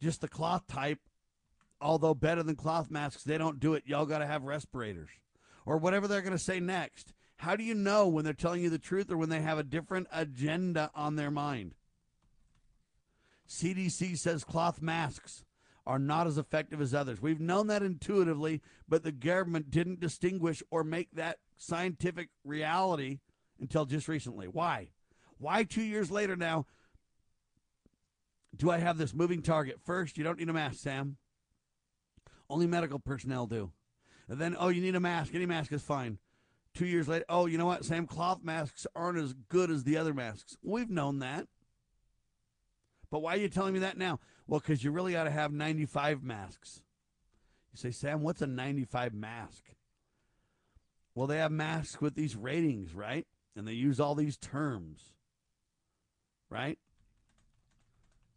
just 0.00 0.20
the 0.20 0.28
cloth 0.28 0.66
type, 0.66 0.98
although 1.80 2.14
better 2.14 2.42
than 2.42 2.56
cloth 2.56 2.90
masks, 2.90 3.24
they 3.24 3.38
don't 3.38 3.60
do 3.60 3.74
it. 3.74 3.84
Y'all 3.86 4.06
got 4.06 4.18
to 4.18 4.26
have 4.26 4.42
respirators 4.44 5.08
or 5.66 5.76
whatever 5.76 6.08
they're 6.08 6.22
going 6.22 6.32
to 6.36 6.38
say 6.38 6.60
next. 6.60 7.12
How 7.36 7.56
do 7.56 7.64
you 7.64 7.74
know 7.74 8.06
when 8.06 8.24
they're 8.24 8.34
telling 8.34 8.62
you 8.62 8.70
the 8.70 8.78
truth 8.78 9.10
or 9.10 9.16
when 9.16 9.30
they 9.30 9.40
have 9.40 9.58
a 9.58 9.62
different 9.62 10.08
agenda 10.12 10.90
on 10.94 11.16
their 11.16 11.30
mind? 11.30 11.74
CDC 13.48 14.18
says 14.18 14.44
cloth 14.44 14.80
masks 14.80 15.44
are 15.86 15.98
not 15.98 16.26
as 16.26 16.38
effective 16.38 16.80
as 16.80 16.94
others. 16.94 17.20
We've 17.20 17.40
known 17.40 17.66
that 17.68 17.82
intuitively, 17.82 18.60
but 18.88 19.02
the 19.02 19.12
government 19.12 19.70
didn't 19.70 20.00
distinguish 20.00 20.62
or 20.70 20.84
make 20.84 21.08
that 21.12 21.38
scientific 21.56 22.28
reality 22.44 23.18
until 23.58 23.86
just 23.86 24.06
recently. 24.06 24.46
Why? 24.46 24.90
Why 25.38 25.64
two 25.64 25.82
years 25.82 26.10
later 26.10 26.36
now 26.36 26.66
do 28.54 28.70
I 28.70 28.78
have 28.78 28.98
this 28.98 29.14
moving 29.14 29.42
target? 29.42 29.80
First, 29.82 30.18
you 30.18 30.24
don't 30.24 30.38
need 30.38 30.48
a 30.48 30.52
mask, 30.52 30.80
Sam. 30.80 31.16
Only 32.50 32.66
medical 32.66 32.98
personnel 32.98 33.46
do. 33.46 33.70
And 34.28 34.40
then, 34.40 34.56
oh, 34.58 34.68
you 34.68 34.82
need 34.82 34.96
a 34.96 35.00
mask. 35.00 35.34
Any 35.34 35.46
mask 35.46 35.72
is 35.72 35.82
fine. 35.82 36.18
Two 36.74 36.86
years 36.86 37.08
later, 37.08 37.24
oh, 37.28 37.46
you 37.46 37.56
know 37.56 37.66
what, 37.66 37.84
Sam? 37.84 38.06
Cloth 38.06 38.42
masks 38.42 38.86
aren't 38.94 39.18
as 39.18 39.32
good 39.48 39.70
as 39.70 39.84
the 39.84 39.96
other 39.96 40.12
masks. 40.12 40.56
We've 40.62 40.90
known 40.90 41.20
that. 41.20 41.46
But 43.10 43.20
why 43.20 43.34
are 43.34 43.38
you 43.38 43.48
telling 43.48 43.72
me 43.72 43.80
that 43.80 43.96
now? 43.96 44.18
Well, 44.46 44.60
because 44.60 44.84
you 44.84 44.90
really 44.90 45.16
ought 45.16 45.24
to 45.24 45.30
have 45.30 45.52
95 45.52 46.22
masks. 46.22 46.82
You 47.72 47.76
say, 47.76 47.90
Sam, 47.92 48.22
what's 48.22 48.42
a 48.42 48.46
95 48.46 49.14
mask? 49.14 49.64
Well, 51.14 51.26
they 51.26 51.38
have 51.38 51.52
masks 51.52 52.00
with 52.00 52.14
these 52.14 52.36
ratings, 52.36 52.94
right? 52.94 53.26
And 53.56 53.66
they 53.66 53.72
use 53.72 54.00
all 54.00 54.14
these 54.14 54.36
terms, 54.36 55.12
right? 56.48 56.78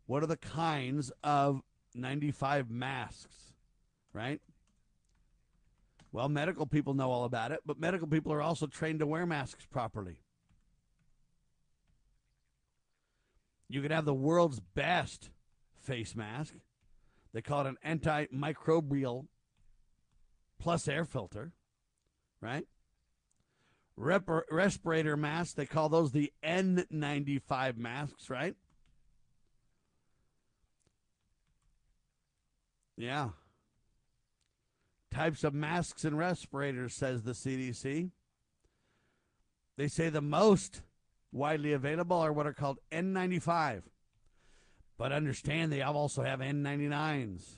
What 0.05 0.23
are 0.23 0.27
the 0.27 0.37
kinds 0.37 1.11
of 1.23 1.61
95 1.95 2.69
masks, 2.69 3.52
right? 4.13 4.39
Well, 6.11 6.29
medical 6.29 6.67
people 6.67 6.93
know 6.93 7.11
all 7.11 7.25
about 7.25 7.51
it, 7.51 7.61
but 7.65 7.79
medical 7.79 8.07
people 8.07 8.31
are 8.31 8.41
also 8.41 8.67
trained 8.67 8.99
to 8.99 9.07
wear 9.07 9.25
masks 9.25 9.65
properly. 9.65 10.19
You 13.67 13.81
could 13.81 13.91
have 13.91 14.05
the 14.05 14.13
world's 14.13 14.59
best 14.59 15.31
face 15.81 16.15
mask. 16.15 16.53
They 17.33 17.41
call 17.41 17.65
it 17.65 17.75
an 17.83 17.99
antimicrobial 17.99 19.25
plus 20.59 20.87
air 20.87 21.03
filter, 21.03 21.51
right? 22.39 22.67
Rep- 23.95 24.29
respirator 24.51 25.17
masks, 25.17 25.55
they 25.55 25.65
call 25.65 25.89
those 25.89 26.11
the 26.11 26.31
N95 26.43 27.77
masks, 27.77 28.29
right? 28.29 28.55
Yeah. 32.95 33.29
Types 35.13 35.43
of 35.43 35.53
masks 35.53 36.03
and 36.03 36.17
respirators, 36.17 36.95
says 36.95 37.21
the 37.21 37.33
CDC. 37.33 38.09
They 39.77 39.87
say 39.87 40.09
the 40.09 40.21
most 40.21 40.81
widely 41.31 41.71
available 41.73 42.17
are 42.17 42.33
what 42.33 42.47
are 42.47 42.53
called 42.53 42.79
N95. 42.91 43.83
But 44.97 45.11
understand 45.11 45.71
they 45.71 45.81
also 45.81 46.23
have 46.23 46.39
N99s 46.39 47.57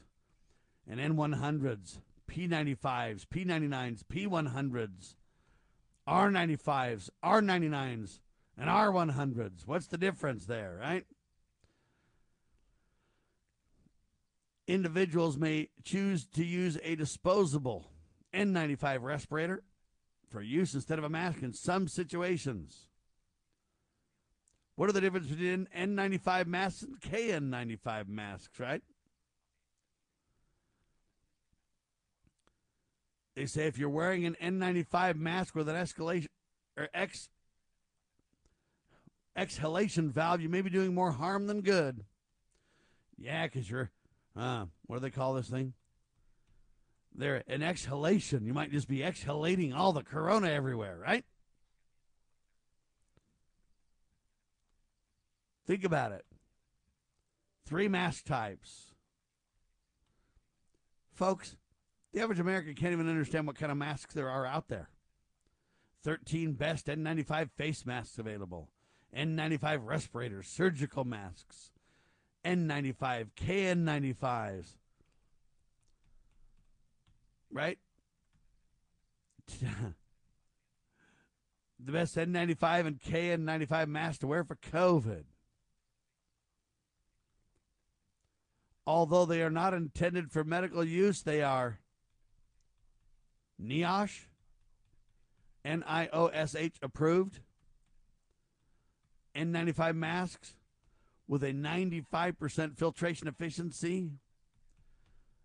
and 0.87 0.99
N100s, 0.99 1.99
P95s, 2.29 3.25
P99s, 3.25 4.03
P100s, 4.03 5.15
R95s, 6.07 7.09
R99s, 7.23 8.19
and 8.57 8.69
R100s. 8.69 9.65
What's 9.65 9.87
the 9.87 9.97
difference 9.97 10.45
there, 10.45 10.77
right? 10.79 11.05
Individuals 14.67 15.37
may 15.37 15.69
choose 15.83 16.25
to 16.25 16.43
use 16.43 16.77
a 16.83 16.95
disposable 16.95 17.85
N95 18.33 19.01
respirator 19.01 19.63
for 20.29 20.41
use 20.41 20.73
instead 20.73 20.97
of 20.97 21.05
a 21.05 21.09
mask 21.09 21.43
in 21.43 21.53
some 21.53 21.87
situations. 21.87 22.87
What 24.75 24.89
are 24.89 24.93
the 24.93 25.01
differences 25.01 25.31
between 25.31 25.67
N95 25.75 26.47
masks 26.47 26.81
and 26.81 26.99
KN95 26.99 28.07
masks, 28.07 28.59
right? 28.59 28.81
They 33.35 33.45
say 33.45 33.67
if 33.67 33.77
you're 33.77 33.89
wearing 33.89 34.25
an 34.25 34.35
N95 34.41 35.15
mask 35.15 35.55
with 35.55 35.69
an 35.69 35.75
escalation 35.75 36.27
or 36.77 36.89
ex, 36.93 37.29
exhalation 39.35 40.09
valve, 40.09 40.41
you 40.41 40.49
may 40.49 40.61
be 40.61 40.69
doing 40.69 40.93
more 40.93 41.11
harm 41.11 41.47
than 41.47 41.61
good. 41.61 42.05
Yeah, 43.17 43.45
because 43.45 43.69
you're, 43.69 43.91
uh, 44.35 44.65
what 44.85 44.97
do 44.97 44.99
they 45.01 45.09
call 45.09 45.33
this 45.33 45.49
thing? 45.49 45.73
They're 47.13 47.43
an 47.47 47.63
exhalation. 47.63 48.45
You 48.45 48.53
might 48.53 48.71
just 48.71 48.87
be 48.87 48.99
exhalating 48.99 49.73
all 49.73 49.93
the 49.93 50.03
corona 50.03 50.49
everywhere, 50.49 50.97
right? 51.01 51.23
Think 55.65 55.83
about 55.83 56.11
it. 56.11 56.25
Three 57.65 57.87
mask 57.87 58.25
types. 58.25 58.93
Folks, 61.13 61.55
the 62.13 62.21
average 62.21 62.39
American 62.39 62.75
can't 62.75 62.93
even 62.93 63.09
understand 63.09 63.47
what 63.47 63.57
kind 63.57 63.71
of 63.71 63.77
masks 63.77 64.13
there 64.13 64.29
are 64.29 64.45
out 64.45 64.67
there. 64.67 64.89
13 66.03 66.53
best 66.53 66.85
N95 66.85 67.49
face 67.57 67.85
masks 67.85 68.19
available, 68.19 68.69
N95 69.15 69.79
respirators, 69.85 70.47
surgical 70.47 71.03
masks, 71.03 71.71
N95, 72.45 73.27
KN95s. 73.35 74.67
Right? 77.51 77.79
the 81.79 81.91
best 81.91 82.15
N95 82.15 82.87
and 82.87 82.99
KN95 82.99 83.87
masks 83.87 84.19
to 84.19 84.27
wear 84.27 84.43
for 84.43 84.55
COVID. 84.55 85.23
Although 88.87 89.25
they 89.25 89.41
are 89.41 89.49
not 89.49 89.73
intended 89.73 90.31
for 90.31 90.43
medical 90.43 90.83
use, 90.83 91.23
they 91.23 91.41
are 91.41 91.79
NIOSH, 93.61 94.25
N 95.63 95.83
I 95.87 96.07
O 96.13 96.27
S 96.27 96.53
H 96.55 96.75
approved, 96.83 97.39
N95 99.35 99.95
masks 99.95 100.53
with 101.27 101.43
a 101.43 101.51
95% 101.51 102.77
filtration 102.77 103.27
efficiency 103.27 104.11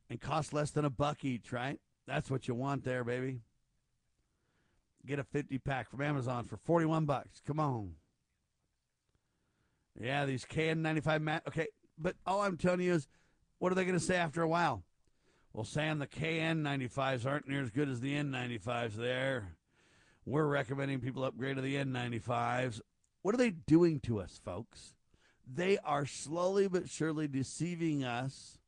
and 0.08 0.20
cost 0.20 0.52
less 0.52 0.70
than 0.70 0.84
a 0.84 0.90
buck 0.90 1.24
each, 1.24 1.52
right? 1.52 1.78
That's 2.06 2.30
what 2.30 2.48
you 2.48 2.54
want 2.54 2.84
there, 2.84 3.04
baby. 3.04 3.40
Get 5.06 5.18
a 5.18 5.24
50 5.24 5.58
pack 5.58 5.90
from 5.90 6.02
Amazon 6.02 6.44
for 6.44 6.56
41 6.58 7.06
bucks. 7.06 7.40
Come 7.46 7.60
on. 7.60 7.94
Yeah, 9.98 10.26
these 10.26 10.44
KN95 10.44 11.22
masks. 11.22 11.48
Okay, 11.48 11.68
but 11.98 12.16
all 12.26 12.42
I'm 12.42 12.56
telling 12.56 12.80
you 12.80 12.94
is 12.94 13.08
what 13.58 13.72
are 13.72 13.74
they 13.74 13.84
going 13.84 13.98
to 13.98 14.04
say 14.04 14.16
after 14.16 14.42
a 14.42 14.48
while? 14.48 14.82
Well, 15.52 15.64
Sam, 15.64 15.98
the 15.98 16.06
KN95s 16.06 17.26
aren't 17.26 17.48
near 17.48 17.62
as 17.62 17.70
good 17.70 17.88
as 17.88 18.00
the 18.00 18.14
N95s 18.14 18.94
there. 18.94 19.56
We're 20.24 20.46
recommending 20.46 21.00
people 21.00 21.24
upgrade 21.24 21.56
to 21.56 21.62
the 21.62 21.74
N95s. 21.76 22.80
What 23.22 23.34
are 23.34 23.38
they 23.38 23.50
doing 23.50 24.00
to 24.00 24.20
us, 24.20 24.40
folks? 24.44 24.94
They 25.52 25.78
are 25.78 26.06
slowly 26.06 26.68
but 26.68 26.88
surely 26.88 27.26
deceiving 27.26 28.04
us 28.04 28.58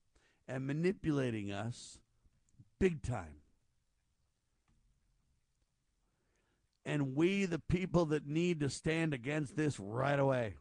and 0.49 0.67
manipulating 0.67 1.53
us 1.53 1.99
big 2.79 3.03
time. 3.03 3.37
And 6.85 7.15
we, 7.15 7.45
the 7.45 7.61
people 7.61 8.07
that 8.07 8.27
need 8.27 8.61
to 8.61 8.69
stand 8.69 9.15
against 9.15 9.57
this 9.57 9.79
right 9.79 10.19
away. 10.19 10.57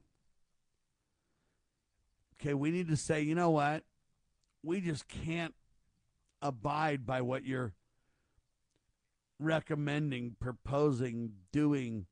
Okay, 2.39 2.53
we 2.53 2.69
need 2.69 2.89
to 2.89 2.97
say, 2.97 3.21
you 3.21 3.33
know 3.33 3.49
what? 3.49 3.83
we 4.63 4.81
just 4.81 5.07
can't 5.07 5.53
abide 6.41 7.05
by 7.05 7.21
what 7.21 7.45
you're 7.45 7.73
recommending, 9.39 10.35
proposing, 10.39 11.31
doing. 11.51 12.05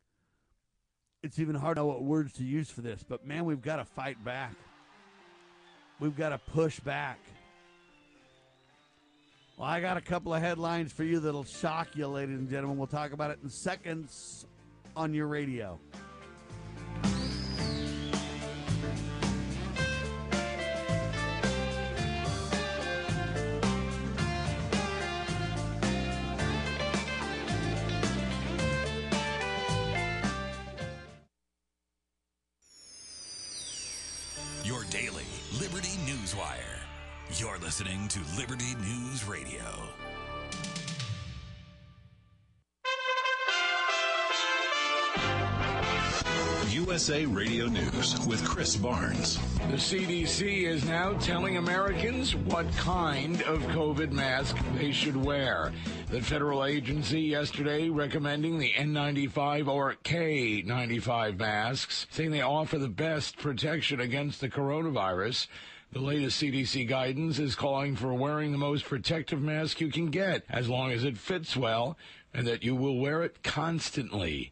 It's 1.21 1.37
even 1.39 1.55
hard 1.55 1.75
to 1.75 1.81
know 1.81 1.87
what 1.87 2.03
words 2.03 2.33
to 2.33 2.43
use 2.43 2.69
for 2.69 2.81
this, 2.81 3.03
but 3.03 3.25
man, 3.25 3.43
we've 3.45 3.61
got 3.61 3.75
to 3.77 3.85
fight 3.85 4.23
back. 4.23 4.53
We've 5.99 6.15
got 6.15 6.29
to 6.29 6.37
push 6.37 6.79
back. 6.79 7.19
Well, 9.57 9.67
I 9.67 9.81
got 9.81 9.97
a 9.97 10.01
couple 10.01 10.33
of 10.33 10.41
headlines 10.41 10.93
for 10.93 11.03
you 11.03 11.19
that'll 11.19 11.43
shock 11.43 11.89
you, 11.97 12.07
ladies 12.07 12.39
and 12.39 12.49
gentlemen. 12.49 12.77
We'll 12.77 12.87
talk 12.87 13.11
about 13.11 13.31
it 13.31 13.39
in 13.43 13.49
seconds 13.49 14.45
on 14.95 15.13
your 15.13 15.27
radio. 15.27 15.77
To 38.09 38.19
Liberty 38.35 38.73
News 38.81 39.23
Radio. 39.27 39.63
USA 46.71 47.25
Radio 47.27 47.67
News 47.67 48.25
with 48.25 48.43
Chris 48.43 48.75
Barnes. 48.75 49.37
The 49.69 49.75
CDC 49.75 50.63
is 50.63 50.85
now 50.85 51.13
telling 51.19 51.57
Americans 51.57 52.35
what 52.35 52.67
kind 52.77 53.43
of 53.43 53.61
COVID 53.67 54.11
mask 54.11 54.57
they 54.73 54.91
should 54.91 55.15
wear. 55.15 55.71
The 56.09 56.19
federal 56.19 56.65
agency 56.65 57.21
yesterday 57.21 57.89
recommending 57.89 58.57
the 58.57 58.73
N95 58.73 59.67
or 59.67 59.97
K95 60.03 61.37
masks, 61.37 62.07
saying 62.09 62.31
they 62.31 62.41
offer 62.41 62.79
the 62.79 62.89
best 62.89 63.37
protection 63.37 63.99
against 63.99 64.41
the 64.41 64.49
coronavirus. 64.49 65.45
The 65.91 65.99
latest 65.99 66.39
CDC 66.39 66.87
guidance 66.87 67.39
is 67.39 67.55
calling 67.55 67.95
for 67.95 68.13
wearing 68.13 68.51
the 68.51 68.59
most 68.59 68.85
protective 68.85 69.41
mask 69.41 69.81
you 69.81 69.89
can 69.89 70.11
get, 70.11 70.43
as 70.47 70.69
long 70.69 70.91
as 70.91 71.03
it 71.03 71.17
fits 71.17 71.57
well, 71.57 71.97
and 72.31 72.45
that 72.45 72.63
you 72.63 72.75
will 72.75 72.99
wear 72.99 73.23
it 73.23 73.41
constantly. 73.41 74.51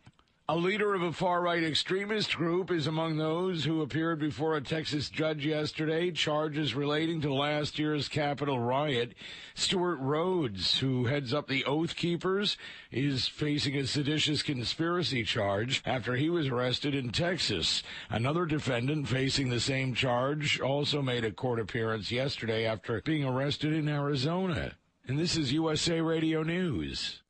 A 0.49 0.55
leader 0.55 0.95
of 0.95 1.01
a 1.01 1.11
far 1.11 1.41
right 1.41 1.61
extremist 1.61 2.37
group 2.37 2.71
is 2.71 2.87
among 2.87 3.17
those 3.17 3.65
who 3.65 3.81
appeared 3.81 4.19
before 4.19 4.55
a 4.55 4.61
Texas 4.61 5.09
judge 5.09 5.45
yesterday, 5.45 6.09
charges 6.09 6.73
relating 6.73 7.19
to 7.19 7.33
last 7.33 7.77
year's 7.77 8.07
Capitol 8.07 8.57
riot. 8.57 9.13
Stewart 9.55 9.99
Rhodes, 9.99 10.79
who 10.79 11.07
heads 11.07 11.33
up 11.33 11.49
the 11.49 11.65
Oath 11.65 11.97
Keepers, 11.97 12.55
is 12.91 13.27
facing 13.27 13.75
a 13.75 13.85
seditious 13.85 14.41
conspiracy 14.41 15.25
charge 15.25 15.83
after 15.85 16.15
he 16.15 16.29
was 16.29 16.47
arrested 16.47 16.95
in 16.95 17.09
Texas. 17.09 17.83
Another 18.09 18.45
defendant 18.45 19.09
facing 19.09 19.49
the 19.49 19.59
same 19.59 19.93
charge 19.93 20.61
also 20.61 21.01
made 21.01 21.25
a 21.25 21.31
court 21.33 21.59
appearance 21.59 22.09
yesterday 22.09 22.65
after 22.65 23.01
being 23.01 23.25
arrested 23.25 23.73
in 23.73 23.89
Arizona. 23.89 24.77
And 25.09 25.19
this 25.19 25.35
is 25.35 25.51
USA 25.51 25.99
Radio 25.99 26.41
News. 26.41 27.21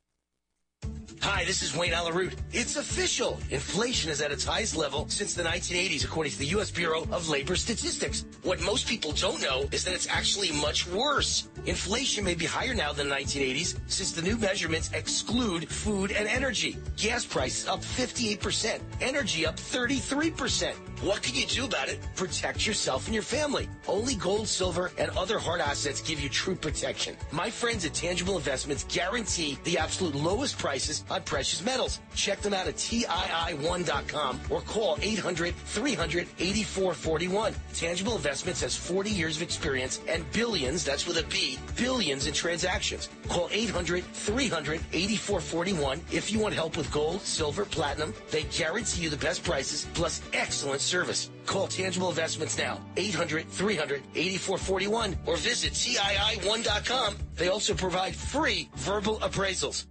Hi, 1.29 1.43
this 1.43 1.61
is 1.61 1.75
Wayne 1.75 1.91
Allyn 1.91 2.13
Root. 2.15 2.35
It's 2.53 2.77
official. 2.77 3.37
Inflation 3.49 4.09
is 4.09 4.21
at 4.21 4.31
its 4.31 4.45
highest 4.45 4.77
level 4.77 5.09
since 5.09 5.33
the 5.33 5.43
1980s, 5.43 6.05
according 6.05 6.31
to 6.31 6.39
the 6.39 6.45
U.S. 6.55 6.71
Bureau 6.71 7.05
of 7.11 7.27
Labor 7.27 7.57
Statistics. 7.57 8.23
What 8.43 8.61
most 8.61 8.87
people 8.87 9.11
don't 9.11 9.41
know 9.41 9.67
is 9.73 9.83
that 9.83 9.93
it's 9.93 10.07
actually 10.07 10.53
much 10.53 10.87
worse. 10.87 11.49
Inflation 11.65 12.23
may 12.23 12.33
be 12.33 12.45
higher 12.45 12.73
now 12.73 12.93
than 12.93 13.09
the 13.09 13.15
1980s 13.15 13.77
since 13.87 14.13
the 14.13 14.21
new 14.21 14.37
measurements 14.37 14.89
exclude 14.93 15.67
food 15.67 16.13
and 16.13 16.29
energy. 16.29 16.77
Gas 16.95 17.25
prices 17.25 17.67
up 17.67 17.81
58%, 17.81 18.79
energy 19.01 19.45
up 19.45 19.57
33%. 19.57 20.75
What 21.01 21.21
can 21.21 21.35
you 21.35 21.45
do 21.45 21.65
about 21.65 21.89
it? 21.89 21.99
Protect 22.15 22.65
yourself 22.65 23.05
and 23.05 23.13
your 23.13 23.21
family. 23.21 23.69
Only 23.87 24.15
gold, 24.15 24.47
silver, 24.47 24.91
and 24.97 25.11
other 25.11 25.37
hard 25.37 25.61
assets 25.61 26.01
give 26.01 26.19
you 26.19 26.27
true 26.27 26.55
protection. 26.55 27.15
My 27.31 27.51
friends 27.51 27.85
at 27.85 27.93
Tangible 27.93 28.35
Investments 28.35 28.83
guarantee 28.89 29.59
the 29.63 29.77
absolute 29.77 30.15
lowest 30.15 30.57
prices 30.57 31.05
on 31.11 31.21
precious 31.21 31.63
metals. 31.63 31.99
Check 32.15 32.39
them 32.41 32.55
out 32.55 32.67
at 32.67 32.77
TII1.com 32.77 34.41
or 34.49 34.61
call 34.61 34.97
800 34.99 35.53
300 35.53 36.27
8441. 36.39 37.53
Tangible 37.75 38.15
Investments 38.15 38.61
has 38.61 38.75
40 38.75 39.11
years 39.11 39.35
of 39.35 39.43
experience 39.43 40.01
and 40.09 40.29
billions, 40.31 40.83
that's 40.83 41.05
with 41.05 41.19
a 41.19 41.27
B, 41.27 41.59
billions 41.75 42.25
in 42.25 42.33
transactions. 42.33 43.09
Call 43.29 43.49
800 43.51 44.03
300 44.03 44.81
8441 44.91 46.01
if 46.11 46.31
you 46.31 46.39
want 46.39 46.55
help 46.55 46.75
with 46.75 46.91
gold, 46.91 47.21
silver, 47.21 47.65
platinum. 47.65 48.15
They 48.31 48.43
guarantee 48.45 49.03
you 49.03 49.11
the 49.11 49.17
best 49.17 49.43
prices 49.43 49.85
plus 49.93 50.23
excellent 50.33 50.81
service. 50.87 51.29
Call 51.45 51.67
Tangible 51.67 52.09
Investments 52.09 52.57
now, 52.57 52.79
800 52.95 53.47
300 53.49 54.01
8441 54.15 55.17
or 55.25 55.37
visit 55.37 55.73
TII1.com. 55.73 57.17
They 57.35 57.49
also 57.49 57.73
provide 57.73 58.15
free 58.15 58.69
verbal 58.75 59.19
appraisals. 59.19 59.85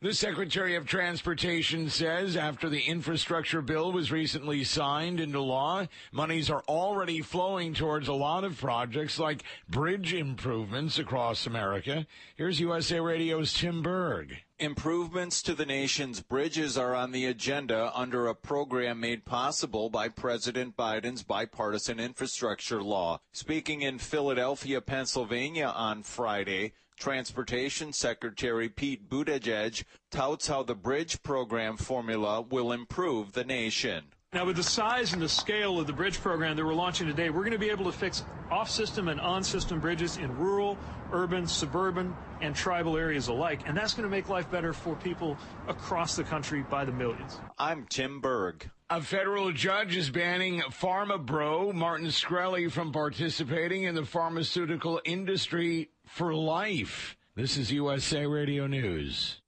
The 0.00 0.14
Secretary 0.14 0.76
of 0.76 0.86
Transportation 0.86 1.90
says 1.90 2.36
after 2.36 2.68
the 2.68 2.82
infrastructure 2.82 3.60
bill 3.60 3.90
was 3.90 4.12
recently 4.12 4.62
signed 4.62 5.18
into 5.18 5.40
law, 5.40 5.88
monies 6.12 6.50
are 6.50 6.62
already 6.68 7.20
flowing 7.20 7.74
towards 7.74 8.06
a 8.06 8.12
lot 8.12 8.44
of 8.44 8.60
projects 8.60 9.18
like 9.18 9.42
bridge 9.68 10.14
improvements 10.14 11.00
across 11.00 11.46
America. 11.46 12.06
Here's 12.36 12.60
USA 12.60 13.00
Radio's 13.00 13.52
Tim 13.52 13.82
Berg. 13.82 14.36
Improvements 14.60 15.40
to 15.42 15.54
the 15.54 15.64
nation's 15.64 16.20
bridges 16.20 16.76
are 16.76 16.92
on 16.92 17.12
the 17.12 17.26
agenda 17.26 17.92
under 17.94 18.26
a 18.26 18.34
program 18.34 18.98
made 18.98 19.24
possible 19.24 19.88
by 19.88 20.08
President 20.08 20.76
Biden's 20.76 21.22
bipartisan 21.22 22.00
infrastructure 22.00 22.82
law. 22.82 23.20
Speaking 23.30 23.82
in 23.82 24.00
Philadelphia, 24.00 24.80
Pennsylvania 24.80 25.68
on 25.68 26.02
Friday, 26.02 26.72
Transportation 26.98 27.92
Secretary 27.92 28.68
Pete 28.68 29.08
Buttigieg 29.08 29.84
touts 30.10 30.48
how 30.48 30.64
the 30.64 30.74
bridge 30.74 31.22
program 31.22 31.76
formula 31.76 32.40
will 32.40 32.72
improve 32.72 33.34
the 33.34 33.44
nation. 33.44 34.06
Now, 34.34 34.44
with 34.44 34.56
the 34.56 34.62
size 34.62 35.14
and 35.14 35.22
the 35.22 35.28
scale 35.28 35.80
of 35.80 35.86
the 35.86 35.92
bridge 35.94 36.20
program 36.20 36.54
that 36.54 36.62
we're 36.62 36.74
launching 36.74 37.06
today, 37.06 37.30
we're 37.30 37.40
going 37.40 37.52
to 37.52 37.58
be 37.58 37.70
able 37.70 37.86
to 37.86 37.96
fix 37.96 38.26
off 38.50 38.68
system 38.68 39.08
and 39.08 39.18
on 39.18 39.42
system 39.42 39.80
bridges 39.80 40.18
in 40.18 40.36
rural, 40.36 40.76
urban, 41.14 41.46
suburban, 41.46 42.14
and 42.42 42.54
tribal 42.54 42.98
areas 42.98 43.28
alike. 43.28 43.62
And 43.64 43.74
that's 43.74 43.94
going 43.94 44.02
to 44.02 44.10
make 44.10 44.28
life 44.28 44.50
better 44.50 44.74
for 44.74 44.96
people 44.96 45.38
across 45.66 46.14
the 46.14 46.24
country 46.24 46.62
by 46.62 46.84
the 46.84 46.92
millions. 46.92 47.40
I'm 47.58 47.86
Tim 47.86 48.20
Berg. 48.20 48.68
A 48.90 49.00
federal 49.00 49.50
judge 49.50 49.96
is 49.96 50.10
banning 50.10 50.60
pharma 50.60 51.24
bro 51.24 51.72
Martin 51.72 52.08
Shkreli 52.08 52.70
from 52.70 52.92
participating 52.92 53.84
in 53.84 53.94
the 53.94 54.04
pharmaceutical 54.04 55.00
industry 55.06 55.88
for 56.04 56.34
life. 56.34 57.16
This 57.34 57.56
is 57.56 57.72
USA 57.72 58.26
Radio 58.26 58.66
News. 58.66 59.40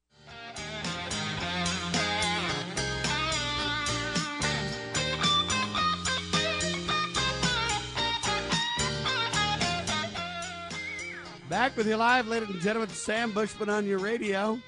Back 11.50 11.76
with 11.76 11.88
you 11.88 11.96
live, 11.96 12.28
ladies 12.28 12.48
and 12.48 12.60
gentlemen. 12.60 12.88
Sam 12.90 13.32
Bushman 13.32 13.68
on 13.68 13.84
your 13.84 13.98
radio. 13.98 14.60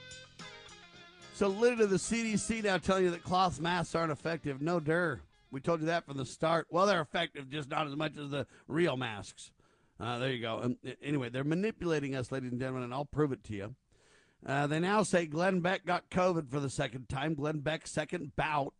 So, 1.34 1.48
to 1.48 1.86
the 1.86 1.94
CDC 1.94 2.64
now 2.64 2.76
telling 2.76 3.04
you 3.04 3.12
that 3.12 3.22
cloth 3.22 3.60
masks 3.60 3.94
aren't 3.94 4.10
effective. 4.10 4.60
No, 4.60 4.80
der. 4.80 5.20
We 5.52 5.60
told 5.60 5.78
you 5.78 5.86
that 5.86 6.04
from 6.04 6.16
the 6.16 6.26
start. 6.26 6.66
Well, 6.70 6.86
they're 6.86 7.00
effective, 7.00 7.48
just 7.48 7.70
not 7.70 7.86
as 7.86 7.94
much 7.94 8.18
as 8.18 8.30
the 8.30 8.48
real 8.66 8.96
masks. 8.96 9.52
Uh, 10.00 10.18
there 10.18 10.32
you 10.32 10.42
go. 10.42 10.60
Um, 10.60 10.76
anyway, 11.00 11.28
they're 11.28 11.44
manipulating 11.44 12.16
us, 12.16 12.32
ladies 12.32 12.50
and 12.50 12.58
gentlemen, 12.58 12.82
and 12.82 12.92
I'll 12.92 13.04
prove 13.04 13.30
it 13.30 13.44
to 13.44 13.54
you. 13.54 13.76
Uh, 14.44 14.66
they 14.66 14.80
now 14.80 15.04
say 15.04 15.26
Glenn 15.26 15.60
Beck 15.60 15.86
got 15.86 16.10
COVID 16.10 16.50
for 16.50 16.58
the 16.58 16.68
second 16.68 17.08
time. 17.08 17.34
Glenn 17.34 17.60
Beck's 17.60 17.92
second 17.92 18.34
bout 18.34 18.74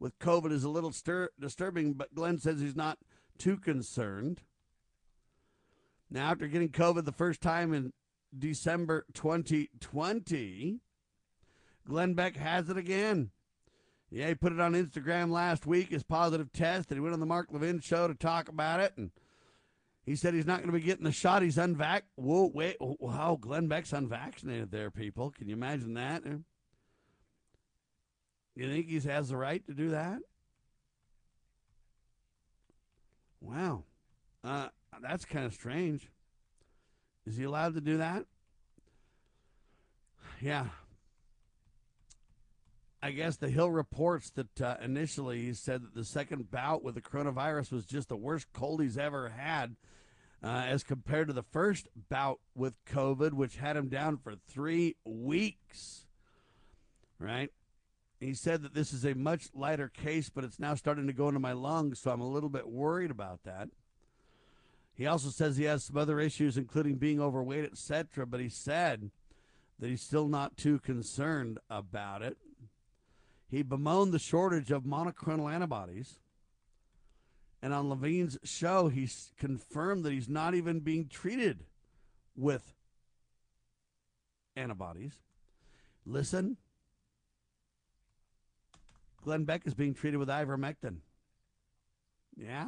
with 0.00 0.18
COVID 0.18 0.50
is 0.50 0.64
a 0.64 0.68
little 0.68 0.90
stir- 0.90 1.30
disturbing, 1.38 1.92
but 1.92 2.12
Glenn 2.12 2.38
says 2.38 2.60
he's 2.60 2.74
not 2.74 2.98
too 3.38 3.56
concerned. 3.56 4.40
Now, 6.10 6.30
after 6.30 6.48
getting 6.48 6.70
COVID 6.70 7.04
the 7.04 7.12
first 7.12 7.40
time 7.40 7.72
in 7.72 7.92
December 8.36 9.06
2020, 9.14 10.80
Glenn 11.86 12.14
Beck 12.14 12.36
has 12.36 12.68
it 12.68 12.76
again. 12.76 13.30
Yeah, 14.10 14.28
he 14.28 14.34
put 14.34 14.52
it 14.52 14.60
on 14.60 14.72
Instagram 14.74 15.30
last 15.30 15.66
week, 15.66 15.90
his 15.90 16.02
positive 16.02 16.52
test, 16.52 16.90
and 16.90 16.96
he 16.96 17.00
went 17.00 17.14
on 17.14 17.20
the 17.20 17.26
Mark 17.26 17.48
Levin 17.52 17.78
show 17.78 18.08
to 18.08 18.14
talk 18.14 18.48
about 18.48 18.80
it. 18.80 18.92
And 18.96 19.12
he 20.04 20.16
said 20.16 20.34
he's 20.34 20.46
not 20.46 20.58
going 20.58 20.72
to 20.72 20.78
be 20.78 20.80
getting 20.80 21.04
the 21.04 21.12
shot. 21.12 21.42
He's 21.42 21.56
unvac. 21.56 22.02
Whoa, 22.16 22.50
wait. 22.52 22.76
Wow, 22.80 23.38
Glenn 23.40 23.68
Beck's 23.68 23.92
unvaccinated 23.92 24.72
there, 24.72 24.90
people. 24.90 25.30
Can 25.30 25.48
you 25.48 25.54
imagine 25.54 25.94
that? 25.94 26.24
You 28.56 28.68
think 28.68 28.88
he 28.88 28.98
has 29.00 29.28
the 29.28 29.36
right 29.36 29.64
to 29.68 29.74
do 29.74 29.90
that? 29.90 30.18
Wow. 33.40 33.84
Uh, 34.42 34.68
that's 35.02 35.24
kind 35.24 35.46
of 35.46 35.54
strange. 35.54 36.08
Is 37.26 37.36
he 37.36 37.44
allowed 37.44 37.74
to 37.74 37.80
do 37.80 37.98
that? 37.98 38.24
Yeah. 40.40 40.66
I 43.02 43.12
guess 43.12 43.36
the 43.36 43.48
Hill 43.48 43.70
reports 43.70 44.30
that 44.30 44.60
uh, 44.60 44.76
initially 44.82 45.42
he 45.42 45.54
said 45.54 45.82
that 45.82 45.94
the 45.94 46.04
second 46.04 46.50
bout 46.50 46.82
with 46.82 46.94
the 46.94 47.00
coronavirus 47.00 47.72
was 47.72 47.86
just 47.86 48.08
the 48.08 48.16
worst 48.16 48.52
cold 48.52 48.82
he's 48.82 48.98
ever 48.98 49.30
had, 49.30 49.76
uh, 50.42 50.64
as 50.66 50.82
compared 50.82 51.28
to 51.28 51.32
the 51.32 51.42
first 51.42 51.88
bout 52.10 52.40
with 52.54 52.74
COVID, 52.84 53.32
which 53.32 53.56
had 53.56 53.76
him 53.76 53.88
down 53.88 54.18
for 54.18 54.34
three 54.34 54.96
weeks. 55.04 56.04
Right? 57.18 57.50
He 58.18 58.34
said 58.34 58.62
that 58.62 58.74
this 58.74 58.92
is 58.92 59.06
a 59.06 59.14
much 59.14 59.48
lighter 59.54 59.88
case, 59.88 60.28
but 60.28 60.44
it's 60.44 60.58
now 60.58 60.74
starting 60.74 61.06
to 61.06 61.14
go 61.14 61.28
into 61.28 61.40
my 61.40 61.52
lungs, 61.52 62.00
so 62.00 62.10
I'm 62.10 62.20
a 62.20 62.28
little 62.28 62.50
bit 62.50 62.68
worried 62.68 63.10
about 63.10 63.44
that. 63.44 63.68
He 65.00 65.06
also 65.06 65.30
says 65.30 65.56
he 65.56 65.64
has 65.64 65.82
some 65.82 65.96
other 65.96 66.20
issues, 66.20 66.58
including 66.58 66.96
being 66.96 67.22
overweight, 67.22 67.64
etc., 67.64 68.26
but 68.26 68.38
he 68.38 68.50
said 68.50 69.10
that 69.78 69.88
he's 69.88 70.02
still 70.02 70.28
not 70.28 70.58
too 70.58 70.78
concerned 70.78 71.58
about 71.70 72.20
it. 72.20 72.36
He 73.48 73.62
bemoaned 73.62 74.12
the 74.12 74.18
shortage 74.18 74.70
of 74.70 74.82
monoclonal 74.82 75.50
antibodies 75.50 76.18
And 77.62 77.72
on 77.72 77.88
Levin's 77.88 78.36
show, 78.44 78.88
he's 78.88 79.32
confirmed 79.38 80.04
that 80.04 80.12
he's 80.12 80.28
not 80.28 80.54
even 80.54 80.80
being 80.80 81.08
treated 81.08 81.64
with 82.36 82.74
antibodies. 84.54 85.14
Listen, 86.04 86.58
Glenn 89.24 89.44
Beck 89.44 89.66
is 89.66 89.72
being 89.72 89.94
treated 89.94 90.18
with 90.18 90.28
ivermectin. 90.28 90.96
Yeah. 92.36 92.66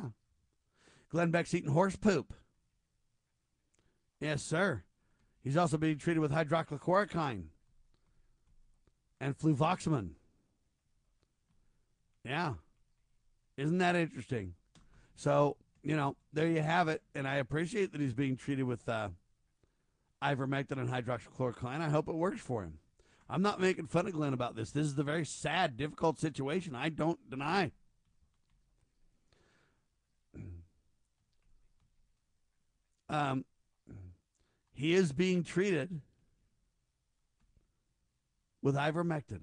Glenn 1.12 1.30
Beck's 1.30 1.52
eating 1.52 1.70
horse 1.70 1.94
poop. 1.94 2.32
Yes, 4.18 4.42
sir. 4.42 4.82
He's 5.44 5.58
also 5.58 5.76
being 5.76 5.98
treated 5.98 6.20
with 6.20 6.32
hydroxychloroquine 6.32 7.44
and 9.20 9.38
fluvoxamine. 9.38 10.12
Yeah. 12.24 12.54
Isn't 13.58 13.78
that 13.78 13.94
interesting? 13.94 14.54
So, 15.14 15.58
you 15.82 15.96
know, 15.96 16.16
there 16.32 16.46
you 16.46 16.62
have 16.62 16.88
it. 16.88 17.02
And 17.14 17.28
I 17.28 17.34
appreciate 17.34 17.92
that 17.92 18.00
he's 18.00 18.14
being 18.14 18.38
treated 18.38 18.62
with 18.62 18.88
uh, 18.88 19.10
ivermectin 20.22 20.78
and 20.78 20.88
hydroxychloroquine. 20.88 21.82
I 21.82 21.90
hope 21.90 22.08
it 22.08 22.14
works 22.14 22.40
for 22.40 22.62
him. 22.62 22.78
I'm 23.28 23.42
not 23.42 23.60
making 23.60 23.88
fun 23.88 24.06
of 24.06 24.14
Glenn 24.14 24.32
about 24.32 24.56
this. 24.56 24.70
This 24.70 24.86
is 24.86 24.98
a 24.98 25.02
very 25.02 25.26
sad, 25.26 25.76
difficult 25.76 26.18
situation. 26.18 26.74
I 26.74 26.88
don't 26.88 27.18
deny. 27.28 27.72
Um, 33.12 33.44
he 34.72 34.94
is 34.94 35.12
being 35.12 35.44
treated 35.44 36.00
with 38.62 38.74
ivermectin. 38.74 39.42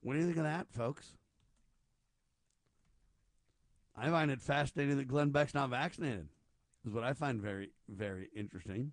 What 0.00 0.14
do 0.14 0.20
you 0.20 0.26
think 0.26 0.38
of 0.38 0.44
that, 0.44 0.68
folks? 0.70 1.14
I 3.96 4.08
find 4.08 4.30
it 4.30 4.40
fascinating 4.40 4.98
that 4.98 5.08
Glenn 5.08 5.30
Beck's 5.30 5.52
not 5.52 5.70
vaccinated. 5.70 6.28
Is 6.86 6.92
what 6.92 7.02
I 7.02 7.12
find 7.12 7.42
very, 7.42 7.70
very 7.88 8.28
interesting. 8.34 8.92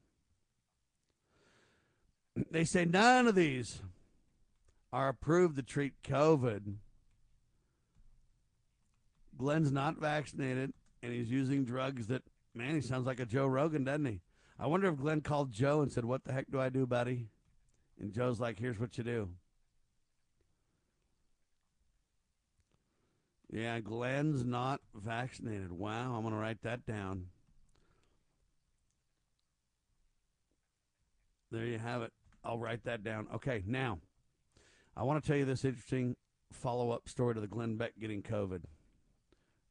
They 2.49 2.65
say 2.65 2.83
none 2.83 3.27
of 3.27 3.35
these 3.35 3.79
are 4.91 5.07
approved 5.07 5.55
to 5.57 5.63
treat 5.63 6.01
COVID. 6.03 6.77
Glenn's 9.37 9.71
not 9.71 9.97
vaccinated, 9.97 10.73
and 11.05 11.13
he's 11.13 11.29
using 11.29 11.63
drugs 11.63 12.07
that, 12.07 12.23
man, 12.55 12.73
he 12.73 12.81
sounds 12.81 13.05
like 13.05 13.19
a 13.19 13.25
Joe 13.25 13.45
Rogan, 13.45 13.83
doesn't 13.83 14.05
he? 14.05 14.21
I 14.57 14.67
wonder 14.67 14.87
if 14.87 14.97
Glenn 14.97 15.21
called 15.21 15.51
Joe 15.51 15.81
and 15.81 15.91
said, 15.91 16.03
What 16.03 16.23
the 16.23 16.33
heck 16.33 16.49
do 16.49 16.59
I 16.59 16.69
do, 16.69 16.87
buddy? 16.87 17.27
And 17.99 18.11
Joe's 18.11 18.39
like, 18.39 18.59
Here's 18.59 18.79
what 18.79 18.97
you 18.97 19.03
do. 19.03 19.29
Yeah, 23.51 23.79
Glenn's 23.79 24.43
not 24.43 24.81
vaccinated. 24.95 25.71
Wow, 25.71 26.15
I'm 26.15 26.21
going 26.21 26.33
to 26.33 26.39
write 26.39 26.63
that 26.63 26.85
down. 26.85 27.27
There 31.51 31.65
you 31.65 31.77
have 31.77 32.01
it. 32.01 32.11
I'll 32.43 32.57
write 32.57 32.83
that 32.85 33.03
down. 33.03 33.27
Okay, 33.35 33.63
now, 33.65 33.99
I 34.97 35.03
want 35.03 35.23
to 35.23 35.27
tell 35.27 35.37
you 35.37 35.45
this 35.45 35.63
interesting 35.63 36.15
follow 36.51 36.91
up 36.91 37.07
story 37.07 37.35
to 37.35 37.41
the 37.41 37.47
Glenn 37.47 37.77
Beck 37.77 37.93
getting 37.99 38.23
COVID 38.23 38.63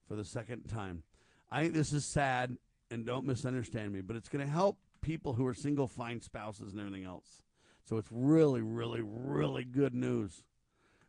for 0.07 0.17
the 0.17 0.25
second 0.25 0.69
time. 0.69 1.03
I 1.51 1.63
think 1.63 1.75
this 1.75 1.93
is 1.93 2.05
sad, 2.05 2.57
and 2.91 3.07
don't 3.07 3.27
misunderstand 3.27 3.93
me, 3.93 4.01
but 4.01 4.17
it's 4.17 4.29
going 4.29 4.45
to 4.45 4.51
help 4.51 4.79
people 5.01 5.35
who 5.35 5.47
are 5.47 5.55
single 5.55 5.87
find 5.87 6.23
spouses 6.23 6.73
and 6.73 6.81
everything 6.81 7.05
else. 7.05 7.43
So 7.85 7.99
it's 7.99 8.09
really, 8.11 8.63
really, 8.63 9.03
really 9.03 9.65
good 9.65 9.95
news. 9.95 10.43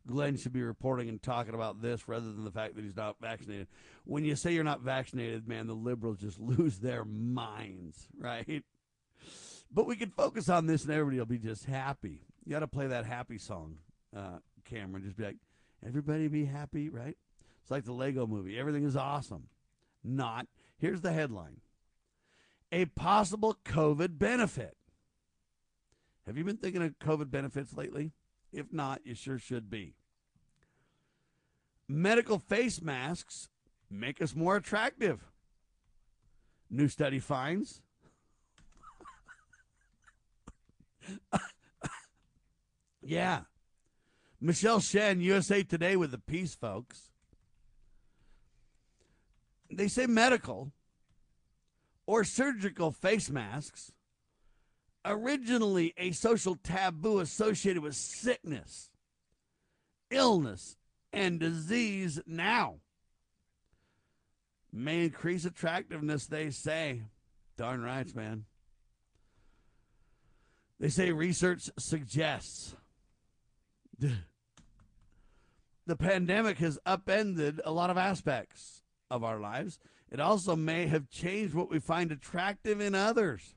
Glenn 0.07 0.37
should 0.37 0.53
be 0.53 0.61
reporting 0.61 1.09
and 1.09 1.21
talking 1.21 1.55
about 1.55 1.81
this 1.81 2.07
rather 2.07 2.25
than 2.25 2.43
the 2.43 2.51
fact 2.51 2.75
that 2.75 2.83
he's 2.83 2.95
not 2.95 3.15
vaccinated. 3.19 3.67
When 4.03 4.23
you 4.23 4.35
say 4.35 4.53
you're 4.53 4.63
not 4.63 4.81
vaccinated, 4.81 5.47
man, 5.47 5.67
the 5.67 5.73
liberals 5.73 6.19
just 6.19 6.39
lose 6.39 6.77
their 6.79 7.05
minds, 7.05 8.07
right? 8.19 8.63
But 9.71 9.87
we 9.87 9.95
can 9.95 10.11
focus 10.11 10.47
on 10.49 10.67
this 10.67 10.83
and 10.83 10.91
everybody 10.91 11.17
will 11.17 11.25
be 11.25 11.39
just 11.39 11.65
happy. 11.65 12.21
You 12.45 12.51
got 12.51 12.59
to 12.59 12.67
play 12.67 12.87
that 12.87 13.05
happy 13.05 13.39
song, 13.39 13.77
uh, 14.15 14.37
Cameron. 14.65 15.03
Just 15.03 15.17
be 15.17 15.23
like, 15.23 15.37
everybody 15.85 16.27
be 16.27 16.45
happy, 16.45 16.89
right? 16.89 17.17
It's 17.61 17.71
like 17.71 17.85
the 17.85 17.93
Lego 17.93 18.27
movie. 18.27 18.59
Everything 18.59 18.83
is 18.83 18.95
awesome. 18.95 19.47
Not. 20.05 20.47
Here's 20.77 21.01
the 21.01 21.11
headline 21.11 21.61
A 22.71 22.85
possible 22.85 23.57
COVID 23.65 24.17
benefit. 24.17 24.77
Have 26.25 26.37
you 26.37 26.43
been 26.43 26.57
thinking 26.57 26.81
of 26.81 26.97
COVID 26.99 27.29
benefits 27.31 27.73
lately? 27.73 28.11
If 28.51 28.71
not, 28.71 29.01
you 29.03 29.15
sure 29.15 29.39
should 29.39 29.69
be. 29.69 29.95
Medical 31.87 32.39
face 32.39 32.81
masks 32.81 33.49
make 33.89 34.21
us 34.21 34.35
more 34.35 34.55
attractive. 34.55 35.19
New 36.69 36.87
study 36.87 37.19
finds. 37.19 37.81
yeah. 43.03 43.41
Michelle 44.41 44.79
Shen, 44.79 45.21
USA 45.21 45.61
Today 45.63 45.95
with 45.95 46.09
the 46.11 46.17
piece, 46.17 46.55
folks. 46.55 47.11
They 49.71 49.87
say 49.87 50.05
medical 50.05 50.71
or 52.05 52.23
surgical 52.23 52.91
face 52.91 53.29
masks 53.29 53.91
originally 55.05 55.93
a 55.97 56.11
social 56.11 56.55
taboo 56.55 57.19
associated 57.19 57.81
with 57.81 57.95
sickness, 57.95 58.89
illness, 60.09 60.77
and 61.13 61.39
disease 61.39 62.19
now 62.25 62.75
may 64.73 65.05
increase 65.05 65.45
attractiveness, 65.45 66.25
they 66.25 66.49
say. 66.49 67.03
Darn 67.57 67.81
right, 67.81 68.13
man. 68.15 68.45
They 70.79 70.89
say 70.89 71.11
research 71.11 71.69
suggests 71.79 72.75
the 73.99 75.95
pandemic 75.97 76.57
has 76.57 76.77
upended 76.85 77.61
a 77.63 77.71
lot 77.71 77.89
of 77.89 77.97
aspects 77.97 78.83
of 79.09 79.23
our 79.23 79.39
lives. 79.39 79.79
It 80.11 80.19
also 80.19 80.55
may 80.55 80.87
have 80.87 81.09
changed 81.09 81.53
what 81.53 81.69
we 81.69 81.79
find 81.79 82.11
attractive 82.11 82.79
in 82.79 82.95
others. 82.95 83.55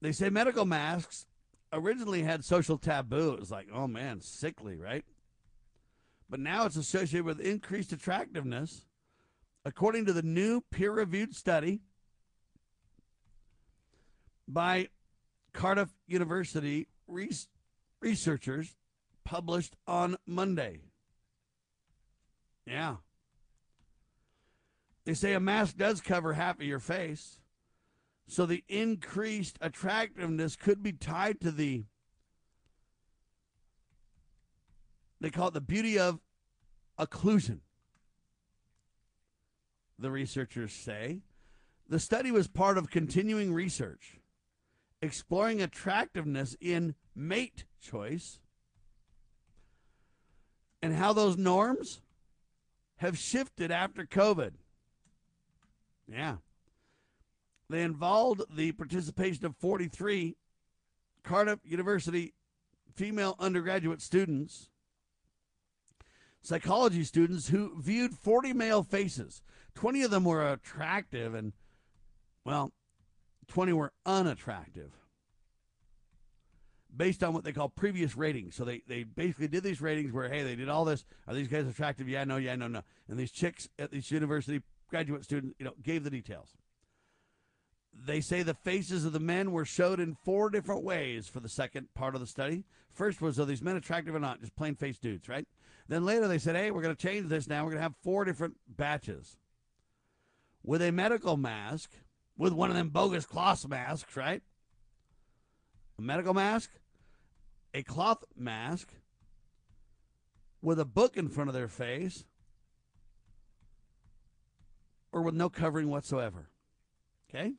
They 0.00 0.12
say 0.12 0.28
medical 0.28 0.64
masks 0.64 1.26
originally 1.72 2.22
had 2.22 2.44
social 2.44 2.78
taboo. 2.78 3.32
It 3.32 3.40
was 3.40 3.50
like, 3.50 3.68
oh 3.72 3.86
man, 3.86 4.20
sickly, 4.20 4.76
right? 4.76 5.04
But 6.28 6.40
now 6.40 6.66
it's 6.66 6.76
associated 6.76 7.24
with 7.24 7.40
increased 7.40 7.92
attractiveness. 7.92 8.86
According 9.64 10.06
to 10.06 10.12
the 10.12 10.22
new 10.22 10.62
peer 10.70 10.92
reviewed 10.92 11.34
study 11.34 11.80
by 14.46 14.88
Cardiff 15.54 15.90
University 16.06 16.88
researchers 18.00 18.74
published 19.24 19.74
on 19.86 20.16
Monday. 20.26 20.80
Yeah. 22.66 22.96
They 25.04 25.14
say 25.14 25.34
a 25.34 25.40
mask 25.40 25.76
does 25.76 26.00
cover 26.00 26.32
half 26.32 26.56
of 26.56 26.66
your 26.66 26.78
face. 26.78 27.40
So 28.26 28.46
the 28.46 28.64
increased 28.68 29.58
attractiveness 29.60 30.56
could 30.56 30.82
be 30.82 30.92
tied 30.92 31.40
to 31.42 31.50
the 31.50 31.84
they 35.20 35.30
call 35.30 35.48
it 35.48 35.54
the 35.54 35.60
beauty 35.60 35.98
of 35.98 36.20
occlusion. 36.98 37.60
The 39.98 40.10
researchers 40.10 40.72
say 40.72 41.20
the 41.88 42.00
study 42.00 42.30
was 42.30 42.48
part 42.48 42.76
of 42.76 42.90
continuing 42.90 43.52
research 43.52 44.18
exploring 45.04 45.60
attractiveness 45.60 46.56
in 46.60 46.94
mate 47.14 47.64
choice 47.80 48.40
and 50.82 50.94
how 50.94 51.12
those 51.12 51.36
norms 51.36 52.00
have 52.96 53.18
shifted 53.18 53.70
after 53.70 54.04
COVID. 54.04 54.52
Yeah. 56.06 56.36
They 57.68 57.82
involved 57.82 58.42
the 58.54 58.72
participation 58.72 59.46
of 59.46 59.56
43 59.56 60.36
Cardiff 61.22 61.60
University 61.64 62.34
female 62.94 63.34
undergraduate 63.40 64.00
students, 64.00 64.68
psychology 66.42 67.02
students 67.04 67.48
who 67.48 67.80
viewed 67.80 68.14
40 68.14 68.52
male 68.52 68.82
faces. 68.82 69.42
20 69.74 70.02
of 70.02 70.10
them 70.10 70.24
were 70.24 70.52
attractive, 70.52 71.34
and, 71.34 71.52
well, 72.44 72.72
20 73.48 73.72
were 73.72 73.92
unattractive 74.06 75.03
based 76.96 77.22
on 77.22 77.32
what 77.32 77.44
they 77.44 77.52
call 77.52 77.68
previous 77.68 78.16
ratings. 78.16 78.54
So 78.54 78.64
they, 78.64 78.82
they 78.86 79.02
basically 79.04 79.48
did 79.48 79.62
these 79.62 79.80
ratings 79.80 80.12
where, 80.12 80.28
hey, 80.28 80.42
they 80.42 80.56
did 80.56 80.68
all 80.68 80.84
this. 80.84 81.04
Are 81.26 81.34
these 81.34 81.48
guys 81.48 81.66
attractive? 81.66 82.08
Yeah, 82.08 82.24
no, 82.24 82.36
yeah, 82.36 82.56
no, 82.56 82.68
no. 82.68 82.82
And 83.08 83.18
these 83.18 83.32
chicks 83.32 83.68
at 83.78 83.90
these 83.90 84.10
university 84.10 84.62
graduate 84.88 85.24
students, 85.24 85.56
you 85.58 85.64
know, 85.64 85.74
gave 85.82 86.04
the 86.04 86.10
details. 86.10 86.50
They 88.06 88.20
say 88.20 88.42
the 88.42 88.54
faces 88.54 89.04
of 89.04 89.12
the 89.12 89.20
men 89.20 89.52
were 89.52 89.64
showed 89.64 90.00
in 90.00 90.16
four 90.24 90.50
different 90.50 90.82
ways 90.82 91.28
for 91.28 91.40
the 91.40 91.48
second 91.48 91.88
part 91.94 92.14
of 92.14 92.20
the 92.20 92.26
study. 92.26 92.64
First 92.92 93.20
was, 93.20 93.38
are 93.38 93.44
these 93.44 93.62
men 93.62 93.76
attractive 93.76 94.14
or 94.14 94.20
not? 94.20 94.40
Just 94.40 94.56
plain 94.56 94.74
face 94.74 94.98
dudes, 94.98 95.28
right? 95.28 95.46
Then 95.88 96.04
later 96.04 96.28
they 96.28 96.38
said, 96.38 96.56
hey, 96.56 96.70
we're 96.70 96.82
going 96.82 96.94
to 96.94 97.00
change 97.00 97.28
this 97.28 97.48
now. 97.48 97.62
We're 97.64 97.70
going 97.70 97.78
to 97.78 97.82
have 97.82 97.94
four 98.02 98.24
different 98.24 98.56
batches. 98.68 99.36
With 100.62 100.80
a 100.82 100.90
medical 100.92 101.36
mask, 101.36 101.90
with 102.36 102.52
one 102.52 102.70
of 102.70 102.76
them 102.76 102.88
bogus 102.88 103.26
cloth 103.26 103.66
masks, 103.68 104.16
right? 104.16 104.42
A 105.98 106.02
medical 106.02 106.34
mask, 106.34 106.70
a 107.74 107.82
cloth 107.82 108.24
mask, 108.36 108.94
with 110.62 110.78
a 110.78 110.84
book 110.84 111.16
in 111.16 111.28
front 111.28 111.50
of 111.50 111.54
their 111.54 111.68
face, 111.68 112.24
or 115.12 115.20
with 115.22 115.34
no 115.34 115.50
covering 115.50 115.88
whatsoever. 115.88 116.48
Okay? 117.28 117.54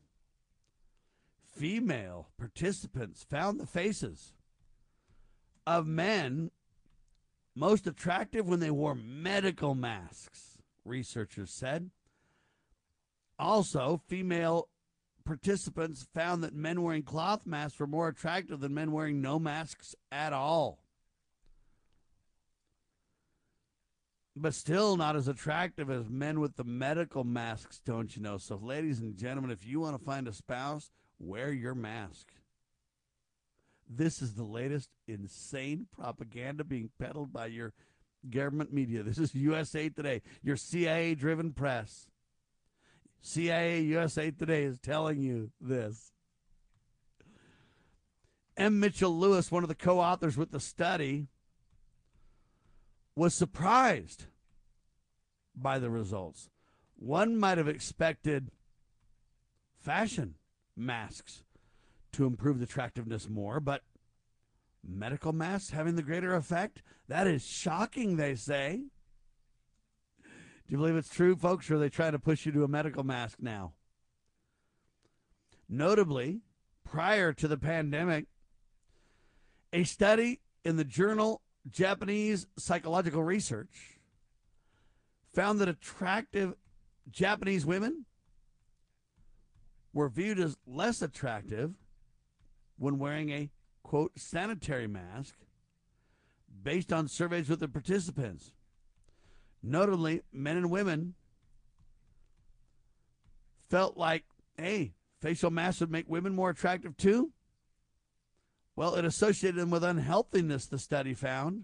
Female 1.44 2.30
participants 2.38 3.24
found 3.30 3.60
the 3.60 3.68
faces 3.68 4.34
of 5.68 5.86
men 5.86 6.50
most 7.56 7.88
attractive 7.88 8.48
when 8.48 8.60
they 8.60 8.72
wore 8.72 8.96
medical 8.96 9.76
masks, 9.76 10.58
researchers 10.84 11.52
said. 11.52 11.90
Also, 13.38 14.02
female 14.08 14.70
participants 15.26 16.08
found 16.14 16.44
that 16.44 16.54
men 16.54 16.82
wearing 16.82 17.04
cloth 17.04 17.46
masks 17.46 17.80
were 17.80 17.88
more 17.88 18.08
attractive 18.08 18.60
than 18.60 18.74
men 18.74 18.92
wearing 18.92 19.22
no 19.22 19.40
masks 19.40 19.96
at 20.12 20.32
all. 20.32 20.80
But 24.38 24.54
still 24.54 24.98
not 24.98 25.16
as 25.16 25.28
attractive 25.28 25.90
as 25.90 26.10
men 26.10 26.40
with 26.40 26.58
the 26.58 26.64
medical 26.64 27.24
masks, 27.24 27.82
don't 27.86 28.16
you 28.16 28.22
know? 28.22 28.38
So, 28.38 28.58
ladies 28.58 29.00
and 29.00 29.18
gentlemen, 29.18 29.52
if 29.52 29.66
you 29.66 29.80
want 29.80 29.98
to 29.98 30.04
find 30.04 30.28
a 30.28 30.34
spouse, 30.34 30.92
wear 31.20 31.52
your 31.52 31.74
mask. 31.74 32.32
This 33.90 34.22
is 34.22 34.34
the 34.34 34.44
latest 34.44 34.90
insane 35.08 35.88
propaganda 35.96 36.64
being 36.64 36.90
peddled 37.00 37.32
by 37.32 37.48
your 37.48 37.74
government 38.30 38.74
media. 38.74 39.04
This 39.04 39.18
is 39.18 39.34
USA 39.36 39.90
Today, 39.90 40.22
your 40.44 40.58
CIA 40.58 41.16
driven 41.16 41.52
press. 41.54 42.08
CIA 43.26 43.82
USA 43.82 44.30
Today 44.30 44.62
is 44.66 44.78
telling 44.78 45.20
you 45.20 45.50
this. 45.60 46.12
M. 48.56 48.80
Mitchell 48.80 49.18
Lewis, 49.18 49.52
one 49.52 49.64
of 49.64 49.68
the 49.68 49.74
co 49.74 50.00
authors 50.00 50.38
with 50.38 50.52
the 50.52 50.60
study, 50.60 51.26
was 53.16 53.34
surprised 53.34 54.26
by 55.56 55.80
the 55.80 55.90
results. 55.90 56.52
One 56.98 57.36
might 57.36 57.58
have 57.58 57.68
expected 57.68 58.52
fashion 59.80 60.36
masks 60.78 61.44
to 62.12 62.28
improve 62.28 62.60
the 62.60 62.66
attractiveness 62.66 63.28
more, 63.28 63.60
but 63.60 63.82
medical 64.88 65.34
masks 65.34 65.72
having 65.72 65.96
the 65.96 66.04
greater 66.04 66.36
effect? 66.36 66.84
That 67.08 67.26
is 67.26 67.44
shocking, 67.44 68.18
they 68.18 68.36
say. 68.36 68.84
Do 70.68 70.72
you 70.72 70.78
believe 70.78 70.96
it's 70.96 71.14
true, 71.14 71.36
folks, 71.36 71.70
or 71.70 71.76
are 71.76 71.80
they 71.80 71.90
trying 71.90 72.14
to 72.14 72.20
push 72.20 72.46
you 72.46 72.52
to 72.54 72.64
a 72.64 72.68
medical 72.68 73.04
mask 73.04 73.38
now? 73.40 73.74
Notably, 75.70 76.42
prior 76.84 77.34
to 77.34 77.48
the 77.48 77.58
pandemic, 77.58 78.26
a 79.72 79.84
study 79.84 80.42
in 80.64 80.78
the 80.78 80.84
journal 80.84 81.42
Japanese 81.70 82.48
Psychological 82.58 83.24
Research 83.24 84.00
found 85.34 85.60
that 85.60 85.68
attractive 85.68 86.56
Japanese 87.12 87.66
women 87.66 88.06
were 89.94 90.10
viewed 90.10 90.40
as 90.40 90.58
less 90.66 91.02
attractive 91.02 91.74
when 92.78 92.98
wearing 92.98 93.30
a 93.30 93.50
quote 93.84 94.12
sanitary 94.18 94.88
mask 94.88 95.36
based 96.64 96.92
on 96.92 97.08
surveys 97.08 97.50
with 97.50 97.60
the 97.60 97.68
participants. 97.68 98.52
Notably, 99.68 100.22
men 100.32 100.58
and 100.58 100.70
women 100.70 101.16
felt 103.68 103.98
like, 103.98 104.24
hey, 104.58 104.94
facial 105.22 105.50
masks 105.50 105.82
would 105.82 105.90
make 105.90 106.08
women 106.08 106.36
more 106.36 106.52
attractive 106.52 106.96
too. 106.96 107.32
Well, 108.76 108.94
it 108.94 109.06
associated 109.06 109.60
them 109.60 109.72
with 109.72 109.84
unhealthiness, 109.84 110.68
the 110.68 110.78
study 110.78 111.16
found. 111.16 111.64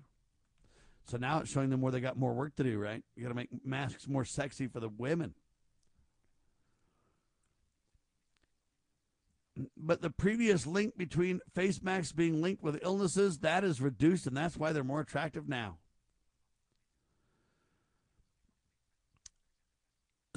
So 1.06 1.18
now 1.18 1.42
it's 1.42 1.52
showing 1.52 1.70
them 1.70 1.82
where 1.82 1.92
they 1.92 2.00
got 2.00 2.18
more 2.18 2.34
work 2.34 2.56
to 2.56 2.64
do, 2.64 2.80
right? 2.80 3.04
You 3.16 3.22
got 3.22 3.30
to 3.30 3.36
make 3.36 3.50
masks 3.64 4.08
more 4.08 4.26
sexy 4.26 4.68
for 4.68 4.80
the 4.80 4.90
women. 4.90 5.36
But 9.78 10.02
the 10.02 10.10
previous 10.10 10.66
link 10.66 10.98
between 10.98 11.42
face 11.54 11.84
masks 11.84 12.14
being 12.14 12.42
linked 12.42 12.64
with 12.64 12.80
illnesses, 12.82 13.40
that 13.40 13.64
is 13.64 13.80
reduced, 13.80 14.26
and 14.26 14.36
that's 14.36 14.58
why 14.58 14.72
they're 14.72 14.84
more 14.84 15.02
attractive 15.02 15.48
now. 15.48 15.78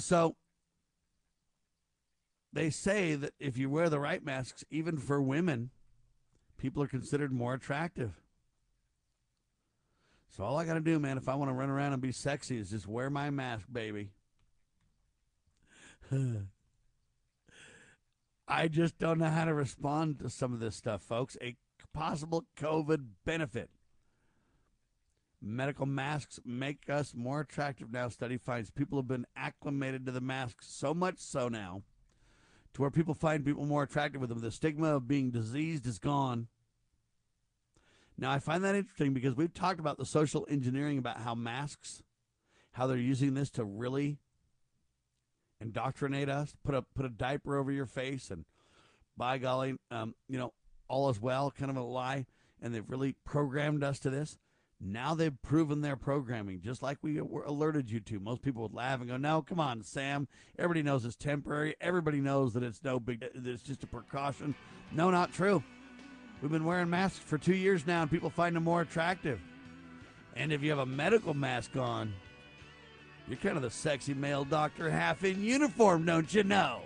So 0.04 0.36
they 2.52 2.68
say 2.68 3.14
that 3.14 3.32
if 3.40 3.56
you 3.56 3.70
wear 3.70 3.88
the 3.88 3.98
right 3.98 4.22
masks, 4.22 4.62
even 4.70 4.98
for 4.98 5.22
women, 5.22 5.70
people 6.58 6.82
are 6.82 6.86
considered 6.86 7.32
more 7.32 7.54
attractive. 7.54 8.20
So 10.28 10.44
all 10.44 10.58
I 10.58 10.66
got 10.66 10.74
to 10.74 10.80
do, 10.80 10.98
man, 10.98 11.16
if 11.16 11.26
I 11.26 11.36
want 11.36 11.48
to 11.48 11.54
run 11.54 11.70
around 11.70 11.94
and 11.94 12.02
be 12.02 12.12
sexy, 12.12 12.58
is 12.58 12.68
just 12.68 12.86
wear 12.86 13.08
my 13.08 13.30
mask, 13.30 13.64
baby. 13.72 14.10
I 18.46 18.68
just 18.68 18.98
don't 18.98 19.20
know 19.20 19.30
how 19.30 19.46
to 19.46 19.54
respond 19.54 20.18
to 20.18 20.28
some 20.28 20.52
of 20.52 20.60
this 20.60 20.76
stuff, 20.76 21.00
folks. 21.00 21.38
A 21.40 21.56
possible 21.94 22.44
COVID 22.58 23.06
benefit. 23.24 23.70
Medical 25.46 25.84
masks 25.84 26.40
make 26.42 26.88
us 26.88 27.12
more 27.14 27.40
attractive 27.40 27.92
now. 27.92 28.08
Study 28.08 28.38
finds 28.38 28.70
people 28.70 28.98
have 28.98 29.06
been 29.06 29.26
acclimated 29.36 30.06
to 30.06 30.12
the 30.12 30.22
masks 30.22 30.66
so 30.68 30.94
much 30.94 31.18
so 31.18 31.48
now 31.48 31.82
to 32.72 32.80
where 32.80 32.90
people 32.90 33.12
find 33.12 33.44
people 33.44 33.66
more 33.66 33.82
attractive 33.82 34.22
with 34.22 34.30
them. 34.30 34.40
The 34.40 34.50
stigma 34.50 34.96
of 34.96 35.06
being 35.06 35.30
diseased 35.30 35.86
is 35.86 35.98
gone. 35.98 36.48
Now, 38.16 38.30
I 38.30 38.38
find 38.38 38.64
that 38.64 38.74
interesting 38.74 39.12
because 39.12 39.36
we've 39.36 39.52
talked 39.52 39.80
about 39.80 39.98
the 39.98 40.06
social 40.06 40.46
engineering 40.48 40.96
about 40.96 41.20
how 41.20 41.34
masks, 41.34 42.02
how 42.72 42.86
they're 42.86 42.96
using 42.96 43.34
this 43.34 43.50
to 43.50 43.64
really 43.64 44.18
indoctrinate 45.60 46.30
us, 46.30 46.56
put 46.64 46.74
a 46.74 46.82
put 46.94 47.04
a 47.04 47.10
diaper 47.10 47.58
over 47.58 47.70
your 47.70 47.86
face, 47.86 48.30
and 48.30 48.46
by 49.16 49.36
golly, 49.36 49.74
um, 49.90 50.14
you 50.26 50.38
know, 50.38 50.54
all 50.88 51.10
is 51.10 51.20
well, 51.20 51.50
kind 51.50 51.70
of 51.70 51.76
a 51.76 51.82
lie, 51.82 52.24
and 52.62 52.74
they've 52.74 52.88
really 52.88 53.14
programmed 53.24 53.84
us 53.84 53.98
to 53.98 54.10
this. 54.10 54.38
Now 54.86 55.14
they've 55.14 55.40
proven 55.42 55.80
their 55.80 55.96
programming, 55.96 56.60
just 56.60 56.82
like 56.82 56.98
we 57.00 57.18
were 57.20 57.44
alerted 57.44 57.90
you 57.90 58.00
to. 58.00 58.20
Most 58.20 58.42
people 58.42 58.62
would 58.62 58.74
laugh 58.74 59.00
and 59.00 59.08
go, 59.08 59.16
"No, 59.16 59.40
come 59.40 59.58
on, 59.58 59.82
Sam. 59.82 60.28
Everybody 60.58 60.82
knows 60.82 61.06
it's 61.06 61.16
temporary. 61.16 61.74
Everybody 61.80 62.20
knows 62.20 62.52
that 62.52 62.62
it's 62.62 62.84
no 62.84 63.00
big. 63.00 63.20
That 63.20 63.46
it's 63.46 63.62
just 63.62 63.82
a 63.82 63.86
precaution." 63.86 64.54
No, 64.92 65.10
not 65.10 65.32
true. 65.32 65.62
We've 66.42 66.50
been 66.50 66.64
wearing 66.64 66.90
masks 66.90 67.18
for 67.18 67.38
two 67.38 67.54
years 67.54 67.86
now, 67.86 68.02
and 68.02 68.10
people 68.10 68.28
find 68.28 68.54
them 68.54 68.64
more 68.64 68.82
attractive. 68.82 69.40
And 70.36 70.52
if 70.52 70.62
you 70.62 70.68
have 70.68 70.80
a 70.80 70.86
medical 70.86 71.32
mask 71.32 71.76
on, 71.76 72.12
you're 73.26 73.38
kind 73.38 73.56
of 73.56 73.62
the 73.62 73.70
sexy 73.70 74.12
male 74.12 74.44
doctor 74.44 74.90
half 74.90 75.24
in 75.24 75.42
uniform, 75.42 76.04
don't 76.04 76.34
you 76.34 76.44
know? 76.44 76.82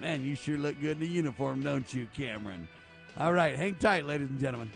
Man, 0.00 0.24
you 0.24 0.34
sure 0.34 0.56
look 0.56 0.80
good 0.80 0.92
in 0.92 1.00
the 1.00 1.08
uniform, 1.08 1.62
don't 1.62 1.92
you, 1.92 2.06
Cameron? 2.14 2.68
All 3.18 3.32
right, 3.34 3.56
hang 3.56 3.74
tight, 3.74 4.06
ladies 4.06 4.30
and 4.30 4.40
gentlemen. 4.40 4.70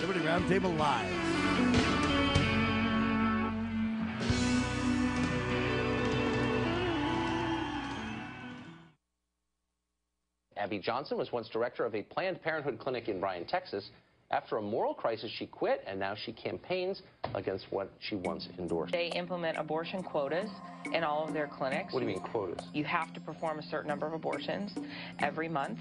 Liberty 0.00 0.20
Roundtable 0.20 0.76
Live. 0.76 1.10
Abby 10.56 10.78
Johnson 10.78 11.18
was 11.18 11.30
once 11.30 11.48
director 11.48 11.84
of 11.84 11.94
a 11.94 12.02
Planned 12.02 12.42
Parenthood 12.42 12.78
clinic 12.78 13.08
in 13.08 13.20
Bryan, 13.20 13.44
Texas. 13.44 13.90
After 14.34 14.56
a 14.56 14.62
moral 14.62 14.94
crisis, 14.94 15.30
she 15.30 15.46
quit, 15.46 15.84
and 15.86 16.00
now 16.00 16.16
she 16.16 16.32
campaigns 16.32 17.02
against 17.36 17.66
what 17.70 17.88
she 18.00 18.16
once 18.16 18.48
endorsed. 18.58 18.92
They 18.92 19.06
implement 19.10 19.56
abortion 19.56 20.02
quotas 20.02 20.50
in 20.92 21.04
all 21.04 21.28
of 21.28 21.32
their 21.32 21.46
clinics. 21.46 21.94
What 21.94 22.00
do 22.00 22.06
you 22.06 22.14
mean 22.14 22.20
quotas? 22.20 22.66
You 22.72 22.82
have 22.82 23.14
to 23.14 23.20
perform 23.20 23.60
a 23.60 23.62
certain 23.62 23.86
number 23.86 24.08
of 24.08 24.12
abortions 24.12 24.72
every 25.20 25.48
month. 25.48 25.78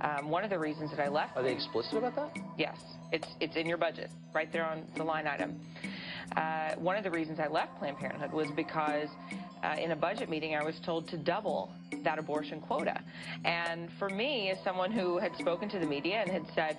Um, 0.00 0.30
one 0.30 0.42
of 0.42 0.50
the 0.50 0.58
reasons 0.58 0.90
that 0.90 0.98
I 0.98 1.06
left. 1.06 1.36
Are 1.36 1.44
they 1.44 1.52
explicit 1.52 1.94
about 1.94 2.16
that? 2.16 2.36
Yes, 2.58 2.76
it's 3.12 3.28
it's 3.38 3.54
in 3.54 3.68
your 3.68 3.78
budget, 3.78 4.10
right 4.34 4.52
there 4.52 4.64
on 4.64 4.84
the 4.96 5.04
line 5.04 5.28
item. 5.28 5.60
Uh, 6.36 6.74
one 6.74 6.96
of 6.96 7.04
the 7.04 7.10
reasons 7.10 7.38
I 7.38 7.46
left 7.46 7.78
Planned 7.78 7.98
Parenthood 7.98 8.32
was 8.32 8.50
because 8.56 9.10
uh, 9.62 9.76
in 9.78 9.92
a 9.92 9.96
budget 9.96 10.28
meeting, 10.28 10.56
I 10.56 10.64
was 10.64 10.80
told 10.84 11.06
to 11.10 11.16
double 11.16 11.70
that 12.02 12.18
abortion 12.18 12.60
quota. 12.62 13.00
And 13.44 13.92
for 14.00 14.08
me, 14.08 14.50
as 14.50 14.58
someone 14.64 14.90
who 14.90 15.18
had 15.18 15.36
spoken 15.36 15.68
to 15.68 15.78
the 15.78 15.86
media 15.86 16.16
and 16.20 16.28
had 16.28 16.46
said, 16.56 16.78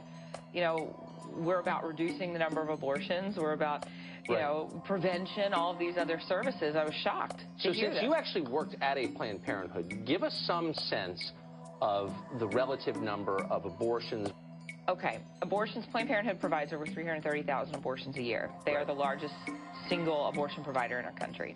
you 0.53 0.59
know, 0.59 1.02
we're 1.31 1.59
about 1.59 1.85
reducing 1.85 2.33
the 2.33 2.39
number 2.39 2.61
of 2.61 2.69
abortions, 2.69 3.37
we're 3.37 3.53
about, 3.53 3.85
you 4.27 4.35
right. 4.35 4.41
know, 4.41 4.81
prevention, 4.85 5.53
all 5.53 5.71
of 5.71 5.79
these 5.79 5.97
other 5.97 6.19
services, 6.27 6.75
I 6.75 6.83
was 6.83 6.93
shocked. 6.95 7.45
So 7.57 7.71
since 7.73 8.01
you 8.01 8.13
actually 8.13 8.47
worked 8.47 8.75
at 8.81 8.97
a 8.97 9.07
Planned 9.07 9.43
Parenthood, 9.43 10.05
give 10.05 10.23
us 10.23 10.33
some 10.45 10.73
sense 10.73 11.31
of 11.81 12.13
the 12.39 12.47
relative 12.47 12.97
number 12.97 13.43
of 13.45 13.65
abortions. 13.65 14.29
Okay, 14.87 15.19
abortions, 15.41 15.85
Planned 15.91 16.09
Parenthood 16.09 16.39
provides 16.39 16.73
over 16.73 16.85
330,000 16.85 17.75
abortions 17.75 18.17
a 18.17 18.21
year. 18.21 18.49
They 18.65 18.75
are 18.75 18.85
the 18.85 18.93
largest 18.93 19.33
single 19.87 20.27
abortion 20.27 20.63
provider 20.63 20.99
in 20.99 21.05
our 21.05 21.13
country. 21.13 21.55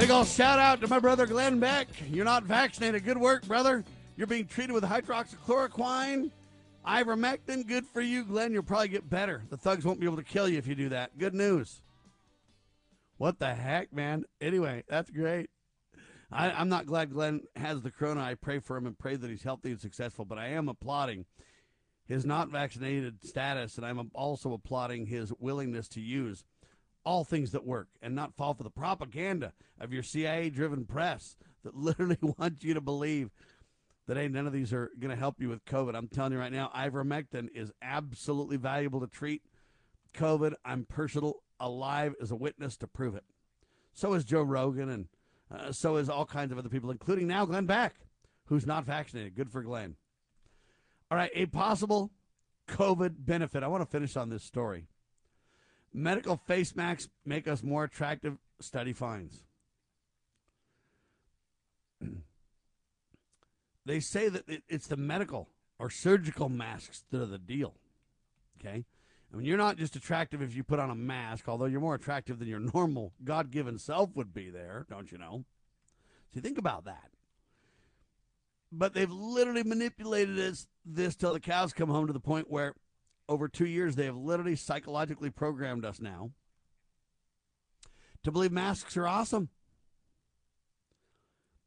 Big 0.00 0.10
ol' 0.10 0.24
shout 0.24 0.58
out 0.58 0.80
to 0.80 0.88
my 0.88 0.98
brother 0.98 1.26
Glenn 1.26 1.60
Beck. 1.60 1.86
You're 2.10 2.24
not 2.24 2.44
vaccinated. 2.44 3.04
Good 3.04 3.18
work, 3.18 3.46
brother. 3.46 3.84
You're 4.16 4.26
being 4.26 4.46
treated 4.46 4.72
with 4.72 4.82
hydroxychloroquine, 4.82 6.30
ivermectin. 6.86 7.68
Good 7.68 7.86
for 7.86 8.00
you, 8.00 8.24
Glenn. 8.24 8.54
You'll 8.54 8.62
probably 8.62 8.88
get 8.88 9.10
better. 9.10 9.42
The 9.50 9.58
thugs 9.58 9.84
won't 9.84 10.00
be 10.00 10.06
able 10.06 10.16
to 10.16 10.22
kill 10.22 10.48
you 10.48 10.56
if 10.56 10.66
you 10.66 10.74
do 10.74 10.88
that. 10.88 11.18
Good 11.18 11.34
news. 11.34 11.82
What 13.18 13.40
the 13.40 13.54
heck, 13.54 13.92
man? 13.92 14.24
Anyway, 14.40 14.84
that's 14.88 15.10
great. 15.10 15.50
I, 16.32 16.50
I'm 16.50 16.70
not 16.70 16.86
glad 16.86 17.12
Glenn 17.12 17.42
has 17.56 17.82
the 17.82 17.90
corona. 17.90 18.22
I 18.22 18.36
pray 18.36 18.58
for 18.58 18.78
him 18.78 18.86
and 18.86 18.98
pray 18.98 19.16
that 19.16 19.28
he's 19.28 19.42
healthy 19.42 19.72
and 19.72 19.80
successful, 19.80 20.24
but 20.24 20.38
I 20.38 20.46
am 20.46 20.70
applauding 20.70 21.26
his 22.08 22.24
not 22.24 22.48
vaccinated 22.48 23.22
status, 23.22 23.76
and 23.76 23.84
I'm 23.84 24.10
also 24.14 24.54
applauding 24.54 25.04
his 25.04 25.30
willingness 25.38 25.88
to 25.88 26.00
use 26.00 26.42
all 27.04 27.24
things 27.24 27.52
that 27.52 27.66
work 27.66 27.88
and 28.02 28.14
not 28.14 28.36
fall 28.36 28.54
for 28.54 28.62
the 28.62 28.70
propaganda 28.70 29.52
of 29.80 29.92
your 29.92 30.02
CIA 30.02 30.50
driven 30.50 30.84
press 30.84 31.36
that 31.64 31.76
literally 31.76 32.18
wants 32.20 32.64
you 32.64 32.74
to 32.74 32.80
believe 32.80 33.30
that 34.06 34.16
hey, 34.16 34.28
none 34.28 34.46
of 34.46 34.52
these 34.52 34.72
are 34.72 34.90
going 34.98 35.10
to 35.10 35.16
help 35.16 35.40
you 35.40 35.48
with 35.48 35.64
COVID. 35.64 35.94
I'm 35.94 36.08
telling 36.08 36.32
you 36.32 36.38
right 36.38 36.52
now, 36.52 36.70
ivermectin 36.74 37.48
is 37.54 37.70
absolutely 37.80 38.56
valuable 38.56 39.00
to 39.00 39.06
treat 39.06 39.42
COVID. 40.14 40.54
I'm 40.64 40.84
personal 40.84 41.42
alive 41.60 42.14
as 42.20 42.30
a 42.30 42.36
witness 42.36 42.76
to 42.78 42.86
prove 42.86 43.14
it. 43.14 43.24
So 43.92 44.14
is 44.14 44.24
Joe 44.24 44.42
Rogan, 44.42 44.88
and 44.88 45.06
uh, 45.50 45.72
so 45.72 45.96
is 45.96 46.08
all 46.08 46.26
kinds 46.26 46.52
of 46.52 46.58
other 46.58 46.68
people, 46.68 46.90
including 46.90 47.28
now 47.28 47.44
Glenn 47.44 47.66
Beck, 47.66 47.94
who's 48.46 48.66
not 48.66 48.84
vaccinated. 48.84 49.34
Good 49.34 49.50
for 49.50 49.62
Glenn. 49.62 49.96
All 51.10 51.18
right, 51.18 51.30
a 51.34 51.46
possible 51.46 52.10
COVID 52.68 53.14
benefit. 53.18 53.62
I 53.62 53.68
want 53.68 53.82
to 53.82 53.90
finish 53.90 54.16
on 54.16 54.28
this 54.28 54.44
story. 54.44 54.86
Medical 55.92 56.36
face 56.36 56.76
masks 56.76 57.08
make 57.24 57.48
us 57.48 57.62
more 57.62 57.84
attractive, 57.84 58.38
study 58.60 58.92
finds. 58.92 59.44
they 63.84 64.00
say 64.00 64.28
that 64.28 64.44
it's 64.68 64.86
the 64.86 64.96
medical 64.96 65.48
or 65.78 65.90
surgical 65.90 66.48
masks 66.48 67.04
that 67.10 67.20
are 67.20 67.26
the 67.26 67.38
deal. 67.38 67.74
Okay? 68.60 68.84
I 69.32 69.36
mean, 69.36 69.46
you're 69.46 69.58
not 69.58 69.76
just 69.78 69.96
attractive 69.96 70.42
if 70.42 70.54
you 70.54 70.62
put 70.62 70.78
on 70.78 70.90
a 70.90 70.94
mask, 70.94 71.48
although 71.48 71.66
you're 71.66 71.80
more 71.80 71.94
attractive 71.94 72.38
than 72.38 72.48
your 72.48 72.60
normal 72.74 73.12
God 73.24 73.50
given 73.50 73.78
self 73.78 74.14
would 74.14 74.32
be 74.32 74.50
there, 74.50 74.86
don't 74.88 75.10
you 75.10 75.18
know? 75.18 75.44
So 76.34 76.40
think 76.40 76.58
about 76.58 76.84
that. 76.84 77.10
But 78.72 78.94
they've 78.94 79.10
literally 79.10 79.64
manipulated 79.64 80.36
this, 80.36 80.68
this 80.84 81.16
till 81.16 81.32
the 81.32 81.40
cows 81.40 81.72
come 81.72 81.88
home 81.88 82.06
to 82.06 82.12
the 82.12 82.20
point 82.20 82.50
where 82.50 82.74
over 83.30 83.48
two 83.48 83.66
years, 83.66 83.94
they 83.94 84.06
have 84.06 84.16
literally 84.16 84.56
psychologically 84.56 85.30
programmed 85.30 85.84
us 85.84 86.00
now 86.00 86.32
to 88.24 88.32
believe 88.32 88.50
masks 88.50 88.96
are 88.96 89.06
awesome. 89.06 89.48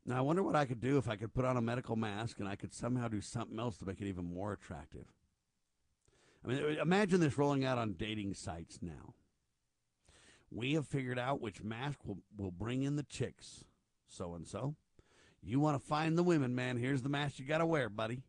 Now, 0.06 0.18
I 0.18 0.22
wonder 0.22 0.44
what 0.44 0.58
I 0.58 0.66
could 0.66 0.82
do 0.82 0.98
if 0.98 1.08
I 1.08 1.16
could 1.16 1.34
put 1.34 1.46
on 1.46 1.56
a 1.56 1.62
medical 1.62 1.96
mask 1.96 2.40
and 2.40 2.50
I 2.50 2.58
could 2.58 2.74
somehow 2.74 3.08
do 3.08 3.22
something 3.22 3.58
else 3.58 3.78
to 3.78 3.86
make 3.86 4.02
it 4.02 4.08
even 4.08 4.26
more 4.26 4.52
attractive. 4.52 5.06
I 6.44 6.50
mean, 6.50 6.78
imagine 6.82 7.22
this 7.22 7.38
rolling 7.38 7.64
out 7.64 7.78
on 7.78 7.94
dating 7.94 8.34
sites 8.34 8.80
now. 8.82 9.14
We 10.52 10.74
have 10.74 10.86
figured 10.86 11.18
out 11.18 11.40
which 11.40 11.64
mask 11.64 12.00
will, 12.04 12.18
will 12.38 12.52
bring 12.52 12.84
in 12.84 12.98
the 12.98 13.04
chicks. 13.04 13.64
So 14.10 14.34
and 14.34 14.46
so. 14.46 14.76
You 15.42 15.62
want 15.62 15.82
to 15.82 15.88
find 15.88 16.18
the 16.18 16.24
women, 16.24 16.54
man. 16.54 16.76
Here's 16.76 17.02
the 17.02 17.10
mask 17.10 17.40
you 17.40 17.46
got 17.46 17.60
to 17.60 17.66
wear, 17.66 17.88
buddy. 17.90 18.24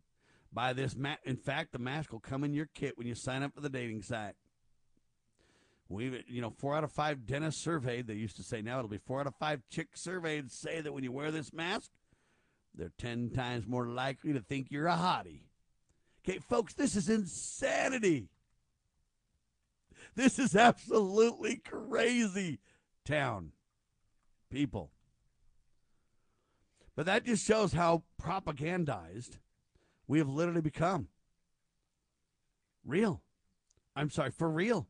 Buy 0.55 0.73
this 0.73 0.95
mask. 0.95 1.21
In 1.25 1.37
fact, 1.37 1.73
the 1.73 1.79
mask 1.81 2.13
will 2.13 2.21
come 2.21 2.45
in 2.45 2.55
your 2.55 2.69
kit 2.73 2.97
when 2.97 3.09
you 3.09 3.17
sign 3.17 3.43
up 3.43 3.53
for 3.55 3.61
the 3.61 3.69
dating 3.69 4.03
site. 4.03 4.35
We've, 5.89 6.23
you 6.29 6.41
know, 6.41 6.51
four 6.51 6.77
out 6.77 6.85
of 6.85 6.93
five 6.93 7.27
dentists 7.27 7.63
surveyed, 7.63 8.07
they 8.07 8.15
used 8.15 8.37
to 8.37 8.43
say 8.43 8.63
now 8.63 8.79
it'll 8.79 8.89
be 8.89 8.99
four 8.99 9.21
out 9.21 9.27
of 9.27 9.35
five 9.35 9.63
chicks 9.69 10.01
surveyed 10.01 10.51
say 10.51 10.81
that 10.81 10.95
when 10.95 11.05
you 11.05 11.13
wear 11.13 11.31
this 11.31 11.53
mask, 11.53 11.91
they're 12.75 12.93
10 12.99 13.31
times 13.31 13.67
more 13.67 13.87
likely 13.87 14.33
to 14.33 14.41
think 14.41 14.69
you're 14.71 14.87
a 14.87 14.93
hottie. 14.93 15.43
Okay, 16.27 16.39
folks, 16.39 16.73
this 16.73 16.97
is 16.97 17.09
insanity. 17.09 18.29
This 20.15 20.39
is 20.39 20.57
absolutely 20.57 21.57
crazy 21.57 22.61
town. 23.05 23.53
People. 24.51 24.91
But 26.97 27.07
that 27.07 27.25
just 27.25 27.45
shows 27.45 27.73
how 27.73 28.05
propagandized 28.23 29.39
we 30.07 30.19
have 30.19 30.29
literally 30.29 30.61
become. 30.61 31.09
Real. 32.85 33.23
I'm 33.97 34.11
sorry, 34.11 34.31
for 34.31 34.51
real. 34.51 34.89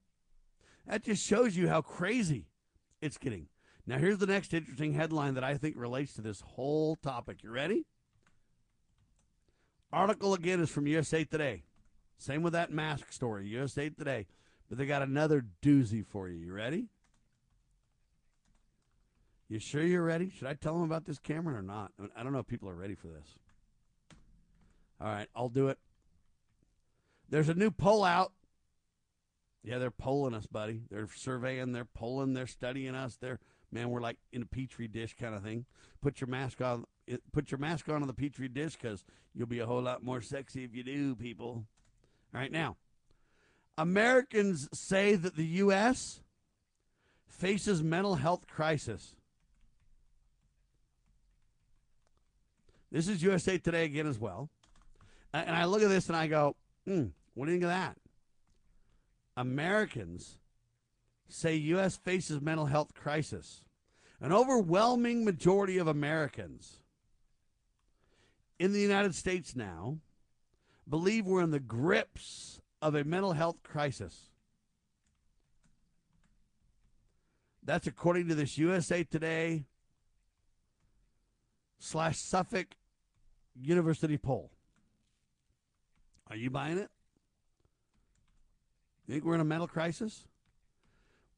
That 0.87 1.05
just 1.05 1.25
shows 1.25 1.57
you 1.57 1.69
how 1.69 1.81
crazy 1.81 2.47
it's 3.01 3.19
getting. 3.19 3.49
Now, 3.87 3.99
here's 3.99 4.19
the 4.19 4.27
next 4.27 4.55
interesting 4.55 4.95
headline 4.95 5.35
that 5.35 5.45
I 5.45 5.57
think 5.57 5.77
relates 5.77 6.15
to 6.15 6.23
this 6.23 6.41
whole 6.41 6.97
topic. 6.97 7.43
You 7.43 7.51
ready? 7.51 7.85
Article 9.93 10.35
again 10.35 10.61
is 10.61 10.71
from 10.71 10.87
USA 10.87 11.25
Today. 11.25 11.65
Same 12.19 12.43
with 12.43 12.55
that 12.55 12.73
mask 12.73 13.13
story, 13.13 13.47
USA 13.49 13.91
Today. 13.91 14.27
But 14.69 14.79
they 14.79 14.87
got 14.87 15.03
another 15.03 15.45
doozy 15.63 16.05
for 16.05 16.29
you. 16.29 16.39
You 16.39 16.53
ready? 16.53 16.89
You 19.49 19.59
sure 19.59 19.83
you're 19.83 20.03
ready? 20.03 20.31
Should 20.31 20.49
I 20.49 20.55
tell 20.55 20.73
them 20.73 20.83
about 20.83 21.05
this, 21.05 21.19
Cameron, 21.19 21.57
or 21.57 21.63
not? 21.63 21.93
I 22.17 22.23
don't 22.23 22.33
know 22.33 22.39
if 22.39 22.47
people 22.47 22.69
are 22.71 22.75
ready 22.75 22.95
for 22.95 23.09
this. 23.09 23.39
All 25.01 25.09
right, 25.09 25.29
I'll 25.35 25.49
do 25.49 25.69
it. 25.69 25.79
There's 27.29 27.49
a 27.49 27.55
new 27.55 27.71
poll 27.71 28.05
out. 28.05 28.33
Yeah, 29.63 29.79
they're 29.79 29.91
polling 29.91 30.35
us, 30.35 30.47
buddy. 30.47 30.83
They're 30.91 31.09
surveying, 31.15 31.73
they're 31.73 31.87
polling, 31.87 32.35
they're 32.35 32.47
studying 32.47 32.95
us. 32.95 33.17
They're 33.17 33.41
man, 33.73 33.91
we're 33.91 34.01
like 34.01 34.19
in 34.33 34.43
a 34.43 34.47
petri 34.47 34.89
dish 34.89 35.17
kind 35.19 35.35
of 35.35 35.43
thing. 35.43 35.67
Put 36.01 36.21
your 36.21 36.29
mask 36.29 36.61
on. 36.61 36.85
Eh, 37.09 37.17
put 37.33 37.51
your 37.51 37.59
mask 37.59 37.89
on 37.89 38.03
on 38.03 38.07
the 38.07 38.15
petri 38.15 38.49
dish 38.49 38.77
because 38.77 39.05
you'll 39.35 39.47
be 39.47 39.59
a 39.59 39.67
whole 39.67 39.83
lot 39.83 40.03
more 40.03 40.23
sexy 40.23 40.65
if 40.65 40.75
you 40.75 40.85
do, 40.85 41.15
people. 41.17 41.67
All 42.35 42.41
right, 42.41 42.53
now, 42.53 42.77
Americans 43.77 44.69
say 44.73 45.17
that 45.17 45.37
the 45.37 45.47
U.S. 45.47 46.21
faces 47.27 47.83
mental 47.83 48.15
health 48.17 48.47
crisis. 48.47 49.17
This 52.93 53.09
is 53.09 53.23
USA 53.23 53.59
Today 53.59 53.85
again 53.85 54.07
as 54.07 54.21
well. 54.21 54.51
And 55.35 55.57
I 55.57 55.65
look 55.65 55.83
at 55.83 55.89
this 55.89 56.07
and 56.07 56.17
I 56.17 56.29
go, 56.29 56.55
hmm, 56.87 57.07
what 57.35 57.47
do 57.47 57.53
you 57.53 57.57
think 57.57 57.65
of 57.65 57.71
that? 57.71 57.97
Americans 59.37 60.39
say 61.29 61.57
U.S. 61.57 61.97
faces 61.97 62.41
mental 62.41 62.67
health 62.67 62.95
crisis. 62.95 63.65
An 64.21 64.33
overwhelming 64.33 65.25
majority 65.25 65.77
of 65.79 65.89
Americans 65.89 66.79
in 68.61 68.73
the 68.73 68.81
United 68.81 69.17
States 69.17 69.57
now 69.57 69.99
believe 70.89 71.27
we're 71.27 71.43
in 71.43 71.51
the 71.51 71.59
grips 71.59 72.61
of 72.81 72.95
a 72.95 73.03
mental 73.03 73.33
health 73.33 73.63
crisis. 73.65 74.31
That's 77.65 77.89
according 77.89 78.29
to 78.29 78.37
this 78.37 78.57
USA 78.57 79.03
Today 79.03 79.65
slash 81.81 82.19
Suffolk 82.19 82.77
University 83.61 84.17
poll. 84.17 84.53
Are 86.35 86.37
you 86.37 86.51
buying 86.51 86.79
it? 86.79 86.91
You 89.07 89.15
think 89.15 89.25
we're 89.25 89.37
in 89.37 89.41
a 89.41 89.45
mental 89.45 89.69
crisis? 89.69 90.27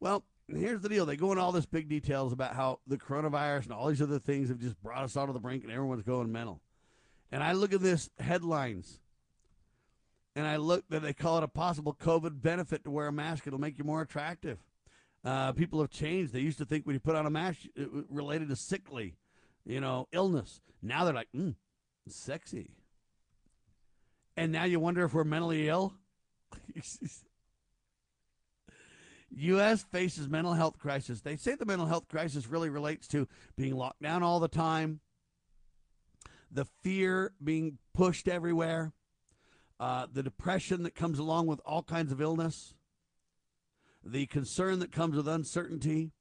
Well, 0.01 0.24
here's 0.48 0.81
the 0.81 0.89
deal. 0.89 1.05
They 1.05 1.16
go 1.16 1.32
into 1.32 1.43
all 1.43 1.52
this 1.52 1.66
big 1.66 1.86
details 1.86 2.32
about 2.32 2.56
how 2.56 2.81
the 2.86 2.97
coronavirus 2.97 3.64
and 3.64 3.73
all 3.74 3.89
these 3.89 4.01
other 4.01 4.18
things 4.18 4.48
have 4.48 4.59
just 4.59 4.82
brought 4.82 5.05
us 5.05 5.14
out 5.14 5.28
of 5.28 5.35
the 5.35 5.40
brink 5.40 5.64
and 5.64 5.70
everyone's 5.70 6.02
going 6.02 6.32
mental. 6.32 6.62
And 7.31 7.43
I 7.43 7.52
look 7.52 7.74
at 7.74 7.82
this 7.82 8.09
headlines 8.18 9.01
and 10.35 10.47
I 10.47 10.56
look 10.56 10.82
that 10.89 11.02
they 11.02 11.12
call 11.12 11.36
it 11.36 11.44
a 11.44 11.48
possible 11.48 11.93
COVID 11.93 12.40
benefit 12.40 12.82
to 12.85 12.90
wear 12.90 13.09
a 13.09 13.12
mask. 13.12 13.47
It'll 13.47 13.60
make 13.60 13.77
you 13.77 13.85
more 13.85 14.01
attractive. 14.01 14.56
Uh, 15.23 15.52
people 15.52 15.78
have 15.82 15.90
changed. 15.90 16.32
They 16.32 16.40
used 16.40 16.56
to 16.56 16.64
think 16.64 16.86
when 16.86 16.94
you 16.94 17.01
put 17.01 17.16
on 17.16 17.27
a 17.27 17.31
mask, 17.31 17.66
it 17.77 17.90
related 18.09 18.48
to 18.48 18.56
sickly, 18.56 19.16
you 19.66 19.78
know, 19.78 20.09
illness. 20.10 20.62
Now 20.81 21.05
they're 21.05 21.12
like, 21.12 21.28
mm, 21.36 21.55
sexy. 22.09 22.70
And 24.37 24.53
now 24.53 24.65
you 24.65 24.79
wonder 24.79 25.05
if 25.05 25.15
we're 25.15 25.25
mentally 25.25 25.69
ill. 25.69 25.95
U.S. 29.31 29.83
faces 29.83 30.29
mental 30.29 30.55
health 30.55 30.79
crisis. 30.79 31.21
They 31.21 31.37
say 31.37 31.55
the 31.55 31.67
mental 31.67 31.87
health 31.87 32.09
crisis 32.09 32.47
really 32.47 32.71
relates 32.71 33.07
to 33.09 33.29
being 33.57 33.77
locked 33.77 34.03
down 34.03 34.23
all 34.23 34.41
the 34.41 34.49
time, 34.49 35.01
the 36.51 36.65
fear 36.83 37.33
being 37.43 37.79
pushed 37.93 38.29
everywhere, 38.29 38.93
uh, 39.79 40.07
the 40.11 40.23
depression 40.23 40.85
that 40.85 40.95
comes 40.95 41.19
along 41.19 41.47
with 41.47 41.61
all 41.67 41.83
kinds 41.83 42.13
of 42.13 42.21
illness, 42.21 42.75
the 44.05 44.27
concern 44.27 44.79
that 44.79 44.93
comes 44.93 45.17
with 45.17 45.29
uncertainty, 45.29 46.13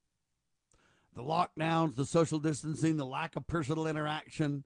the 1.14 1.22
lockdowns, 1.22 1.96
the 1.96 2.04
social 2.04 2.38
distancing, 2.38 2.96
the 2.96 3.06
lack 3.06 3.36
of 3.36 3.46
personal 3.46 3.86
interaction, 3.86 4.64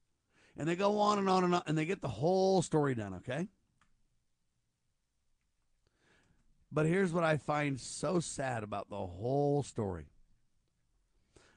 and 0.58 0.68
they 0.68 0.76
go 0.76 0.98
on 0.98 1.18
and 1.18 1.28
on 1.28 1.44
and 1.44 1.54
on, 1.54 1.62
and 1.66 1.76
they 1.76 1.84
get 1.84 2.02
the 2.02 2.08
whole 2.08 2.62
story 2.62 2.94
done, 2.94 3.14
okay? 3.14 3.48
But 6.72 6.86
here's 6.86 7.12
what 7.12 7.24
I 7.24 7.36
find 7.36 7.80
so 7.80 8.20
sad 8.20 8.62
about 8.62 8.88
the 8.90 8.96
whole 8.96 9.62
story. 9.62 10.06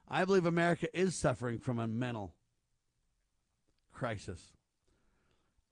I 0.07 0.25
believe 0.25 0.45
America 0.45 0.87
is 0.97 1.15
suffering 1.15 1.59
from 1.59 1.79
a 1.79 1.87
mental 1.87 2.33
crisis, 3.91 4.41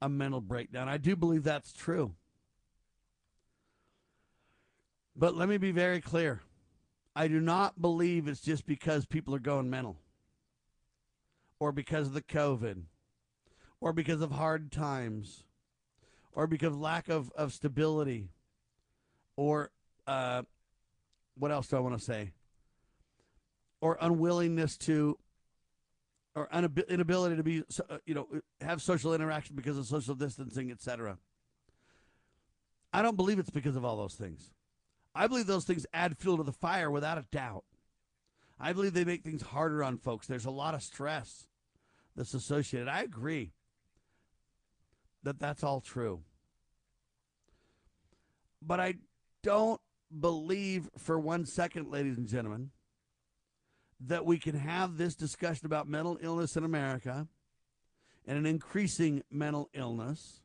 a 0.01 0.09
mental 0.09 0.41
breakdown. 0.41 0.87
I 0.87 0.97
do 0.97 1.15
believe 1.15 1.43
that's 1.43 1.73
true. 1.73 2.13
But 5.15 5.35
let 5.35 5.49
me 5.49 5.57
be 5.57 5.71
very 5.71 6.01
clear. 6.01 6.41
I 7.15 7.27
do 7.27 7.39
not 7.41 7.81
believe 7.81 8.27
it's 8.27 8.41
just 8.41 8.65
because 8.65 9.05
people 9.05 9.35
are 9.35 9.39
going 9.39 9.69
mental 9.69 9.97
or 11.59 11.71
because 11.71 12.07
of 12.07 12.13
the 12.13 12.21
COVID 12.21 12.83
or 13.81 13.91
because 13.91 14.21
of 14.21 14.31
hard 14.31 14.71
times 14.71 15.43
or 16.33 16.47
because 16.47 16.75
lack 16.75 17.09
of, 17.09 17.31
of 17.35 17.51
stability 17.51 18.29
or 19.35 19.71
uh, 20.07 20.43
what 21.37 21.51
else 21.51 21.67
do 21.67 21.75
I 21.77 21.79
want 21.79 21.97
to 21.97 22.03
say? 22.03 22.31
Or 23.81 23.97
unwillingness 23.99 24.77
to, 24.79 25.17
or 26.35 26.47
inability 26.87 27.35
to 27.35 27.43
be, 27.43 27.63
uh, 27.89 27.97
you 28.05 28.13
know, 28.13 28.27
have 28.61 28.81
social 28.81 29.13
interaction 29.13 29.55
because 29.55 29.77
of 29.77 29.87
social 29.87 30.13
distancing, 30.13 30.71
etc. 30.71 31.17
I 32.93 33.01
don't 33.01 33.17
believe 33.17 33.39
it's 33.39 33.49
because 33.49 33.75
of 33.75 33.83
all 33.83 33.97
those 33.97 34.13
things. 34.13 34.51
I 35.15 35.27
believe 35.27 35.47
those 35.47 35.65
things 35.65 35.85
add 35.93 36.17
fuel 36.17 36.37
to 36.37 36.43
the 36.43 36.51
fire 36.53 36.91
without 36.91 37.17
a 37.17 37.25
doubt. 37.31 37.63
I 38.59 38.73
believe 38.73 38.93
they 38.93 39.03
make 39.03 39.23
things 39.23 39.41
harder 39.41 39.83
on 39.83 39.97
folks. 39.97 40.27
There's 40.27 40.45
a 40.45 40.51
lot 40.51 40.75
of 40.75 40.83
stress 40.83 41.47
that's 42.15 42.35
associated. 42.35 42.87
I 42.87 43.01
agree 43.01 43.51
that 45.23 45.39
that's 45.39 45.63
all 45.63 45.81
true. 45.81 46.21
But 48.61 48.79
I 48.79 48.95
don't 49.43 49.81
believe 50.19 50.89
for 50.97 51.19
one 51.19 51.45
second, 51.45 51.89
ladies 51.89 52.17
and 52.17 52.27
gentlemen, 52.27 52.71
that 54.07 54.25
we 54.25 54.39
can 54.39 54.55
have 54.55 54.97
this 54.97 55.15
discussion 55.15 55.65
about 55.65 55.87
mental 55.87 56.17
illness 56.21 56.55
in 56.55 56.63
America 56.63 57.27
and 58.25 58.37
an 58.37 58.45
increasing 58.45 59.23
mental 59.31 59.69
illness, 59.73 60.41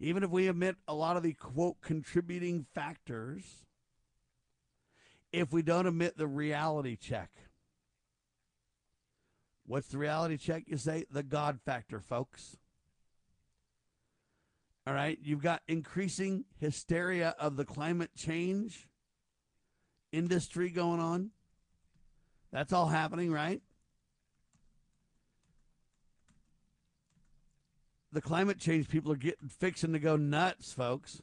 even 0.00 0.22
if 0.22 0.30
we 0.30 0.48
omit 0.48 0.76
a 0.86 0.94
lot 0.94 1.16
of 1.16 1.22
the 1.22 1.32
quote 1.32 1.80
contributing 1.80 2.66
factors, 2.74 3.66
if 5.32 5.52
we 5.52 5.62
don't 5.62 5.86
omit 5.86 6.16
the 6.16 6.26
reality 6.26 6.96
check. 6.96 7.30
What's 9.66 9.88
the 9.88 9.98
reality 9.98 10.38
check? 10.38 10.64
You 10.66 10.78
say 10.78 11.04
the 11.10 11.22
God 11.22 11.60
factor, 11.64 12.00
folks. 12.00 12.56
All 14.88 14.94
right. 14.94 15.18
You've 15.22 15.42
got 15.42 15.60
increasing 15.68 16.46
hysteria 16.60 17.34
of 17.38 17.56
the 17.56 17.66
climate 17.66 18.12
change 18.16 18.88
industry 20.12 20.70
going 20.70 20.98
on. 20.98 21.28
That's 22.52 22.72
all 22.72 22.86
happening, 22.86 23.30
right? 23.30 23.60
The 28.12 28.22
climate 28.22 28.58
change 28.58 28.88
people 28.88 29.12
are 29.12 29.16
getting 29.16 29.50
fixing 29.50 29.92
to 29.92 29.98
go 29.98 30.16
nuts, 30.16 30.72
folks. 30.72 31.20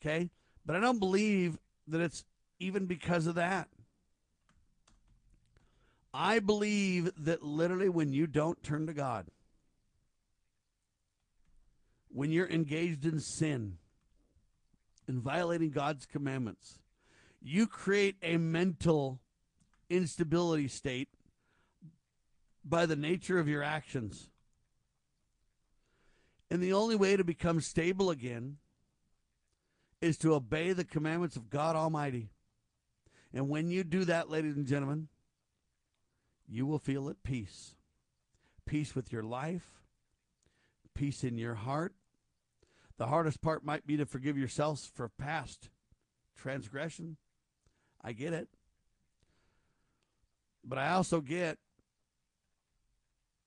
Okay? 0.00 0.30
But 0.64 0.74
I 0.74 0.80
don't 0.80 0.98
believe 0.98 1.58
that 1.86 2.00
it's 2.00 2.24
even 2.58 2.86
because 2.86 3.28
of 3.28 3.36
that. 3.36 3.68
I 6.12 6.40
believe 6.40 7.12
that 7.18 7.44
literally 7.44 7.88
when 7.88 8.12
you 8.12 8.26
don't 8.26 8.60
turn 8.64 8.88
to 8.88 8.92
God, 8.92 9.26
when 12.16 12.32
you're 12.32 12.48
engaged 12.48 13.04
in 13.04 13.20
sin 13.20 13.76
and 15.06 15.20
violating 15.20 15.68
God's 15.68 16.06
commandments, 16.06 16.78
you 17.42 17.66
create 17.66 18.16
a 18.22 18.38
mental 18.38 19.20
instability 19.90 20.66
state 20.66 21.10
by 22.64 22.86
the 22.86 22.96
nature 22.96 23.38
of 23.38 23.48
your 23.48 23.62
actions. 23.62 24.30
And 26.50 26.62
the 26.62 26.72
only 26.72 26.96
way 26.96 27.18
to 27.18 27.22
become 27.22 27.60
stable 27.60 28.08
again 28.08 28.56
is 30.00 30.16
to 30.18 30.32
obey 30.32 30.72
the 30.72 30.84
commandments 30.84 31.36
of 31.36 31.50
God 31.50 31.76
Almighty. 31.76 32.30
And 33.34 33.50
when 33.50 33.70
you 33.70 33.84
do 33.84 34.06
that, 34.06 34.30
ladies 34.30 34.56
and 34.56 34.66
gentlemen, 34.66 35.08
you 36.48 36.64
will 36.64 36.78
feel 36.78 37.10
at 37.10 37.22
peace. 37.22 37.74
Peace 38.64 38.94
with 38.94 39.12
your 39.12 39.22
life, 39.22 39.82
peace 40.94 41.22
in 41.22 41.36
your 41.36 41.56
heart, 41.56 41.92
the 42.98 43.06
hardest 43.06 43.40
part 43.42 43.64
might 43.64 43.86
be 43.86 43.96
to 43.96 44.06
forgive 44.06 44.38
yourselves 44.38 44.90
for 44.94 45.08
past 45.08 45.68
transgression. 46.36 47.16
I 48.02 48.12
get 48.12 48.32
it. 48.32 48.48
But 50.64 50.78
I 50.78 50.90
also 50.92 51.20
get 51.20 51.58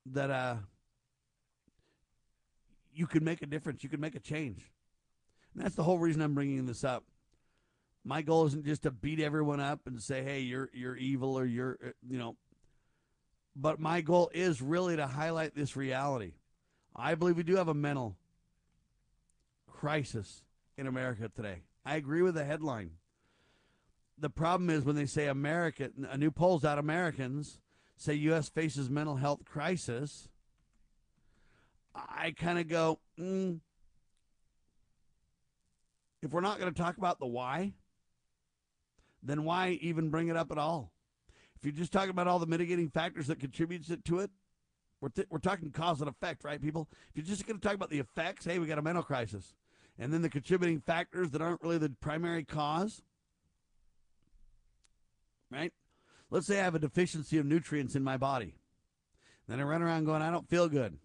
that 0.05 0.30
uh, 0.30 0.55
you 2.93 3.07
can 3.07 3.23
make 3.23 3.41
a 3.41 3.45
difference. 3.45 3.84
You 3.84 3.89
can 3.89 3.99
make 3.99 4.15
a 4.15 4.19
change. 4.19 4.71
And 5.53 5.63
that's 5.63 5.76
the 5.76 5.84
whole 5.84 5.99
reason 5.99 6.21
I'm 6.21 6.35
bringing 6.35 6.65
this 6.65 6.84
up. 6.84 7.03
My 8.05 8.21
goal 8.21 8.45
isn't 8.47 8.65
just 8.65 8.84
to 8.84 8.91
beat 8.91 9.19
everyone 9.19 9.59
up 9.59 9.81
and 9.85 10.01
say, 10.01 10.23
"Hey, 10.23 10.39
you're 10.39 10.69
you're 10.73 10.95
evil" 10.95 11.38
or 11.38 11.45
"You're 11.45 11.77
uh, 11.85 11.89
you 12.07 12.17
know." 12.17 12.38
But 13.55 13.80
my 13.80 13.99
goal 14.01 14.31
is 14.34 14.61
really 14.61 14.95
to 14.95 15.05
highlight 15.05 15.53
this 15.53 15.76
reality. 15.76 16.34
I 16.95 17.15
believe 17.15 17.35
we 17.35 17.43
do 17.43 17.57
have 17.57 17.67
a 17.67 17.73
mental 17.73 18.15
crisis 19.80 20.43
in 20.77 20.88
America 20.88 21.31
today. 21.34 21.61
I 21.85 21.95
agree 21.95 22.22
with 22.22 22.35
the 22.35 22.43
headline. 22.43 22.91
The 24.18 24.30
problem 24.30 24.69
is 24.69 24.84
when 24.84 24.97
they 24.97 25.06
say 25.06 25.27
America, 25.27 25.89
a 26.10 26.18
new 26.18 26.31
polls 26.31 26.65
out 26.65 26.77
Americans 26.77 27.60
say 27.95 28.14
U.S. 28.14 28.49
faces 28.49 28.89
mental 28.89 29.15
health 29.15 29.45
crisis. 29.45 30.27
I 31.95 32.31
kind 32.38 32.60
of 32.60 32.68
go, 32.68 32.99
mm, 33.18 33.60
if 36.22 36.31
we're 36.31 36.41
not 36.41 36.60
going 36.60 36.73
to 36.73 36.77
talk 36.77 36.97
about 36.97 37.19
the 37.19 37.26
why, 37.26 37.72
then 39.23 39.45
why 39.45 39.80
even 39.81 40.10
bring 40.10 40.27
it 40.27 40.35
up 40.35 40.51
at 40.51 40.57
all? 40.57 40.91
If 41.56 41.64
you're 41.64 41.72
just 41.72 41.93
talking 41.93 42.10
about 42.10 42.27
all 42.27 42.39
the 42.39 42.45
mitigating 42.45 42.89
factors 42.89 43.27
that 43.27 43.39
contributes 43.39 43.89
it 43.89 44.03
to 44.06 44.19
it, 44.19 44.31
we're, 44.99 45.10
th- 45.10 45.27
we're 45.30 45.39
talking 45.39 45.72
cause 45.72 46.01
and 46.01 46.10
effect, 46.10 46.43
right, 46.43 46.61
people? 46.61 46.89
If 47.11 47.18
you're 47.18 47.26
just 47.26 47.47
going 47.47 47.57
to 47.57 47.65
talk 47.65 47.76
about 47.76 47.89
the 47.89 47.99
effects, 47.99 48.43
hey, 48.43 48.60
we 48.60 48.68
got 48.68 48.77
a 48.77 48.81
mental 48.81 49.03
crisis 49.03 49.56
and 49.99 50.13
then 50.13 50.21
the 50.21 50.30
contributing 50.30 50.80
factors 50.80 51.31
that 51.31 51.41
aren't 51.41 51.61
really 51.61 51.77
the 51.77 51.93
primary 51.99 52.45
cause. 52.45 53.03
Right? 55.51 55.73
Let's 56.31 56.47
say 56.47 56.59
I 56.59 56.63
have 56.63 56.76
a 56.76 56.80
deficiency 56.80 57.38
of 57.38 57.45
nutrients 57.45 57.95
in 57.95 58.03
my 58.03 58.15
body. 58.15 58.55
Then 59.47 59.59
I 59.59 59.63
run 59.63 59.81
around 59.81 60.05
going, 60.05 60.21
I 60.21 60.31
don't 60.31 60.47
feel 60.47 60.69
good. 60.69 60.97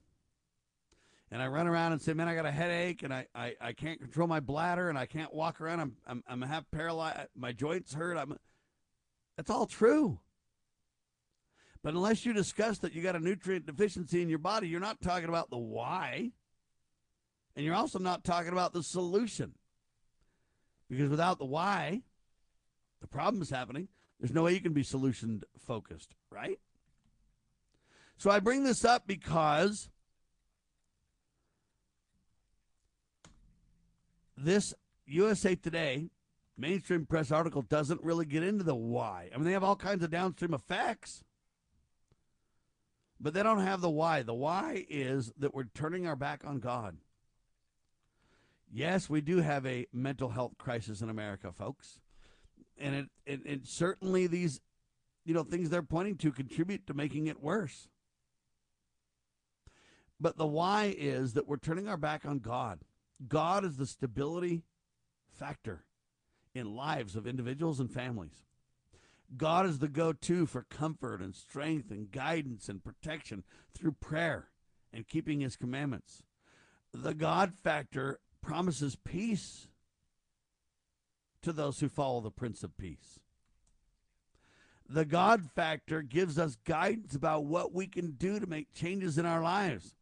And 1.30 1.42
I 1.42 1.48
run 1.48 1.66
around 1.66 1.92
and 1.92 2.00
say, 2.00 2.12
man, 2.12 2.28
I 2.28 2.34
got 2.34 2.46
a 2.46 2.52
headache 2.52 3.02
and 3.02 3.12
I, 3.12 3.26
I, 3.34 3.54
I 3.60 3.72
can't 3.72 3.98
control 3.98 4.28
my 4.28 4.38
bladder 4.38 4.88
and 4.88 4.96
I 4.96 5.06
can't 5.06 5.34
walk 5.34 5.60
around. 5.60 5.80
I'm, 5.80 5.96
I'm, 6.06 6.22
I'm 6.28 6.42
half 6.42 6.64
paralyzed. 6.70 7.28
My 7.34 7.50
joints 7.52 7.94
hurt. 7.94 8.16
I'm, 8.16 8.36
that's 9.36 9.50
all 9.50 9.66
true. 9.66 10.20
But 11.82 11.94
unless 11.94 12.24
you 12.24 12.32
discuss 12.32 12.78
that 12.78 12.94
you 12.94 13.02
got 13.02 13.16
a 13.16 13.20
nutrient 13.20 13.66
deficiency 13.66 14.22
in 14.22 14.28
your 14.28 14.38
body, 14.38 14.68
you're 14.68 14.78
not 14.78 15.00
talking 15.00 15.28
about 15.28 15.50
the 15.50 15.58
why. 15.58 16.30
And 17.56 17.64
you're 17.64 17.74
also 17.74 17.98
not 17.98 18.24
talking 18.24 18.52
about 18.52 18.72
the 18.72 18.82
solution. 18.82 19.52
Because 20.88 21.08
without 21.08 21.38
the 21.38 21.44
why, 21.44 22.02
the 23.00 23.06
problem 23.06 23.42
is 23.42 23.50
happening. 23.50 23.88
There's 24.20 24.32
no 24.32 24.44
way 24.44 24.54
you 24.54 24.60
can 24.60 24.72
be 24.72 24.82
solution 24.82 25.42
focused, 25.58 26.14
right? 26.30 26.58
So 28.16 28.30
I 28.30 28.40
bring 28.40 28.64
this 28.64 28.84
up 28.84 29.06
because 29.06 29.88
this 34.36 34.74
USA 35.06 35.54
Today 35.54 36.10
mainstream 36.56 37.06
press 37.06 37.30
article 37.30 37.62
doesn't 37.62 38.02
really 38.02 38.26
get 38.26 38.42
into 38.42 38.64
the 38.64 38.74
why. 38.74 39.28
I 39.32 39.36
mean, 39.36 39.44
they 39.44 39.52
have 39.52 39.64
all 39.64 39.76
kinds 39.76 40.04
of 40.04 40.10
downstream 40.10 40.54
effects, 40.54 41.24
but 43.20 43.34
they 43.34 43.42
don't 43.42 43.60
have 43.60 43.80
the 43.80 43.90
why. 43.90 44.22
The 44.22 44.34
why 44.34 44.86
is 44.88 45.32
that 45.38 45.54
we're 45.54 45.64
turning 45.74 46.06
our 46.06 46.16
back 46.16 46.42
on 46.44 46.60
God. 46.60 46.96
Yes, 48.76 49.08
we 49.08 49.20
do 49.20 49.36
have 49.40 49.64
a 49.66 49.86
mental 49.92 50.30
health 50.30 50.58
crisis 50.58 51.00
in 51.00 51.08
America, 51.08 51.52
folks. 51.52 52.00
And 52.76 52.96
it, 52.96 53.06
it, 53.24 53.40
it 53.46 53.66
certainly 53.68 54.26
these, 54.26 54.60
you 55.24 55.32
know, 55.32 55.44
things 55.44 55.70
they're 55.70 55.80
pointing 55.80 56.16
to 56.16 56.32
contribute 56.32 56.84
to 56.88 56.92
making 56.94 57.28
it 57.28 57.40
worse. 57.40 57.86
But 60.18 60.38
the 60.38 60.46
why 60.46 60.92
is 60.98 61.34
that 61.34 61.46
we're 61.46 61.56
turning 61.56 61.86
our 61.86 61.96
back 61.96 62.26
on 62.26 62.40
God. 62.40 62.80
God 63.28 63.64
is 63.64 63.76
the 63.76 63.86
stability 63.86 64.64
factor 65.30 65.84
in 66.52 66.74
lives 66.74 67.14
of 67.14 67.28
individuals 67.28 67.78
and 67.78 67.88
families. 67.88 68.42
God 69.36 69.66
is 69.66 69.78
the 69.78 69.88
go 69.88 70.12
to 70.12 70.46
for 70.46 70.66
comfort 70.68 71.20
and 71.20 71.32
strength 71.32 71.92
and 71.92 72.10
guidance 72.10 72.68
and 72.68 72.82
protection 72.82 73.44
through 73.72 73.92
prayer 73.92 74.48
and 74.92 75.06
keeping 75.06 75.42
his 75.42 75.54
commandments. 75.54 76.24
The 76.92 77.14
God 77.14 77.54
factor 77.54 78.18
promises 78.44 78.96
peace 79.04 79.68
to 81.42 81.52
those 81.52 81.80
who 81.80 81.88
follow 81.88 82.20
the 82.20 82.30
Prince 82.30 82.62
of 82.62 82.76
Peace. 82.76 83.18
The 84.88 85.06
God 85.06 85.50
factor 85.54 86.02
gives 86.02 86.38
us 86.38 86.56
guidance 86.66 87.14
about 87.14 87.46
what 87.46 87.72
we 87.72 87.86
can 87.86 88.12
do 88.12 88.38
to 88.38 88.46
make 88.46 88.74
changes 88.74 89.16
in 89.16 89.24
our 89.24 89.42
lives. 89.42 89.94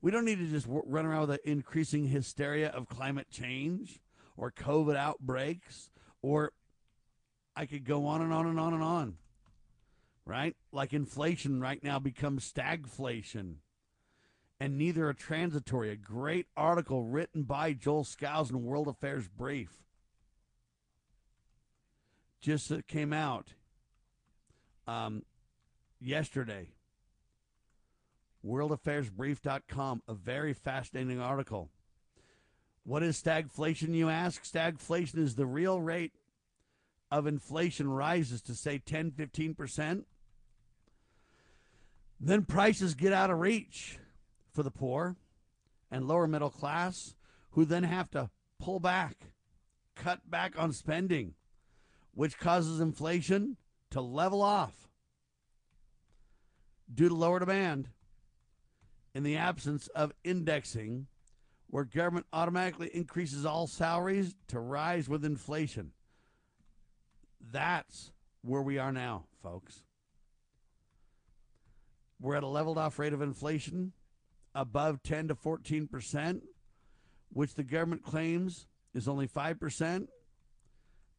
We 0.00 0.10
don't 0.10 0.24
need 0.24 0.38
to 0.38 0.46
just 0.46 0.66
run 0.68 1.04
around 1.04 1.22
with 1.22 1.30
an 1.30 1.38
increasing 1.44 2.06
hysteria 2.06 2.68
of 2.68 2.88
climate 2.88 3.28
change 3.30 4.00
or 4.36 4.52
COVID 4.52 4.96
outbreaks, 4.96 5.90
or 6.22 6.52
I 7.56 7.66
could 7.66 7.84
go 7.84 8.06
on 8.06 8.22
and 8.22 8.32
on 8.32 8.46
and 8.46 8.58
on 8.58 8.72
and 8.72 8.82
on, 8.82 9.16
right? 10.24 10.56
Like 10.72 10.92
inflation 10.92 11.60
right 11.60 11.82
now 11.82 11.98
becomes 11.98 12.50
stagflation, 12.50 13.56
and 14.60 14.76
neither 14.76 15.08
are 15.08 15.14
transitory. 15.14 15.90
A 15.90 15.96
great 15.96 16.46
article 16.56 17.02
written 17.02 17.42
by 17.44 17.72
Joel 17.72 18.04
Skousen 18.04 18.50
in 18.50 18.64
World 18.64 18.88
Affairs 18.88 19.26
Brief 19.26 19.70
just 22.40 22.68
that 22.68 22.86
came 22.86 23.12
out 23.12 23.48
um, 24.86 25.22
yesterday 26.00 26.68
worldaffairsbrief.com, 28.46 30.02
a 30.08 30.14
very 30.14 30.54
fascinating 30.54 31.20
article. 31.20 31.68
What 32.84 33.02
is 33.02 33.22
stagflation, 33.22 33.94
you 33.94 34.08
ask? 34.08 34.42
Stagflation 34.44 35.18
is 35.18 35.34
the 35.34 35.44
real 35.44 35.78
rate 35.78 36.12
of 37.10 37.26
inflation 37.26 37.90
rises 37.90 38.40
to, 38.42 38.54
say, 38.54 38.78
10, 38.78 39.10
15%. 39.10 40.04
Then 42.18 42.44
prices 42.46 42.94
get 42.94 43.12
out 43.12 43.28
of 43.28 43.38
reach 43.38 43.98
for 44.52 44.62
the 44.62 44.70
poor 44.70 45.16
and 45.90 46.06
lower 46.06 46.26
middle 46.26 46.50
class, 46.50 47.14
who 47.50 47.64
then 47.64 47.82
have 47.82 48.10
to 48.10 48.30
pull 48.60 48.80
back, 48.80 49.32
cut 49.96 50.30
back 50.30 50.54
on 50.58 50.72
spending, 50.72 51.34
which 52.14 52.38
causes 52.38 52.80
inflation 52.80 53.56
to 53.90 54.00
level 54.00 54.42
off 54.42 54.88
due 56.92 57.08
to 57.08 57.14
lower 57.14 57.38
demand 57.38 57.88
in 59.14 59.22
the 59.22 59.36
absence 59.36 59.88
of 59.88 60.12
indexing, 60.22 61.06
where 61.66 61.84
government 61.84 62.26
automatically 62.32 62.90
increases 62.94 63.44
all 63.44 63.66
salaries 63.66 64.34
to 64.48 64.60
rise 64.60 65.08
with 65.08 65.24
inflation. 65.24 65.92
That's 67.40 68.12
where 68.42 68.62
we 68.62 68.78
are 68.78 68.92
now, 68.92 69.24
folks. 69.42 69.82
We're 72.20 72.36
at 72.36 72.42
a 72.42 72.48
leveled 72.48 72.78
off 72.78 72.98
rate 72.98 73.12
of 73.12 73.22
inflation 73.22 73.92
above 74.54 75.02
10 75.02 75.28
to 75.28 75.34
14 75.34 75.86
percent, 75.86 76.42
which 77.32 77.54
the 77.54 77.62
government 77.62 78.02
claims 78.02 78.66
is 78.94 79.08
only 79.08 79.26
5 79.26 79.60
percent. 79.60 80.08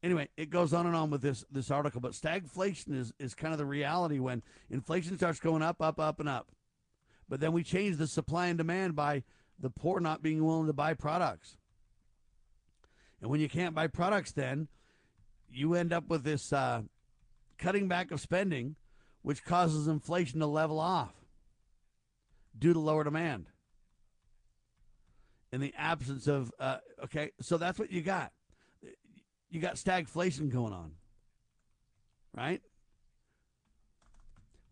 Anyway, 0.04 0.30
it 0.36 0.50
goes 0.50 0.74
on 0.74 0.88
and 0.88 0.96
on 0.96 1.12
with 1.12 1.22
this 1.22 1.46
this 1.52 1.70
article, 1.70 2.02
but 2.02 2.14
stagflation 2.14 2.96
is, 2.96 3.14
is 3.20 3.36
kind 3.36 3.54
of 3.54 3.60
the 3.60 3.66
reality 3.66 4.20
when 4.20 4.42
inflation 4.70 5.18
starts 5.18 5.40
going 5.40 5.62
up, 5.62 5.82
up, 5.82 6.00
up, 6.00 6.20
and 6.20 6.28
up. 6.28 6.48
But 7.30 7.40
then 7.40 7.54
we 7.54 7.64
change 7.64 7.98
the 7.98 8.08
supply 8.08 8.48
and 8.48 8.58
demand 8.58 8.96
by 8.96 9.24
the 9.60 9.70
poor 9.70 10.00
not 10.00 10.24
being 10.24 10.44
willing 10.44 10.68
to 10.68 10.74
buy 10.74 10.96
products. 10.96 11.56
And 13.22 13.30
when 13.30 13.40
you 13.40 13.48
can't 13.48 13.76
buy 13.76 13.88
products, 13.88 14.32
then 14.32 14.68
you 15.50 15.76
end 15.76 15.94
up 15.94 16.10
with 16.10 16.24
this 16.24 16.52
uh, 16.52 16.82
cutting 17.60 17.88
back 17.88 18.12
of 18.12 18.20
spending, 18.20 18.76
which 19.22 19.46
causes 19.46 19.88
inflation 19.88 20.40
to 20.40 20.48
level 20.48 20.80
off 20.80 21.21
due 22.58 22.74
to 22.74 22.80
lower 22.80 23.04
demand. 23.04 23.48
In 25.52 25.60
the 25.60 25.74
absence 25.78 26.28
of, 26.28 26.52
uh, 26.60 26.78
okay, 27.04 27.32
so 27.42 27.58
that's 27.58 27.78
what 27.78 27.92
you 27.92 28.02
got. 28.02 28.32
You 29.50 29.60
got 29.60 29.76
stagflation 29.76 30.50
going 30.50 30.72
on, 30.72 30.94
right? 32.34 32.62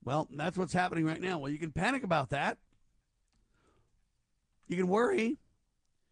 Well, 0.06 0.30
that's 0.32 0.58
what's 0.58 0.72
happening 0.72 1.06
right 1.06 1.20
now. 1.20 1.40
Well, 1.40 1.52
you 1.52 1.60
can 1.60 1.74
panic 1.74 2.04
about 2.04 2.30
that. 2.30 2.58
You 4.68 4.78
can 4.78 4.88
worry. 4.88 5.38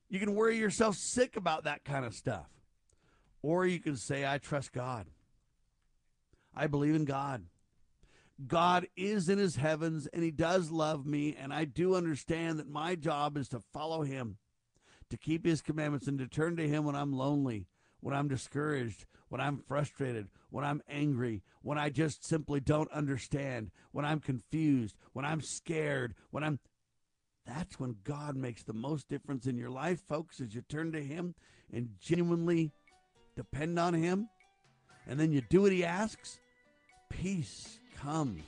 You 0.10 0.20
can 0.20 0.36
worry 0.36 0.58
yourself 0.58 0.96
sick 0.96 1.38
about 1.38 1.64
that 1.64 1.86
kind 1.86 2.06
of 2.06 2.14
stuff. 2.14 2.48
Or 3.42 3.66
you 3.66 3.80
can 3.80 3.96
say, 3.96 4.26
I 4.26 4.38
trust 4.38 4.74
God. 4.74 5.08
I 6.54 6.68
believe 6.68 6.96
in 6.96 7.06
God. 7.06 7.44
God 8.46 8.88
is 8.96 9.30
in 9.30 9.40
his 9.40 9.56
heavens 9.56 10.08
and 10.14 10.24
he 10.24 10.32
does 10.32 10.70
love 10.70 11.06
me. 11.06 11.36
And 11.40 11.54
I 11.54 11.66
do 11.66 11.96
understand 11.96 12.60
that 12.60 12.70
my 12.70 12.96
job 12.96 13.38
is 13.38 13.50
to 13.50 13.64
follow 13.74 14.04
him, 14.04 14.38
to 15.10 15.18
keep 15.18 15.46
his 15.46 15.62
commandments, 15.62 16.08
and 16.08 16.20
to 16.20 16.28
turn 16.28 16.56
to 16.58 16.68
him 16.68 16.84
when 16.84 16.96
I'm 16.96 17.14
lonely, 17.14 17.68
when 18.00 18.14
I'm 18.14 18.28
discouraged, 18.28 19.06
when 19.30 19.42
I'm 19.42 19.64
frustrated, 19.68 20.28
when 20.52 20.64
I'm 20.64 20.84
angry, 20.88 21.44
when 21.62 21.78
I 21.78 21.90
just 21.90 22.24
simply 22.24 22.60
don't 22.60 22.92
understand, 22.92 23.72
when 23.92 24.06
I'm 24.06 24.20
confused, 24.20 24.96
when 25.14 25.26
I'm 25.26 25.42
scared, 25.42 26.14
when 26.32 26.44
I'm. 26.44 26.60
That's 27.46 27.80
when 27.80 27.96
God 28.04 28.36
makes 28.36 28.64
the 28.64 28.74
most 28.74 29.08
difference 29.08 29.48
in 29.48 29.58
your 29.58 29.70
life, 29.70 30.02
folks, 30.02 30.42
as 30.42 30.54
you 30.54 30.62
turn 30.62 30.92
to 30.92 31.02
Him 31.02 31.34
and 31.72 31.92
genuinely 32.02 32.74
depend 33.38 33.80
on 33.80 33.94
Him. 33.94 34.28
And 35.08 35.18
then 35.18 35.32
you 35.32 35.42
do 35.50 35.62
what 35.62 35.72
He 35.72 35.86
asks, 35.86 36.40
peace 37.10 37.77
comes. 38.02 38.44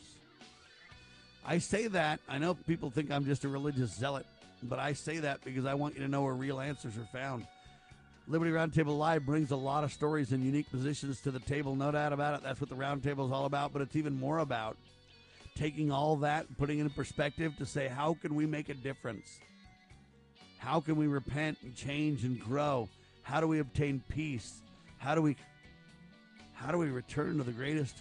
I 1.46 1.58
say 1.58 1.88
that. 1.88 2.20
I 2.28 2.38
know 2.38 2.54
people 2.54 2.90
think 2.90 3.12
I'm 3.12 3.26
just 3.26 3.46
a 3.46 3.50
religious 3.50 3.92
zealot, 3.96 4.26
but 4.64 4.80
I 4.80 4.94
say 4.94 5.18
that 5.20 5.44
because 5.44 5.66
I 5.66 5.74
want 5.74 5.96
you 5.96 6.02
to 6.02 6.08
know 6.08 6.22
where 6.22 6.34
real 6.34 6.60
answers 6.60 6.98
are 6.98 7.08
found. 7.12 7.48
Liberty 8.28 8.52
Roundtable 8.52 8.98
Live 8.98 9.26
brings 9.26 9.50
a 9.50 9.56
lot 9.56 9.84
of 9.84 9.92
stories 9.92 10.32
and 10.32 10.44
unique 10.44 10.70
positions 10.70 11.20
to 11.22 11.32
the 11.32 11.40
table, 11.40 11.76
no 11.76 11.92
doubt 11.92 12.14
about 12.14 12.36
it. 12.36 12.44
That's 12.44 12.62
what 12.62 12.70
the 12.70 12.76
roundtable 12.76 13.26
is 13.26 13.32
all 13.32 13.46
about, 13.46 13.74
but 13.74 13.82
it's 13.82 13.96
even 13.96 14.20
more 14.20 14.40
about 14.40 14.78
taking 15.56 15.92
all 15.92 16.16
that, 16.18 16.46
putting 16.58 16.78
it 16.78 16.84
in 16.84 16.90
perspective 16.92 17.58
to 17.58 17.66
say, 17.66 17.88
how 17.88 18.14
can 18.22 18.36
we 18.36 18.46
make 18.46 18.70
a 18.70 18.76
difference? 18.76 19.40
How 20.60 20.80
can 20.80 20.96
we 20.96 21.08
repent 21.08 21.58
and 21.64 21.76
change 21.76 22.24
and 22.24 22.40
grow? 22.40 22.88
How 23.24 23.42
do 23.42 23.48
we 23.48 23.60
obtain 23.60 24.04
peace? 24.10 24.62
How 25.00 25.16
do 25.16 25.22
we 25.22 25.36
how 26.54 26.72
do 26.72 26.78
we 26.78 26.90
return 26.90 27.38
to 27.38 27.44
the 27.44 27.54
greatest 27.54 27.98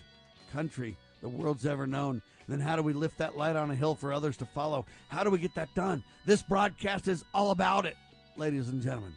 country 0.53 0.97
the 1.20 1.28
world's 1.28 1.66
ever 1.66 1.86
known? 1.86 2.23
Then 2.49 2.61
how 2.61 2.77
do 2.77 2.82
we 2.82 2.95
lift 2.95 3.19
that 3.19 3.36
light 3.36 3.57
on 3.57 3.70
a 3.70 3.74
hill 3.74 3.95
for 3.95 4.12
others 4.12 4.36
to 4.39 4.47
follow? 4.47 4.86
How 5.09 5.23
do 5.23 5.31
we 5.31 5.39
get 5.39 5.55
that 5.55 5.74
done? 5.74 6.03
This 6.24 6.43
broadcast 6.43 7.09
is 7.09 7.24
all 7.35 7.51
about 7.51 7.85
it, 7.85 7.97
ladies 8.36 8.69
and 8.69 8.82
gentlemen 8.82 9.12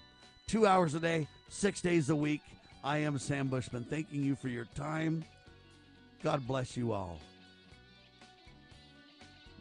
two 0.51 0.67
hours 0.67 0.93
a 0.95 0.99
day, 0.99 1.25
six 1.47 1.79
days 1.79 2.09
a 2.09 2.15
week. 2.15 2.41
I 2.83 2.97
am 2.97 3.17
Sam 3.17 3.47
Bushman, 3.47 3.85
thanking 3.85 4.21
you 4.21 4.35
for 4.35 4.49
your 4.49 4.65
time. 4.75 5.23
God 6.21 6.45
bless 6.45 6.75
you 6.75 6.91
all. 6.91 7.21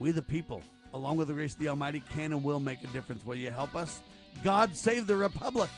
We, 0.00 0.10
the 0.10 0.20
people, 0.20 0.62
along 0.92 1.16
with 1.16 1.28
the 1.28 1.34
grace 1.34 1.52
of 1.52 1.60
the 1.60 1.68
Almighty, 1.68 2.02
can 2.12 2.32
and 2.32 2.42
will 2.42 2.58
make 2.58 2.82
a 2.82 2.88
difference. 2.88 3.24
Will 3.24 3.36
you 3.36 3.52
help 3.52 3.76
us? 3.76 4.00
God 4.42 4.76
save 4.76 5.06
the 5.06 5.14
Republic. 5.14 5.70